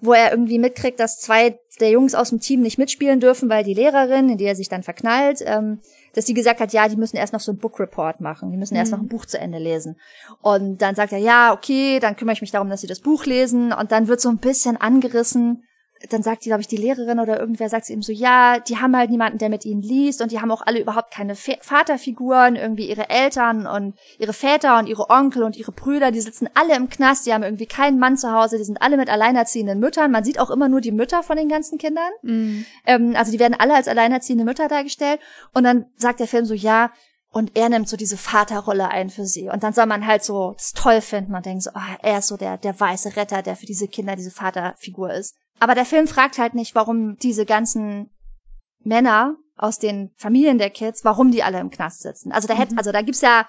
wo 0.00 0.12
er 0.12 0.30
irgendwie 0.30 0.58
mitkriegt, 0.58 0.98
dass 0.98 1.20
zwei 1.20 1.58
der 1.80 1.90
Jungs 1.90 2.14
aus 2.14 2.30
dem 2.30 2.40
Team 2.40 2.60
nicht 2.60 2.78
mitspielen 2.78 3.20
dürfen, 3.20 3.48
weil 3.48 3.64
die 3.64 3.74
Lehrerin, 3.74 4.28
in 4.28 4.38
die 4.38 4.44
er 4.44 4.56
sich 4.56 4.68
dann 4.68 4.82
verknallt, 4.82 5.42
ähm, 5.44 5.80
dass 6.14 6.24
die 6.24 6.34
gesagt 6.34 6.60
hat, 6.60 6.72
ja, 6.72 6.88
die 6.88 6.96
müssen 6.96 7.16
erst 7.16 7.32
noch 7.32 7.40
so 7.40 7.52
ein 7.52 7.58
Book 7.58 7.78
Report 7.80 8.20
machen, 8.20 8.50
die 8.50 8.56
müssen 8.56 8.74
mhm. 8.74 8.80
erst 8.80 8.92
noch 8.92 9.00
ein 9.00 9.08
Buch 9.08 9.26
zu 9.26 9.38
Ende 9.38 9.58
lesen. 9.58 9.96
Und 10.40 10.78
dann 10.78 10.94
sagt 10.94 11.12
er, 11.12 11.18
ja, 11.18 11.52
okay, 11.52 11.98
dann 12.00 12.16
kümmere 12.16 12.34
ich 12.34 12.40
mich 12.40 12.50
darum, 12.50 12.68
dass 12.68 12.80
sie 12.80 12.86
das 12.86 13.00
Buch 13.00 13.26
lesen. 13.26 13.72
Und 13.72 13.92
dann 13.92 14.08
wird 14.08 14.20
so 14.20 14.28
ein 14.28 14.38
bisschen 14.38 14.76
angerissen, 14.76 15.64
dann 16.10 16.22
sagt 16.22 16.44
die, 16.44 16.48
glaube 16.48 16.60
ich, 16.60 16.68
die 16.68 16.76
Lehrerin 16.76 17.20
oder 17.20 17.38
irgendwer 17.38 17.68
sagt 17.68 17.86
sie 17.86 17.92
ihm 17.92 18.02
so, 18.02 18.12
ja, 18.12 18.58
die 18.58 18.78
haben 18.78 18.96
halt 18.96 19.10
niemanden, 19.10 19.38
der 19.38 19.48
mit 19.48 19.64
ihnen 19.64 19.82
liest 19.82 20.22
und 20.22 20.32
die 20.32 20.40
haben 20.40 20.50
auch 20.50 20.62
alle 20.62 20.80
überhaupt 20.80 21.12
keine 21.12 21.34
Ve 21.34 21.58
Vaterfiguren, 21.60 22.56
irgendwie 22.56 22.88
ihre 22.88 23.10
Eltern 23.10 23.66
und 23.66 23.94
ihre 24.18 24.32
Väter 24.32 24.78
und 24.78 24.86
ihre 24.86 25.10
Onkel 25.10 25.42
und 25.42 25.56
ihre 25.56 25.72
Brüder, 25.72 26.10
die 26.10 26.20
sitzen 26.20 26.48
alle 26.54 26.76
im 26.76 26.88
Knast, 26.88 27.26
die 27.26 27.32
haben 27.32 27.42
irgendwie 27.42 27.66
keinen 27.66 27.98
Mann 27.98 28.16
zu 28.16 28.32
Hause, 28.32 28.58
die 28.58 28.64
sind 28.64 28.82
alle 28.82 28.96
mit 28.96 29.08
alleinerziehenden 29.08 29.78
Müttern. 29.78 30.10
Man 30.10 30.24
sieht 30.24 30.38
auch 30.38 30.50
immer 30.50 30.68
nur 30.68 30.80
die 30.80 30.92
Mütter 30.92 31.22
von 31.22 31.36
den 31.36 31.48
ganzen 31.48 31.78
Kindern. 31.78 32.10
Mhm. 32.22 32.66
Ähm, 32.86 33.14
also 33.16 33.32
die 33.32 33.38
werden 33.38 33.56
alle 33.58 33.74
als 33.74 33.88
alleinerziehende 33.88 34.44
Mütter 34.44 34.68
dargestellt. 34.68 35.20
Und 35.52 35.64
dann 35.64 35.86
sagt 35.96 36.20
der 36.20 36.28
Film 36.28 36.44
so, 36.44 36.54
ja, 36.54 36.90
und 37.34 37.56
er 37.56 37.68
nimmt 37.68 37.88
so 37.88 37.96
diese 37.96 38.16
Vaterrolle 38.16 38.88
ein 38.90 39.10
für 39.10 39.26
sie. 39.26 39.48
Und 39.48 39.64
dann 39.64 39.72
soll 39.72 39.86
man 39.86 40.06
halt 40.06 40.22
so 40.22 40.52
das 40.52 40.72
toll 40.72 41.00
finden. 41.00 41.32
Man 41.32 41.42
denkt 41.42 41.64
so, 41.64 41.70
oh, 41.74 41.96
er 42.00 42.18
ist 42.18 42.28
so 42.28 42.36
der, 42.36 42.58
der 42.58 42.78
weiße 42.78 43.16
Retter, 43.16 43.42
der 43.42 43.56
für 43.56 43.66
diese 43.66 43.88
Kinder 43.88 44.14
diese 44.14 44.30
Vaterfigur 44.30 45.12
ist. 45.12 45.34
Aber 45.60 45.74
der 45.74 45.84
Film 45.84 46.06
fragt 46.06 46.38
halt 46.38 46.54
nicht, 46.54 46.74
warum 46.74 47.16
diese 47.18 47.46
ganzen 47.46 48.10
Männer 48.80 49.36
aus 49.56 49.78
den 49.78 50.10
Familien 50.16 50.58
der 50.58 50.70
Kids, 50.70 51.04
warum 51.04 51.30
die 51.30 51.42
alle 51.42 51.60
im 51.60 51.70
Knast 51.70 52.02
sitzen. 52.02 52.32
Also 52.32 52.48
da 52.48 52.54
hätte, 52.54 52.72
mhm. 52.72 52.78
also 52.78 52.92
da 52.92 53.02
gibt's 53.02 53.20
ja 53.20 53.46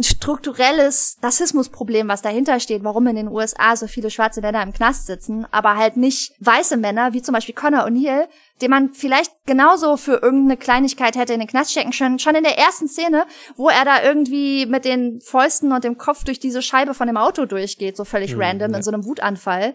ein 0.00 0.02
strukturelles 0.02 1.18
Rassismusproblem, 1.22 2.08
was 2.08 2.22
dahinter 2.22 2.58
steht, 2.58 2.82
warum 2.84 3.06
in 3.06 3.16
den 3.16 3.28
USA 3.28 3.76
so 3.76 3.86
viele 3.86 4.10
schwarze 4.10 4.40
Männer 4.40 4.62
im 4.62 4.72
Knast 4.72 5.06
sitzen, 5.06 5.46
aber 5.50 5.76
halt 5.76 5.98
nicht 5.98 6.32
weiße 6.40 6.78
Männer, 6.78 7.12
wie 7.12 7.20
zum 7.20 7.34
Beispiel 7.34 7.54
Connor 7.54 7.84
O'Neill, 7.84 8.26
den 8.62 8.70
man 8.70 8.94
vielleicht 8.94 9.32
genauso 9.44 9.98
für 9.98 10.22
irgendeine 10.22 10.56
Kleinigkeit 10.56 11.16
hätte 11.16 11.34
in 11.34 11.40
den 11.40 11.48
Knast 11.48 11.72
stecken 11.72 11.92
können, 11.92 12.18
schon 12.18 12.34
in 12.34 12.44
der 12.44 12.56
ersten 12.56 12.88
Szene, 12.88 13.26
wo 13.56 13.68
er 13.68 13.84
da 13.84 14.02
irgendwie 14.02 14.64
mit 14.64 14.86
den 14.86 15.20
Fäusten 15.20 15.70
und 15.70 15.84
dem 15.84 15.98
Kopf 15.98 16.24
durch 16.24 16.40
diese 16.40 16.62
Scheibe 16.62 16.94
von 16.94 17.06
dem 17.06 17.18
Auto 17.18 17.44
durchgeht, 17.44 17.96
so 17.96 18.04
völlig 18.04 18.34
mhm, 18.34 18.40
random, 18.40 18.70
ja. 18.70 18.76
in 18.78 18.82
so 18.82 18.90
einem 18.90 19.04
Wutanfall 19.04 19.74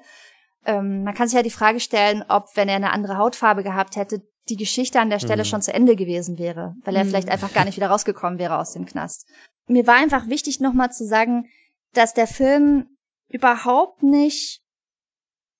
ähm, 0.66 1.04
man 1.04 1.14
kann 1.14 1.28
sich 1.28 1.36
ja 1.36 1.44
die 1.44 1.50
Frage 1.50 1.80
stellen, 1.80 2.24
ob, 2.28 2.48
wenn 2.56 2.70
er 2.70 2.76
eine 2.76 2.92
andere 2.92 3.18
Hautfarbe 3.18 3.64
gehabt 3.64 3.96
hätte, 3.96 4.22
die 4.50 4.58
Geschichte 4.58 5.00
an 5.00 5.10
der 5.10 5.20
Stelle 5.20 5.44
mhm. 5.44 5.48
schon 5.48 5.62
zu 5.62 5.74
Ende 5.74 5.96
gewesen 5.96 6.38
wäre, 6.38 6.76
weil 6.84 6.96
er 6.96 7.04
mhm. 7.04 7.10
vielleicht 7.10 7.30
einfach 7.30 7.54
gar 7.54 7.66
nicht 7.66 7.78
wieder 7.78 7.90
rausgekommen 7.90 8.40
wäre 8.40 8.58
aus 8.58 8.74
dem 8.74 8.86
Knast. 8.86 9.28
Mir 9.68 9.88
war 9.88 9.96
einfach 9.96 10.28
wichtig, 10.28 10.60
nochmal 10.60 10.92
zu 10.92 11.06
sagen, 11.06 11.48
dass 11.94 12.14
der 12.14 12.28
Film 12.28 12.88
überhaupt 13.28 14.04
nicht 14.04 14.62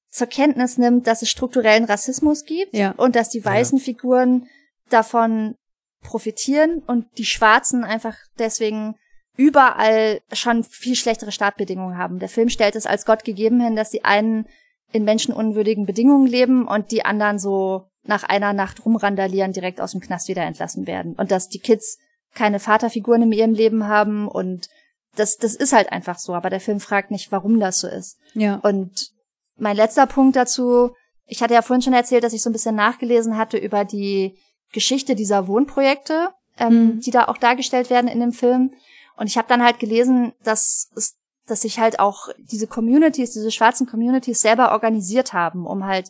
zur 0.10 0.28
Kenntnis 0.28 0.78
nimmt, 0.78 1.08
dass 1.08 1.22
es 1.22 1.30
strukturellen 1.30 1.86
Rassismus 1.86 2.46
gibt 2.46 2.74
ja. 2.74 2.92
und 2.92 3.16
dass 3.16 3.30
die 3.30 3.44
weißen 3.44 3.80
ja. 3.80 3.84
Figuren 3.84 4.48
davon 4.90 5.56
profitieren 6.02 6.84
und 6.86 7.06
die 7.18 7.26
Schwarzen 7.26 7.84
einfach 7.84 8.16
deswegen 8.38 8.96
überall 9.36 10.22
schon 10.32 10.64
viel 10.64 10.96
schlechtere 10.96 11.32
Startbedingungen 11.32 11.98
haben. 11.98 12.20
Der 12.20 12.30
Film 12.30 12.50
stellt 12.50 12.76
es 12.76 12.86
als 12.86 13.06
Gott 13.06 13.26
gegeben 13.26 13.60
hin, 13.60 13.76
dass 13.76 13.90
die 13.90 14.06
einen 14.06 14.48
in 14.96 15.04
menschenunwürdigen 15.04 15.86
Bedingungen 15.86 16.26
leben 16.26 16.66
und 16.66 16.92
die 16.92 17.04
anderen 17.04 17.38
so 17.38 17.90
nach 18.04 18.24
einer 18.24 18.54
Nacht 18.54 18.86
rumrandalieren, 18.86 19.52
direkt 19.52 19.82
aus 19.82 19.92
dem 19.92 20.00
Knast 20.00 20.30
wieder 20.30 20.44
entlassen 20.44 20.88
werden. 20.88 21.16
Und 21.16 21.32
dass 21.32 21.50
die 21.50 21.60
Kids 21.60 21.98
keine 22.34 22.60
Vaterfiguren 22.60 23.24
in 23.24 23.32
ihrem 23.34 23.54
Leben 23.54 23.88
haben 23.90 24.30
und 24.30 24.70
das, 25.18 25.36
das 25.36 25.56
ist 25.56 25.74
halt 25.74 25.92
einfach 25.92 26.18
so. 26.18 26.34
Aber 26.34 26.50
der 26.50 26.62
Film 26.62 26.80
fragt 26.80 27.12
nicht, 27.12 27.30
warum 27.34 27.60
das 27.60 27.80
so 27.80 27.90
ist. 27.90 28.18
Ja. 28.36 28.56
Und 28.64 29.12
mein 29.58 29.76
letzter 29.76 30.08
Punkt 30.08 30.38
dazu, 30.38 30.92
ich 31.26 31.42
hatte 31.42 31.54
ja 31.54 31.62
vorhin 31.62 31.82
schon 31.82 31.94
erzählt, 31.94 32.24
dass 32.24 32.34
ich 32.34 32.42
so 32.42 32.50
ein 32.50 32.54
bisschen 32.54 32.76
nachgelesen 32.76 33.38
hatte 33.38 33.58
über 33.58 33.84
die 33.84 34.38
Geschichte 34.72 35.16
dieser 35.16 35.48
Wohnprojekte, 35.48 36.30
ähm, 36.58 36.74
mhm. 36.74 37.00
die 37.02 37.12
da 37.12 37.26
auch 37.26 37.38
dargestellt 37.38 37.90
werden 37.90 38.08
in 38.08 38.22
dem 38.22 38.32
Film. 38.32 38.72
Und 39.18 39.28
ich 39.28 39.38
habe 39.38 39.50
dann 39.50 39.64
halt 39.64 39.80
gelesen, 39.80 40.34
dass 40.44 40.90
es 40.96 41.18
dass 41.48 41.62
sich 41.62 41.80
halt 41.80 42.00
auch 42.00 42.30
diese 42.38 42.68
Communities, 42.68 43.32
diese 43.32 43.52
schwarzen 43.52 43.88
Communities 43.88 44.42
selber 44.42 44.72
organisiert 44.72 45.34
haben, 45.34 45.66
um 45.66 45.86
halt 45.86 46.10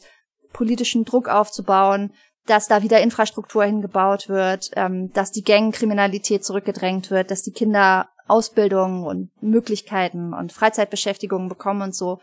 politischen 0.53 1.05
Druck 1.05 1.27
aufzubauen, 1.27 2.13
dass 2.45 2.67
da 2.67 2.83
wieder 2.83 3.01
Infrastruktur 3.01 3.63
hingebaut 3.63 4.29
wird, 4.29 4.71
ähm, 4.75 5.11
dass 5.13 5.31
die 5.31 5.43
Gangkriminalität 5.43 6.45
zurückgedrängt 6.45 7.09
wird, 7.11 7.31
dass 7.31 7.41
die 7.41 7.51
Kinder 7.51 8.09
Ausbildung 8.27 9.03
und 9.03 9.29
Möglichkeiten 9.41 10.33
und 10.33 10.51
Freizeitbeschäftigungen 10.51 11.49
bekommen 11.49 11.81
und 11.81 11.95
so. 11.95 12.19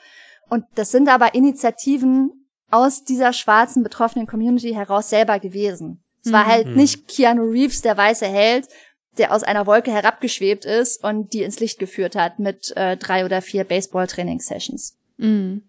Und 0.49 0.65
das 0.75 0.91
sind 0.91 1.09
aber 1.09 1.35
Initiativen 1.35 2.49
aus 2.71 3.05
dieser 3.05 3.33
schwarzen 3.33 3.83
betroffenen 3.83 4.27
Community 4.27 4.73
heraus 4.73 5.11
selber 5.11 5.39
gewesen. 5.39 6.03
Es 6.25 6.33
war 6.33 6.45
mhm. 6.45 6.49
halt 6.49 6.77
nicht 6.77 7.09
Keanu 7.09 7.43
Reeves, 7.43 7.83
der 7.83 7.97
weiße 7.97 8.27
Held, 8.27 8.67
der 9.19 9.35
aus 9.35 9.43
einer 9.43 9.67
Wolke 9.67 9.93
herabgeschwebt 9.93 10.65
ist 10.65 11.03
und 11.05 11.33
die 11.33 11.43
ins 11.43 11.61
Licht 11.61 11.79
geführt 11.79 12.17
hat 12.17 12.39
mit 12.39 12.73
äh, 12.77 12.97
drei 12.97 13.25
oder 13.25 13.43
vier 13.43 13.65
Baseball-Training-Sessions. 13.65 14.97
Mhm. 15.19 15.63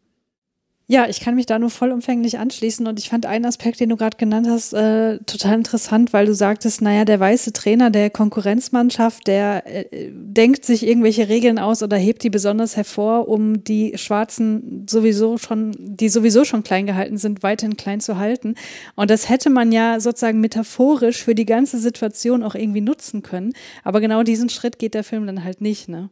Ja, 0.94 1.10
ich 1.10 1.22
kann 1.22 1.34
mich 1.34 1.48
da 1.48 1.57
nur 1.57 1.72
vollumfänglich 1.72 2.38
anschließen 2.38 2.86
und 2.86 2.99
ich 2.99 3.10
fand 3.10 3.26
einen 3.26 3.45
Aspekt, 3.45 3.80
den 3.80 3.90
du 3.90 3.98
gerade 3.98 4.15
genannt 4.15 4.45
hast, 4.48 4.74
äh, 4.74 5.18
total 5.26 5.56
interessant, 5.56 6.14
weil 6.14 6.28
du 6.28 6.36
sagtest, 6.36 6.84
naja, 6.84 7.03
der 7.03 7.20
weiße 7.20 7.52
Trainer 7.52 7.90
der 7.90 8.11
Konkurrenzmannschaft, 8.11 9.26
der 9.26 9.64
äh, 9.65 10.11
denkt 10.11 10.65
sich 10.65 10.86
irgendwelche 10.86 11.30
Regeln 11.30 11.57
aus 11.57 11.82
oder 11.82 11.98
hebt 11.98 12.22
die 12.22 12.30
besonders 12.30 12.78
hervor, 12.78 13.28
um 13.28 13.64
die 13.64 13.98
Schwarzen 13.98 14.86
sowieso 14.88 15.40
schon, 15.40 15.76
die 15.80 16.10
sowieso 16.10 16.45
schon 16.45 16.61
klein 16.61 16.86
gehalten 16.86 17.18
sind, 17.18 17.41
weiterhin 17.41 17.76
klein 17.76 17.99
zu 17.99 18.20
halten. 18.20 18.53
Und 18.94 19.10
das 19.10 19.30
hätte 19.30 19.49
man 19.49 19.72
ja 19.72 19.99
sozusagen 19.99 20.41
metaphorisch 20.41 21.24
für 21.24 21.34
die 21.34 21.48
ganze 21.48 21.80
Situation 21.80 22.44
auch 22.44 22.53
irgendwie 22.53 22.82
nutzen 22.82 23.24
können. 23.24 23.53
Aber 23.84 23.99
genau 23.99 24.22
diesen 24.22 24.49
Schritt 24.49 24.78
geht 24.78 24.94
der 24.94 25.03
Film 25.03 25.26
dann 25.26 25.44
halt 25.44 25.60
nicht, 25.60 25.90
ne? 25.90 26.11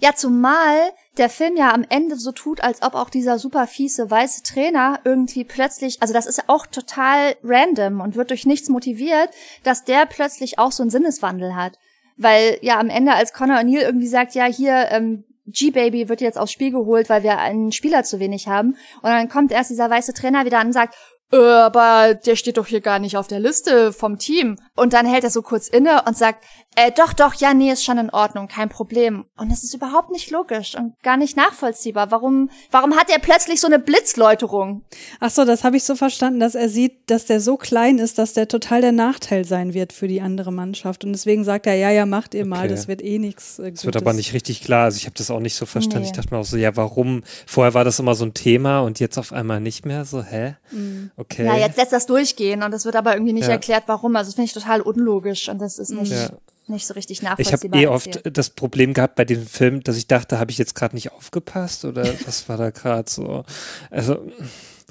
Ja, 0.00 0.14
zumal 0.14 0.92
der 1.18 1.28
Film 1.28 1.56
ja 1.56 1.72
am 1.72 1.84
Ende 1.88 2.16
so 2.16 2.32
tut, 2.32 2.62
als 2.62 2.82
ob 2.82 2.94
auch 2.94 3.10
dieser 3.10 3.38
super 3.38 3.66
fiese 3.66 4.10
weiße 4.10 4.42
Trainer 4.42 5.00
irgendwie 5.04 5.44
plötzlich, 5.44 6.02
also 6.02 6.12
das 6.12 6.26
ist 6.26 6.48
auch 6.48 6.66
total 6.66 7.36
random 7.42 8.00
und 8.00 8.16
wird 8.16 8.30
durch 8.30 8.46
nichts 8.46 8.68
motiviert, 8.68 9.30
dass 9.62 9.84
der 9.84 10.06
plötzlich 10.06 10.58
auch 10.58 10.72
so 10.72 10.82
einen 10.82 10.90
Sinneswandel 10.90 11.54
hat. 11.54 11.78
Weil 12.16 12.58
ja 12.62 12.80
am 12.80 12.90
Ende, 12.90 13.14
als 13.14 13.32
Connor 13.32 13.58
O'Neill 13.58 13.82
irgendwie 13.82 14.08
sagt, 14.08 14.34
ja, 14.34 14.46
hier, 14.46 14.88
ähm, 14.90 15.24
G-Baby 15.46 16.08
wird 16.08 16.20
jetzt 16.20 16.38
aufs 16.38 16.52
Spiel 16.52 16.72
geholt, 16.72 17.08
weil 17.08 17.22
wir 17.22 17.38
einen 17.38 17.72
Spieler 17.72 18.04
zu 18.04 18.18
wenig 18.18 18.48
haben. 18.48 18.76
Und 19.02 19.10
dann 19.10 19.28
kommt 19.28 19.50
erst 19.50 19.70
dieser 19.70 19.88
weiße 19.88 20.12
Trainer 20.12 20.44
wieder 20.44 20.58
an 20.58 20.68
und 20.68 20.72
sagt, 20.74 20.94
äh, 21.32 21.36
aber 21.36 22.14
der 22.14 22.36
steht 22.36 22.56
doch 22.56 22.66
hier 22.66 22.80
gar 22.80 22.98
nicht 22.98 23.16
auf 23.16 23.28
der 23.28 23.40
Liste 23.40 23.92
vom 23.92 24.18
Team. 24.18 24.58
Und 24.78 24.92
dann 24.92 25.06
hält 25.06 25.24
er 25.24 25.30
so 25.30 25.42
kurz 25.42 25.68
inne 25.68 26.02
und 26.06 26.16
sagt, 26.16 26.44
äh, 26.76 26.92
doch, 26.92 27.12
doch, 27.12 27.34
ja, 27.34 27.54
nee, 27.54 27.72
ist 27.72 27.84
schon 27.84 27.98
in 27.98 28.10
Ordnung, 28.10 28.46
kein 28.46 28.68
Problem. 28.68 29.24
Und 29.36 29.50
das 29.50 29.64
ist 29.64 29.74
überhaupt 29.74 30.10
nicht 30.10 30.30
logisch 30.30 30.76
und 30.76 30.94
gar 31.02 31.16
nicht 31.16 31.36
nachvollziehbar. 31.36 32.12
Warum, 32.12 32.50
warum 32.70 32.94
hat 32.94 33.10
er 33.10 33.18
plötzlich 33.18 33.60
so 33.60 33.66
eine 33.66 33.80
Blitzläuterung? 33.80 34.84
Ach 35.18 35.30
so, 35.30 35.44
das 35.44 35.64
habe 35.64 35.76
ich 35.76 35.82
so 35.82 35.96
verstanden, 35.96 36.38
dass 36.38 36.54
er 36.54 36.68
sieht, 36.68 37.10
dass 37.10 37.26
der 37.26 37.40
so 37.40 37.56
klein 37.56 37.98
ist, 37.98 38.18
dass 38.18 38.32
der 38.32 38.46
total 38.46 38.80
der 38.80 38.92
Nachteil 38.92 39.44
sein 39.44 39.74
wird 39.74 39.92
für 39.92 40.06
die 40.06 40.20
andere 40.20 40.52
Mannschaft. 40.52 41.04
Und 41.04 41.12
deswegen 41.12 41.42
sagt 41.42 41.66
er, 41.66 41.74
ja, 41.74 41.90
ja, 41.90 42.06
macht 42.06 42.34
ihr 42.34 42.42
okay. 42.42 42.48
mal, 42.48 42.68
das 42.68 42.86
wird 42.86 43.02
eh 43.02 43.18
nichts. 43.18 43.58
Äh, 43.58 43.72
das 43.72 43.84
wird 43.84 43.96
aber 43.96 44.12
nicht 44.12 44.32
richtig 44.32 44.62
klar. 44.62 44.84
Also 44.84 44.98
ich 44.98 45.06
habe 45.06 45.16
das 45.16 45.32
auch 45.32 45.40
nicht 45.40 45.56
so 45.56 45.66
verstanden. 45.66 46.02
Nee. 46.02 46.06
Ich 46.10 46.12
dachte 46.12 46.32
mir 46.32 46.40
auch 46.40 46.44
so, 46.44 46.56
ja, 46.56 46.76
warum? 46.76 47.24
Vorher 47.46 47.74
war 47.74 47.84
das 47.84 47.98
immer 47.98 48.14
so 48.14 48.24
ein 48.24 48.34
Thema 48.34 48.80
und 48.80 49.00
jetzt 49.00 49.18
auf 49.18 49.32
einmal 49.32 49.60
nicht 49.60 49.84
mehr. 49.84 50.04
So, 50.04 50.22
hä? 50.22 50.54
Mhm. 50.70 51.10
Okay. 51.16 51.44
Ja, 51.44 51.56
jetzt 51.56 51.76
lässt 51.76 51.92
das 51.92 52.06
durchgehen 52.06 52.62
und 52.62 52.72
es 52.72 52.84
wird 52.84 52.94
aber 52.94 53.14
irgendwie 53.14 53.32
nicht 53.32 53.48
ja. 53.48 53.54
erklärt, 53.54 53.84
warum. 53.86 54.14
Also 54.14 54.28
das 54.28 54.36
finde 54.36 54.46
ich 54.46 54.52
total 54.52 54.67
unlogisch 54.80 55.48
und 55.48 55.58
das 55.58 55.78
ist 55.78 55.90
nicht. 55.90 56.12
Ja 56.12 56.30
nicht 56.68 56.86
so 56.86 56.94
richtig 56.94 57.18
Ich 57.18 57.22
nachvollziehbar 57.22 57.80
habe 57.80 57.90
eh 57.90 57.92
erzählt. 57.94 58.26
oft 58.26 58.36
das 58.36 58.50
Problem 58.50 58.92
gehabt 58.92 59.14
bei 59.14 59.24
dem 59.24 59.46
Film, 59.46 59.82
dass 59.82 59.96
ich 59.96 60.06
dachte, 60.06 60.38
habe 60.38 60.50
ich 60.50 60.58
jetzt 60.58 60.74
gerade 60.74 60.94
nicht 60.94 61.12
aufgepasst 61.12 61.84
oder 61.84 62.04
was 62.26 62.48
war 62.48 62.56
da 62.56 62.70
gerade 62.70 63.10
so? 63.10 63.44
Also 63.90 64.30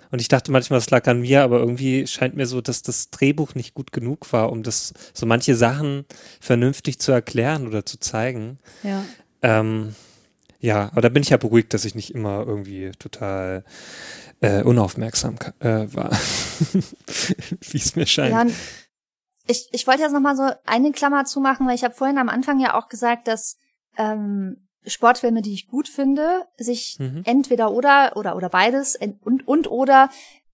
und 0.10 0.22
ich 0.22 0.30
dachte 0.30 0.52
manchmal, 0.52 0.80
es 0.80 0.90
lag 0.90 1.06
an 1.08 1.22
mir, 1.22 1.44
aber 1.44 1.60
irgendwie 1.60 2.08
scheint 2.08 2.36
mir 2.36 2.46
so, 2.46 2.62
dass 2.62 2.82
das 2.82 3.10
Drehbuch 3.10 3.56
nicht 3.56 3.74
gut 3.74 3.92
genug 3.92 4.32
war, 4.32 4.52
um 4.52 4.64
das 4.64 4.94
so 5.14 5.26
manche 5.26 5.56
Sachen 5.56 6.06
vernünftig 6.40 7.00
zu 7.00 7.12
erklären 7.12 7.68
oder 7.68 7.86
zu 7.86 8.00
zeigen. 8.00 8.58
Ja. 8.84 9.04
Ähm, 9.42 9.96
ja, 10.60 10.90
aber 10.92 11.02
da 11.02 11.10
bin 11.10 11.24
ich 11.24 11.30
ja 11.30 11.38
beruhigt, 11.38 11.74
dass 11.74 11.86
ich 11.86 11.94
nicht 11.94 12.16
immer 12.16 12.46
irgendwie 12.48 12.92
total 12.98 13.66
äh, 14.40 14.62
unaufmerksam 14.64 15.36
äh, 15.60 15.88
war, 15.94 16.12
wie 17.70 17.78
es 17.78 17.96
mir 17.96 18.08
scheint. 18.08 18.50
Ja, 18.50 18.56
ich, 19.48 19.68
ich 19.72 19.88
wollte 19.88 20.02
jetzt 20.02 20.14
noch 20.14 20.20
mal 20.20 20.36
so 20.36 20.50
eine 20.66 20.92
Klammer 20.92 21.26
zumachen, 21.26 21.68
weil 21.68 21.76
ich 21.76 21.84
habe 21.84 21.94
vorhin 21.94 22.18
am 22.18 22.30
Anfang 22.30 22.60
ja 22.60 22.76
auch 22.76 22.90
gesagt, 22.90 23.28
dass 23.28 23.58
ähm, 23.98 24.68
Sportfilme, 24.86 25.42
die 25.42 25.54
ich 25.54 25.68
gut 25.68 25.88
finde, 25.88 26.46
sich 26.58 26.98
Mhm. 27.00 27.22
entweder 27.26 27.72
oder 27.72 28.16
oder 28.16 28.36
oder 28.36 28.50
beides 28.50 28.98
und 29.26 29.48
und 29.48 29.70
oder 29.70 30.10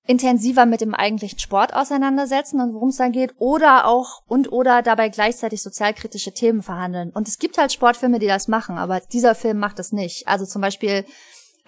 intensiver 0.05 0.65
mit 0.65 0.81
dem 0.81 0.93
eigentlichen 0.93 1.39
Sport 1.39 1.73
auseinandersetzen 1.73 2.59
und 2.59 2.73
worum 2.73 2.89
es 2.89 2.97
dann 2.97 3.13
geht 3.13 3.35
oder 3.37 3.87
auch 3.87 4.21
und 4.27 4.51
oder 4.51 4.81
dabei 4.81 5.07
gleichzeitig 5.09 5.61
sozialkritische 5.61 6.33
Themen 6.33 6.61
verhandeln. 6.61 7.11
Und 7.11 7.27
es 7.27 7.39
gibt 7.39 7.57
halt 7.57 7.71
Sportfilme, 7.71 8.19
die 8.19 8.27
das 8.27 8.47
machen, 8.49 8.77
aber 8.77 8.99
dieser 8.99 9.33
Film 9.33 9.59
macht 9.59 9.79
das 9.79 9.93
nicht. 9.93 10.27
Also 10.27 10.45
zum 10.45 10.61
Beispiel 10.61 11.05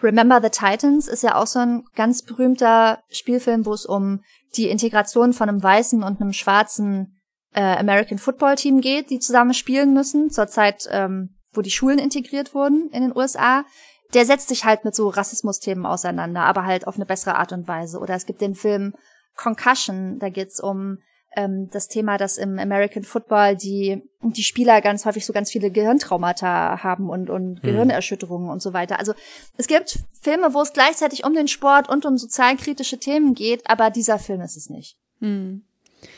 Remember 0.03 0.41
the 0.41 0.49
Titans 0.49 1.07
ist 1.07 1.23
ja 1.23 1.35
auch 1.35 1.47
so 1.47 1.59
ein 1.59 1.85
ganz 1.95 2.23
berühmter 2.23 2.99
Spielfilm, 3.09 3.65
wo 3.65 3.73
es 3.73 3.85
um 3.85 4.21
die 4.57 4.69
Integration 4.69 5.31
von 5.31 5.47
einem 5.47 5.63
weißen 5.63 6.03
und 6.03 6.19
einem 6.19 6.33
schwarzen 6.33 7.14
äh, 7.55 7.61
American 7.61 8.17
Football 8.17 8.55
Team 8.55 8.81
geht, 8.81 9.09
die 9.09 9.19
zusammen 9.19 9.53
spielen 9.53 9.93
müssen, 9.93 10.29
zur 10.29 10.47
Zeit, 10.47 10.87
ähm, 10.91 11.35
wo 11.53 11.61
die 11.61 11.71
Schulen 11.71 11.99
integriert 11.99 12.53
wurden 12.53 12.89
in 12.91 13.01
den 13.01 13.15
USA. 13.15 13.65
Der 14.13 14.25
setzt 14.25 14.49
sich 14.49 14.65
halt 14.65 14.83
mit 14.85 14.93
so 14.93 15.07
Rassismusthemen 15.07 15.85
auseinander, 15.85 16.41
aber 16.41 16.65
halt 16.65 16.85
auf 16.85 16.95
eine 16.95 17.05
bessere 17.05 17.35
Art 17.35 17.53
und 17.53 17.67
Weise. 17.67 17.99
Oder 17.99 18.15
es 18.15 18.25
gibt 18.25 18.41
den 18.41 18.55
Film 18.55 18.93
Concussion, 19.35 20.19
da 20.19 20.29
geht's 20.29 20.59
um 20.59 20.99
ähm, 21.35 21.69
das 21.71 21.87
Thema, 21.87 22.17
dass 22.17 22.37
im 22.37 22.59
American 22.59 23.03
Football 23.03 23.55
die, 23.55 24.03
die 24.21 24.43
Spieler 24.43 24.81
ganz 24.81 25.05
häufig 25.05 25.25
so 25.25 25.33
ganz 25.33 25.49
viele 25.49 25.71
Gehirntraumata 25.71 26.83
haben 26.83 27.09
und, 27.09 27.29
und 27.29 27.61
Gehirnerschütterungen 27.61 28.49
und 28.49 28.61
so 28.61 28.73
weiter. 28.73 28.99
Also 28.99 29.13
es 29.57 29.67
gibt 29.67 29.99
Filme, 30.21 30.53
wo 30.53 30.61
es 30.61 30.73
gleichzeitig 30.73 31.25
um 31.25 31.33
den 31.33 31.47
Sport 31.47 31.89
und 31.89 32.05
um 32.05 32.17
sozialkritische 32.17 32.99
Themen 32.99 33.33
geht, 33.33 33.69
aber 33.69 33.89
dieser 33.91 34.19
Film 34.19 34.41
ist 34.41 34.57
es 34.57 34.69
nicht. 34.69 34.97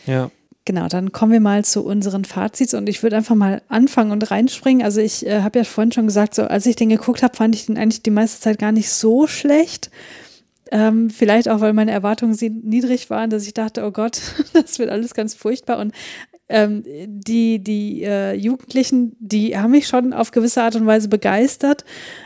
ja. 0.06 0.30
Genau, 0.68 0.90
dann 0.90 1.14
kommen 1.14 1.32
wir 1.32 1.40
mal 1.40 1.64
zu 1.64 1.86
unseren 1.86 2.26
Fazits 2.26 2.74
und 2.74 2.90
ich 2.90 3.02
würde 3.02 3.16
einfach 3.16 3.36
mal 3.36 3.62
anfangen 3.70 4.12
und 4.12 4.30
reinspringen. 4.30 4.84
Also 4.84 5.00
ich 5.00 5.26
äh, 5.26 5.40
habe 5.40 5.60
ja 5.60 5.64
vorhin 5.64 5.94
schon 5.94 6.08
gesagt, 6.08 6.36
so 6.36 6.44
als 6.44 6.66
ich 6.66 6.76
den 6.76 6.90
geguckt 6.90 7.24
habe, 7.24 7.38
fand 7.38 7.56
ich 7.56 7.68
den 7.68 7.78
eigentlich 7.78 8.04
die 8.04 8.10
meiste 8.10 8.42
Zeit 8.42 8.60
gar 8.60 8.74
nicht 8.74 8.90
so 8.90 9.28
schlecht. 9.28 9.90
Ähm, 10.70 11.10
vielleicht 11.10 11.48
auch, 11.48 11.62
weil 11.62 11.72
meine 11.72 11.92
Erwartungen 11.92 12.36
niedrig 12.64 13.10
waren, 13.10 13.30
dass 13.30 13.48
ich 13.48 13.54
dachte, 13.54 13.86
oh 13.86 13.92
Gott, 13.92 14.20
das 14.54 14.78
wird 14.78 14.90
alles 14.90 15.14
ganz 15.14 15.36
furchtbar. 15.36 15.80
Und 15.80 15.94
ähm, 16.50 16.84
die, 16.86 17.64
die 17.64 18.04
äh, 18.04 18.34
Jugendlichen, 18.34 19.16
die 19.22 19.58
haben 19.58 19.72
mich 19.72 19.88
schon 19.88 20.12
auf 20.12 20.32
gewisse 20.32 20.64
Art 20.64 20.76
und 20.76 20.86
Weise 20.86 21.08
begeistert. 21.08 21.86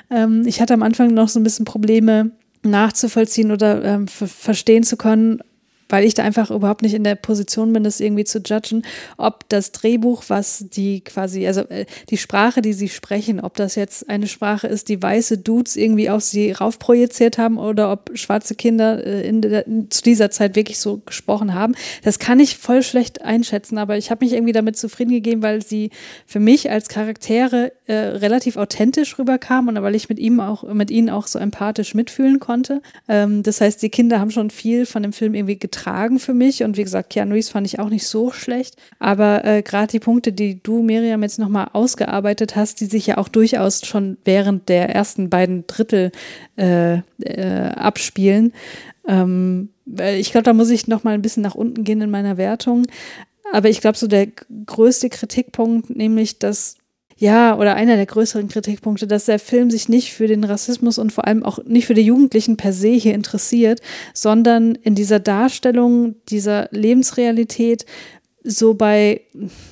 Ähm, 0.10 0.48
ich 0.48 0.62
hatte 0.62 0.74
am 0.74 0.82
Anfang 0.82 1.14
noch 1.14 1.30
so 1.30 1.40
ein 1.40 1.44
bisschen 1.44 1.66
Probleme 1.66 2.32
nachzuvollziehen 2.64 3.52
oder 3.52 3.84
ähm, 3.84 4.08
ver 4.08 4.28
verstehen 4.28 4.82
zu 4.82 4.98
können, 4.98 5.44
weil 5.92 6.06
ich 6.06 6.14
da 6.14 6.24
einfach 6.24 6.50
überhaupt 6.50 6.82
nicht 6.82 6.94
in 6.94 7.04
der 7.04 7.16
Position 7.16 7.74
bin, 7.74 7.84
das 7.84 8.00
irgendwie 8.00 8.24
zu 8.24 8.40
judgen, 8.40 8.84
ob 9.18 9.48
das 9.50 9.72
Drehbuch, 9.72 10.24
was 10.28 10.66
die 10.70 11.02
quasi, 11.02 11.46
also 11.46 11.62
äh, 11.62 11.86
die 12.10 12.18
Sprache, 12.18 12.62
die 12.62 12.74
sie 12.74 12.90
sprechen, 12.90 13.40
ob 13.40 13.56
das 13.56 13.76
jetzt 13.76 14.10
eine 14.10 14.28
Sprache 14.28 14.68
ist, 14.68 14.90
die 14.90 15.02
weiße 15.02 15.38
Dudes 15.38 15.76
irgendwie 15.76 16.10
auf 16.10 16.22
sie 16.22 16.52
raufprojiziert 16.52 17.38
haben 17.38 17.58
oder 17.58 17.92
ob 17.92 18.12
schwarze 18.14 18.56
Kinder 18.56 19.06
äh, 19.06 19.28
in 19.28 19.42
der, 19.42 19.66
zu 19.90 20.02
dieser 20.02 20.32
Zeit 20.32 20.56
wirklich 20.56 20.80
so 20.80 21.02
gesprochen 21.06 21.54
haben, 21.54 21.76
das 22.04 22.20
kann 22.20 22.40
ich 22.40 22.58
voll 22.58 22.84
schlecht 22.84 23.22
einschätzen, 23.22 23.78
aber 23.78 23.98
ich 23.98 24.12
habe 24.12 24.24
mich 24.24 24.34
irgendwie 24.34 24.54
damit 24.54 24.78
zufrieden 24.78 25.12
gegeben, 25.12 25.44
weil 25.44 25.62
sie 25.62 25.92
für 26.26 26.40
mich 26.40 26.72
als 26.72 26.88
Charaktere 26.88 27.74
äh, 27.88 27.94
relativ 27.94 28.56
authentisch 28.56 29.20
rüberkamen 29.20 29.78
und 29.78 29.84
weil 29.84 29.96
ich 29.96 30.08
mit 30.08 30.20
ihm 30.20 30.40
auch, 30.40 30.64
mit 30.64 30.90
ihnen 30.90 31.10
auch 31.10 31.28
so 31.28 31.38
empathisch 31.38 31.94
mitfühlen 31.94 32.40
konnte. 32.40 32.82
Ähm, 33.10 33.44
das 33.44 33.60
heißt, 33.60 33.82
die 33.82 33.90
Kinder 33.90 34.20
haben 34.20 34.32
schon 34.32 34.50
viel 34.50 34.86
von 34.86 35.04
dem 35.04 35.12
Film 35.12 35.34
irgendwie 35.34 35.60
getragen 35.60 35.81
für 36.20 36.34
mich. 36.34 36.64
Und 36.64 36.78
wie 36.78 36.84
gesagt, 36.84 37.10
Keanu 37.10 37.34
Reeves 37.34 37.50
fand 37.50 37.68
ich 37.68 37.80
auch 37.80 37.90
nicht 37.90 38.08
so 38.08 38.32
schlecht, 38.32 38.76
aber 39.00 39.46
äh, 39.46 39.62
gerade 39.62 39.88
die 39.88 40.00
Punkte, 40.00 40.34
die 40.34 40.62
du, 40.62 40.82
Miriam, 40.82 41.24
jetzt 41.24 41.40
nochmal 41.40 41.70
ausgearbeitet 41.74 42.56
hast, 42.56 42.82
die 42.82 42.86
sich 42.86 43.08
ja 43.08 43.18
auch 43.18 43.28
durchaus 43.28 43.86
schon 43.86 44.18
während 44.26 44.70
der 44.70 44.90
ersten 44.90 45.30
beiden 45.30 45.66
Drittel 45.68 46.12
äh, 46.58 47.00
äh, 47.20 47.72
abspielen, 47.76 48.54
ähm, 49.08 49.70
ich 49.98 50.32
glaube, 50.32 50.44
da 50.44 50.54
muss 50.54 50.70
ich 50.70 50.88
noch 50.88 51.04
mal 51.04 51.14
ein 51.14 51.22
bisschen 51.22 51.44
nach 51.44 51.56
unten 51.56 51.84
gehen 51.84 52.02
in 52.02 52.12
meiner 52.12 52.38
Wertung. 52.38 52.86
Aber 53.52 53.70
ich 53.70 53.82
glaube, 53.82 53.98
so 53.98 54.08
der 54.08 54.28
größte 54.66 55.10
Kritikpunkt, 55.10 55.90
nämlich, 55.90 56.40
dass 56.40 56.78
ja, 57.22 57.56
oder 57.56 57.76
einer 57.76 57.98
der 57.98 58.08
größeren 58.08 58.48
Kritikpunkte, 58.48 59.06
dass 59.06 59.26
der 59.26 59.38
Film 59.38 59.70
sich 59.70 59.88
nicht 59.88 60.12
für 60.12 60.26
den 60.26 60.44
Rassismus 60.44 60.98
und 60.98 61.12
vor 61.12 61.28
allem 61.28 61.44
auch 61.44 61.64
nicht 61.66 61.86
für 61.86 61.94
die 61.94 62.02
Jugendlichen 62.02 62.58
per 62.58 62.74
se 62.74 62.90
hier 62.90 63.14
interessiert, 63.14 63.80
sondern 64.16 64.74
in 64.74 64.96
dieser 64.96 65.20
Darstellung 65.20 66.16
dieser 66.30 66.68
Lebensrealität 66.72 67.86
so 68.44 68.74
bei 68.74 69.22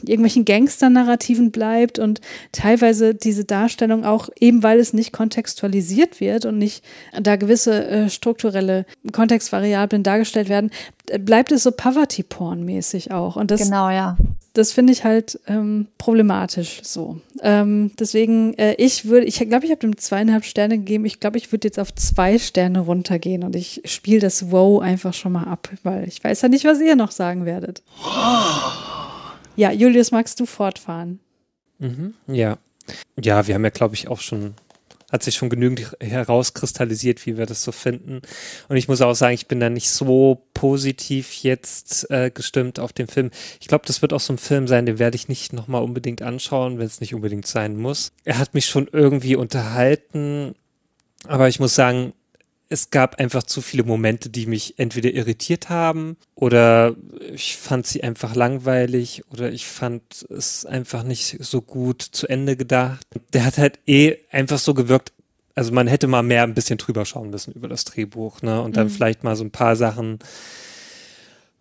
irgendwelchen 0.04 0.46
Gangster-Narrativen 0.46 1.50
bleibt 1.50 1.98
und 1.98 2.22
teilweise 2.52 3.16
diese 3.16 3.46
Darstellung 3.46 4.06
auch, 4.06 4.30
eben 4.40 4.62
weil 4.62 4.80
es 4.80 4.94
nicht 4.94 5.12
kontextualisiert 5.12 6.20
wird 6.20 6.46
und 6.46 6.60
nicht 6.60 6.84
da 7.20 7.36
gewisse 7.36 7.88
äh, 7.88 8.10
strukturelle 8.12 8.86
Kontextvariablen 9.12 10.04
dargestellt 10.04 10.50
werden, 10.50 10.70
äh, 11.08 11.18
bleibt 11.18 11.52
es 11.52 11.64
so 11.64 11.72
Poverty-Porn-mäßig 11.72 13.12
auch. 13.12 13.38
Und 13.38 13.50
das, 13.50 13.64
genau, 13.64 13.90
ja. 13.90 14.18
Das 14.54 14.72
finde 14.72 14.94
ich 14.94 15.04
halt 15.04 15.40
ähm, 15.48 15.88
problematisch 15.98 16.82
so. 16.84 17.22
Ähm, 17.42 17.92
deswegen, 18.00 18.54
äh, 18.56 18.74
ich 18.76 19.06
würde, 19.06 19.26
ich 19.26 19.38
glaube, 19.38 19.66
ich 19.66 19.72
habe 19.72 19.82
dem 19.82 19.98
zweieinhalb 19.98 20.44
Sterne 20.44 20.78
gegeben. 20.78 21.06
Ich 21.06 21.20
glaube, 21.20 21.38
ich 21.38 21.52
würde 21.52 21.68
jetzt 21.68 21.80
auf 21.80 21.94
zwei 21.94 22.40
Sterne 22.40 22.80
runtergehen 22.80 23.44
und 23.44 23.56
ich 23.56 23.82
spiele 23.86 24.20
das 24.20 24.52
Wow 24.52 24.82
einfach 24.82 25.14
schon 25.14 25.34
mal 25.34 25.46
ab, 25.46 25.70
weil 25.84 26.08
ich 26.08 26.24
weiß 26.24 26.42
ja 26.42 26.50
nicht, 26.50 26.66
was 26.66 26.82
ihr 26.82 26.96
noch 26.96 27.12
sagen 27.12 27.46
werdet. 27.46 27.84
Ja, 29.56 29.72
Julius, 29.72 30.12
magst 30.12 30.40
du 30.40 30.46
fortfahren? 30.46 31.20
Mhm, 31.80 32.14
ja. 32.28 32.58
Ja, 33.22 33.48
wir 33.48 33.56
haben 33.56 33.64
ja, 33.64 33.70
glaube 33.70 33.96
ich, 33.96 34.08
auch 34.08 34.20
schon, 34.20 34.54
hat 35.12 35.24
sich 35.24 35.36
schon 35.36 35.50
genügend 35.50 35.96
herauskristallisiert, 36.00 37.26
wie 37.26 37.38
wir 37.38 37.46
das 37.46 37.64
so 37.64 37.72
finden. 37.72 38.22
Und 38.68 38.78
ich 38.78 38.88
muss 38.88 39.02
auch 39.02 39.14
sagen, 39.14 39.34
ich 39.34 39.48
bin 39.48 39.60
da 39.60 39.70
nicht 39.70 39.90
so 39.90 40.46
positiv 40.54 41.34
jetzt 41.44 42.10
äh, 42.12 42.32
gestimmt 42.32 42.80
auf 42.80 42.94
den 42.94 43.08
Film. 43.08 43.32
Ich 43.60 43.68
glaube, 43.68 43.86
das 43.88 44.02
wird 44.02 44.14
auch 44.14 44.20
so 44.20 44.34
ein 44.34 44.38
Film 44.38 44.68
sein, 44.68 44.86
den 44.86 45.00
werde 45.00 45.16
ich 45.16 45.28
nicht 45.28 45.54
nochmal 45.54 45.84
unbedingt 45.84 46.22
anschauen, 46.22 46.78
wenn 46.80 46.86
es 46.86 47.02
nicht 47.02 47.16
unbedingt 47.16 47.48
sein 47.48 47.78
muss. 47.78 48.12
Er 48.24 48.38
hat 48.38 48.54
mich 48.54 48.66
schon 48.66 48.88
irgendwie 48.92 49.36
unterhalten, 49.36 50.54
aber 51.26 51.48
ich 51.48 51.60
muss 51.60 51.76
sagen, 51.76 52.14
es 52.70 52.92
gab 52.92 53.20
einfach 53.20 53.44
zu 53.44 53.62
viele 53.62 53.84
Momente, 53.84 54.30
die 54.30 54.46
mich 54.46 54.78
entweder 54.78 55.12
irritiert 55.12 55.70
haben 55.70 56.18
oder 56.36 56.96
ich 57.34 57.58
fand 57.58 57.88
sie 57.88 58.04
einfach 58.04 58.36
langweilig 58.36 59.24
oder 59.32 59.52
ich 59.52 59.66
fand 59.66 60.26
es 60.30 60.66
einfach 60.68 61.02
nicht 61.04 61.38
so 61.44 61.62
gut 61.62 62.04
zu 62.04 62.28
Ende 62.28 62.56
gedacht. 62.56 63.08
Der 63.34 63.44
hat 63.46 63.58
halt 63.58 63.80
eh 63.88 64.18
einfach 64.32 64.60
so 64.60 64.76
gewirkt, 64.76 65.14
also 65.56 65.74
man 65.74 65.88
hätte 65.88 66.06
mal 66.08 66.22
mehr 66.22 66.44
ein 66.44 66.54
bisschen 66.54 66.78
drüber 66.78 67.06
schauen 67.06 67.32
müssen 67.32 67.54
über 67.54 67.68
das 67.68 67.86
Drehbuch, 67.86 68.44
ne? 68.44 68.62
Und 68.62 68.78
dann 68.78 68.86
Mhm. 68.88 68.92
vielleicht 68.92 69.24
mal 69.24 69.36
so 69.36 69.44
ein 69.44 69.52
paar 69.52 69.76
Sachen 69.76 70.20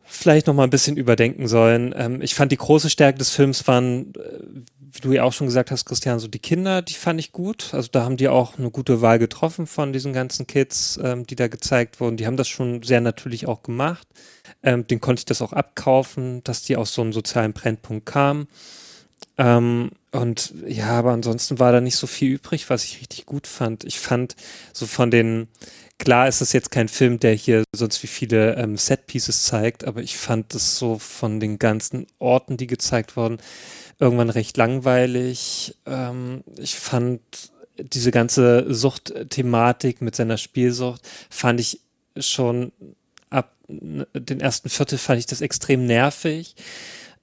vielleicht 0.04 0.46
noch 0.46 0.54
mal 0.54 0.64
ein 0.64 0.70
bisschen 0.70 0.96
überdenken 0.96 1.48
sollen. 1.48 1.94
Ähm, 1.96 2.22
ich 2.22 2.34
fand 2.34 2.52
die 2.52 2.56
große 2.56 2.90
Stärke 2.90 3.18
des 3.18 3.30
Films 3.30 3.66
waren, 3.66 4.12
äh, 4.14 4.60
wie 4.98 5.08
du 5.08 5.12
ja 5.12 5.22
auch 5.22 5.32
schon 5.32 5.46
gesagt 5.46 5.70
hast, 5.70 5.84
Christian, 5.84 6.18
so 6.18 6.28
die 6.28 6.38
Kinder, 6.38 6.82
die 6.82 6.94
fand 6.94 7.20
ich 7.20 7.32
gut. 7.32 7.72
Also 7.72 7.88
da 7.90 8.04
haben 8.04 8.16
die 8.16 8.28
auch 8.28 8.58
eine 8.58 8.70
gute 8.70 9.00
Wahl 9.00 9.18
getroffen 9.18 9.66
von 9.66 9.92
diesen 9.92 10.12
ganzen 10.12 10.46
Kids, 10.46 10.98
ähm, 11.02 11.26
die 11.26 11.36
da 11.36 11.48
gezeigt 11.48 12.00
wurden. 12.00 12.16
Die 12.16 12.26
haben 12.26 12.36
das 12.36 12.48
schon 12.48 12.82
sehr 12.82 13.00
natürlich 13.00 13.46
auch 13.46 13.62
gemacht. 13.62 14.06
Ähm, 14.62 14.86
den 14.86 15.00
konnte 15.00 15.20
ich 15.20 15.26
das 15.26 15.42
auch 15.42 15.52
abkaufen, 15.52 16.42
dass 16.44 16.62
die 16.62 16.76
aus 16.76 16.92
so 16.92 17.02
einem 17.02 17.12
sozialen 17.12 17.52
Brennpunkt 17.52 18.06
kamen. 18.06 18.48
Ähm, 19.36 19.90
und 20.10 20.54
ja, 20.66 20.88
aber 20.88 21.12
ansonsten 21.12 21.58
war 21.58 21.70
da 21.70 21.80
nicht 21.80 21.96
so 21.96 22.06
viel 22.06 22.32
übrig, 22.32 22.70
was 22.70 22.84
ich 22.84 23.00
richtig 23.00 23.26
gut 23.26 23.46
fand. 23.46 23.84
Ich 23.84 24.00
fand 24.00 24.34
so 24.72 24.86
von 24.86 25.10
den, 25.10 25.48
klar 25.98 26.28
ist 26.28 26.40
es 26.40 26.52
jetzt 26.52 26.70
kein 26.70 26.88
Film, 26.88 27.20
der 27.20 27.34
hier 27.34 27.62
sonst 27.74 28.02
wie 28.02 28.08
viele 28.08 28.56
ähm, 28.56 28.76
Set-Pieces 28.76 29.44
zeigt, 29.44 29.84
aber 29.84 30.02
ich 30.02 30.16
fand 30.16 30.54
es 30.54 30.78
so 30.78 30.98
von 30.98 31.40
den 31.40 31.58
ganzen 31.58 32.06
Orten, 32.18 32.56
die 32.56 32.66
gezeigt 32.66 33.16
wurden, 33.16 33.38
irgendwann 33.98 34.30
recht 34.30 34.56
langweilig. 34.56 35.76
Ähm, 35.86 36.44
ich 36.56 36.76
fand 36.76 37.20
diese 37.78 38.10
ganze 38.10 38.72
Suchtthematik 38.72 40.00
mit 40.00 40.16
seiner 40.16 40.36
Spielsucht, 40.36 41.08
fand 41.30 41.60
ich 41.60 41.80
schon 42.16 42.72
ab 43.30 43.54
den 43.68 44.40
ersten 44.40 44.68
Viertel 44.68 44.98
fand 44.98 45.20
ich 45.20 45.26
das 45.26 45.40
extrem 45.40 45.86
nervig. 45.86 46.56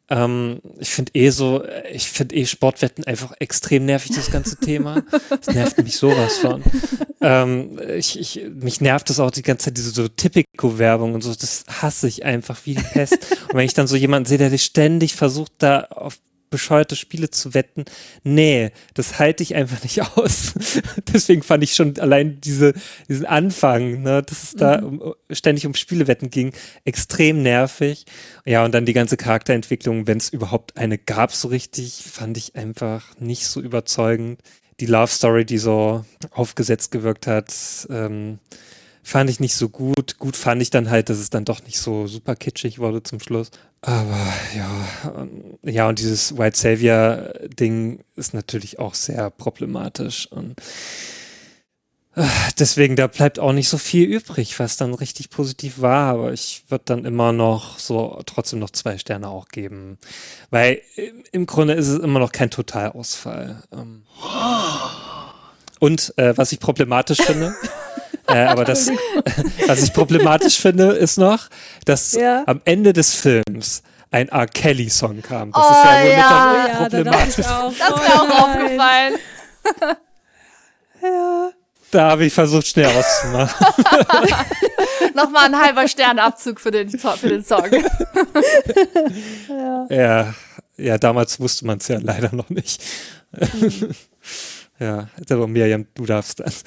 Ähm, 0.08 0.62
ich 0.78 0.90
finde 0.90 1.14
eh 1.16 1.32
so, 1.32 1.64
ich 1.92 2.10
finde 2.10 2.36
eh 2.36 2.46
Sportwetten 2.46 3.06
einfach 3.06 3.34
extrem 3.40 3.86
nervig, 3.86 4.16
das 4.16 4.30
ganze 4.30 4.56
Thema. 4.58 5.04
Das 5.30 5.54
nervt 5.54 5.78
mich 5.80 5.98
sowas 5.98 6.38
von. 6.38 6.64
Ähm, 7.22 7.80
ich, 7.98 8.20
ich, 8.20 8.44
mich 8.54 8.82
nervt 8.82 9.10
das 9.10 9.20
auch 9.20 9.32
die 9.32 9.42
ganze 9.42 9.66
Zeit, 9.66 9.78
diese 9.78 9.90
so 9.90 10.08
Typico-Werbung 10.08 11.16
und 11.16 11.24
so, 11.24 11.34
das 11.34 11.66
hasse 11.68 12.08
ich 12.08 12.24
einfach 12.24 12.60
wie 12.66 12.76
die 12.76 12.84
Pest. 12.84 13.18
Und 13.50 13.56
wenn 13.56 13.66
ich 13.66 13.74
dann 13.74 13.88
so 13.88 13.96
jemanden 13.96 14.28
sehe, 14.28 14.38
der 14.38 14.56
ständig 14.60 15.16
versucht, 15.16 15.54
da 15.58 15.86
auf 15.86 16.20
bescheuerte 16.56 16.96
Spiele 16.96 17.30
zu 17.30 17.54
wetten. 17.54 17.84
Nee, 18.24 18.72
das 18.94 19.20
halte 19.20 19.44
ich 19.44 19.56
einfach 19.56 19.84
nicht 19.84 20.02
aus. 20.18 20.54
Deswegen 21.14 21.44
fand 21.44 21.66
ich 21.66 21.74
schon 21.74 22.00
allein 22.00 22.40
diese, 22.40 22.74
diesen 23.10 23.26
Anfang, 23.26 24.02
ne, 24.02 24.24
dass 24.24 24.44
es 24.44 24.54
da 24.54 24.80
mhm. 24.80 25.00
um, 25.00 25.16
ständig 25.30 25.66
um 25.66 25.74
Spielewetten 25.74 26.30
ging, 26.30 26.54
extrem 26.86 27.42
nervig. 27.44 28.06
Ja, 28.46 28.64
und 28.64 28.74
dann 28.74 28.86
die 28.86 28.94
ganze 28.94 29.18
Charakterentwicklung, 29.18 30.08
wenn 30.08 30.18
es 30.18 30.30
überhaupt 30.30 30.78
eine 30.78 30.98
gab, 30.98 31.34
so 31.34 31.50
richtig, 31.50 32.06
fand 32.10 32.38
ich 32.38 32.56
einfach 32.56 33.20
nicht 33.20 33.48
so 33.48 33.60
überzeugend. 33.60 34.40
Die 34.80 34.86
Love 34.86 35.12
Story, 35.12 35.44
die 35.44 35.58
so 35.58 36.06
aufgesetzt 36.32 36.90
gewirkt 36.92 37.28
hat, 37.28 37.54
ähm, 37.90 38.40
fand 39.04 39.30
ich 39.30 39.42
nicht 39.42 39.56
so 39.56 39.68
gut. 39.68 40.20
Gut 40.20 40.38
fand 40.38 40.62
ich 40.62 40.70
dann 40.70 40.90
halt, 40.90 41.10
dass 41.10 41.18
es 41.18 41.30
dann 41.30 41.44
doch 41.44 41.62
nicht 41.64 41.80
so 41.80 42.08
super 42.08 42.38
kitschig 42.38 42.80
wurde 42.80 43.04
zum 43.04 43.20
Schluss. 43.20 43.52
Aber 43.86 44.34
ja, 44.56 45.28
ja, 45.62 45.88
und 45.88 46.00
dieses 46.00 46.36
White 46.40 46.58
Savior-Ding 46.58 48.04
ist 48.16 48.34
natürlich 48.34 48.80
auch 48.80 48.96
sehr 48.96 49.30
problematisch. 49.30 50.28
Und 50.32 50.56
äh, 52.16 52.26
deswegen, 52.58 52.96
da 52.96 53.06
bleibt 53.06 53.38
auch 53.38 53.52
nicht 53.52 53.70
so 53.70 53.78
viel 53.78 54.08
übrig, 54.10 54.60
was 54.60 54.78
dann 54.78 54.96
richtig 54.96 55.30
positiv 55.30 55.82
war. 55.82 56.12
Aber 56.14 56.34
ich 56.34 56.64
würde 56.70 56.86
dann 56.86 57.06
immer 57.06 57.32
noch 57.32 57.78
so 57.78 58.20
trotzdem 58.26 58.58
noch 58.58 58.72
zwei 58.72 58.98
Sterne 58.98 59.28
auch 59.30 59.50
geben. 59.50 60.00
Weil 60.50 60.82
im 61.32 61.46
Grunde 61.46 61.76
ist 61.76 61.88
es 61.88 62.00
immer 62.00 62.18
noch 62.18 62.32
kein 62.32 62.50
Totalausfall. 62.50 63.62
Ähm. 63.72 64.02
Und 65.80 66.12
äh, 66.18 66.36
was 66.36 66.52
ich 66.52 66.60
problematisch 66.60 67.22
finde. 67.22 67.54
Äh, 68.28 68.46
aber 68.46 68.66
das, 68.66 68.90
was 69.68 69.84
ich 69.84 69.94
problematisch 69.94 70.58
finde, 70.60 70.92
ist 70.94 71.18
noch, 71.18 71.48
dass 71.86 72.14
ja. 72.14 72.44
am 72.48 72.62
Ende 72.66 72.94
des 72.94 73.14
Films 73.14 73.84
ein 74.12 74.30
R. 74.30 74.48
Kelly-Song 74.48 75.22
kam. 75.22 75.52
Das 75.52 75.64
oh, 75.64 75.72
ist 75.72 75.84
ja 75.84 76.04
wohl 76.04 76.12
ja. 76.12 76.58
mit 76.64 76.68
ja, 76.68 76.78
problematisch. 76.78 77.46
Da 77.46 77.72
das 77.72 77.90
ist 77.90 78.08
mir 78.08 78.22
auch 78.22 78.44
aufgefallen. 78.44 79.14
ja. 81.02 81.52
Da 81.92 82.10
habe 82.10 82.26
ich 82.26 82.34
versucht, 82.34 82.68
schnell 82.68 82.88
auszumachen. 82.88 83.68
Nochmal 85.14 85.46
ein 85.46 85.62
halber 85.62 85.88
Sternabzug 85.88 86.60
für 86.60 86.72
den, 86.72 86.90
für 86.90 87.30
den 87.30 87.44
Song. 87.44 87.68
ja. 89.48 89.86
ja. 89.90 90.34
ja, 90.78 90.98
damals 90.98 91.40
wusste 91.40 91.66
man 91.66 91.78
es 91.78 91.88
ja 91.88 92.00
leider 92.02 92.36
noch 92.36 92.50
nicht. 92.50 92.84
Mhm. 93.32 93.92
Ja, 94.80 95.08
aber 95.30 95.48
Miriam, 95.48 95.88
du 95.94 96.06
darfst 96.06 96.40
das. 96.40 96.64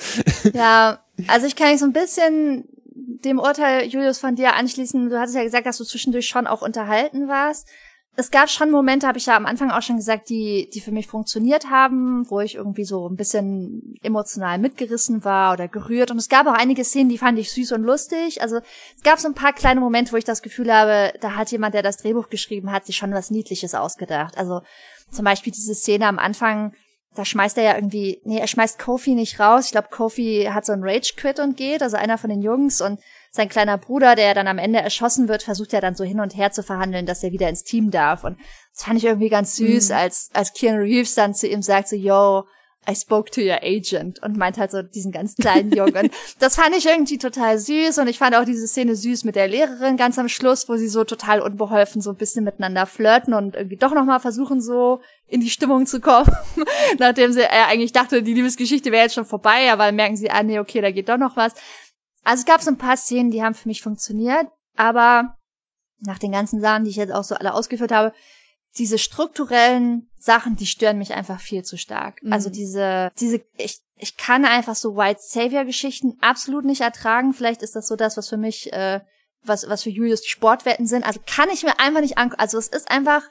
ja, 0.55 1.01
also 1.27 1.47
ich 1.47 1.57
kann 1.57 1.71
mich 1.71 1.81
so 1.81 1.87
ein 1.87 1.93
bisschen 1.93 2.65
dem 2.95 3.39
Urteil, 3.39 3.87
Julius, 3.87 4.19
von 4.19 4.37
dir 4.37 4.55
anschließen. 4.55 5.09
Du 5.09 5.19
hattest 5.19 5.37
ja 5.37 5.43
gesagt, 5.43 5.67
dass 5.67 5.79
du 5.79 5.85
zwischendurch 5.85 6.27
schon 6.27 6.47
auch 6.47 6.63
unterhalten 6.63 7.29
warst. 7.29 7.69
Es 8.17 8.33
gab 8.33 8.51
schon 8.51 8.73
Momente, 8.73 9.07
habe 9.07 9.19
ich 9.19 9.27
ja 9.27 9.37
am 9.37 9.47
Anfang 9.47 9.71
auch 9.71 9.83
schon 9.83 9.97
gesagt, 9.97 10.29
die, 10.29 10.69
die 10.75 10.81
für 10.81 10.91
mich 10.91 11.07
funktioniert 11.07 11.71
haben, 11.71 12.29
wo 12.29 12.41
ich 12.41 12.57
irgendwie 12.57 12.85
so 12.85 13.09
ein 13.09 13.15
bisschen 13.15 13.95
emotional 14.03 14.59
mitgerissen 14.59 15.25
war 15.25 15.53
oder 15.53 15.69
gerührt. 15.69 16.11
Und 16.11 16.19
es 16.19 16.29
gab 16.29 16.49
auch 16.49 16.55
einige 16.55 16.85
Szenen, 16.85 17.11
die 17.11 17.19
fand 17.19 17.39
ich 17.39 17.53
süß 17.53 17.71
und 17.73 17.85
lustig. 17.85 18.43
Also 18.43 18.57
es 18.97 19.03
gab 19.05 19.21
so 19.21 19.29
ein 19.29 19.35
paar 19.35 19.53
kleine 19.53 19.79
Momente, 19.79 20.11
wo 20.11 20.17
ich 20.17 20.25
das 20.25 20.43
Gefühl 20.43 20.73
habe, 20.75 21.13
da 21.21 21.37
hat 21.37 21.53
jemand, 21.53 21.75
der 21.75 21.85
das 21.85 21.99
Drehbuch 21.99 22.29
geschrieben 22.29 22.73
hat, 22.73 22.87
sich 22.87 22.97
schon 22.97 23.13
was 23.13 23.31
Niedliches 23.31 23.77
ausgedacht. 23.77 24.37
Also 24.37 24.63
zum 25.13 25.25
Beispiel 25.25 25.53
diese 25.53 25.77
Szene 25.77 26.09
am 26.09 26.19
Anfang, 26.19 26.73
da 27.19 27.25
schmeißt 27.25 27.59
er 27.59 27.65
ja 27.65 27.75
irgendwie, 27.75 28.21
nee, 28.25 28.39
er 28.39 28.47
schmeißt 28.47 28.79
Kofi 28.79 29.17
nicht 29.17 29.41
raus. 29.41 29.67
Ich 29.67 29.73
glaube, 29.73 29.89
Kofi 29.91 30.49
hat 30.53 30.65
so 30.65 30.73
einen 30.73 30.85
Rage-Quit 30.85 31.41
und 31.41 31.57
geht, 31.57 31.83
also 31.83 31.97
einer 31.97 32.17
von 32.17 32.31
den 32.31 32.43
Jungs 32.43 32.81
und 32.81 33.01
sein 33.33 33.49
kleiner 33.49 33.77
Bruder, 33.77 34.15
der 34.15 34.35
dann 34.35 34.47
am 34.47 34.59
Ende 34.59 34.79
erschossen 34.79 35.27
wird, 35.29 35.43
versucht 35.43 35.73
ja 35.73 35.81
dann 35.81 35.97
so 35.97 36.05
hin 36.05 36.21
und 36.21 36.37
her 36.37 36.53
zu 36.53 36.63
verhandeln, 36.63 37.07
dass 37.07 37.25
er 37.25 37.33
wieder 37.33 37.49
ins 37.49 37.65
Team 37.65 37.91
darf. 37.91 38.23
Und 38.23 38.39
das 38.73 38.85
fand 38.85 38.99
ich 38.99 39.05
irgendwie 39.05 39.31
ganz 39.31 39.57
süß, 39.57 39.89
mhm. 39.89 39.97
als, 39.97 40.31
als 40.33 40.53
Keanu 40.53 40.79
Reeves 40.79 41.17
dann 41.17 41.35
zu 41.35 41.49
ihm 41.49 41.61
sagt 41.61 41.89
so, 41.89 41.97
yo, 41.97 42.45
I 42.87 42.95
spoke 42.95 43.31
to 43.33 43.41
your 43.41 43.63
agent 43.63 44.23
und 44.23 44.37
meint 44.37 44.57
halt 44.57 44.71
so 44.71 44.83
diesen 44.83 45.13
ganz 45.13 45.35
kleinen 45.35 45.73
Jungen. 45.73 46.11
das 46.39 46.57
fand 46.57 46.75
ich 46.75 46.87
irgendwie 46.87 47.19
total 47.19 47.59
süß 47.59 47.99
und 47.99 48.09
ich 48.09 48.19
fand 48.19 48.35
auch 48.35 48.45
diese 48.45 48.67
Szene 48.67 48.97
süß 48.97 49.25
mit 49.25 49.37
der 49.37 49.49
Lehrerin 49.49 49.97
ganz 49.97 50.19
am 50.19 50.29
Schluss, 50.29 50.69
wo 50.69 50.77
sie 50.77 50.89
so 50.89 51.05
total 51.05 51.41
unbeholfen 51.41 52.01
so 52.01 52.11
ein 52.11 52.17
bisschen 52.17 52.45
miteinander 52.45 52.87
flirten 52.87 53.35
und 53.35 53.57
irgendwie 53.57 53.77
doch 53.77 53.93
nochmal 53.93 54.21
versuchen 54.21 54.63
so 54.63 55.01
in 55.27 55.41
die 55.41 55.51
Stimmung 55.51 55.85
zu 55.87 56.01
kommen, 56.01 56.31
nachdem 56.99 57.33
sie 57.33 57.43
äh, 57.43 57.67
eigentlich 57.69 57.93
dachte, 57.93 58.23
die 58.23 58.35
Liebesgeschichte 58.35 58.91
wäre 58.91 59.05
jetzt 59.05 59.15
schon 59.15 59.27
vorbei, 59.27 59.71
aber 59.71 59.93
merken 59.93 60.17
sie, 60.17 60.31
ah 60.31 60.43
nee, 60.43 60.59
okay, 60.59 60.81
da 60.81 60.91
geht 60.91 61.11
doch 61.11 61.19
noch 61.19 61.37
was. 61.37 61.53
Also 62.25 62.41
es 62.41 62.47
gab 62.47 62.63
so 62.63 62.71
ein 62.71 62.79
paar 62.79 62.97
Szenen, 62.97 63.31
die 63.31 63.43
haben 63.43 63.55
für 63.55 63.69
mich 63.69 63.83
funktioniert, 63.83 64.47
aber 64.77 65.37
nach 66.01 66.19
den 66.19 66.33
ganzen 66.33 66.61
Sachen, 66.61 66.85
die 66.85 66.91
ich 66.91 66.97
jetzt 66.97 67.13
auch 67.13 67.25
so 67.25 67.35
alle 67.35 67.55
ausgeführt 67.55 67.93
habe, 67.93 68.13
diese 68.79 68.99
strukturellen 68.99 70.09
Sachen, 70.19 70.57
die 70.57 70.67
stören 70.67 70.99
mich 70.99 71.15
einfach 71.15 71.41
viel 71.41 71.65
zu 71.65 71.77
stark. 71.77 72.23
Mhm. 72.23 72.33
Also 72.33 72.51
diese, 72.51 73.11
diese, 73.19 73.41
ich, 73.57 73.81
ich 73.97 74.17
kann 74.17 74.45
einfach 74.45 74.77
so 74.77 74.97
White 74.97 75.21
Savior 75.23 75.65
Geschichten 75.65 76.17
absolut 76.21 76.65
nicht 76.65 76.81
ertragen. 76.81 77.33
Vielleicht 77.33 77.63
ist 77.63 77.77
das 77.77 77.89
so 77.89 77.97
das, 77.97 78.17
was 78.17 78.29
für 78.29 78.37
mich, 78.37 78.73
äh, 78.73 79.01
was, 79.43 79.69
was 79.69 79.85
für 79.85 79.91
Julius 79.91 80.27
Sportwetten 80.27 80.87
sind. 80.87 81.05
Also 81.05 81.21
kann 81.27 81.49
ich 81.51 81.63
mir 81.63 81.79
einfach 81.81 82.01
nicht 82.01 82.19
angucken. 82.19 82.41
Also 82.41 82.59
es 82.59 82.69
ist 82.69 82.91
einfach, 82.91 83.23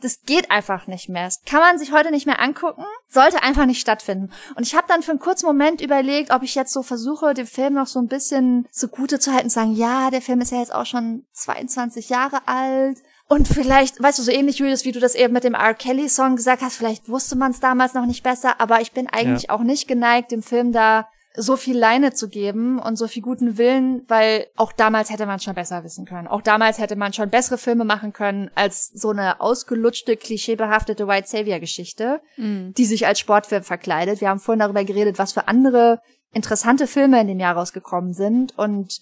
das 0.00 0.22
geht 0.22 0.50
einfach 0.50 0.86
nicht 0.86 1.08
mehr. 1.08 1.24
Das 1.24 1.42
kann 1.44 1.60
man 1.60 1.78
sich 1.78 1.92
heute 1.92 2.10
nicht 2.10 2.26
mehr 2.26 2.40
angucken. 2.40 2.84
Sollte 3.08 3.42
einfach 3.42 3.66
nicht 3.66 3.80
stattfinden. 3.80 4.30
Und 4.54 4.66
ich 4.66 4.74
habe 4.74 4.86
dann 4.88 5.02
für 5.02 5.10
einen 5.10 5.20
kurzen 5.20 5.46
Moment 5.46 5.80
überlegt, 5.80 6.30
ob 6.30 6.42
ich 6.42 6.54
jetzt 6.54 6.72
so 6.72 6.82
versuche, 6.82 7.34
den 7.34 7.46
Film 7.46 7.74
noch 7.74 7.86
so 7.86 7.98
ein 7.98 8.08
bisschen 8.08 8.66
zugute 8.70 9.18
zu 9.18 9.32
halten, 9.32 9.50
sagen, 9.50 9.74
ja, 9.74 10.10
der 10.10 10.22
Film 10.22 10.40
ist 10.40 10.52
ja 10.52 10.58
jetzt 10.58 10.74
auch 10.74 10.86
schon 10.86 11.26
22 11.32 12.08
Jahre 12.08 12.46
alt 12.46 12.98
und 13.28 13.48
vielleicht, 13.48 14.00
weißt 14.00 14.18
du, 14.18 14.22
so 14.22 14.30
ähnlich, 14.30 14.58
Julius, 14.58 14.84
wie 14.84 14.92
du 14.92 15.00
das 15.00 15.14
eben 15.14 15.32
mit 15.32 15.44
dem 15.44 15.54
R. 15.54 15.74
Kelly-Song 15.74 16.36
gesagt 16.36 16.62
hast, 16.62 16.76
vielleicht 16.76 17.08
wusste 17.08 17.36
man 17.36 17.50
es 17.50 17.60
damals 17.60 17.94
noch 17.94 18.06
nicht 18.06 18.22
besser, 18.22 18.60
aber 18.60 18.80
ich 18.80 18.92
bin 18.92 19.08
eigentlich 19.08 19.44
ja. 19.44 19.50
auch 19.50 19.62
nicht 19.62 19.88
geneigt, 19.88 20.30
dem 20.30 20.42
Film 20.42 20.72
da 20.72 21.08
so 21.36 21.56
viel 21.56 21.76
Leine 21.76 22.12
zu 22.12 22.28
geben 22.28 22.78
und 22.78 22.96
so 22.96 23.08
viel 23.08 23.22
guten 23.22 23.58
Willen, 23.58 24.02
weil 24.08 24.46
auch 24.56 24.72
damals 24.72 25.10
hätte 25.10 25.26
man 25.26 25.38
schon 25.38 25.54
besser 25.54 25.84
wissen 25.84 26.06
können. 26.06 26.28
Auch 26.28 26.40
damals 26.40 26.78
hätte 26.78 26.96
man 26.96 27.12
schon 27.12 27.28
bessere 27.28 27.58
Filme 27.58 27.84
machen 27.84 28.12
können 28.12 28.50
als 28.54 28.88
so 28.94 29.10
eine 29.10 29.40
ausgelutschte, 29.40 30.16
klischeebehaftete 30.16 31.06
White 31.06 31.28
Savior-Geschichte, 31.28 32.22
mhm. 32.36 32.72
die 32.74 32.86
sich 32.86 33.06
als 33.06 33.20
Sportfilm 33.20 33.64
verkleidet. 33.64 34.20
Wir 34.20 34.30
haben 34.30 34.40
vorhin 34.40 34.60
darüber 34.60 34.84
geredet, 34.84 35.18
was 35.18 35.32
für 35.32 35.46
andere 35.46 36.00
interessante 36.32 36.86
Filme 36.86 37.20
in 37.20 37.28
dem 37.28 37.40
Jahr 37.40 37.56
rausgekommen 37.56 38.14
sind 38.14 38.56
und 38.58 39.00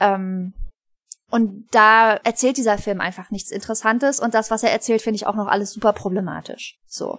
ähm, 0.00 0.54
und 1.34 1.66
da 1.72 2.12
erzählt 2.22 2.58
dieser 2.58 2.78
Film 2.78 3.00
einfach 3.00 3.32
nichts 3.32 3.50
Interessantes 3.50 4.20
und 4.20 4.34
das, 4.34 4.52
was 4.52 4.62
er 4.62 4.70
erzählt, 4.70 5.02
finde 5.02 5.16
ich 5.16 5.26
auch 5.26 5.34
noch 5.34 5.48
alles 5.48 5.72
super 5.72 5.92
problematisch. 5.92 6.78
So. 6.86 7.18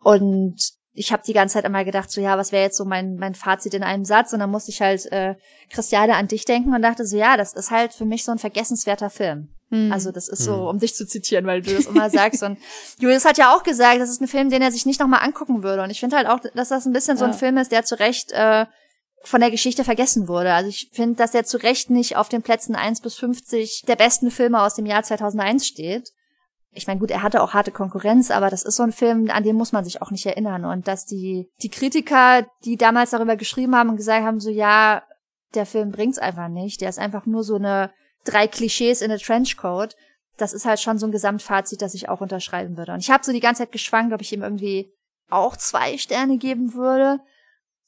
Und 0.00 0.56
ich 0.92 1.12
habe 1.12 1.22
die 1.24 1.34
ganze 1.34 1.52
Zeit 1.52 1.64
immer 1.64 1.84
gedacht, 1.84 2.10
so 2.10 2.20
ja, 2.20 2.36
was 2.36 2.50
wäre 2.50 2.64
jetzt 2.64 2.76
so 2.76 2.84
mein, 2.84 3.14
mein 3.14 3.36
Fazit 3.36 3.74
in 3.74 3.84
einem 3.84 4.04
Satz? 4.04 4.32
Und 4.32 4.40
dann 4.40 4.50
musste 4.50 4.72
ich 4.72 4.80
halt 4.80 5.06
äh, 5.12 5.36
Christiane 5.70 6.16
an 6.16 6.26
dich 6.26 6.44
denken 6.44 6.74
und 6.74 6.82
dachte 6.82 7.06
so, 7.06 7.16
ja, 7.16 7.36
das 7.36 7.52
ist 7.52 7.70
halt 7.70 7.92
für 7.92 8.04
mich 8.04 8.24
so 8.24 8.32
ein 8.32 8.40
vergessenswerter 8.40 9.08
Film. 9.08 9.50
Hm. 9.70 9.92
Also 9.92 10.10
das 10.10 10.26
ist 10.26 10.42
so, 10.42 10.56
hm. 10.56 10.66
um 10.66 10.78
dich 10.80 10.96
zu 10.96 11.06
zitieren, 11.06 11.46
weil 11.46 11.62
du 11.62 11.74
das 11.76 11.86
immer 11.86 12.10
sagst. 12.10 12.42
Und 12.42 12.58
Julius 12.98 13.24
hat 13.24 13.38
ja 13.38 13.54
auch 13.54 13.62
gesagt, 13.62 14.00
das 14.00 14.10
ist 14.10 14.20
ein 14.20 14.26
Film, 14.26 14.50
den 14.50 14.62
er 14.62 14.72
sich 14.72 14.84
nicht 14.84 14.98
nochmal 14.98 15.20
angucken 15.22 15.62
würde. 15.62 15.84
Und 15.84 15.90
ich 15.90 16.00
finde 16.00 16.16
halt 16.16 16.26
auch, 16.26 16.40
dass 16.40 16.70
das 16.70 16.86
ein 16.86 16.92
bisschen 16.92 17.18
ja. 17.18 17.20
so 17.20 17.24
ein 17.26 17.34
Film 17.34 17.56
ist, 17.58 17.70
der 17.70 17.84
zu 17.84 18.00
Recht 18.00 18.32
äh, 18.32 18.66
von 19.26 19.40
der 19.40 19.50
Geschichte 19.50 19.84
vergessen 19.84 20.28
wurde. 20.28 20.52
Also 20.52 20.68
ich 20.68 20.90
finde, 20.92 21.16
dass 21.16 21.34
er 21.34 21.44
zu 21.44 21.56
Recht 21.56 21.90
nicht 21.90 22.16
auf 22.16 22.28
den 22.28 22.42
Plätzen 22.42 22.74
1 22.74 23.00
bis 23.00 23.16
50 23.16 23.82
der 23.86 23.96
besten 23.96 24.30
Filme 24.30 24.62
aus 24.62 24.74
dem 24.74 24.86
Jahr 24.86 25.02
2001 25.02 25.66
steht. 25.66 26.12
Ich 26.72 26.86
meine, 26.86 27.00
gut, 27.00 27.10
er 27.10 27.22
hatte 27.22 27.42
auch 27.42 27.54
harte 27.54 27.70
Konkurrenz, 27.70 28.30
aber 28.30 28.50
das 28.50 28.64
ist 28.64 28.76
so 28.76 28.82
ein 28.82 28.92
Film, 28.92 29.30
an 29.30 29.44
den 29.44 29.56
muss 29.56 29.72
man 29.72 29.84
sich 29.84 30.02
auch 30.02 30.10
nicht 30.10 30.26
erinnern. 30.26 30.64
Und 30.64 30.88
dass 30.88 31.06
die, 31.06 31.48
die 31.62 31.68
Kritiker, 31.68 32.46
die 32.64 32.76
damals 32.76 33.10
darüber 33.10 33.36
geschrieben 33.36 33.76
haben 33.76 33.90
und 33.90 33.96
gesagt 33.96 34.24
haben, 34.24 34.40
so 34.40 34.50
ja, 34.50 35.02
der 35.54 35.66
Film 35.66 35.92
bringt's 35.92 36.18
einfach 36.18 36.48
nicht, 36.48 36.80
der 36.80 36.88
ist 36.88 36.98
einfach 36.98 37.26
nur 37.26 37.44
so 37.44 37.54
eine 37.54 37.92
drei 38.24 38.48
Klischees 38.48 39.02
in 39.02 39.12
a 39.12 39.16
Trenchcoat. 39.16 39.94
Das 40.36 40.52
ist 40.52 40.66
halt 40.66 40.80
schon 40.80 40.98
so 40.98 41.06
ein 41.06 41.12
Gesamtfazit, 41.12 41.80
das 41.80 41.94
ich 41.94 42.08
auch 42.08 42.20
unterschreiben 42.20 42.76
würde. 42.76 42.92
Und 42.92 43.00
ich 43.00 43.10
habe 43.10 43.24
so 43.24 43.32
die 43.32 43.40
ganze 43.40 43.62
Zeit 43.62 43.72
geschwankt, 43.72 44.12
ob 44.12 44.20
ich 44.20 44.32
ihm 44.32 44.42
irgendwie 44.42 44.92
auch 45.30 45.56
zwei 45.56 45.96
Sterne 45.96 46.38
geben 46.38 46.74
würde. 46.74 47.20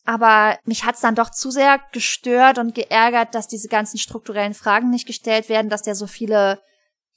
Aber 0.07 0.59
mich 0.65 0.85
hat's 0.85 1.01
dann 1.01 1.17
doch 1.17 1.31
zu 1.31 1.51
sehr 1.51 1.81
gestört 1.93 2.59
und 2.59 2.75
geärgert, 2.75 3.35
dass 3.35 3.49
diese 3.49 3.69
ganzen 3.69 3.99
strukturellen 3.99 4.55
Fragen 4.55 4.89
nicht 4.89 5.07
gestellt 5.07 5.49
werden, 5.49 5.69
dass 5.69 5.83
der 5.83 5.97
so 5.97 6.07
viele 6.07 6.61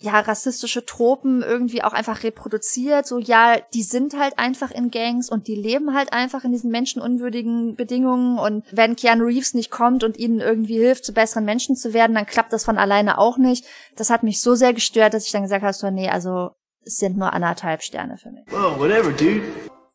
ja 0.02 0.18
rassistische 0.22 0.86
Tropen 0.86 1.42
irgendwie 1.42 1.84
auch 1.84 1.94
einfach 1.94 2.24
reproduziert. 2.24 3.06
So 3.06 3.20
ja, 3.20 3.58
die 3.74 3.84
sind 3.84 4.18
halt 4.18 4.40
einfach 4.40 4.72
in 4.72 4.92
Gangs 4.92 5.30
und 5.30 5.48
die 5.48 5.56
leben 5.56 5.94
halt 5.94 6.14
einfach 6.14 6.46
in 6.46 6.52
diesen 6.52 6.72
menschenunwürdigen 6.72 7.76
Bedingungen 7.76 8.40
und 8.40 8.66
wenn 8.72 8.96
Keanu 8.96 9.26
Reeves 9.26 9.54
nicht 9.54 9.72
kommt 9.72 10.04
und 10.04 10.18
ihnen 10.18 10.40
irgendwie 10.40 10.78
hilft, 10.78 11.06
zu 11.06 11.14
besseren 11.14 11.46
Menschen 11.46 11.76
zu 11.76 11.94
werden, 11.94 12.16
dann 12.16 12.26
klappt 12.26 12.54
das 12.54 12.64
von 12.64 12.78
alleine 12.78 13.18
auch 13.18 13.38
nicht. 13.38 13.66
Das 13.98 14.10
hat 14.10 14.24
mich 14.24 14.40
so 14.42 14.56
sehr 14.56 14.74
gestört, 14.74 15.14
dass 15.14 15.26
ich 15.26 15.32
dann 15.32 15.44
gesagt 15.44 15.64
habe, 15.64 15.74
so 15.74 15.92
nee, 15.92 16.10
also 16.10 16.52
sind 16.84 17.18
nur 17.18 17.34
anderthalb 17.34 17.84
Sterne 17.84 18.18
für 18.18 18.32
mich. 18.32 18.46
Well, 18.48 18.80
whatever, 18.80 19.12
dude. 19.12 19.44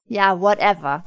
Ja, 0.06 0.38
whatever. 0.38 1.02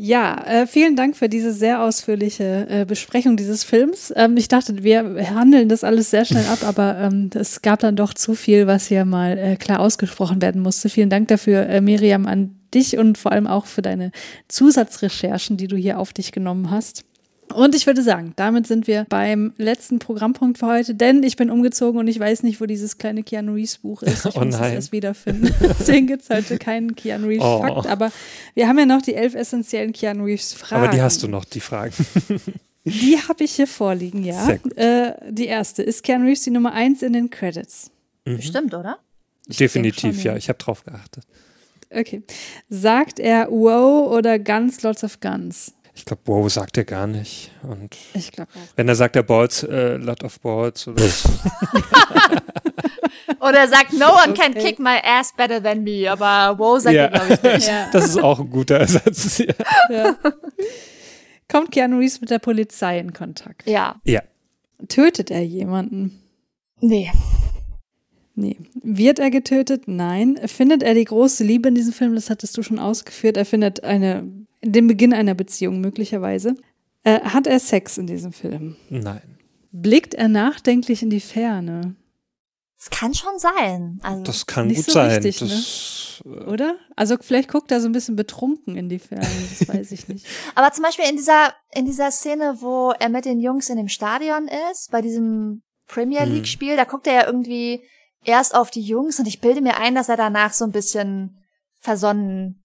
Ja, 0.00 0.44
äh, 0.46 0.68
vielen 0.68 0.94
Dank 0.94 1.16
für 1.16 1.28
diese 1.28 1.52
sehr 1.52 1.82
ausführliche 1.82 2.68
äh, 2.70 2.84
Besprechung 2.84 3.36
dieses 3.36 3.64
Films. 3.64 4.12
Ähm, 4.14 4.36
ich 4.36 4.46
dachte, 4.46 4.84
wir 4.84 5.02
handeln 5.34 5.68
das 5.68 5.82
alles 5.82 6.10
sehr 6.10 6.24
schnell 6.24 6.46
ab, 6.46 6.60
aber 6.62 6.96
ähm, 6.98 7.30
es 7.34 7.62
gab 7.62 7.80
dann 7.80 7.96
doch 7.96 8.14
zu 8.14 8.34
viel, 8.34 8.68
was 8.68 8.86
hier 8.86 9.04
mal 9.04 9.36
äh, 9.36 9.56
klar 9.56 9.80
ausgesprochen 9.80 10.40
werden 10.40 10.62
musste. 10.62 10.88
Vielen 10.88 11.10
Dank 11.10 11.26
dafür, 11.26 11.66
äh, 11.66 11.80
Miriam, 11.80 12.26
an 12.26 12.54
dich 12.72 12.96
und 12.96 13.18
vor 13.18 13.32
allem 13.32 13.48
auch 13.48 13.66
für 13.66 13.82
deine 13.82 14.12
Zusatzrecherchen, 14.46 15.56
die 15.56 15.66
du 15.66 15.74
hier 15.74 15.98
auf 15.98 16.12
dich 16.12 16.30
genommen 16.30 16.70
hast. 16.70 17.04
Und 17.54 17.74
ich 17.74 17.86
würde 17.86 18.02
sagen, 18.02 18.32
damit 18.36 18.66
sind 18.66 18.86
wir 18.86 19.06
beim 19.08 19.52
letzten 19.56 19.98
Programmpunkt 19.98 20.58
für 20.58 20.66
heute, 20.66 20.94
denn 20.94 21.22
ich 21.22 21.36
bin 21.36 21.50
umgezogen 21.50 21.98
und 21.98 22.08
ich 22.08 22.18
weiß 22.18 22.42
nicht, 22.42 22.60
wo 22.60 22.66
dieses 22.66 22.98
kleine 22.98 23.22
Keanu 23.22 23.54
Reeves 23.54 23.78
Buch 23.78 24.02
ist. 24.02 24.24
Ich 24.28 24.36
Oh 24.36 24.44
muss 24.44 24.54
es 24.54 24.60
nein. 24.60 24.74
erst 24.74 24.92
wiederfinden. 24.92 25.54
Deswegen 25.78 26.06
gibt 26.06 26.22
es 26.22 26.30
heute 26.30 26.58
keinen 26.58 26.94
Keanu 26.94 27.28
Reeves 27.28 27.44
Oh. 27.44 27.62
Fakt, 27.62 27.86
aber 27.86 28.12
wir 28.54 28.68
haben 28.68 28.78
ja 28.78 28.86
noch 28.86 29.02
die 29.02 29.14
elf 29.14 29.34
essentiellen 29.34 29.92
Keanu 29.92 30.24
Reeves 30.24 30.52
Fragen. 30.52 30.84
Aber 30.84 30.92
die 30.92 31.00
hast 31.00 31.22
du 31.22 31.28
noch, 31.28 31.44
die 31.44 31.60
Fragen. 31.60 31.94
Die 32.84 33.18
habe 33.28 33.44
ich 33.44 33.52
hier 33.52 33.66
vorliegen, 33.66 34.24
ja. 34.24 34.56
Äh, 34.76 35.12
die 35.30 35.44
erste. 35.44 35.82
Ist 35.82 36.02
Keanu 36.04 36.24
Reeves 36.24 36.44
die 36.44 36.50
Nummer 36.50 36.72
eins 36.72 37.02
in 37.02 37.12
den 37.12 37.28
Credits? 37.28 37.90
Bestimmt, 38.24 38.72
oder? 38.72 38.98
Definitiv, 39.46 40.14
schon, 40.14 40.24
ja. 40.24 40.32
ja. 40.32 40.36
Ich 40.38 40.48
habe 40.48 40.58
drauf 40.58 40.84
geachtet. 40.84 41.24
Okay. 41.90 42.22
Sagt 42.70 43.18
er 43.18 43.48
wow 43.50 44.10
oder 44.10 44.38
Guns, 44.38 44.82
Lots 44.82 45.04
of 45.04 45.20
Guns? 45.20 45.74
Ich 45.98 46.04
glaube, 46.04 46.22
wow, 46.26 46.48
sagt 46.48 46.78
er 46.78 46.84
gar 46.84 47.08
nicht. 47.08 47.50
Und 47.64 47.96
Ich 48.14 48.30
glaube 48.30 48.50
auch. 48.54 48.76
wenn 48.76 48.88
er 48.88 48.94
sagt, 48.94 49.16
er 49.16 49.24
Balls, 49.24 49.64
äh, 49.64 49.96
lot 49.96 50.22
of 50.22 50.38
Balls 50.40 50.86
oder 50.86 51.02
Oder 53.40 53.58
er 53.58 53.68
sagt, 53.68 53.92
no 53.92 54.06
one 54.24 54.34
can 54.34 54.52
Okay. 54.52 54.62
kick 54.62 54.78
my 54.78 54.98
ass 55.04 55.32
better 55.36 55.62
than 55.62 55.82
me, 55.84 56.10
aber 56.10 56.58
wow 56.58 56.80
sagt 56.80 56.94
Ja. 56.96 57.04
er, 57.06 57.10
glaube 57.10 57.34
ich, 57.34 57.42
nicht. 57.42 57.68
Ja. 57.68 57.88
Das 57.92 58.06
ist 58.06 58.18
auch 58.22 58.40
ein 58.40 58.50
guter 58.50 58.78
Ersatz. 58.78 59.38
Ja. 59.38 59.54
ja. 59.90 60.16
Kommt 61.50 61.70
Keanu 61.72 61.98
Reeves 61.98 62.20
mit 62.20 62.30
der 62.30 62.38
Polizei 62.38 62.98
in 62.98 63.12
Kontakt? 63.12 63.68
Ja. 63.68 63.96
ja. 64.04 64.22
Tötet 64.88 65.30
er 65.30 65.42
jemanden? 65.44 66.20
Nee. 66.80 67.10
Nee. 68.34 68.56
Wird 68.82 69.18
er 69.18 69.30
getötet? 69.30 69.88
Nein. 69.88 70.38
Findet 70.46 70.82
er 70.82 70.94
die 70.94 71.04
große 71.04 71.42
Liebe 71.44 71.68
in 71.68 71.74
diesem 71.74 71.92
Film? 71.92 72.14
Das 72.14 72.30
hattest 72.30 72.56
du 72.56 72.62
schon 72.62 72.78
ausgeführt. 72.78 73.36
Er 73.36 73.44
findet 73.44 73.82
eine, 73.82 74.26
den 74.62 74.86
Beginn 74.86 75.12
einer 75.12 75.34
Beziehung 75.34 75.80
möglicherweise. 75.80 76.54
Äh, 77.04 77.20
hat 77.20 77.46
er 77.46 77.60
Sex 77.60 77.98
in 77.98 78.06
diesem 78.06 78.32
Film? 78.32 78.76
Nein. 78.90 79.38
Blickt 79.70 80.14
er 80.14 80.28
nachdenklich 80.28 81.02
in 81.02 81.10
die 81.10 81.20
Ferne? 81.20 81.94
Es 82.80 82.90
kann 82.90 83.12
schon 83.12 83.38
sein. 83.38 83.98
Also, 84.02 84.22
Das 84.22 84.46
kann 84.46 84.68
Nicht 84.68 84.78
gut 84.78 84.86
so 84.86 84.92
sein. 84.92 85.10
richtig, 85.10 85.40
ne? 85.42 85.48
das, 85.48 86.22
Oder? 86.46 86.76
Also 86.96 87.16
vielleicht 87.20 87.50
guckt 87.50 87.70
er 87.72 87.80
so 87.80 87.88
ein 87.88 87.92
bisschen 87.92 88.14
betrunken 88.16 88.76
in 88.76 88.88
die 88.88 88.98
Ferne, 89.00 89.26
das 89.58 89.68
weiß 89.68 89.92
ich 89.92 90.08
nicht. 90.08 90.26
aber 90.54 90.72
zum 90.72 90.84
Beispiel 90.84 91.06
in 91.08 91.16
dieser, 91.16 91.52
in 91.74 91.86
dieser 91.86 92.10
Szene, 92.12 92.56
wo 92.60 92.92
er 92.98 93.08
mit 93.08 93.24
den 93.24 93.40
Jungs 93.40 93.68
in 93.68 93.76
dem 93.78 93.88
Stadion 93.88 94.48
ist, 94.70 94.90
bei 94.92 95.02
diesem 95.02 95.62
Premier 95.88 96.20
Hm. 96.22 96.32
League 96.34 96.46
Spiel, 96.46 96.76
da 96.76 96.84
guckt 96.84 97.06
er 97.08 97.14
ja 97.14 97.26
irgendwie 97.26 97.82
erst 98.24 98.54
auf 98.54 98.70
die 98.70 98.82
Jungs 98.82 99.18
und 99.18 99.26
ich 99.26 99.40
bilde 99.40 99.60
mir 99.60 99.78
ein, 99.78 99.94
dass 99.94 100.08
er 100.08 100.16
danach 100.16 100.52
so 100.52 100.64
ein 100.64 100.72
bisschen 100.72 101.38
versonnen 101.80 102.57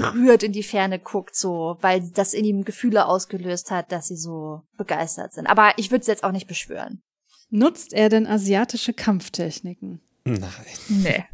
berührt 0.00 0.42
in 0.42 0.52
die 0.52 0.62
Ferne 0.62 0.98
guckt, 0.98 1.34
so, 1.36 1.78
weil 1.80 2.02
das 2.12 2.34
in 2.34 2.44
ihm 2.44 2.64
Gefühle 2.64 3.06
ausgelöst 3.06 3.70
hat, 3.70 3.90
dass 3.92 4.08
sie 4.08 4.16
so 4.16 4.62
begeistert 4.76 5.32
sind. 5.32 5.46
Aber 5.46 5.72
ich 5.76 5.90
würde 5.90 6.02
es 6.02 6.06
jetzt 6.06 6.24
auch 6.24 6.32
nicht 6.32 6.46
beschwören. 6.46 7.02
Nutzt 7.50 7.92
er 7.92 8.08
denn 8.08 8.26
asiatische 8.26 8.92
Kampftechniken? 8.92 10.00
nein. 10.24 10.50
Nee. 10.88 11.24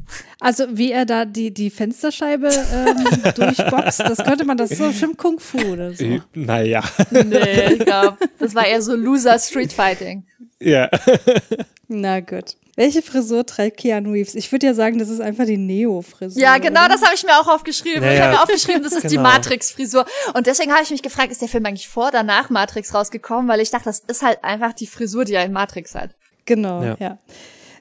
Also 0.40 0.66
wie 0.76 0.90
er 0.90 1.06
da 1.06 1.24
die, 1.24 1.54
die 1.54 1.70
Fensterscheibe 1.70 2.48
ähm, 2.48 3.32
durchboxt, 3.36 4.00
das 4.00 4.18
könnte 4.18 4.44
man 4.44 4.56
das 4.56 4.70
so 4.70 4.90
Film 4.90 5.16
Kung 5.16 5.38
Fu 5.38 5.58
oder 5.58 5.94
so. 5.94 6.04
Äh, 6.04 6.20
Naja. 6.34 6.82
Nee, 7.10 7.74
ich 7.74 7.78
glaube, 7.80 8.18
das 8.38 8.54
war 8.54 8.66
eher 8.66 8.82
so 8.82 8.94
Loser 8.96 9.38
Street 9.38 9.72
Fighting. 9.72 10.24
Ja. 10.60 10.88
Na 11.88 12.20
gut. 12.20 12.56
Welche 12.76 13.02
Frisur 13.02 13.44
trägt 13.44 13.78
Keanu 13.78 14.12
Reeves? 14.12 14.34
Ich 14.34 14.50
würde 14.52 14.66
ja 14.66 14.74
sagen, 14.74 14.98
das 14.98 15.08
ist 15.10 15.20
einfach 15.20 15.44
die 15.44 15.58
Neo-Frisur. 15.58 16.40
Ja, 16.40 16.56
genau, 16.58 16.80
oder? 16.84 16.90
das 16.94 17.02
habe 17.02 17.14
ich 17.14 17.24
mir 17.24 17.38
auch 17.38 17.48
aufgeschrieben. 17.48 18.02
Ja, 18.02 18.12
ich 18.12 18.20
habe 18.20 18.32
ja. 18.32 18.38
mir 18.38 18.42
aufgeschrieben, 18.42 18.82
das 18.82 18.92
ist 18.96 19.04
die 19.10 19.16
Genau. 19.16 19.22
Matrix-Frisur. 19.28 20.06
Und 20.34 20.46
deswegen 20.46 20.72
habe 20.72 20.82
ich 20.82 20.90
mich 20.90 21.02
gefragt, 21.02 21.30
ist 21.32 21.42
der 21.42 21.48
Film 21.48 21.66
eigentlich 21.66 21.88
vor 21.88 22.08
oder 22.08 22.22
nach 22.22 22.48
Matrix 22.48 22.94
rausgekommen? 22.94 23.48
Weil 23.48 23.60
ich 23.60 23.70
dachte, 23.70 23.84
das 23.86 24.00
ist 24.00 24.22
halt 24.22 24.42
einfach 24.44 24.72
die 24.72 24.86
Frisur, 24.86 25.24
die 25.24 25.34
er 25.34 25.44
in 25.44 25.52
Matrix 25.52 25.94
hat. 25.94 26.14
Genau, 26.46 26.82
ja. 26.82 26.96
Ja. 27.00 27.18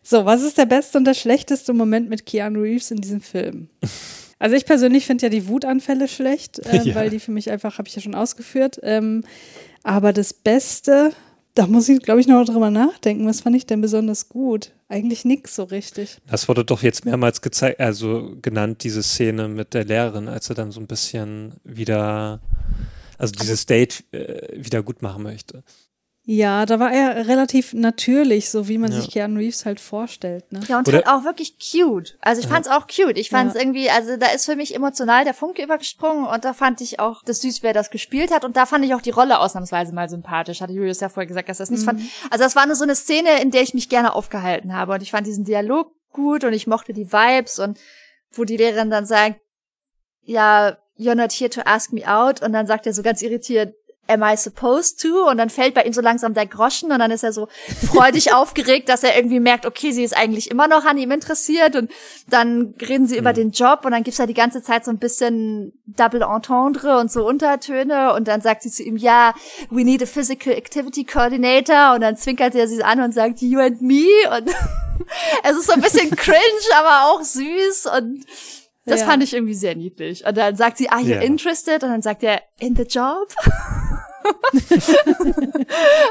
So, 0.03 0.25
was 0.25 0.41
ist 0.41 0.57
der 0.57 0.65
beste 0.65 0.97
und 0.97 1.05
der 1.05 1.13
schlechteste 1.13 1.71
Moment 1.71 2.09
mit 2.09 2.25
Keanu 2.25 2.61
Reeves 2.61 2.91
in 2.91 2.97
diesem 2.99 3.21
Film? 3.21 3.69
Also 4.39 4.55
ich 4.55 4.65
persönlich 4.65 5.05
finde 5.05 5.27
ja 5.27 5.29
die 5.29 5.47
Wutanfälle 5.47 6.07
schlecht, 6.07 6.59
ähm, 6.71 6.83
Ja. 6.83 6.95
weil 6.95 7.09
die 7.09 7.19
für 7.19 7.31
mich 7.31 7.51
einfach, 7.51 7.77
habe 7.77 7.87
ich 7.87 7.95
ja 7.95 8.01
schon 8.01 8.15
ausgeführt. 8.15 8.79
Ähm, 8.83 9.23
aber 9.83 10.11
das 10.13 10.33
Beste, 10.33 11.11
da 11.59 11.67
muss 11.67 11.89
ich, 11.89 12.01
glaube 12.01 12.21
ich, 12.21 12.27
noch 12.27 12.45
drüber 12.45 12.71
nachdenken. 12.71 13.27
Was 13.27 13.41
fand 13.41 13.53
ich 13.53 13.65
denn 13.65 13.81
besonders 13.81 14.29
gut? 14.29 14.71
Eigentlich 14.87 15.25
nix 15.25 15.57
so 15.57 15.65
richtig. 15.65 16.17
Das 16.25 16.47
wurde 16.47 16.63
doch 16.63 16.83
jetzt 16.83 17.03
mehrmals 17.03 17.41
gezeigt, 17.41 17.81
also 17.81 18.37
genannt, 18.41 18.85
diese 18.85 19.03
Szene 19.03 19.49
mit 19.49 19.73
der 19.73 19.83
Lehrerin, 19.83 20.29
als 20.29 20.47
er 20.47 20.55
dann 20.55 20.71
so 20.71 20.79
ein 20.79 20.87
bisschen 20.87 21.55
wieder, 21.65 22.39
also 23.17 23.33
dieses 23.33 23.65
Date 23.65 24.05
äh, 24.13 24.55
wieder 24.55 24.83
gut 24.83 25.01
machen 25.01 25.21
möchte. 25.21 25.63
Ja, 26.31 26.67
da 26.67 26.79
war 26.79 26.91
er 26.91 27.27
relativ 27.27 27.73
natürlich, 27.73 28.51
so 28.51 28.67
wie 28.67 28.77
man 28.77 28.91
Ja. 28.91 29.01
sich 29.01 29.09
Keanu 29.09 29.39
Reeves 29.39 29.65
halt 29.65 29.79
vorstellt. 29.79 30.51
Ne? 30.51 30.59
Ja, 30.67 30.77
und 30.77 30.87
Oder- 30.87 30.97
halt 30.97 31.07
auch 31.07 31.23
wirklich 31.23 31.55
cute. 31.57 32.19
Also 32.21 32.39
ich 32.39 32.47
fand's 32.47 32.67
auch 32.67 32.85
cute. 32.85 33.17
Ich 33.17 33.31
fand's 33.31 33.55
Ja. 33.55 33.61
irgendwie, 33.61 33.89
also 33.89 34.15
da 34.15 34.27
ist 34.27 34.45
für 34.45 34.55
mich 34.55 34.75
emotional 34.75 35.23
der 35.23 35.33
Funke 35.33 35.63
übergesprungen 35.63 36.27
und 36.27 36.45
da 36.45 36.53
fand 36.53 36.81
ich 36.81 36.99
auch 36.99 37.23
das 37.23 37.41
süß, 37.41 37.63
wer 37.63 37.73
das 37.73 37.89
gespielt 37.89 38.29
hat 38.31 38.45
und 38.45 38.55
da 38.57 38.67
fand 38.67 38.85
ich 38.85 38.93
auch 38.93 39.01
die 39.01 39.09
Rolle 39.09 39.39
ausnahmsweise 39.39 39.91
mal 39.91 40.07
sympathisch. 40.07 40.61
Hatte 40.61 40.71
Julius 40.73 40.99
ja 40.99 41.09
vorher 41.09 41.25
gesagt, 41.25 41.49
dass 41.49 41.59
er 41.59 41.63
das 41.63 41.71
nicht 41.71 41.83
fand. 41.83 41.99
Also 42.29 42.43
das 42.43 42.55
war 42.55 42.67
nur 42.67 42.75
so 42.75 42.83
eine 42.83 42.93
Szene, 42.95 43.41
in 43.41 43.49
der 43.49 43.63
ich 43.63 43.73
mich 43.73 43.89
gerne 43.89 44.13
aufgehalten 44.13 44.75
habe 44.75 44.93
und 44.93 45.01
ich 45.01 45.09
fand 45.09 45.25
diesen 45.25 45.45
Dialog 45.45 45.91
gut 46.11 46.43
und 46.43 46.53
ich 46.53 46.67
mochte 46.67 46.93
die 46.93 47.11
Vibes 47.11 47.57
und 47.57 47.79
wo 48.33 48.43
die 48.43 48.57
Lehrerin 48.57 48.91
dann 48.91 49.07
sagt, 49.07 49.39
ja, 50.21 50.77
you're 50.95 51.15
not 51.15 51.31
here 51.31 51.49
to 51.49 51.61
ask 51.65 51.91
me 51.91 52.07
out 52.07 52.43
und 52.43 52.53
dann 52.53 52.67
sagt 52.67 52.85
er 52.85 52.93
so 52.93 53.01
ganz 53.01 53.23
irritiert, 53.23 53.73
am 54.09 54.23
I 54.23 54.35
supposed 54.35 54.99
to? 55.01 55.29
Und 55.29 55.37
dann 55.37 55.49
fällt 55.49 55.73
bei 55.73 55.83
ihm 55.83 55.93
so 55.93 56.01
langsam 56.01 56.33
der 56.33 56.45
Groschen 56.45 56.91
und 56.91 56.99
dann 56.99 57.11
ist 57.11 57.23
er 57.23 57.33
so 57.33 57.47
freudig 57.85 58.33
aufgeregt, 58.33 58.89
dass 58.89 59.03
er 59.03 59.15
irgendwie 59.15 59.39
merkt, 59.39 59.65
okay, 59.65 59.91
sie 59.91 60.03
ist 60.03 60.17
eigentlich 60.17 60.49
immer 60.49 60.67
noch 60.67 60.85
an 60.85 60.97
ihm 60.97 61.11
interessiert. 61.11 61.75
Und 61.75 61.91
dann 62.27 62.73
reden 62.81 63.07
sie 63.07 63.17
über 63.17 63.33
den 63.33 63.51
Job 63.51 63.81
und 63.85 63.91
dann 63.91 64.03
gibt's 64.03 64.17
ja 64.17 64.25
die 64.25 64.33
ganze 64.33 64.61
Zeit 64.61 64.85
so 64.85 64.91
ein 64.91 64.97
bisschen 64.97 65.73
Double 65.85 66.21
Entendre 66.21 66.99
und 66.99 67.11
so 67.11 67.27
Untertöne. 67.27 68.13
Und 68.13 68.27
dann 68.27 68.41
sagt 68.41 68.63
sie 68.63 68.71
zu 68.71 68.83
ihm, 68.83 68.97
ja, 68.97 69.33
we 69.69 69.83
need 69.83 70.01
a 70.01 70.05
physical 70.05 70.53
activity 70.53 71.03
coordinator. 71.03 71.93
Und 71.93 72.01
dann 72.01 72.17
zwinkert 72.17 72.55
er 72.55 72.67
sie 72.67 72.83
an 72.83 73.01
und 73.01 73.13
sagt, 73.13 73.41
you 73.41 73.59
and 73.59 73.81
me? 73.81 74.07
Und 74.35 74.49
es 75.43 75.57
ist 75.57 75.67
so 75.67 75.73
ein 75.73 75.81
bisschen 75.81 76.09
cringe, 76.15 76.39
aber 76.77 77.11
auch 77.11 77.21
süß. 77.21 77.87
Und 77.97 78.25
das 78.89 79.01
Ja. 79.01 79.05
fand 79.07 79.23
ich 79.23 79.33
irgendwie 79.33 79.53
sehr 79.53 79.75
niedlich. 79.75 80.25
Und 80.25 80.37
dann 80.37 80.55
sagt 80.55 80.77
sie, 80.77 80.89
are 80.89 81.01
you 81.01 81.09
Ja. 81.15 81.21
interested? 81.21 81.83
Und 81.83 81.89
dann 81.89 82.01
sagt 82.01 82.23
er, 82.23 82.41
in 82.59 82.75
the 82.75 82.83
job? 82.83 83.27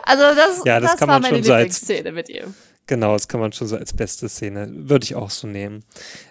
also 0.03 0.23
das, 0.35 0.63
Ja, 0.65 0.81
das 0.81 0.93
das, 0.93 1.01
kann 1.01 1.09
war 1.09 1.21
man 1.21 1.31
meine 1.31 1.39
Lieblingsszene 1.43 2.13
mit 2.13 2.29
ihm. 2.29 2.55
Genau, 2.87 3.13
das 3.13 3.29
kann 3.29 3.41
man 3.41 3.53
schon 3.53 3.67
so 3.69 3.77
als 3.77 3.93
beste 3.93 4.29
Szene, 4.29 4.69
würde 4.73 5.05
ich 5.05 5.15
auch 5.15 5.31
so 5.31 5.47
nehmen. 5.47 5.85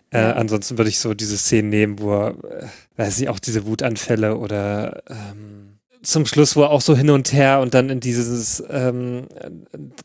Äh, 0.10 0.20
ansonsten 0.20 0.78
würde 0.78 0.90
ich 0.90 1.00
so 1.00 1.14
diese 1.14 1.38
Szenen 1.38 1.70
nehmen, 1.70 2.00
wo 2.00 2.14
er, 2.14 2.30
äh, 2.44 2.66
weiß 2.96 3.20
ich, 3.20 3.30
auch 3.30 3.40
diese 3.40 3.68
Wutanfälle 3.68 4.38
oder 4.38 5.04
ähm, 5.08 5.77
zum 6.02 6.26
Schluss, 6.26 6.56
wo 6.56 6.64
er 6.64 6.70
auch 6.70 6.82
so 6.82 6.96
hin 6.96 7.10
und 7.10 7.34
her 7.34 7.60
und 7.60 7.74
dann 7.74 7.90
in 7.90 8.00
dieses, 8.00 8.64
ähm, 8.70 9.28
äh, 9.36 9.50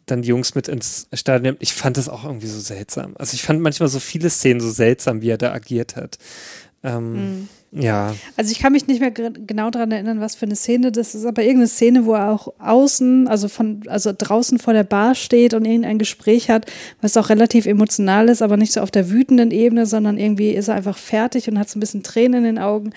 dann 0.06 0.22
die 0.22 0.28
Jungs 0.28 0.54
mit 0.54 0.68
ins 0.68 1.08
Stadion 1.12 1.42
nimmt. 1.42 1.62
Ich 1.62 1.74
fand 1.74 1.96
das 1.96 2.08
auch 2.08 2.24
irgendwie 2.24 2.46
so 2.46 2.60
seltsam. 2.60 3.14
Also 3.18 3.34
ich 3.34 3.42
fand 3.42 3.60
manchmal 3.60 3.88
so 3.88 4.00
viele 4.00 4.30
Szenen 4.30 4.60
so 4.60 4.70
seltsam, 4.70 5.22
wie 5.22 5.30
er 5.30 5.38
da 5.38 5.52
agiert 5.52 5.96
hat. 5.96 6.18
Ähm, 6.82 7.48
Ja, 7.74 8.14
Also 8.36 8.52
ich 8.52 8.58
kann 8.58 8.72
mich 8.72 8.86
nicht 8.86 9.00
mehr 9.00 9.10
genau 9.10 9.70
daran 9.70 9.92
erinnern, 9.92 10.20
was 10.20 10.34
für 10.34 10.44
eine 10.44 10.56
Szene 10.56 10.92
das 10.92 11.14
ist, 11.14 11.24
aber 11.24 11.42
irgendeine 11.42 11.68
Szene, 11.68 12.04
wo 12.04 12.12
er 12.12 12.30
auch 12.30 12.52
außen, 12.58 13.26
also 13.28 13.48
von, 13.48 13.82
also 13.86 14.12
draußen 14.16 14.58
vor 14.58 14.74
der 14.74 14.84
Bar 14.84 15.14
steht 15.14 15.54
und 15.54 15.64
irgendein 15.64 15.98
Gespräch 15.98 16.50
hat, 16.50 16.66
was 17.00 17.16
auch 17.16 17.30
relativ 17.30 17.64
emotional 17.64 18.28
ist, 18.28 18.42
aber 18.42 18.58
nicht 18.58 18.72
so 18.74 18.82
auf 18.82 18.90
der 18.90 19.08
wütenden 19.10 19.50
Ebene, 19.50 19.86
sondern 19.86 20.18
irgendwie 20.18 20.50
ist 20.50 20.68
er 20.68 20.74
einfach 20.74 20.98
fertig 20.98 21.48
und 21.48 21.58
hat 21.58 21.70
so 21.70 21.78
ein 21.78 21.80
bisschen 21.80 22.02
Tränen 22.02 22.44
in 22.44 22.56
den 22.56 22.58
Augen. 22.58 22.90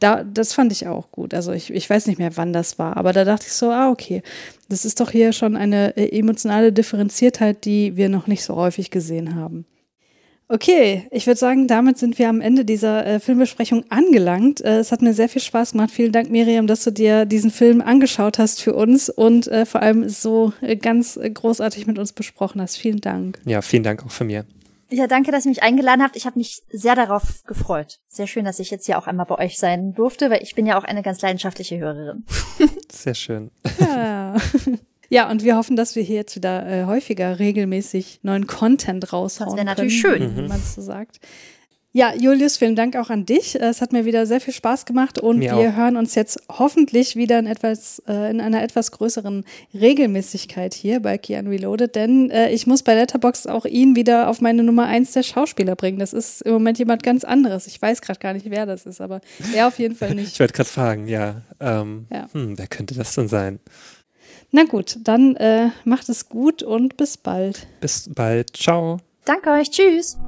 Da, 0.00 0.24
das 0.24 0.54
fand 0.54 0.72
ich 0.72 0.86
auch 0.86 1.10
gut. 1.12 1.34
Also 1.34 1.52
ich, 1.52 1.70
ich 1.70 1.88
weiß 1.90 2.06
nicht 2.06 2.18
mehr, 2.18 2.34
wann 2.36 2.54
das 2.54 2.78
war, 2.78 2.96
aber 2.96 3.12
da 3.12 3.24
dachte 3.24 3.44
ich 3.46 3.52
so, 3.52 3.70
ah, 3.70 3.90
okay, 3.90 4.22
das 4.70 4.86
ist 4.86 5.00
doch 5.00 5.10
hier 5.10 5.34
schon 5.34 5.56
eine 5.56 5.94
äh, 5.98 6.18
emotionale 6.18 6.72
Differenziertheit, 6.72 7.66
die 7.66 7.96
wir 7.96 8.08
noch 8.08 8.26
nicht 8.26 8.42
so 8.42 8.56
häufig 8.56 8.90
gesehen 8.90 9.34
haben. 9.34 9.66
Okay, 10.52 11.08
ich 11.10 11.26
würde 11.26 11.38
sagen, 11.38 11.66
damit 11.66 11.96
sind 11.96 12.18
wir 12.18 12.28
am 12.28 12.42
Ende 12.42 12.66
dieser 12.66 13.06
äh, 13.06 13.20
Filmbesprechung 13.20 13.84
angelangt. 13.88 14.60
Äh, 14.60 14.80
es 14.80 14.92
hat 14.92 15.00
mir 15.00 15.14
sehr 15.14 15.30
viel 15.30 15.40
Spaß 15.40 15.72
gemacht. 15.72 15.90
Vielen 15.90 16.12
Dank, 16.12 16.28
Miriam, 16.28 16.66
dass 16.66 16.84
du 16.84 16.90
dir 16.90 17.24
diesen 17.24 17.50
Film 17.50 17.80
angeschaut 17.80 18.38
hast 18.38 18.60
für 18.60 18.74
uns 18.74 19.08
und 19.08 19.48
äh, 19.48 19.64
vor 19.64 19.80
allem 19.80 20.10
so 20.10 20.52
äh, 20.60 20.76
ganz 20.76 21.18
großartig 21.18 21.86
mit 21.86 21.98
uns 21.98 22.12
besprochen 22.12 22.60
hast. 22.60 22.76
Vielen 22.76 23.00
Dank. 23.00 23.40
Ja, 23.46 23.62
vielen 23.62 23.82
Dank 23.82 24.04
auch 24.04 24.10
von 24.10 24.26
mir. 24.26 24.44
Ja, 24.90 25.06
danke, 25.06 25.32
dass 25.32 25.46
ihr 25.46 25.48
mich 25.48 25.62
eingeladen 25.62 26.02
habt. 26.02 26.16
Ich 26.16 26.26
habe 26.26 26.38
mich 26.38 26.62
sehr 26.70 26.96
darauf 26.96 27.44
gefreut. 27.46 28.00
Sehr 28.08 28.26
schön, 28.26 28.44
dass 28.44 28.58
ich 28.58 28.70
jetzt 28.70 28.84
hier 28.84 28.98
auch 28.98 29.06
einmal 29.06 29.24
bei 29.24 29.38
euch 29.38 29.58
sein 29.58 29.94
durfte, 29.94 30.28
weil 30.28 30.42
ich 30.42 30.54
bin 30.54 30.66
ja 30.66 30.78
auch 30.78 30.84
eine 30.84 31.02
ganz 31.02 31.22
leidenschaftliche 31.22 31.78
Hörerin. 31.78 32.26
Sehr 32.92 33.14
schön. 33.14 33.50
Ja. 33.80 34.36
Ja, 35.12 35.30
und 35.30 35.44
wir 35.44 35.56
hoffen, 35.56 35.76
dass 35.76 35.94
wir 35.94 36.02
hier 36.02 36.16
jetzt 36.16 36.36
wieder 36.36 36.66
äh, 36.66 36.86
häufiger 36.86 37.38
regelmäßig 37.38 38.20
neuen 38.22 38.46
Content 38.46 39.12
raushauen. 39.12 39.50
Das 39.50 39.56
wäre 39.56 39.66
natürlich 39.66 40.00
schön, 40.00 40.34
wie 40.38 40.48
man 40.48 40.58
es 40.58 40.74
so 40.74 40.80
sagt. 40.80 41.20
Ja, 41.94 42.14
Julius, 42.14 42.56
vielen 42.56 42.76
Dank 42.76 42.96
auch 42.96 43.10
an 43.10 43.26
dich. 43.26 43.54
Es 43.54 43.82
hat 43.82 43.92
mir 43.92 44.06
wieder 44.06 44.24
sehr 44.24 44.40
viel 44.40 44.54
Spaß 44.54 44.86
gemacht 44.86 45.18
und 45.18 45.40
mir 45.40 45.54
wir 45.54 45.68
auch. 45.68 45.76
hören 45.76 45.98
uns 45.98 46.14
jetzt 46.14 46.40
hoffentlich 46.48 47.16
wieder 47.16 47.38
in 47.38 47.46
etwas 47.46 48.02
äh, 48.08 48.30
in 48.30 48.40
einer 48.40 48.62
etwas 48.62 48.90
größeren 48.92 49.44
Regelmäßigkeit 49.74 50.72
hier 50.72 51.00
bei 51.00 51.18
Kian 51.18 51.46
Reloaded, 51.46 51.94
denn 51.94 52.30
äh, 52.30 52.48
ich 52.48 52.66
muss 52.66 52.82
bei 52.82 52.94
Letterbox 52.94 53.46
auch 53.46 53.66
ihn 53.66 53.94
wieder 53.94 54.30
auf 54.30 54.40
meine 54.40 54.62
Nummer 54.62 54.86
eins 54.86 55.12
der 55.12 55.24
Schauspieler 55.24 55.76
bringen. 55.76 55.98
Das 55.98 56.14
ist 56.14 56.40
im 56.40 56.54
Moment 56.54 56.78
jemand 56.78 57.02
ganz 57.02 57.24
anderes. 57.24 57.66
Ich 57.66 57.82
weiß 57.82 58.00
gerade 58.00 58.18
gar 58.18 58.32
nicht, 58.32 58.48
wer 58.48 58.64
das 58.64 58.86
ist, 58.86 59.02
aber 59.02 59.20
er 59.54 59.68
auf 59.68 59.78
jeden 59.78 59.94
Fall 59.94 60.14
nicht. 60.14 60.32
ich 60.32 60.40
werde 60.40 60.54
gerade 60.54 60.70
fragen, 60.70 61.06
ja. 61.06 61.42
Ähm, 61.60 62.06
ja. 62.10 62.26
Hm, 62.32 62.56
wer 62.56 62.66
könnte 62.68 62.94
das 62.94 63.14
denn 63.14 63.28
sein? 63.28 63.60
Na 64.54 64.64
gut, 64.64 64.98
dann 65.02 65.34
äh, 65.36 65.70
macht 65.84 66.10
es 66.10 66.28
gut 66.28 66.62
und 66.62 66.98
bis 66.98 67.16
bald. 67.16 67.66
Bis 67.80 68.08
bald. 68.14 68.54
Ciao. 68.54 68.98
Danke 69.24 69.50
euch. 69.50 69.70
Tschüss. 69.70 70.18